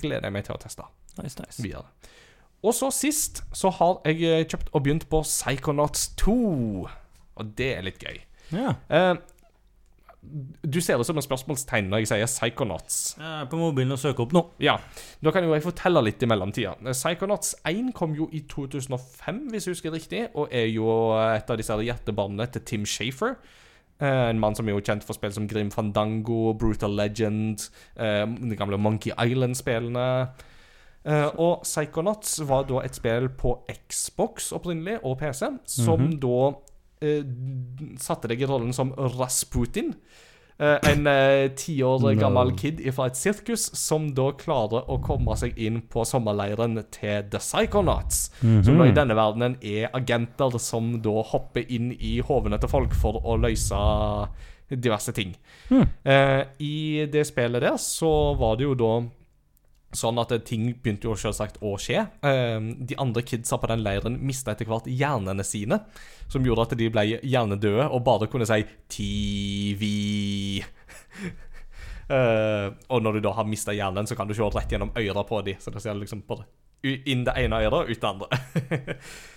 gleder 0.00 0.28
jeg 0.28 0.36
meg 0.36 0.48
til 0.48 0.56
å 0.56 0.60
teste 0.62 0.88
Nice, 1.14 1.38
nice. 1.38 1.62
videre. 1.62 1.86
Og 2.64 2.72
så 2.74 2.88
sist 2.94 3.42
så 3.54 3.70
har 3.76 4.00
jeg 4.08 4.24
eh, 4.24 4.46
kjøpt 4.48 4.72
og 4.72 4.86
begynt 4.86 5.08
på 5.12 5.20
Psychonauts 5.26 6.08
2. 6.24 6.38
Og 7.34 7.52
det 7.58 7.70
er 7.76 7.86
litt 7.86 8.02
gøy. 8.02 8.22
Ja. 8.54 8.74
Eh, 10.24 10.68
du 10.68 10.80
ser 10.80 10.98
det 10.98 11.06
som 11.06 11.18
en 11.18 11.24
spørsmålstegn 11.24 11.90
når 11.90 12.02
jeg 12.02 12.10
sier 12.12 12.30
Psychonauts. 12.30 13.00
Jeg 13.18 13.42
er 13.42 13.50
på 13.50 13.60
mobilen 13.60 13.94
og 13.96 14.00
søker 14.00 14.26
opp 14.26 14.34
nå. 14.36 14.44
Ja, 14.62 14.78
da 15.24 15.32
kan 15.34 15.44
jo 15.44 15.54
jeg 15.54 15.66
fortelle 15.66 16.02
litt 16.04 16.22
i 16.22 16.30
mellomtida. 16.30 16.76
Psychonauts 16.92 17.54
1 17.68 17.92
kom 17.96 18.16
jo 18.18 18.28
i 18.32 18.44
2005, 18.50 19.44
hvis 19.52 19.68
jeg 19.68 19.76
husker 19.76 19.94
riktig, 19.94 20.24
og 20.34 20.48
er 20.54 20.70
jo 20.72 20.88
et 21.28 21.50
av 21.50 21.60
disse 21.60 21.76
hjertebarnene 21.88 22.48
til 22.54 22.64
Tim 22.64 22.88
Shafer. 22.88 23.36
Eh, 24.02 24.30
en 24.30 24.40
mann 24.42 24.56
som 24.58 24.66
er 24.68 24.74
jo 24.74 24.82
kjent 24.82 25.04
for 25.06 25.16
spill 25.16 25.32
som 25.34 25.46
Grim 25.50 25.70
Fandango, 25.70 26.54
Brutal 26.58 26.96
Legend, 26.98 27.68
eh, 27.96 28.26
de 28.26 28.58
gamle 28.58 28.80
Monkey 28.80 29.14
Island-spillene. 29.14 30.34
Uh, 31.04 31.28
og 31.36 31.66
Psychonauts 31.66 32.38
var 32.48 32.62
da 32.64 32.78
et 32.80 32.96
spill 32.96 33.26
på 33.28 33.50
Xbox 33.68 34.46
opprinnelig, 34.56 35.02
og 35.04 35.18
PC, 35.20 35.50
som 35.68 36.06
da 36.16 36.38
eh, 36.48 36.63
satte 38.00 38.30
deg 38.30 38.42
i 38.44 38.48
rollen 38.50 38.72
som 38.76 38.92
Rasputin. 39.18 39.94
Eh, 40.58 40.76
en 40.86 41.06
eh, 41.10 41.48
ti 41.58 41.80
år 41.82 41.98
No. 42.04 42.12
gammel 42.20 42.52
kid 42.56 42.78
fra 42.94 43.08
et 43.10 43.16
sirkus 43.18 43.64
som 43.74 44.04
da 44.14 44.28
klarer 44.38 44.86
å 44.86 45.00
komme 45.02 45.34
seg 45.36 45.56
inn 45.58 45.80
på 45.90 46.04
sommerleiren 46.06 46.76
til 46.94 47.24
The 47.32 47.40
Psychonauts. 47.42 48.28
Som 48.40 48.78
da 48.78 48.86
i 48.86 48.94
denne 48.94 49.16
verdenen 49.18 49.56
er 49.66 49.90
agenter 49.98 50.54
som 50.62 51.00
da 51.02 51.22
hopper 51.26 51.66
inn 51.68 51.90
i 51.98 52.20
hovene 52.22 52.60
til 52.62 52.70
folk 52.70 52.94
for 52.94 53.18
å 53.26 53.34
løse 53.42 53.82
diverse 54.70 55.12
ting. 55.12 55.34
Eh, 56.04 56.44
I 56.62 57.06
det 57.10 57.26
spillet 57.28 57.62
der 57.66 57.76
så 57.82 58.34
var 58.38 58.56
det 58.56 58.64
jo 58.68 58.74
da 58.78 58.92
sånn 59.96 60.18
at 60.22 60.32
ting 60.48 60.66
begynte 60.72 61.08
jo 61.08 61.16
selvsagt 61.18 61.60
å 61.64 61.74
skje. 61.80 62.04
Eh, 62.26 62.58
de 62.90 62.98
andre 63.00 63.24
kidsa 63.26 63.58
på 63.60 63.70
den 63.70 63.84
leiren 63.86 64.18
mista 64.26 64.54
etter 64.54 64.68
hvert 64.68 64.88
hjernene 64.90 65.46
sine, 65.46 65.80
som 66.28 66.44
gjorde 66.46 66.68
at 66.68 66.76
de 66.80 66.90
ble 66.92 67.06
hjernedøde 67.22 67.88
og 67.88 68.04
bare 68.06 68.30
kunne 68.32 68.48
si 68.48 68.62
TV. 68.98 69.90
Eh, 72.04 72.66
og 72.92 73.00
når 73.00 73.16
du 73.16 73.22
da 73.24 73.30
har 73.32 73.46
mista 73.48 73.72
hjernen, 73.72 74.04
så 74.04 74.12
kan 74.12 74.28
du 74.28 74.34
se 74.36 74.44
rett 74.44 74.68
gjennom 74.74 74.90
øra 74.92 75.22
på 75.24 75.38
dem. 75.46 75.56
Så 75.56 75.72
det 75.72 75.80
ser 75.80 75.96
liksom 75.96 76.20
bare 76.28 76.44
inn 76.84 77.22
det 77.24 77.32
ene 77.40 77.62
øret 77.64 77.78
og 77.78 77.88
ut 77.88 78.02
det 78.02 78.10
andre. 78.10 78.28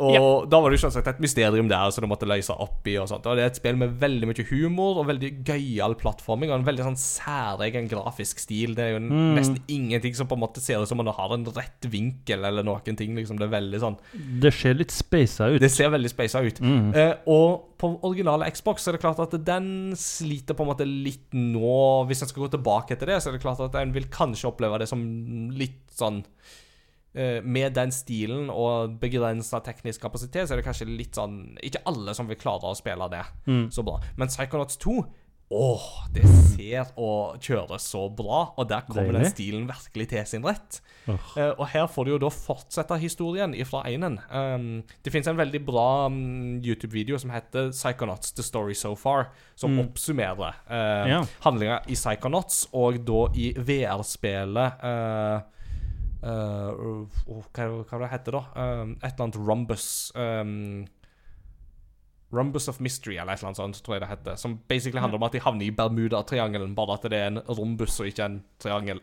og 0.00 0.46
da 0.48 0.56
var 0.56 0.72
det 0.72 0.78
jo 0.78 0.86
selvsagt 0.86 1.08
et 1.10 1.18
mysterium 1.20 1.66
der 1.68 1.90
som 1.92 2.00
du 2.00 2.08
måtte 2.08 2.24
løse 2.24 2.54
opp 2.56 2.86
i. 2.88 2.94
Og 2.96 3.10
sånt 3.10 3.26
Og 3.28 3.36
det 3.36 3.42
er 3.44 3.50
et 3.50 3.58
spill 3.58 3.76
med 3.76 3.98
veldig 4.00 4.28
mye 4.30 4.46
humor 4.48 5.02
og 5.02 5.08
veldig 5.10 5.44
gøyal 5.44 5.94
plattforming 6.00 6.48
og 6.48 6.60
en 6.60 6.64
veldig 6.64 6.86
sånn 6.86 6.96
særegen 6.96 7.90
grafisk 7.90 8.40
stil. 8.40 8.72
Det 8.78 8.86
er 8.86 8.94
jo 8.94 9.02
nesten 9.04 9.58
ingenting 9.68 10.16
som 10.16 10.26
på 10.30 10.38
en 10.38 10.40
måte 10.46 10.62
ser 10.64 10.80
ut 10.80 10.88
som 10.88 11.02
om 11.02 11.06
det 11.10 11.14
har 11.18 11.34
en 11.36 11.44
rett 11.44 11.88
vinkel 11.92 12.44
eller 12.48 12.64
noen 12.64 12.96
ting. 12.96 13.12
Liksom 13.18 13.36
Det 13.36 13.44
er 13.50 13.52
veldig 13.58 13.82
sånn 13.84 13.98
Det 14.40 14.54
ser 14.56 14.74
litt 14.80 14.90
speisa 14.96 15.50
ut. 15.52 15.60
det 15.60 15.70
ser 15.70 15.92
veldig 15.92 16.10
speisa 16.14 16.40
ut. 16.40 16.62
Eh, 16.96 17.12
og 17.28 17.76
på 17.76 17.92
originale 18.08 18.48
Xbox 18.54 18.82
så 18.84 18.90
er 18.92 18.96
det 18.96 19.02
klart 19.04 19.20
at 19.20 19.36
den 19.44 19.92
sliter 19.98 20.54
på 20.56 20.64
en 20.64 20.72
måte 20.72 20.88
litt 20.88 21.28
nå. 21.36 22.06
Hvis 22.08 22.22
en 22.24 22.28
skal 22.32 22.46
gå 22.46 22.52
tilbake 22.56 22.96
til 22.96 23.12
det, 23.12 23.20
så 23.20 23.28
er 23.28 23.36
det 23.36 23.44
klart 23.44 23.60
at 23.60 23.74
en 23.76 23.92
vil 23.92 24.08
kanskje 24.08 24.48
oppleve 24.48 24.78
det 24.80 24.88
som 24.88 25.02
litt 25.52 25.82
sånn 25.92 26.22
Med 27.14 27.74
den 27.76 27.90
stilen 27.92 28.48
og 28.48 28.94
begrensa 29.02 29.58
teknisk 29.60 30.00
kapasitet, 30.00 30.48
så 30.48 30.54
er 30.54 30.62
det 30.62 30.64
kanskje 30.64 30.86
litt 30.88 31.18
sånn 31.18 31.58
Ikke 31.60 31.82
alle 31.90 32.14
som 32.16 32.24
vil 32.30 32.38
klare 32.40 32.70
å 32.70 32.78
spille 32.78 33.08
det 33.12 33.20
så 33.74 33.84
bra. 33.84 33.98
Men 34.16 34.32
Psychonauts 34.32 34.80
2 34.80 34.94
Åh, 35.52 35.82
det 36.14 36.22
ser 36.54 36.94
og 36.96 37.36
kjører 37.44 37.80
så 37.82 38.06
bra, 38.16 38.38
og 38.56 38.68
der 38.70 38.86
kommer 38.86 39.12
den 39.12 39.26
stilen 39.28 39.66
virkelig 39.68 40.06
til 40.08 40.24
sin 40.30 40.46
rett. 40.46 40.78
Oh. 41.04 41.18
Uh, 41.36 41.50
og 41.60 41.66
her 41.74 41.84
får 41.92 42.06
du 42.08 42.10
jo 42.14 42.20
da 42.22 42.30
fortsette 42.32 42.96
historien 43.02 43.52
ifra 43.52 43.82
einen. 43.90 44.16
Um, 44.32 44.80
det 45.04 45.12
finnes 45.12 45.28
en 45.28 45.36
veldig 45.36 45.60
bra 45.66 46.06
um, 46.06 46.56
YouTube-video 46.64 47.20
som 47.20 47.34
heter 47.34 47.68
Psychonauts 47.74 48.32
The 48.32 48.46
Story 48.46 48.72
So 48.78 48.94
Far, 48.96 49.28
som 49.54 49.76
oppsummerer 49.82 50.56
uh, 50.70 51.10
Ja. 51.10 51.20
handlinga 51.44 51.82
i 51.84 51.98
Psychonauts, 52.00 52.70
og 52.72 53.02
da 53.04 53.26
i 53.36 53.52
VR-spelet 53.58 54.80
uh, 54.80 55.61
uh, 56.22 56.72
oh, 56.72 57.44
hva, 57.52 57.68
hva 57.86 58.02
det 58.02 58.10
heter 58.12 58.36
det 58.36 58.40
da? 58.40 58.66
Um, 58.82 58.96
et 59.00 59.12
eller 59.12 59.24
annet 59.26 59.40
Rumbus 59.42 59.86
um, 60.16 60.84
Rumbus 62.32 62.68
of 62.72 62.80
Mystery, 62.80 63.18
eller 63.18 63.34
et 63.34 63.42
eller 63.42 63.50
annet 63.50 63.60
sånt, 63.60 63.80
tror 63.84 63.98
jeg 63.98 64.02
det 64.06 64.08
heter. 64.08 64.36
Som 64.40 64.56
basically 64.68 65.02
handler 65.02 65.20
om 65.20 65.26
at 65.26 65.34
de 65.34 65.42
havner 65.44 65.66
i 65.66 65.74
Bermuda-triangelen, 65.76 66.72
bare 66.74 66.96
at 66.96 67.04
det 67.12 67.18
er 67.18 67.28
en 67.28 67.42
rombus 67.44 67.98
og 68.00 68.08
ikke 68.08 68.24
en 68.24 68.38
triangel. 68.62 69.02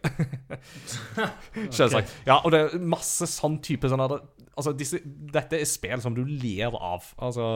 Selvsagt. 1.78 2.16
Ja, 2.26 2.40
og 2.40 2.56
det 2.56 2.64
er 2.64 2.82
masse 2.82 3.30
sånn 3.30 3.60
type 3.62 3.92
sånn 3.92 4.02
Altså, 4.02 4.74
disse, 4.74 4.98
dette 5.06 5.60
er 5.60 5.70
spill 5.70 6.02
som 6.02 6.18
du 6.18 6.26
ler 6.26 6.74
av. 6.74 7.14
Altså 7.22 7.48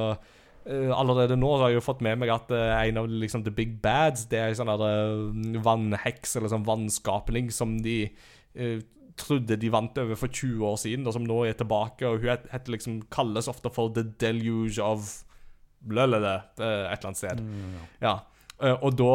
Uh, 0.63 0.93
Allerede 0.95 1.35
nå 1.35 1.49
har 1.59 1.73
jeg 1.73 1.81
jo 1.81 1.83
fått 1.83 2.01
med 2.05 2.21
meg 2.21 2.29
at 2.31 2.51
uh, 2.55 2.77
en 2.77 3.01
av 3.01 3.09
liksom 3.11 3.41
the 3.43 3.51
big 3.51 3.81
bads, 3.83 4.29
det 4.31 4.39
er 4.39 4.53
en 4.53 4.59
sånn 4.61 4.69
eh, 4.71 5.57
vannheks, 5.59 6.37
eller 6.39 6.53
sånn 6.53 6.63
vannskapning, 6.63 7.49
som 7.51 7.73
de 7.83 7.97
eh, 8.07 8.77
trodde 9.19 9.57
de 9.59 9.71
vant 9.71 9.97
over 10.01 10.17
for 10.19 10.27
20 10.27 10.65
år 10.65 10.77
siden, 10.81 11.07
og 11.07 11.15
som 11.15 11.25
nå 11.27 11.43
er 11.47 11.57
tilbake. 11.57 12.07
Og 12.07 12.23
hun 12.23 12.33
het, 12.33 12.47
het 12.51 12.69
liksom, 12.71 13.01
kalles 13.13 13.49
ofte 13.51 13.71
for 13.73 13.93
The 13.93 14.05
Deluge 14.19 14.83
of 14.83 15.23
Blølele, 15.83 16.35
et 16.57 16.63
eller 16.63 17.09
annet 17.09 17.19
sted. 17.19 17.43
Ja. 18.01 18.17
Eh, 18.63 18.77
og 18.79 18.95
da 18.97 19.13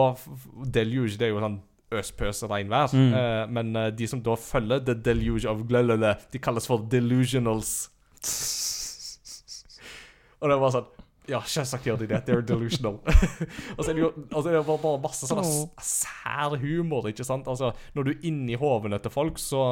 Deluge, 0.79 1.17
det 1.19 1.29
er 1.29 1.33
jo 1.33 1.43
sånn 1.43 1.61
øspøs 1.99 2.45
regnvær. 2.51 2.93
Eh, 2.93 3.45
men 3.53 3.73
eh, 3.77 3.91
de 3.97 4.09
som 4.11 4.23
da 4.25 4.37
følger 4.39 4.85
The 4.85 4.97
Deluge 5.09 5.49
of 5.51 5.65
Glølele, 5.69 6.15
de 6.33 6.43
kalles 6.43 6.69
for 6.69 6.85
Delusionals. 6.93 7.73
og 10.41 10.53
det 10.53 10.61
var 10.61 10.77
sånn 10.77 10.95
Ja, 11.29 11.43
selvsagt 11.45 11.87
gjør 11.87 12.01
de 12.03 12.09
det. 12.11 12.23
They're 12.27 12.45
delusional. 12.45 12.99
og 13.77 13.83
så 13.83 13.91
er 13.91 13.99
det 13.99 14.03
jo 14.03 14.13
altså, 14.31 14.47
det 14.49 14.57
er 14.57 14.69
bare, 14.69 14.83
bare 14.85 15.01
masse 15.03 15.29
sånn 15.29 15.51
sær 15.85 16.57
humor, 16.63 17.09
ikke 17.11 17.27
sant? 17.27 17.51
Altså, 17.51 17.75
når 17.97 18.07
du 18.07 18.13
er 18.15 18.29
inni 18.31 18.57
hovene 18.61 19.01
til 19.03 19.13
folk, 19.13 19.41
så 19.43 19.63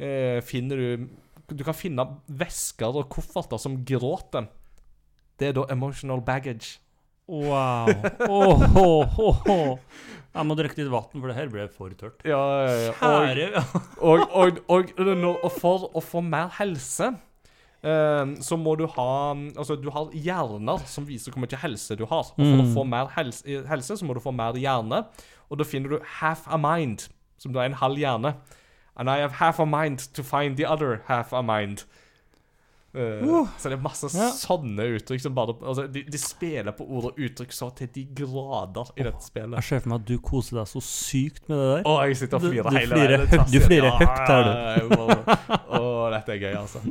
eh, 0.00 0.40
finner 0.46 0.80
du 0.80 1.10
Du 1.50 1.64
kan 1.66 1.74
finne 1.74 2.06
vesker 2.40 2.94
og 2.94 3.10
kofferter 3.10 3.58
som 3.58 3.80
gråter. 3.84 4.46
Det 5.40 5.50
er 5.50 5.56
da 5.56 5.66
emotional 5.72 6.22
baggage. 6.22 6.78
Wow. 7.30 7.90
Oh, 8.28 8.62
oh, 8.76 9.18
oh, 9.18 9.48
oh. 9.50 9.78
Jeg 10.30 10.46
må 10.46 10.54
drikke 10.58 10.78
litt 10.78 10.90
vann, 10.92 11.10
for 11.10 11.26
det 11.26 11.36
her 11.36 11.50
ble 11.50 11.64
for 11.74 11.94
tørt. 11.98 12.22
Ja, 12.26 12.38
ja, 12.62 13.48
ja. 13.50 13.62
Og, 13.98 14.22
og, 14.30 14.60
og, 14.70 14.92
og, 15.00 15.48
for 15.56 15.88
å 15.90 16.02
få 16.02 16.22
mer 16.22 16.52
helse 16.60 17.10
så 17.82 18.56
må 18.60 18.74
du 18.76 18.86
ha 18.86 19.32
Altså, 19.56 19.76
du 19.80 19.88
har 19.90 20.10
hjerner 20.12 20.82
som 20.86 21.06
viser 21.08 21.32
hvor 21.32 21.40
mye 21.46 21.56
helse 21.62 21.96
du 21.96 22.04
har. 22.06 22.28
Og 22.36 22.44
for 22.44 22.62
å 22.64 22.68
få 22.74 22.84
mer 22.86 23.08
helse, 23.16 23.44
helse, 23.68 23.96
så 23.96 24.04
må 24.04 24.14
du 24.14 24.20
få 24.20 24.32
mer 24.36 24.52
hjerne. 24.60 25.04
Og 25.50 25.58
da 25.58 25.64
finner 25.64 25.88
du 25.96 25.98
half 26.20 26.44
a 26.48 26.58
mind, 26.60 27.08
som 27.38 27.52
da 27.52 27.60
er 27.64 27.70
en 27.72 27.80
halv 27.80 27.96
hjerne. 27.98 28.34
And 28.96 29.08
I 29.08 29.20
have 29.22 29.32
half 29.40 29.58
a 29.60 29.64
mind 29.66 30.10
to 30.12 30.22
find 30.22 30.56
the 30.58 30.66
other 30.68 31.00
half 31.08 31.32
a 31.32 31.40
mind. 31.42 31.84
Eh, 32.92 33.22
Så 33.56 33.68
det 33.70 33.76
er 33.78 33.82
masse 33.82 34.08
Ja. 34.18 34.32
sånne 34.34 34.82
uttrykk 34.98 35.20
som 35.22 35.32
bare 35.34 35.54
altså, 35.62 35.84
de, 35.86 36.02
de 36.10 36.18
spiller 36.18 36.72
på 36.74 36.82
ord 36.90 37.04
og 37.12 37.18
uttrykk 37.22 37.52
så 37.54 37.68
til 37.78 37.86
de 37.94 38.02
grader 38.18 38.90
i 38.98 39.04
dette 39.06 39.22
spillet. 39.22 39.54
Jeg 39.60 39.62
ser 39.68 39.80
for 39.84 39.88
meg 39.92 40.00
at 40.00 40.06
du 40.08 40.18
koser 40.18 40.56
deg 40.58 40.66
så 40.66 40.82
sykt 40.82 41.46
med 41.48 41.56
det 41.56 41.68
der. 41.70 41.84
Å, 41.86 41.94
jeg 42.08 42.16
sitter 42.18 42.36
og 42.36 42.42
Du- 42.42 42.50
flirer 42.50 42.70
du 42.70 42.76
hele 42.76 42.94
veien. 42.96 43.46
du 43.52 43.60
flirer 43.60 43.90
høyt 43.94 44.26
her, 44.26 44.42
du. 44.42 44.50
Å, 45.70 46.10
dette 46.16 46.34
er 46.34 46.42
gøy, 46.42 46.54
altså. 46.58 46.82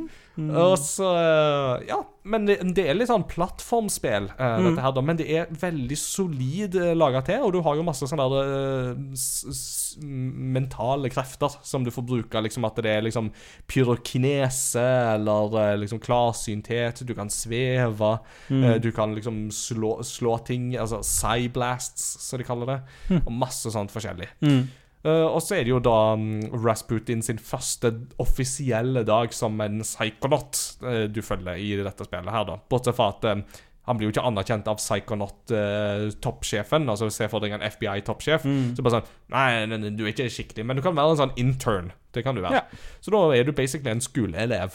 Mm. 0.48 0.56
Og 0.56 0.74
så 0.80 1.10
eh, 1.16 1.84
Ja, 1.90 1.98
men 2.30 2.44
det, 2.48 2.58
det 2.76 2.84
er 2.88 2.96
litt 2.98 3.08
sånn 3.10 3.24
plattformspill, 3.28 4.30
eh, 4.36 4.56
Mm. 4.60 4.66
dette 4.70 4.82
her, 4.84 4.92
da. 4.96 5.02
Men 5.04 5.16
det 5.20 5.26
er 5.32 5.46
veldig 5.60 5.96
solid 5.98 6.74
uh, 6.76 6.90
laga 6.96 7.22
til, 7.26 7.42
og 7.46 7.52
du 7.54 7.60
har 7.64 7.76
jo 7.78 7.84
masse 7.86 8.06
sånne 8.08 8.26
der 8.32 8.50
uh, 8.50 10.00
mentale 10.00 11.10
krefter 11.10 11.54
som 11.66 11.84
du 11.84 11.90
får 11.90 12.06
bruke. 12.06 12.42
Liksom 12.44 12.64
at 12.68 12.76
det 12.84 12.92
er 12.92 13.02
liksom 13.06 13.30
pyrokinese 13.70 14.84
eller 15.16 15.56
eh, 15.62 15.76
liksom 15.82 16.00
klarsynthet. 16.02 17.02
Du 17.08 17.14
kan 17.18 17.30
sveve. 17.32 18.12
Mm. 18.50 18.64
eh, 18.64 18.76
du 18.82 18.90
kan 18.92 19.14
liksom 19.16 19.48
slå, 19.54 19.98
slå 20.06 20.38
ting. 20.46 20.72
Altså 20.76 21.02
cyblasts, 21.06 22.16
som 22.28 22.38
de 22.40 22.46
kaller 22.48 22.74
det. 22.74 22.80
Og 23.24 23.32
masse 23.32 23.70
sånt 23.72 23.92
forskjellig. 23.94 24.28
Mm. 24.44 24.62
Eh, 25.00 25.24
og 25.24 25.40
så 25.40 25.56
er 25.56 25.64
det 25.64 25.72
jo 25.72 25.78
da 25.80 26.12
um, 26.18 26.42
Rasputin 26.60 27.22
sin 27.24 27.38
første 27.40 27.88
offisielle 28.20 29.00
dag 29.08 29.32
som 29.32 29.56
en 29.64 29.80
psykonaut 29.80 30.76
uh, 30.84 31.08
du 31.08 31.24
følger 31.24 31.56
i 31.56 31.72
dette 31.80 32.04
spillet 32.04 32.28
her, 32.34 32.44
da. 32.48 32.56
Bortsett 32.68 32.96
fra 32.98 33.08
at 33.14 33.24
eh, 33.30 33.40
han 33.88 33.96
blir 33.96 34.06
jo 34.06 34.12
ikke 34.12 34.28
anerkjent 34.28 34.68
av 34.68 34.76
psykonaut-toppsjefen. 34.78 36.90
altså 36.92 37.06
Se 37.10 37.28
for 37.32 37.40
deg 37.42 37.52
en 37.56 37.64
FBI-toppsjef. 37.64 38.44
Mm. 38.44 38.76
Så 38.76 38.82
bare 38.84 38.96
sånn 38.98 39.08
nei, 39.32 39.50
nei, 39.70 39.78
nei, 39.80 39.96
du 39.96 40.02
er 40.04 40.12
ikke 40.12 40.30
skikkelig, 40.30 40.64
men 40.68 40.76
du 40.78 40.82
kan 40.84 40.98
være 40.98 41.10
en 41.16 41.22
sånn 41.24 41.38
intern. 41.40 41.88
Det 42.12 42.20
kan 42.26 42.34
du 42.36 42.40
være. 42.44 42.60
Ja. 42.60 42.64
Så 43.02 43.08
da 43.14 43.20
er 43.34 43.42
du 43.48 43.52
basically 43.56 43.90
en 43.90 44.04
skoleelev 44.04 44.70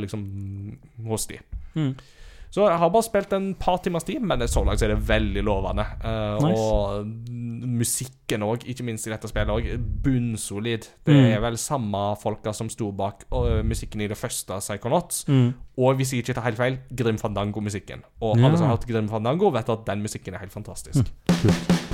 liksom 0.00 0.20
hos 1.06 1.24
de. 1.30 1.38
Mm. 1.76 1.92
Så 2.56 2.64
jeg 2.70 2.78
har 2.80 2.88
bare 2.88 3.04
spilt 3.04 3.32
en 3.36 3.50
par 3.60 3.82
timers 3.84 4.06
tid, 4.08 4.22
men 4.24 4.40
så 4.48 4.62
langt 4.64 4.80
så 4.80 4.86
er 4.88 4.94
det 4.94 5.02
veldig 5.08 5.42
lovende. 5.44 5.84
Uh, 6.00 6.38
Nice. 6.40 6.62
Og 6.62 7.04
musikken 7.76 8.44
òg, 8.46 8.64
ikke 8.70 8.84
minst 8.86 9.06
i 9.06 9.12
dette 9.12 9.28
spillet, 9.28 9.52
også, 9.52 9.76
bunnsolid. 10.06 10.88
Det 11.04 11.14
Mm. 11.14 11.26
er 11.36 11.40
vel 11.44 11.56
samme 11.60 12.16
folka 12.22 12.52
som 12.56 12.68
sto 12.72 12.90
bak 12.92 13.24
uh, 13.32 13.60
musikken 13.62 14.00
i 14.00 14.06
det 14.08 14.16
første 14.16 14.56
Psychonauts. 14.60 15.24
Mm. 15.28 15.52
Og 15.78 15.94
hvis 15.96 16.12
jeg 16.14 16.22
ikke 16.24 16.34
tar 16.34 16.44
helt 16.48 16.56
feil, 16.56 16.78
Grim 16.96 17.18
Fandango-musikken. 17.18 18.00
Og 18.22 18.38
Ja. 18.38 18.46
alle 18.46 18.56
som 18.56 18.66
har 18.68 18.76
hørt 18.76 18.86
Grim 18.88 19.08
Fandango, 19.08 19.48
vet 19.52 19.68
at 19.68 19.84
den 19.86 20.02
musikken 20.02 20.34
er 20.34 20.38
helt 20.38 20.52
fantastisk. 20.52 21.04
I 21.28 21.85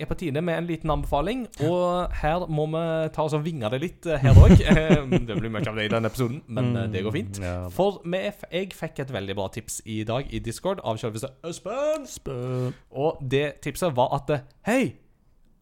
er 0.00 0.08
på 0.08 0.16
tide 0.18 0.42
med 0.44 0.58
en 0.58 0.68
liten 0.68 0.90
anbefaling, 0.92 1.46
og 1.66 2.12
her 2.20 2.46
må 2.52 2.66
vi 2.72 2.82
ta 3.14 3.24
oss 3.26 3.36
og 3.36 3.44
vinge 3.46 3.70
det 3.72 3.80
litt 3.82 4.08
eh, 4.10 4.20
her 4.22 4.36
òg. 4.40 4.56
det 5.28 5.38
blir 5.38 5.52
mye 5.52 5.64
av 5.66 5.78
det 5.78 5.88
i 5.88 5.92
denne 5.92 6.10
episoden, 6.10 6.42
men 6.46 6.72
eh, 6.76 6.90
det 6.92 7.02
går 7.06 7.14
fint. 7.14 7.40
Ja. 7.42 7.56
For 7.72 8.02
jeg 8.12 8.74
fikk 8.76 9.02
et 9.04 9.14
veldig 9.14 9.38
bra 9.38 9.48
tips 9.54 9.80
i 9.84 10.02
dag 10.08 10.28
i 10.30 10.42
Discord 10.42 10.82
av 10.84 11.00
selveste 11.02 11.32
Espen. 11.46 12.06
Og 12.92 13.20
det 13.20 13.60
tipset 13.64 13.96
var 13.96 14.14
at 14.20 14.32
eh, 14.36 14.46
Hei! 14.68 14.84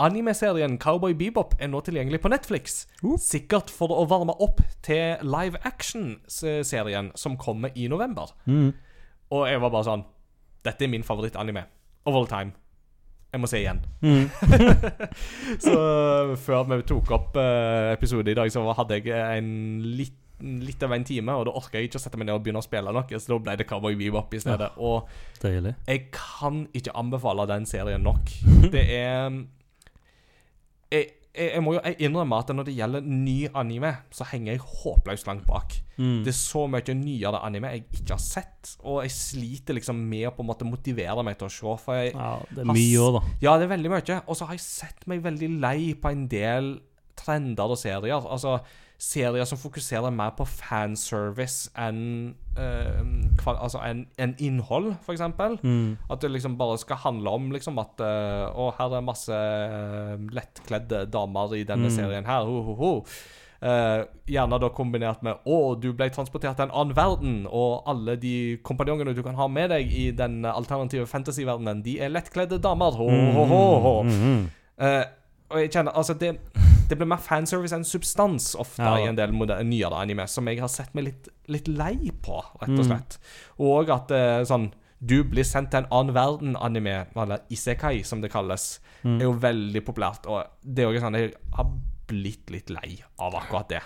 Anime-serien 0.02 0.74
Cowboy 0.82 1.14
Bebop 1.14 1.54
er 1.62 1.68
nå 1.70 1.78
tilgjengelig 1.86 2.18
på 2.24 2.30
Netflix. 2.32 2.80
Sikkert 3.22 3.70
for 3.70 3.94
å 3.94 4.02
varme 4.10 4.34
opp 4.42 4.58
til 4.82 5.22
live 5.22 5.60
action-serien 5.62 7.12
som 7.14 7.38
kommer 7.38 7.70
i 7.78 7.86
november. 7.88 8.34
Mm. 8.50 8.72
Og 9.30 9.46
jeg 9.48 9.62
var 9.62 9.70
bare 9.70 9.86
sånn 9.86 10.04
Dette 10.64 10.86
er 10.86 10.90
min 10.90 11.06
favoritt-anime. 11.06 11.66
Of 12.08 12.18
all 12.18 12.26
time. 12.26 12.56
Jeg 13.34 13.42
må 13.42 13.48
se 13.50 13.58
igjen. 13.58 13.80
Mm. 14.04 14.28
Så 15.64 15.78
før 16.44 16.68
vi 16.70 16.76
tok 16.86 17.10
opp 17.16 17.38
uh, 17.40 17.90
episode 17.90 18.30
i 18.30 18.36
dag, 18.38 18.52
så 18.52 18.62
hadde 18.78 19.00
jeg 19.00 19.38
en 19.40 19.48
litt 19.98 20.20
Litt 20.44 20.82
av 20.82 20.90
en 20.92 21.04
time, 21.06 21.30
og 21.38 21.44
da 21.46 21.52
orka 21.56 21.78
jeg 21.78 21.86
ikke 21.86 21.96
å 22.00 22.02
sette 22.02 22.18
meg 22.18 22.26
ned 22.26 22.34
og 22.34 22.40
begynne 22.42 22.58
å 22.60 22.64
spille 22.66 22.90
noe, 22.92 23.18
så 23.22 23.30
da 23.30 23.36
ble 23.40 23.52
det 23.56 23.64
Cowboy 23.70 23.94
Bebop 23.96 24.34
i 24.34 24.40
stedet. 24.42 24.66
Og 24.82 25.06
Deilig. 25.40 25.76
jeg 25.86 26.00
kan 26.12 26.64
ikke 26.74 26.92
anbefale 27.00 27.46
den 27.48 27.64
serien 27.70 28.02
nok. 28.04 28.32
Det 28.74 28.82
er 28.82 29.38
jeg, 30.90 31.06
jeg, 31.34 31.50
jeg 31.56 31.62
må 31.66 31.72
jo 31.74 31.80
innrømme 32.06 32.38
at 32.38 32.50
når 32.54 32.68
det 32.68 32.74
gjelder 32.76 33.06
ny 33.06 33.48
anime, 33.58 33.90
så 34.14 34.26
henger 34.30 34.54
jeg 34.54 34.62
håpløst 34.62 35.26
langt 35.26 35.46
bak. 35.48 35.74
Mm. 35.96 36.22
Det 36.26 36.30
er 36.30 36.38
så 36.38 36.64
mye 36.70 36.94
nyere 36.98 37.40
anime 37.46 37.72
jeg 37.74 37.84
ikke 37.98 38.14
har 38.14 38.22
sett, 38.22 38.74
og 38.86 39.00
jeg 39.02 39.14
sliter 39.14 39.78
liksom 39.78 39.98
med 40.10 40.28
å 40.30 40.34
på 40.36 40.44
en 40.44 40.50
måte 40.52 40.68
motivere 40.68 41.24
meg 41.26 41.38
til 41.40 41.50
å 41.50 41.52
se. 41.56 41.74
For 41.84 41.98
jeg, 41.98 42.14
Ja, 42.14 42.36
det 42.50 42.62
er 42.64 42.70
mye 42.70 43.02
òg, 43.02 43.18
da. 43.18 43.22
ja, 43.42 43.56
det 43.58 43.66
er 43.66 43.74
veldig 43.74 43.92
mye. 43.96 44.20
Og 44.26 44.38
så 44.38 44.48
har 44.48 44.58
jeg 44.58 44.66
sett 44.66 45.06
meg 45.10 45.24
veldig 45.26 45.50
lei 45.58 45.78
på 45.98 46.14
en 46.14 46.26
del 46.30 46.74
trender 47.18 47.74
og 47.74 47.78
serier. 47.78 48.22
Altså 48.22 48.60
serier 48.98 49.44
som 49.48 49.58
fokuserer 49.58 50.14
mer 50.14 50.32
på 50.38 50.46
fanservice 50.46 51.68
enn 51.76 52.34
kval- 52.56 53.58
altså 53.62 53.80
en, 53.84 54.06
en 54.18 54.34
innhold, 54.38 54.94
eksempel. 55.10 55.58
Mm. 55.62 55.96
At 56.10 56.20
det 56.22 56.30
liksom 56.30 56.56
bare 56.58 56.78
skal 56.78 56.96
handle 56.96 57.30
om 57.30 57.50
liksom 57.52 57.78
at 57.82 58.00
eh, 58.00 58.46
Å, 58.54 58.68
her 58.78 58.94
er 58.98 59.00
masse 59.06 59.34
eh, 59.34 60.16
lettkledde 60.32 61.06
damer 61.10 61.54
i 61.58 61.64
denne 61.64 61.90
Mm. 61.90 61.96
serien 61.96 62.24
her. 62.26 62.44
Ho, 62.44 62.62
ho, 62.62 62.74
ho. 62.74 62.92
Uh, 63.64 64.04
gjerne 64.28 64.58
da 64.60 64.68
kombinert 64.68 65.22
med 65.22 65.38
'Å, 65.46 65.80
du 65.80 65.92
ble 65.96 66.10
transportert 66.12 66.56
til 66.58 66.66
en 66.66 66.70
annen 66.74 66.92
verden', 66.96 67.46
og 67.48 67.82
alle 67.88 68.16
de 68.20 68.58
kompanjongene 68.62 69.14
du 69.16 69.22
kan 69.22 69.34
ha 69.38 69.46
med 69.48 69.70
deg 69.70 69.88
i 69.92 70.10
den 70.10 70.44
alternative 70.44 71.06
fantasyverdenen, 71.06 71.80
de 71.82 71.98
er 71.98 72.10
lettkledde 72.12 72.58
damer. 72.60 72.90
Ho, 72.92 73.08
ho, 73.08 73.44
ho, 73.46 73.78
ho. 73.86 74.02
Mm. 74.02 74.50
Eh, 74.78 75.04
og 75.50 75.60
jeg 75.62 75.70
kjenner 75.70 75.96
Altså, 75.96 76.12
det, 76.14 76.34
det 76.88 76.96
blir 76.98 77.06
mer 77.08 77.16
fanservice 77.22 77.72
enn 77.72 77.84
substans 77.84 78.54
ofte 78.60 78.82
Ja. 78.82 78.96
i 78.98 79.08
en 79.08 79.16
del 79.16 79.32
nyere 79.32 79.92
anime, 79.94 80.26
som 80.28 80.46
jeg 80.48 80.60
har 80.60 80.68
sett 80.68 80.94
meg 80.94 81.04
litt, 81.04 81.28
litt 81.48 81.68
lei 81.68 82.10
på, 82.22 82.42
rett 82.60 82.70
og 82.70 82.84
Mm. 82.84 82.84
slett. 82.86 83.18
Og 83.58 83.90
at 83.90 84.10
eh, 84.10 84.44
sånn 84.44 84.72
Du 85.04 85.22
blir 85.22 85.44
sendt 85.44 85.70
til 85.70 85.80
en 85.82 85.86
annen 85.92 86.14
verden-anime, 86.14 87.06
eller 87.14 87.38
isekai, 87.50 88.02
som 88.06 88.22
det 88.22 88.30
kalles, 88.32 88.78
Mm. 89.04 89.20
er 89.20 89.24
jo 89.24 89.32
veldig 89.34 89.84
populært. 89.84 90.26
Og 90.26 90.46
det 90.64 90.78
er 90.84 90.92
jo 90.94 91.00
sånn 91.00 91.12
Jeg 91.14 91.34
har 91.52 91.66
blitt 92.08 92.48
litt 92.50 92.70
lei 92.70 93.02
av 93.18 93.34
akkurat 93.34 93.68
det. 93.68 93.82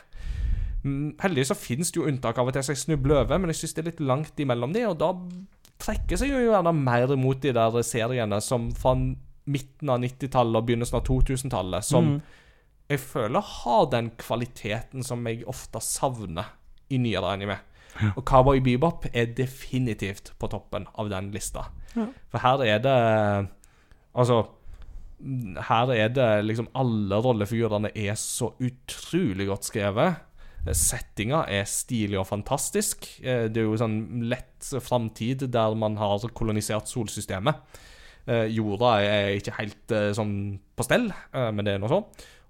Mm, 0.85 1.17
Heldigvis 1.19 1.49
så 1.51 1.57
finnes 1.57 1.91
det 1.91 1.97
jo 2.01 2.07
unntak 2.07 2.39
av 2.39 2.47
og 2.47 2.53
til 2.53 2.63
så 2.63 2.69
jeg 2.75 2.85
snubler 2.85 3.25
over, 3.25 3.39
men 3.39 3.51
jeg 3.51 3.57
syns 3.57 3.75
det 3.75 3.83
er 3.87 3.91
litt 3.91 4.01
langt 4.01 4.37
imellom 4.37 4.73
de, 4.73 4.85
og 4.87 4.99
da 4.99 5.13
trekker 5.81 6.17
seg 6.19 6.29
jo 6.31 6.53
gjerne 6.53 6.73
mer 6.75 7.09
imot 7.15 7.41
de 7.41 7.53
der 7.53 7.71
seriene 7.83 8.41
som 8.43 8.71
fra 8.71 8.95
midten 9.47 9.89
av 9.91 9.99
90-tallet 10.01 10.57
og 10.61 10.67
begynnelsen 10.69 10.95
av 11.01 11.05
2000-tallet, 11.05 11.85
som 11.85 12.05
Mm. 12.05 12.23
Jeg 12.89 13.01
føler 13.01 13.41
har 13.45 13.89
den 13.93 14.11
kvaliteten 14.17 15.03
som 15.05 15.27
jeg 15.29 15.45
ofte 15.51 15.81
savner 15.85 16.55
i 16.91 16.97
nyere 16.99 17.35
anime. 17.35 17.59
Og 18.17 18.23
Cowboy 18.25 18.61
Bebop 18.63 19.07
er 19.13 19.27
definitivt 19.35 20.33
på 20.39 20.49
toppen 20.53 20.87
av 20.95 21.09
den 21.11 21.33
lista. 21.35 21.67
For 22.31 22.39
her 22.45 22.63
er 22.63 22.79
det 22.85 22.95
Altså 24.19 24.37
Her 25.69 25.91
er 25.95 26.09
det 26.15 26.45
liksom 26.47 26.69
Alle 26.79 27.19
rollefigurene 27.25 27.91
er 27.97 28.15
så 28.15 28.53
utrolig 28.63 29.49
godt 29.49 29.67
skrevet. 29.67 30.21
Settinga 30.73 31.43
er 31.49 31.65
stilig 31.65 32.19
og 32.21 32.27
fantastisk. 32.29 33.07
Eh, 33.23 33.49
Det 33.49 33.57
er 33.63 33.67
jo 33.67 33.77
sånn 33.81 34.29
lett 34.29 34.69
framtid 34.85 35.47
der 35.51 35.75
man 35.75 35.97
har 35.97 36.19
kolonisert 36.35 36.87
solsystemet. 36.91 37.55
Eh, 38.29 38.47
jorda 38.53 38.99
er 39.01 39.37
ikke 39.39 39.57
helt 39.59 39.91
eh, 39.97 40.11
sånn 40.13 40.59
på 40.77 40.85
stell, 40.85 41.09
men 41.33 41.65
det 41.65 41.75
er 41.75 41.79
nå 41.83 41.89
så. 41.89 42.03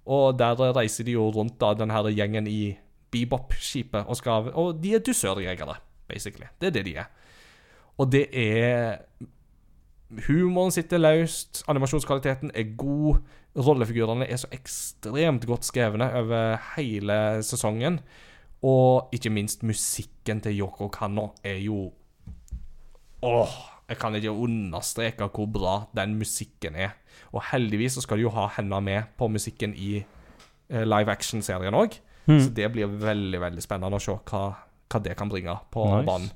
Og 0.09 0.39
der 0.39 0.57
reiser 0.75 1.05
de 1.05 1.13
jo 1.17 1.27
rundt 1.33 1.59
da, 1.61 1.73
den 1.77 1.93
her 1.93 2.09
gjengen 2.09 2.47
i 2.49 2.77
Bebop-skipet, 3.13 4.05
og, 4.05 4.17
skal, 4.17 4.51
og 4.53 4.77
de 4.83 4.95
er 4.95 5.03
dusørjegere, 5.05 5.75
basically. 6.09 6.49
Det 6.61 6.69
er 6.69 6.75
det 6.77 6.85
de 6.85 6.95
er. 7.01 7.09
Og 7.99 8.11
det 8.11 8.25
er 8.33 9.01
Humoren 10.25 10.73
sitter 10.73 10.97
løst, 10.97 11.61
animasjonskvaliteten 11.69 12.49
er 12.57 12.71
god, 12.79 13.19
rollefigurene 13.57 14.25
er 14.25 14.39
så 14.41 14.49
ekstremt 14.53 15.45
godt 15.45 15.67
skrevne 15.67 16.07
over 16.17 16.57
hele 16.75 17.17
sesongen. 17.45 17.99
Og 18.65 19.13
ikke 19.13 19.29
minst 19.29 19.61
musikken 19.63 20.41
til 20.41 20.57
Yoko 20.57 20.89
Kanno 20.91 21.29
er 21.45 21.61
jo 21.61 21.91
Åh, 23.21 23.53
jeg 23.89 23.99
kan 23.99 24.15
ikke 24.15 24.31
understreke 24.31 25.29
hvor 25.29 25.47
bra 25.53 25.75
den 25.95 26.17
musikken 26.17 26.75
er. 26.75 26.97
Og 27.33 27.43
heldigvis 27.51 27.97
så 27.97 28.05
skal 28.05 28.19
de 28.19 28.27
jo 28.27 28.33
ha 28.35 28.47
henne 28.57 28.81
med 28.85 29.11
på 29.19 29.29
musikken 29.31 29.73
i 29.75 29.99
eh, 29.99 30.85
live 30.85 31.11
action-serien 31.11 31.77
òg. 31.77 31.99
Mm. 32.29 32.39
Så 32.39 32.53
det 32.53 32.71
blir 32.73 32.91
veldig 33.01 33.41
veldig 33.41 33.63
spennende 33.63 33.97
å 33.97 34.03
se 34.03 34.13
hva, 34.31 34.43
hva 34.89 35.01
det 35.03 35.15
kan 35.17 35.31
bringe 35.31 35.55
på 35.73 35.85
Nice. 35.89 36.05
banen. 36.05 36.31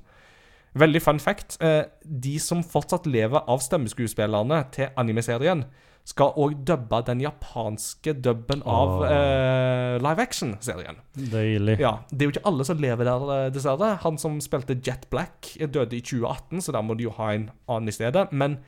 Veldig 0.74 1.02
fun 1.02 1.20
fact. 1.22 1.56
Eh, 1.62 1.84
de 2.02 2.38
som 2.42 2.64
fortsatt 2.66 3.06
lever 3.06 3.44
av 3.46 3.62
stemmeskuespillerne 3.62 4.64
til 4.74 4.90
anime-serien, 4.98 5.62
skal 6.04 6.34
òg 6.36 6.58
dubbe 6.68 6.98
den 7.06 7.22
japanske 7.24 8.12
dubben 8.20 8.60
av 8.68 8.90
oh. 8.98 9.04
eh, 9.08 9.94
live 10.04 10.20
action-serien. 10.26 10.98
Deilig. 11.16 11.78
Ja, 11.80 11.94
Det 12.10 12.20
er 12.20 12.28
jo 12.28 12.34
ikke 12.34 12.48
alle 12.50 12.66
som 12.68 12.82
lever 12.82 13.08
der, 13.08 13.24
eh, 13.36 13.46
dessverre. 13.54 13.94
Han 14.02 14.18
som 14.20 14.36
spilte 14.44 14.76
Jet 14.76 15.08
Black, 15.10 15.54
døde 15.56 15.96
i 15.96 16.02
2018, 16.04 16.60
så 16.60 16.74
der 16.76 16.84
må 16.84 16.98
de 16.98 17.06
jo 17.06 17.14
ha 17.16 17.30
en 17.32 17.48
annen 17.68 17.88
i 17.88 17.96
stedet. 17.96 18.26
Men 18.32 18.58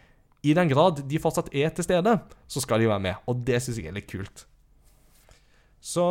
i 0.46 0.54
den 0.56 0.68
grad 0.70 1.02
de 1.10 1.18
fortsatt 1.22 1.48
er 1.54 1.72
til 1.74 1.84
stede, 1.86 2.12
så 2.48 2.62
skal 2.62 2.80
de 2.82 2.88
være 2.90 3.02
med. 3.02 3.14
Og 3.26 3.42
det 3.46 3.58
syns 3.64 3.78
jeg 3.82 3.90
er 3.90 3.96
litt 3.98 4.08
kult. 4.10 4.44
Så 5.86 6.02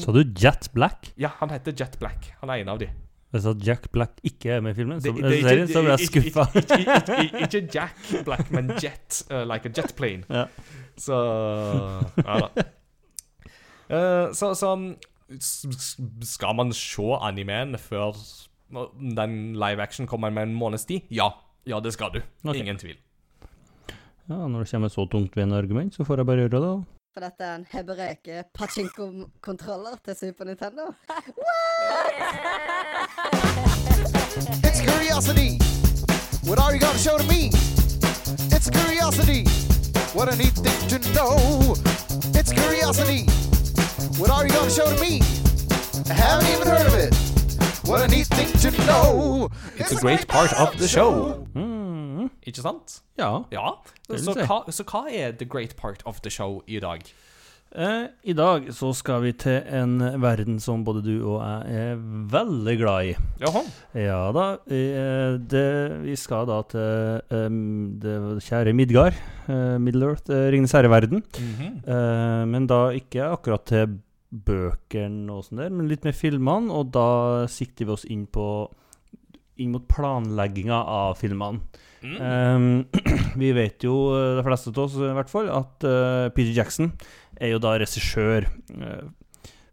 Sa 0.00 0.12
du 0.14 0.22
Jet 0.40 0.70
Black? 0.74 1.10
Ja, 1.20 1.30
han 1.40 1.50
heter 1.52 1.74
Jet 1.76 1.98
Black. 2.00 2.30
Han 2.40 2.50
er 2.52 2.62
en 2.62 2.68
av 2.72 2.78
de. 2.80 2.88
Hvis 3.28 3.44
at 3.44 3.60
Jack 3.60 3.90
Black 3.92 4.22
ikke 4.24 4.54
er 4.56 4.62
med 4.64 4.72
i 4.72 4.76
filmen, 4.78 5.00
så, 5.04 5.10
Det- 5.12 5.20
det 5.20 5.38
er 5.44 5.48
serien, 5.48 5.68
så 5.68 5.82
blir 5.84 5.98
jeg 5.98 6.06
skuffa. 6.08 6.44
Ikke, 6.56 6.78
ikke, 6.80 7.16
ikke, 7.26 7.42
ikke 7.44 7.60
Jack 7.74 8.24
Black, 8.24 8.50
men 8.50 8.70
Jet. 8.80 9.18
uh, 9.30 9.42
like 9.44 9.68
a 9.68 9.72
jet 9.76 9.92
plane. 9.98 10.24
Ja. 10.30 10.46
Så 10.96 11.18
Ja 12.24 12.38
da. 12.40 12.48
Uh, 13.90 14.32
så, 14.32 14.54
så 14.54 14.72
s- 15.40 15.98
Skal 16.30 16.54
man 16.56 16.72
se 16.72 17.02
animeen 17.20 17.76
før 17.78 18.16
den 19.16 19.52
live 19.56 19.80
action 19.82 20.06
kommer 20.06 20.30
med 20.30 20.42
en 20.48 20.54
måneds 20.54 20.84
tid? 20.88 21.00
Ja. 21.10 21.28
Ja, 21.66 21.80
det 21.84 21.92
skal 21.92 22.10
du. 22.14 22.20
Okay. 22.44 22.60
Ingen 22.62 22.78
tvil. 22.80 22.96
Ja, 24.28 24.34
når 24.48 24.58
det 24.64 24.70
kommer 24.70 24.88
så 24.92 25.06
tungtveiende 25.10 25.56
argument, 25.56 25.94
så 25.94 26.04
får 26.04 26.16
jeg 26.20 26.26
bare 26.26 26.36
gjøre 26.36 26.48
det. 26.56 26.62
da. 26.62 26.72
For 27.14 27.20
dette 27.24 27.44
er 27.44 27.54
en 27.56 27.66
Hebereke 27.72 28.42
pachinko-kontroller 28.54 29.96
til 30.04 30.14
Super 30.20 30.44
Nintendo. 30.44 30.84
It's 34.68 34.80
curiosity. 34.90 35.50
What 36.48 36.58
are 36.62 36.72
you 36.74 36.80
gonna 36.86 36.98
show 37.06 37.16
to 37.22 37.26
me? 37.34 37.42
It's 38.56 38.68
curiosity. 38.78 39.40
What 40.16 40.26
a 40.32 40.36
neat 40.42 40.56
thing 40.64 40.80
to 40.92 40.98
know. 41.16 41.34
It's 42.38 42.52
curiosity. 42.62 43.22
What 44.20 44.30
are 44.34 44.44
you 44.46 44.52
gonna 44.58 44.70
show 44.78 44.86
to 44.94 44.98
me? 45.06 45.12
I 46.12 46.14
haven't 46.24 46.48
even 46.54 46.66
heard 46.74 46.86
of 46.86 46.94
it. 47.04 47.12
What 47.88 48.00
a 48.02 48.08
neat 48.14 48.26
thing 48.36 48.50
to 48.64 48.70
know. 48.86 49.48
It's 49.80 49.92
a 49.92 49.96
great 50.06 50.24
part 50.28 50.52
of 50.62 50.68
the 50.80 50.86
show. 50.96 51.10
Mm, 51.54 51.67
Ikke 52.48 52.64
sant? 52.64 53.00
ja. 53.20 53.32
Ja. 53.52 53.74
Så 54.08 54.32
hva, 54.38 54.62
så 54.72 54.86
hva 54.88 55.04
er 55.12 55.34
the 55.36 55.44
great 55.44 55.76
part 55.76 56.04
of 56.08 56.22
the 56.24 56.32
show 56.32 56.62
i 56.66 56.80
dag? 56.80 57.04
Eh, 57.76 58.06
I 58.24 58.32
dag 58.32 58.70
så 58.72 58.94
skal 58.96 59.20
vi 59.26 59.34
til 59.36 59.58
en 59.76 59.98
verden 60.22 60.56
som 60.62 60.86
både 60.86 61.02
du 61.04 61.12
og 61.18 61.42
jeg 61.42 61.90
er 61.90 61.98
veldig 62.32 62.76
glad 62.80 63.10
i. 63.10 63.16
Jaha. 63.42 63.62
Ja 63.92 64.20
da. 64.32 64.46
eh, 64.72 65.36
det, 65.36 65.66
vi 66.06 66.16
skal 66.16 66.48
da 66.48 66.62
til 66.70 67.36
em, 67.36 67.58
det 68.00 68.16
kjære 68.46 68.72
Midgard. 68.72 69.18
Uh, 69.48 69.76
Middle-earth, 69.80 70.28
uh, 70.28 70.48
Ringenes 70.52 70.72
herre-verden. 70.76 71.22
Mhm. 71.40 71.68
Eh, 71.88 72.44
men 72.48 72.66
da 72.68 72.88
ikke 72.96 73.30
akkurat 73.32 73.64
til 73.68 73.98
bøkene 74.28 75.32
og 75.32 75.46
sånn 75.46 75.62
der, 75.62 75.70
men 75.72 75.88
litt 75.88 76.04
med 76.04 76.16
filmene. 76.16 76.72
Og 76.72 76.92
da 76.92 77.46
sikter 77.48 77.88
vi 77.88 77.96
oss 77.96 78.04
inn 78.08 78.26
på 78.28 78.48
inn 79.58 79.72
mot 79.74 79.84
planlegginga 79.90 80.76
av 80.84 81.16
filmene. 81.20 81.64
Mm. 82.02 82.18
Um, 82.22 82.66
vi 83.42 83.52
vet 83.56 83.84
jo, 83.86 83.94
eh, 84.16 84.36
de 84.38 84.44
fleste 84.46 84.72
av 84.74 84.82
oss 84.84 84.98
i 84.98 85.14
hvert 85.16 85.32
fall, 85.32 85.48
at 85.50 85.86
uh, 85.88 86.28
Peter 86.34 86.52
Jackson 86.54 86.92
er 87.38 87.54
jo 87.54 87.62
da 87.62 87.76
regissør 87.80 88.46
uh, 88.78 89.08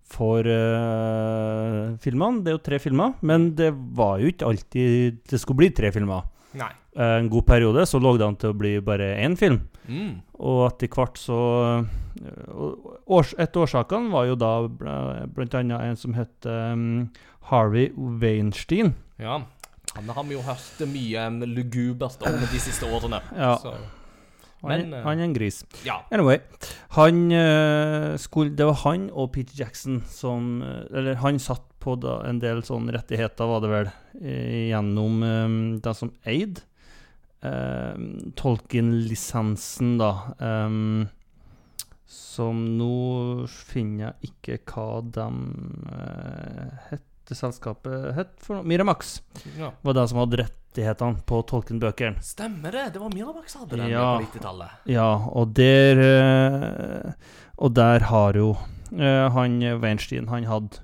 for 0.05 0.45
uh, 0.45 1.93
filmene. 2.01 2.41
Det 2.45 2.53
er 2.53 2.57
jo 2.57 2.63
tre 2.69 2.81
filmer, 2.81 3.17
men 3.25 3.51
det 3.57 3.71
var 3.97 4.21
jo 4.21 4.31
ikke 4.31 4.49
alltid 4.49 5.21
det 5.29 5.41
skulle 5.41 5.65
bli 5.65 5.71
tre 5.75 5.93
filmer. 5.93 6.25
Nei. 6.55 6.71
Eh, 6.95 7.17
en 7.19 7.29
god 7.29 7.45
periode 7.45 7.85
så 7.85 7.99
lå 7.99 8.15
det 8.15 8.23
an 8.27 8.37
til 8.39 8.53
å 8.53 8.57
bli 8.57 8.77
bare 8.83 9.15
én 9.19 9.35
film. 9.39 9.65
Mm. 9.91 10.21
Og 10.39 10.61
etter 10.69 10.91
hvert 10.91 11.19
så 11.19 11.39
års, 13.11 13.33
Et 13.37 13.57
av 13.57 13.65
årsakene 13.65 14.11
var 14.13 14.25
jo 14.29 14.37
da 14.39 14.51
bl.a. 14.71 15.59
en 15.59 15.97
som 15.99 16.15
het 16.15 16.47
um, 16.47 17.09
Harvey 17.51 17.91
Weinstein. 17.95 18.93
Ja. 19.19 19.41
Han 19.95 20.09
har 20.11 20.25
vi 20.27 20.35
jo 20.35 20.41
hørt 20.43 20.81
mye 20.91 21.27
lugubert 21.47 22.23
om 22.27 22.41
de 22.51 22.59
siste 22.59 22.87
årene. 22.87 23.21
Ja. 23.31 23.55
Så, 23.61 23.75
Men, 24.65 24.93
øh, 24.93 25.03
han 25.05 25.19
er 25.19 25.23
en 25.23 25.33
gris. 25.35 25.63
ja. 25.85 25.99
Anyway, 26.11 26.37
han 26.89 27.31
øh, 27.31 28.19
skulle 28.19 28.55
Det 28.57 28.65
var 28.65 28.73
han 28.73 29.09
og 29.13 29.31
Peter 29.31 29.53
Jackson 29.59 30.03
som 30.09 30.61
øh, 30.61 30.85
Eller 30.91 31.15
han 31.15 31.39
satt 31.39 31.61
på 31.79 31.95
da 32.01 32.23
en 32.25 32.39
del 32.41 32.63
sånne 32.65 32.95
rettigheter, 32.95 33.45
var 33.45 33.61
det 33.61 33.69
vel, 33.69 33.89
eh, 34.21 34.71
gjennom 34.71 35.21
um, 35.21 35.57
de 35.85 35.91
som 35.93 36.09
eide 36.25 36.63
um, 37.45 38.33
Tolkien-lisensen, 38.33 39.99
da. 40.01 40.09
Um, 40.39 41.05
som 42.09 42.63
nå 42.79 43.45
finner 43.45 44.07
jeg 44.07 44.31
ikke 44.31 44.57
hva 44.71 44.87
de 45.13 45.27
uh, 45.93 46.97
hette 47.25 47.37
selskapet 47.37 48.11
het 48.15 48.33
for 48.43 48.59
noe. 48.59 48.67
Miramax 48.69 49.17
ja. 49.57 49.71
var 49.81 49.97
det 49.97 50.03
som 50.11 50.19
hadde 50.21 50.43
rettighetene 50.43 51.23
på 51.25 51.39
Tolkien-bøkene. 51.49 52.21
Stemmer 52.21 52.75
det. 52.75 52.83
Det 52.93 53.01
var 53.01 53.13
Miramax 53.13 53.55
hadde 53.57 53.79
den 53.79 53.89
Ja. 53.89 54.17
på 54.19 54.27
90-tallet. 54.27 54.75
Ja, 54.93 55.09
og 55.33 55.55
der 55.57 56.01
eh, 56.05 57.13
Og 57.57 57.73
der 57.73 58.03
har 58.11 58.35
jo 58.35 58.51
eh, 58.91 59.29
han 59.31 59.61
Weinstein 59.81 60.27
Han 60.27 60.43
hadde 60.45 60.83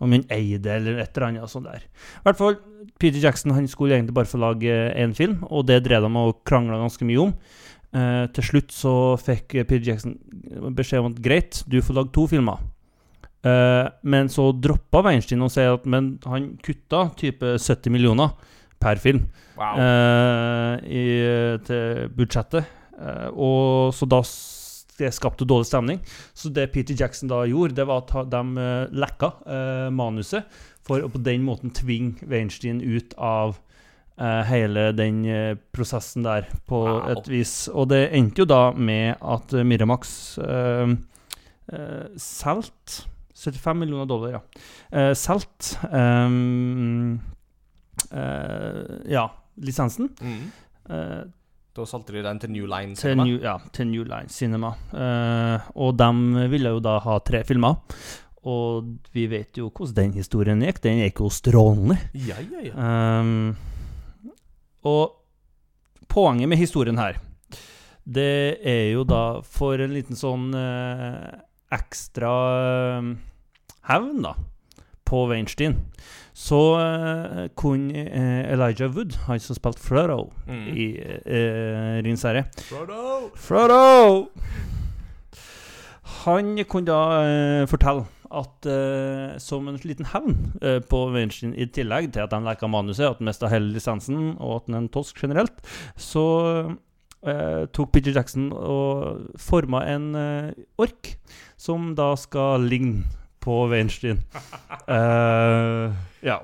om 0.00 0.12
han 0.12 0.26
eide 0.28 0.68
eller 0.74 0.98
et 1.00 1.16
eller 1.16 1.28
annet 1.28 1.48
sånt 1.48 1.64
der. 1.70 1.80
I 1.80 2.24
hvert 2.26 2.36
fall, 2.36 2.56
Peter 3.00 3.16
Jackson 3.18 3.54
han 3.56 3.64
skulle 3.66 3.94
egentlig 3.96 4.12
bare 4.12 4.28
få 4.28 4.36
lage 4.36 4.74
én 4.92 5.14
film, 5.16 5.38
og 5.48 5.64
det 5.70 5.84
drev 5.86 6.04
de 6.04 6.10
og 6.20 6.42
krangla 6.44 6.76
ganske 6.82 7.06
mye 7.08 7.22
om. 7.22 7.32
Eh, 7.96 8.26
til 8.36 8.44
slutt 8.44 8.74
så 8.76 8.92
fikk 9.16 9.54
Peter 9.64 9.80
Jackson 9.86 10.18
beskjed 10.76 11.00
om 11.00 11.14
at 11.14 11.22
greit, 11.24 11.62
du 11.64 11.80
får 11.80 11.96
lage 11.96 12.12
to 12.12 12.26
filmer. 12.28 12.60
Eh, 13.46 13.88
men 14.02 14.30
så 14.32 14.48
droppa 14.52 15.02
Weinstein 15.06 15.44
og 15.44 15.52
sier 15.54 15.76
at 15.76 15.86
men 15.86 16.16
han 16.26 16.54
kutta 16.64 17.06
type 17.20 17.56
70 17.60 17.92
millioner 17.94 18.32
per 18.82 19.00
film 19.00 19.26
Wow. 19.56 19.78
uh, 19.80 20.74
i, 20.84 21.04
til 21.64 22.10
budsjettet. 22.12 22.66
Uh, 23.00 23.28
og 23.32 23.94
så 23.96 24.04
da 24.04 24.18
det 24.98 25.08
skapte 25.16 25.46
dårlig 25.48 25.68
stemning. 25.68 26.02
Så 26.36 26.50
det 26.52 26.70
Peter 26.74 26.96
Jackson 26.96 27.30
da 27.30 27.38
gjorde, 27.48 27.76
det 27.78 27.86
var 27.88 28.02
at 28.04 28.30
de 28.32 28.66
lekka 28.96 29.28
manuset 29.92 30.44
for 30.84 31.04
å 31.04 31.10
på 31.12 31.20
den 31.20 31.44
måten 31.44 31.72
tvinge 31.76 32.24
Weinstein 32.28 32.80
ut 32.80 33.12
av 33.20 33.58
hele 34.48 34.86
den 34.96 35.18
prosessen 35.76 36.24
der, 36.24 36.48
på 36.64 36.80
Wow. 36.80 37.10
et 37.12 37.28
vis. 37.28 37.52
Og 37.68 37.90
det 37.92 38.06
endte 38.16 38.44
jo 38.44 38.48
da 38.48 38.62
med 38.72 39.20
at 39.20 39.52
Miramax 39.68 40.38
uh, 40.40 40.96
solgte 42.16 43.04
75 43.36 43.78
millioner 43.78 44.08
dollar, 44.08 44.36
ja. 44.38 44.42
Uh, 44.90 45.12
solgte 45.18 45.76
um, 45.92 47.18
eh, 48.10 49.12
Ja, 49.12 49.30
lisensen. 49.56 50.08
Mm. 50.20 50.52
eh, 50.90 51.24
Da 51.76 51.84
solgte 51.84 52.14
de 52.16 52.22
den 52.24 52.38
til 52.40 52.50
New 52.54 52.66
Line 52.66 52.96
Cinema. 52.96 53.24
New, 53.28 53.36
ja, 53.42 53.58
til 53.72 53.86
New 53.90 54.04
Line 54.08 54.32
Cinema. 54.32 54.70
Eh, 54.96 55.66
og 55.76 55.96
de 56.00 56.46
ville 56.48 56.72
jo 56.72 56.80
da 56.80 56.98
ha 57.04 57.18
tre 57.20 57.42
filmer. 57.44 57.76
Og 58.46 58.86
vi 59.12 59.26
vet 59.28 59.58
jo 59.58 59.68
hvordan 59.68 59.94
den 59.98 60.12
historien 60.16 60.62
gikk. 60.64 60.80
Den 60.84 61.02
gikk 61.02 61.20
jo 61.20 61.28
strålende. 61.34 61.98
Ja, 62.14 62.38
ja, 62.40 62.62
ja. 62.70 63.20
Um, 63.20 63.56
og 64.86 65.16
poenget 66.08 66.48
med 66.48 66.60
historien 66.60 66.96
her, 66.96 67.18
det 68.06 68.60
er 68.62 68.92
jo 68.94 69.02
da 69.04 69.40
for 69.42 69.82
en 69.82 69.92
liten 69.92 70.16
sånn 70.16 70.52
eh, 70.54 71.32
ekstra 71.72 72.32
eh, 73.00 73.08
hevn, 73.90 74.22
da, 74.22 74.34
på 75.06 75.24
Weinstein, 75.30 75.76
så 76.36 76.60
eh, 76.80 77.44
kunne 77.56 78.06
eh, 78.06 78.52
Elijah 78.52 78.90
Wood, 78.92 79.16
han 79.26 79.40
som 79.40 79.58
spilte 79.58 79.82
Frodo 79.82 80.32
Mm. 80.46 80.66
i 80.78 80.84
uh, 81.26 81.96
Rins 82.06 82.22
herre 82.22 82.44
Frodo! 82.68 83.30
Frodo! 83.34 84.28
Han 86.24 86.52
kunne 86.70 86.86
da 86.86 87.66
fortelle 87.66 88.06
at 88.30 88.66
uh, 88.66 89.36
som 89.42 89.68
en 89.70 89.78
liten 89.86 90.08
hevn 90.10 90.36
uh, 90.62 90.78
på 90.86 91.02
Weinstein, 91.14 91.54
i 91.54 91.66
tillegg 91.70 92.12
til 92.14 92.24
at 92.24 92.32
de 92.34 92.40
leka 92.42 92.66
manuset, 92.70 93.06
at 93.06 93.20
han 93.20 93.28
mista 93.28 93.50
hele 93.50 93.72
lisensen, 93.74 94.36
og 94.38 94.56
at 94.56 94.66
han 94.66 94.78
er 94.78 94.84
en 94.84 94.92
tosk 94.94 95.20
generelt, 95.22 95.62
så 95.96 96.24
eh, 97.30 97.62
tok 97.74 97.92
Peter 97.94 98.14
Jackson 98.14 98.50
og 98.54 99.32
forma 99.40 99.82
en 99.90 100.10
eh, 100.18 100.50
ork 100.82 101.14
som 101.60 101.92
da 101.98 102.12
skal 102.20 102.66
ligne 102.68 103.06
på 103.42 103.64
Weinstein. 103.72 104.22
Eh, 104.86 105.94
ja. 106.22 106.36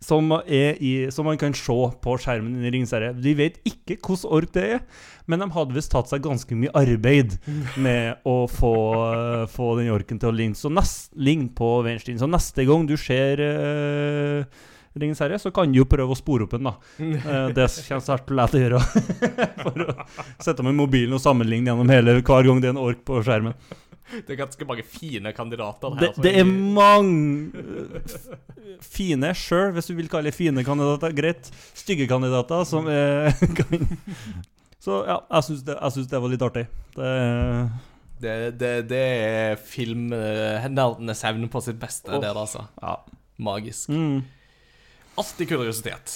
Som, 0.00 0.30
er 0.46 0.78
i, 0.78 1.10
som 1.12 1.26
man 1.26 1.38
kan 1.40 1.52
se 1.58 1.74
på 2.02 2.12
skjermen 2.22 2.62
i 2.62 2.70
Ringenes 2.70 2.92
herre. 2.94 3.10
De 3.12 3.32
vet 3.36 3.58
ikke 3.66 3.96
hvordan 3.98 4.36
ork 4.38 4.52
det 4.54 4.62
er, 4.76 4.84
men 5.26 5.42
de 5.42 5.48
hadde 5.52 5.74
visst 5.76 5.90
tatt 5.92 6.08
seg 6.08 6.22
ganske 6.24 6.56
mye 6.56 6.72
arbeid 6.78 7.34
med 7.82 8.22
å 8.28 8.46
få, 8.50 8.72
uh, 9.10 9.44
få 9.50 9.74
den 9.80 9.90
orken 9.92 10.22
til 10.22 10.30
å 10.30 10.36
ligne, 10.38 10.56
så 10.56 10.70
nest, 10.72 11.10
ligne 11.18 11.50
på 11.56 11.72
Weinstein. 11.84 12.20
Så 12.22 12.30
neste 12.30 12.64
gang 12.68 12.86
du 12.88 12.94
ser 13.00 13.42
uh, 13.42 14.62
Ringenes 14.98 15.20
herre, 15.22 15.38
så 15.38 15.52
kan 15.54 15.70
du 15.70 15.78
jo 15.78 15.86
prøve 15.86 16.14
å 16.14 16.18
spore 16.18 16.48
opp 16.48 16.56
en, 16.58 16.66
da. 16.66 16.72
Eh, 17.00 17.52
det 17.54 17.66
kommer 17.86 18.02
svært 18.02 18.26
til 18.26 18.40
lett 18.40 18.56
å 18.56 18.62
gjøre. 18.64 18.80
For 19.64 19.84
å 19.84 19.94
sette 20.42 20.66
med 20.66 20.74
mobilen 20.78 21.14
og 21.14 21.22
sammenligne 21.22 21.70
gjennom 21.70 21.92
hele 21.94 22.16
hver 22.18 22.48
gang 22.48 22.62
det 22.62 22.70
er 22.70 22.74
en 22.74 22.82
ork 22.82 23.04
på 23.06 23.20
skjermen. 23.26 23.54
Det 24.10 24.34
er 24.34 24.40
ganske 24.40 24.66
mange 24.66 24.82
fine 24.82 25.30
kandidater 25.36 25.94
her. 25.94 26.00
Det, 26.02 26.08
så 26.16 26.24
det 26.24 26.32
er 26.40 26.48
mange 26.48 27.60
øh, 27.62 28.80
fine, 28.82 29.30
sure, 29.38 29.68
hvis 29.76 29.90
du 29.90 29.94
vil 29.94 30.10
kalle 30.10 30.32
det 30.32 30.34
fine 30.34 30.64
kandidater. 30.66 31.14
Greit. 31.14 31.52
Stygge 31.78 32.08
kandidater 32.10 32.66
som 32.66 32.90
er 32.90 33.30
kan. 33.60 33.86
Så 34.80 35.04
ja, 35.06 35.20
jeg 35.36 35.46
syns 35.46 35.62
det, 35.68 35.78
det 36.10 36.22
var 36.24 36.32
litt 36.32 36.42
artig. 36.42 36.66
Det, 36.96 37.14
det, 38.24 38.34
det, 38.58 38.72
det 38.90 39.04
er 39.06 39.62
filmnerdenes 39.62 41.22
hevn 41.28 41.46
på 41.52 41.62
sitt 41.62 41.78
beste, 41.78 42.10
det 42.10 42.24
der, 42.24 42.42
altså. 42.42 42.66
ja. 42.82 42.96
Magisk. 43.40 43.88
Mm. 43.88 44.24
Alltid 45.20 45.48
kuriositet. 45.50 46.14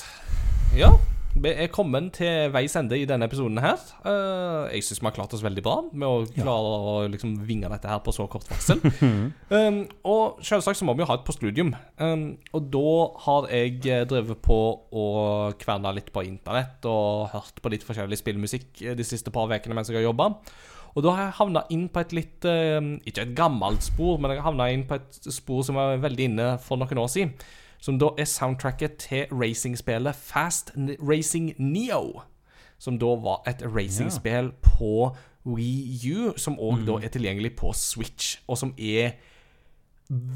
Ja, 0.73 0.95
vi 1.37 1.51
er 1.51 1.67
kommet 1.69 2.15
til 2.17 2.49
veis 2.55 2.73
ende 2.79 2.97
i 2.97 3.05
denne 3.05 3.27
episoden 3.29 3.59
her. 3.61 3.81
Eh, 4.01 4.77
jeg 4.79 4.87
syns 4.87 5.03
vi 5.03 5.05
har 5.05 5.13
klart 5.13 5.33
oss 5.37 5.43
veldig 5.45 5.65
bra 5.67 5.75
med 5.91 6.07
å 6.09 6.23
klare 6.31 6.71
å 6.73 6.95
liksom 7.13 7.35
vinge 7.45 7.69
dette 7.69 7.91
her 7.91 7.99
på 8.01 8.15
så 8.17 8.25
kort 8.33 8.49
varsel. 8.49 8.79
um, 9.53 9.83
og 10.09 10.39
selvsagt 10.41 10.81
så 10.81 10.87
må 10.89 10.95
vi 10.97 11.05
jo 11.05 11.09
ha 11.11 11.19
et 11.19 11.27
postludium. 11.27 11.75
Um, 12.01 12.23
og 12.57 12.71
da 12.73 12.93
har 13.27 13.49
jeg 13.53 13.83
eh, 13.93 14.07
drevet 14.09 14.41
på 14.47 14.57
og 14.73 15.59
kverna 15.61 15.93
litt 15.93 16.09
på 16.15 16.25
internett 16.25 16.89
og 16.89 17.35
hørt 17.35 17.61
på 17.61 17.75
litt 17.75 17.85
forskjellig 17.85 18.23
spillmusikk 18.23 18.81
eh, 18.87 18.97
de 18.97 19.05
siste 19.05 19.35
par 19.35 19.53
ukene 19.53 19.77
mens 19.77 19.91
jeg 19.93 19.99
har 20.01 20.07
jobba. 20.07 20.31
Og 20.95 21.05
da 21.05 21.13
har 21.13 21.27
jeg 21.27 21.37
havna 21.43 21.65
inn 21.75 21.85
på 21.93 22.01
et 22.01 22.13
litt 22.15 22.47
Ikke 22.47 23.25
et 23.25 23.37
gammelt 23.37 23.83
spor, 23.83 24.17
men 24.17 24.31
jeg 24.31 24.39
har 24.39 24.47
havna 24.47 24.71
inn 24.71 24.87
på 24.89 24.97
et 24.97 25.29
spor 25.35 25.61
som 25.67 25.77
var 25.77 25.99
veldig 26.01 26.31
inne 26.31 26.49
for 26.63 26.81
noen 26.81 27.03
år 27.05 27.11
siden. 27.11 27.35
Som 27.85 27.99
da 28.01 28.15
er 28.17 28.25
soundtracket 28.25 28.97
til 28.97 29.27
racingspillet 29.29 30.17
Fast 30.17 30.73
Racing 31.05 31.53
Neo. 31.59 32.23
Som 32.81 32.97
da 32.99 33.11
var 33.21 33.43
et 33.49 33.61
racingspill 33.77 34.55
på 34.65 35.11
Wii 35.45 36.13
U, 36.15 36.33
som 36.41 36.57
òg 36.57 36.87
da 36.89 36.97
er 37.05 37.13
tilgjengelig 37.13 37.53
på 37.61 37.75
Switch, 37.77 38.39
og 38.49 38.57
som 38.59 38.73
er 38.81 39.19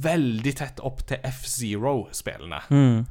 veldig 0.04 0.52
tett 0.60 0.80
opp 0.84 1.00
til 1.08 1.24
F-Zero-spillene 1.24 2.60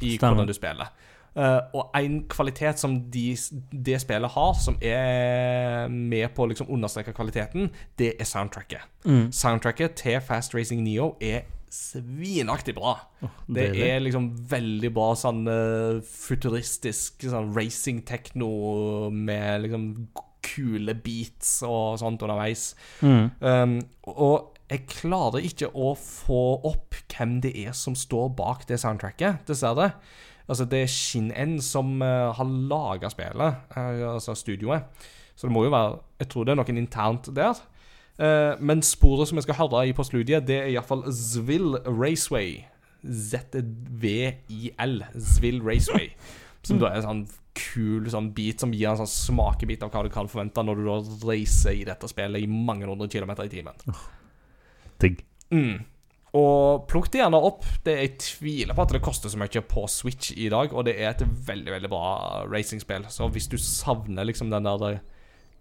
i 0.05 0.17
hvordan 0.21 0.47
du 0.47 0.53
spiller. 0.53 0.93
Uh, 1.37 1.61
og 1.73 1.97
en 1.97 2.23
kvalitet 2.29 2.79
som 2.81 2.95
de, 3.13 3.37
det 3.71 4.01
spillet 4.01 4.29
har, 4.37 4.53
som 4.61 4.77
er 4.81 5.87
med 5.89 6.29
på 6.33 6.45
å 6.45 6.49
liksom 6.53 6.69
understreke 6.69 7.13
kvaliteten, 7.13 7.69
det 7.97 8.13
er 8.19 8.25
soundtracket. 8.25 8.85
Soundtracket 9.33 9.97
til 9.97 10.21
Fast 10.21 10.53
Racing 10.53 10.85
Neo 10.85 11.15
er 11.21 11.45
svinaktig 11.73 12.75
bra. 12.77 12.95
det 13.47 13.69
er 13.83 13.99
liksom 14.03 14.29
veldig 14.49 14.91
bra 14.95 15.09
sånn 15.19 15.43
eh, 15.51 15.99
futuristisk 16.07 17.27
sånn 17.27 17.51
racing-tekno 17.55 18.51
med 19.13 19.65
liksom 19.65 19.89
kule 20.47 20.95
beats 21.03 21.59
og 21.67 21.97
sånt 22.01 22.23
underveis. 22.23 22.69
Um, 23.01 23.79
og 24.07 24.55
jeg 24.67 24.87
klarer 24.91 25.45
ikke 25.47 25.69
å 25.75 25.93
få 25.99 26.41
opp 26.67 26.97
hvem 27.13 27.37
det 27.43 27.53
er 27.65 27.75
som 27.77 27.95
står 27.97 28.33
bak 28.37 28.65
det 28.69 28.79
soundtracket, 28.81 29.45
dessverre. 29.47 29.93
Altså, 30.47 30.67
det 30.69 30.83
er 30.85 30.91
Shin-N 30.91 31.57
som 31.63 31.97
uh, 32.03 32.31
har 32.35 32.51
laga 32.71 33.11
spillet, 33.11 33.63
uh, 33.75 34.13
altså 34.13 34.35
studioet. 34.37 34.87
Så 35.37 35.47
det 35.47 35.53
må 35.53 35.67
jo 35.67 35.73
være 35.73 35.99
Jeg 36.17 36.29
tror 36.31 36.45
det 36.45 36.53
er 36.53 36.57
noen 36.57 36.79
internt 36.81 37.27
der. 37.35 37.59
Eh, 38.17 38.53
men 38.59 38.81
sporet 38.85 39.29
som 39.29 39.37
jeg 39.37 39.45
skal 39.45 39.59
høre 39.61 39.87
i 39.87 39.95
på 39.95 40.05
studiet, 40.07 40.47
det 40.49 40.57
er 40.61 40.71
iallfall 40.73 41.05
Zwill 41.13 41.77
Raceway. 41.85 42.63
Z-V-I-L. 43.05 45.03
Zwill 45.15 45.61
Raceway. 45.63 46.11
Som 46.67 46.81
da 46.81 46.89
er 46.89 46.99
en 46.99 47.05
sånn 47.05 47.27
kul 47.57 48.07
sånn 48.11 48.31
bit 48.35 48.61
som 48.61 48.73
gir 48.75 48.89
en 48.91 48.99
sånn 48.99 49.09
smakebit 49.09 49.81
av 49.85 49.93
hva 49.93 50.03
du 50.05 50.11
kan 50.13 50.27
forvente 50.29 50.61
når 50.61 50.77
du 50.77 50.87
da 50.87 50.97
racer 51.29 51.77
i 51.77 51.85
dette 51.87 52.09
spillet 52.09 52.43
i 52.43 52.49
mange 52.49 52.85
hundre 52.85 53.07
kilometer 53.09 53.47
i 53.47 53.53
timen. 53.53 53.79
Digg. 55.01 55.23
Mm. 55.53 55.85
Og 56.37 56.83
plukk 56.91 57.07
det 57.13 57.21
gjerne 57.21 57.39
opp. 57.49 57.65
Det 57.85 57.95
Jeg 57.95 58.17
tviler 58.21 58.77
på 58.77 58.83
at 58.83 58.93
det 58.93 59.03
koster 59.05 59.31
så 59.31 59.39
mye 59.39 59.63
på 59.63 59.85
Switch 59.89 60.33
i 60.35 60.49
dag, 60.53 60.73
og 60.73 60.85
det 60.85 60.97
er 60.99 61.13
et 61.13 61.23
veldig 61.23 61.73
veldig 61.77 61.91
bra 61.93 62.43
racingspill. 62.49 63.07
Så 63.09 63.29
hvis 63.31 63.49
du 63.49 63.57
savner 63.61 64.27
liksom 64.27 64.51
den 64.51 64.67
der 64.67 64.89
eh, 64.91 65.05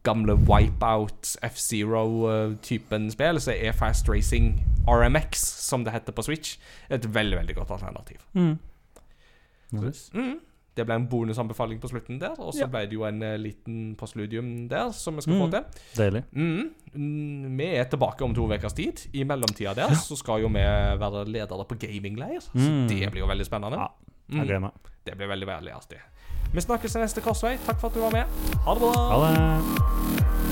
gamle 0.06 0.36
Wipeout 0.46 1.32
F-Zero-typen 1.42 3.10
spill, 3.12 3.40
så 3.42 3.52
er 3.56 3.72
Fast 3.76 4.08
Racing 4.08 4.52
RMX, 4.88 5.42
som 5.66 5.84
det 5.84 5.92
heter 5.96 6.14
på 6.16 6.22
Switch, 6.26 6.56
et 6.90 7.06
veldig 7.14 7.40
veldig 7.42 7.56
godt 7.58 7.70
alternativ. 7.76 8.22
Nice. 9.72 10.10
Mm. 10.14 10.38
Det 10.76 10.84
ble 10.84 10.94
en 10.98 11.06
bonusanbefaling 11.08 11.78
på 11.80 11.88
slutten 11.88 12.18
der, 12.20 12.34
og 12.38 12.52
så 12.52 12.60
Ja. 12.60 12.66
ble 12.66 12.82
det 12.86 12.92
jo 12.92 13.04
en 13.08 13.22
eh, 13.22 13.36
liten 13.40 13.96
postludium 13.96 14.68
der 14.68 14.90
som 14.92 15.16
vi 15.16 15.22
skal 15.22 15.34
få 15.40 15.46
Mm. 15.46 15.50
til. 15.50 15.64
Deilig. 15.96 16.22
Mm. 16.32 16.74
Mm, 16.94 17.56
Vi 17.58 17.64
er 17.64 17.84
tilbake 17.84 18.20
om 18.24 18.34
to 18.34 18.44
ukers 18.46 18.74
tid. 18.74 19.06
I 19.14 19.24
mellomtida 19.24 19.74
der 19.74 19.88
så 19.94 20.16
skal 20.16 20.40
jo 20.42 20.48
vi 20.48 20.60
være 21.00 21.24
ledere 21.24 21.64
på 21.64 21.78
gamingleir. 21.78 22.40
Så 22.40 22.52
Mm. 22.54 22.88
det 22.88 23.10
blir 23.10 23.20
jo 23.22 23.26
veldig 23.26 23.46
spennende. 23.46 23.78
Ja, 23.78 23.88
Mm. 24.28 24.36
Jeg 24.38 24.46
gleder 24.46 24.60
meg. 24.60 24.70
Det 25.06 25.16
blir 25.16 25.28
veldig 25.28 25.46
veldig 25.46 25.72
artig. 25.72 25.98
Vi 26.56 26.62
snakkes 26.64 26.94
i 26.96 27.00
neste 27.02 27.20
korsvei. 27.20 27.58
Takk 27.66 27.80
for 27.82 27.90
at 27.90 27.94
du 27.94 28.00
var 28.00 28.14
med. 28.14 28.24
Ha 28.64 28.74
det 28.74 28.80
bra. 28.80 28.92
Ha 29.12 29.16
det. 29.26 30.45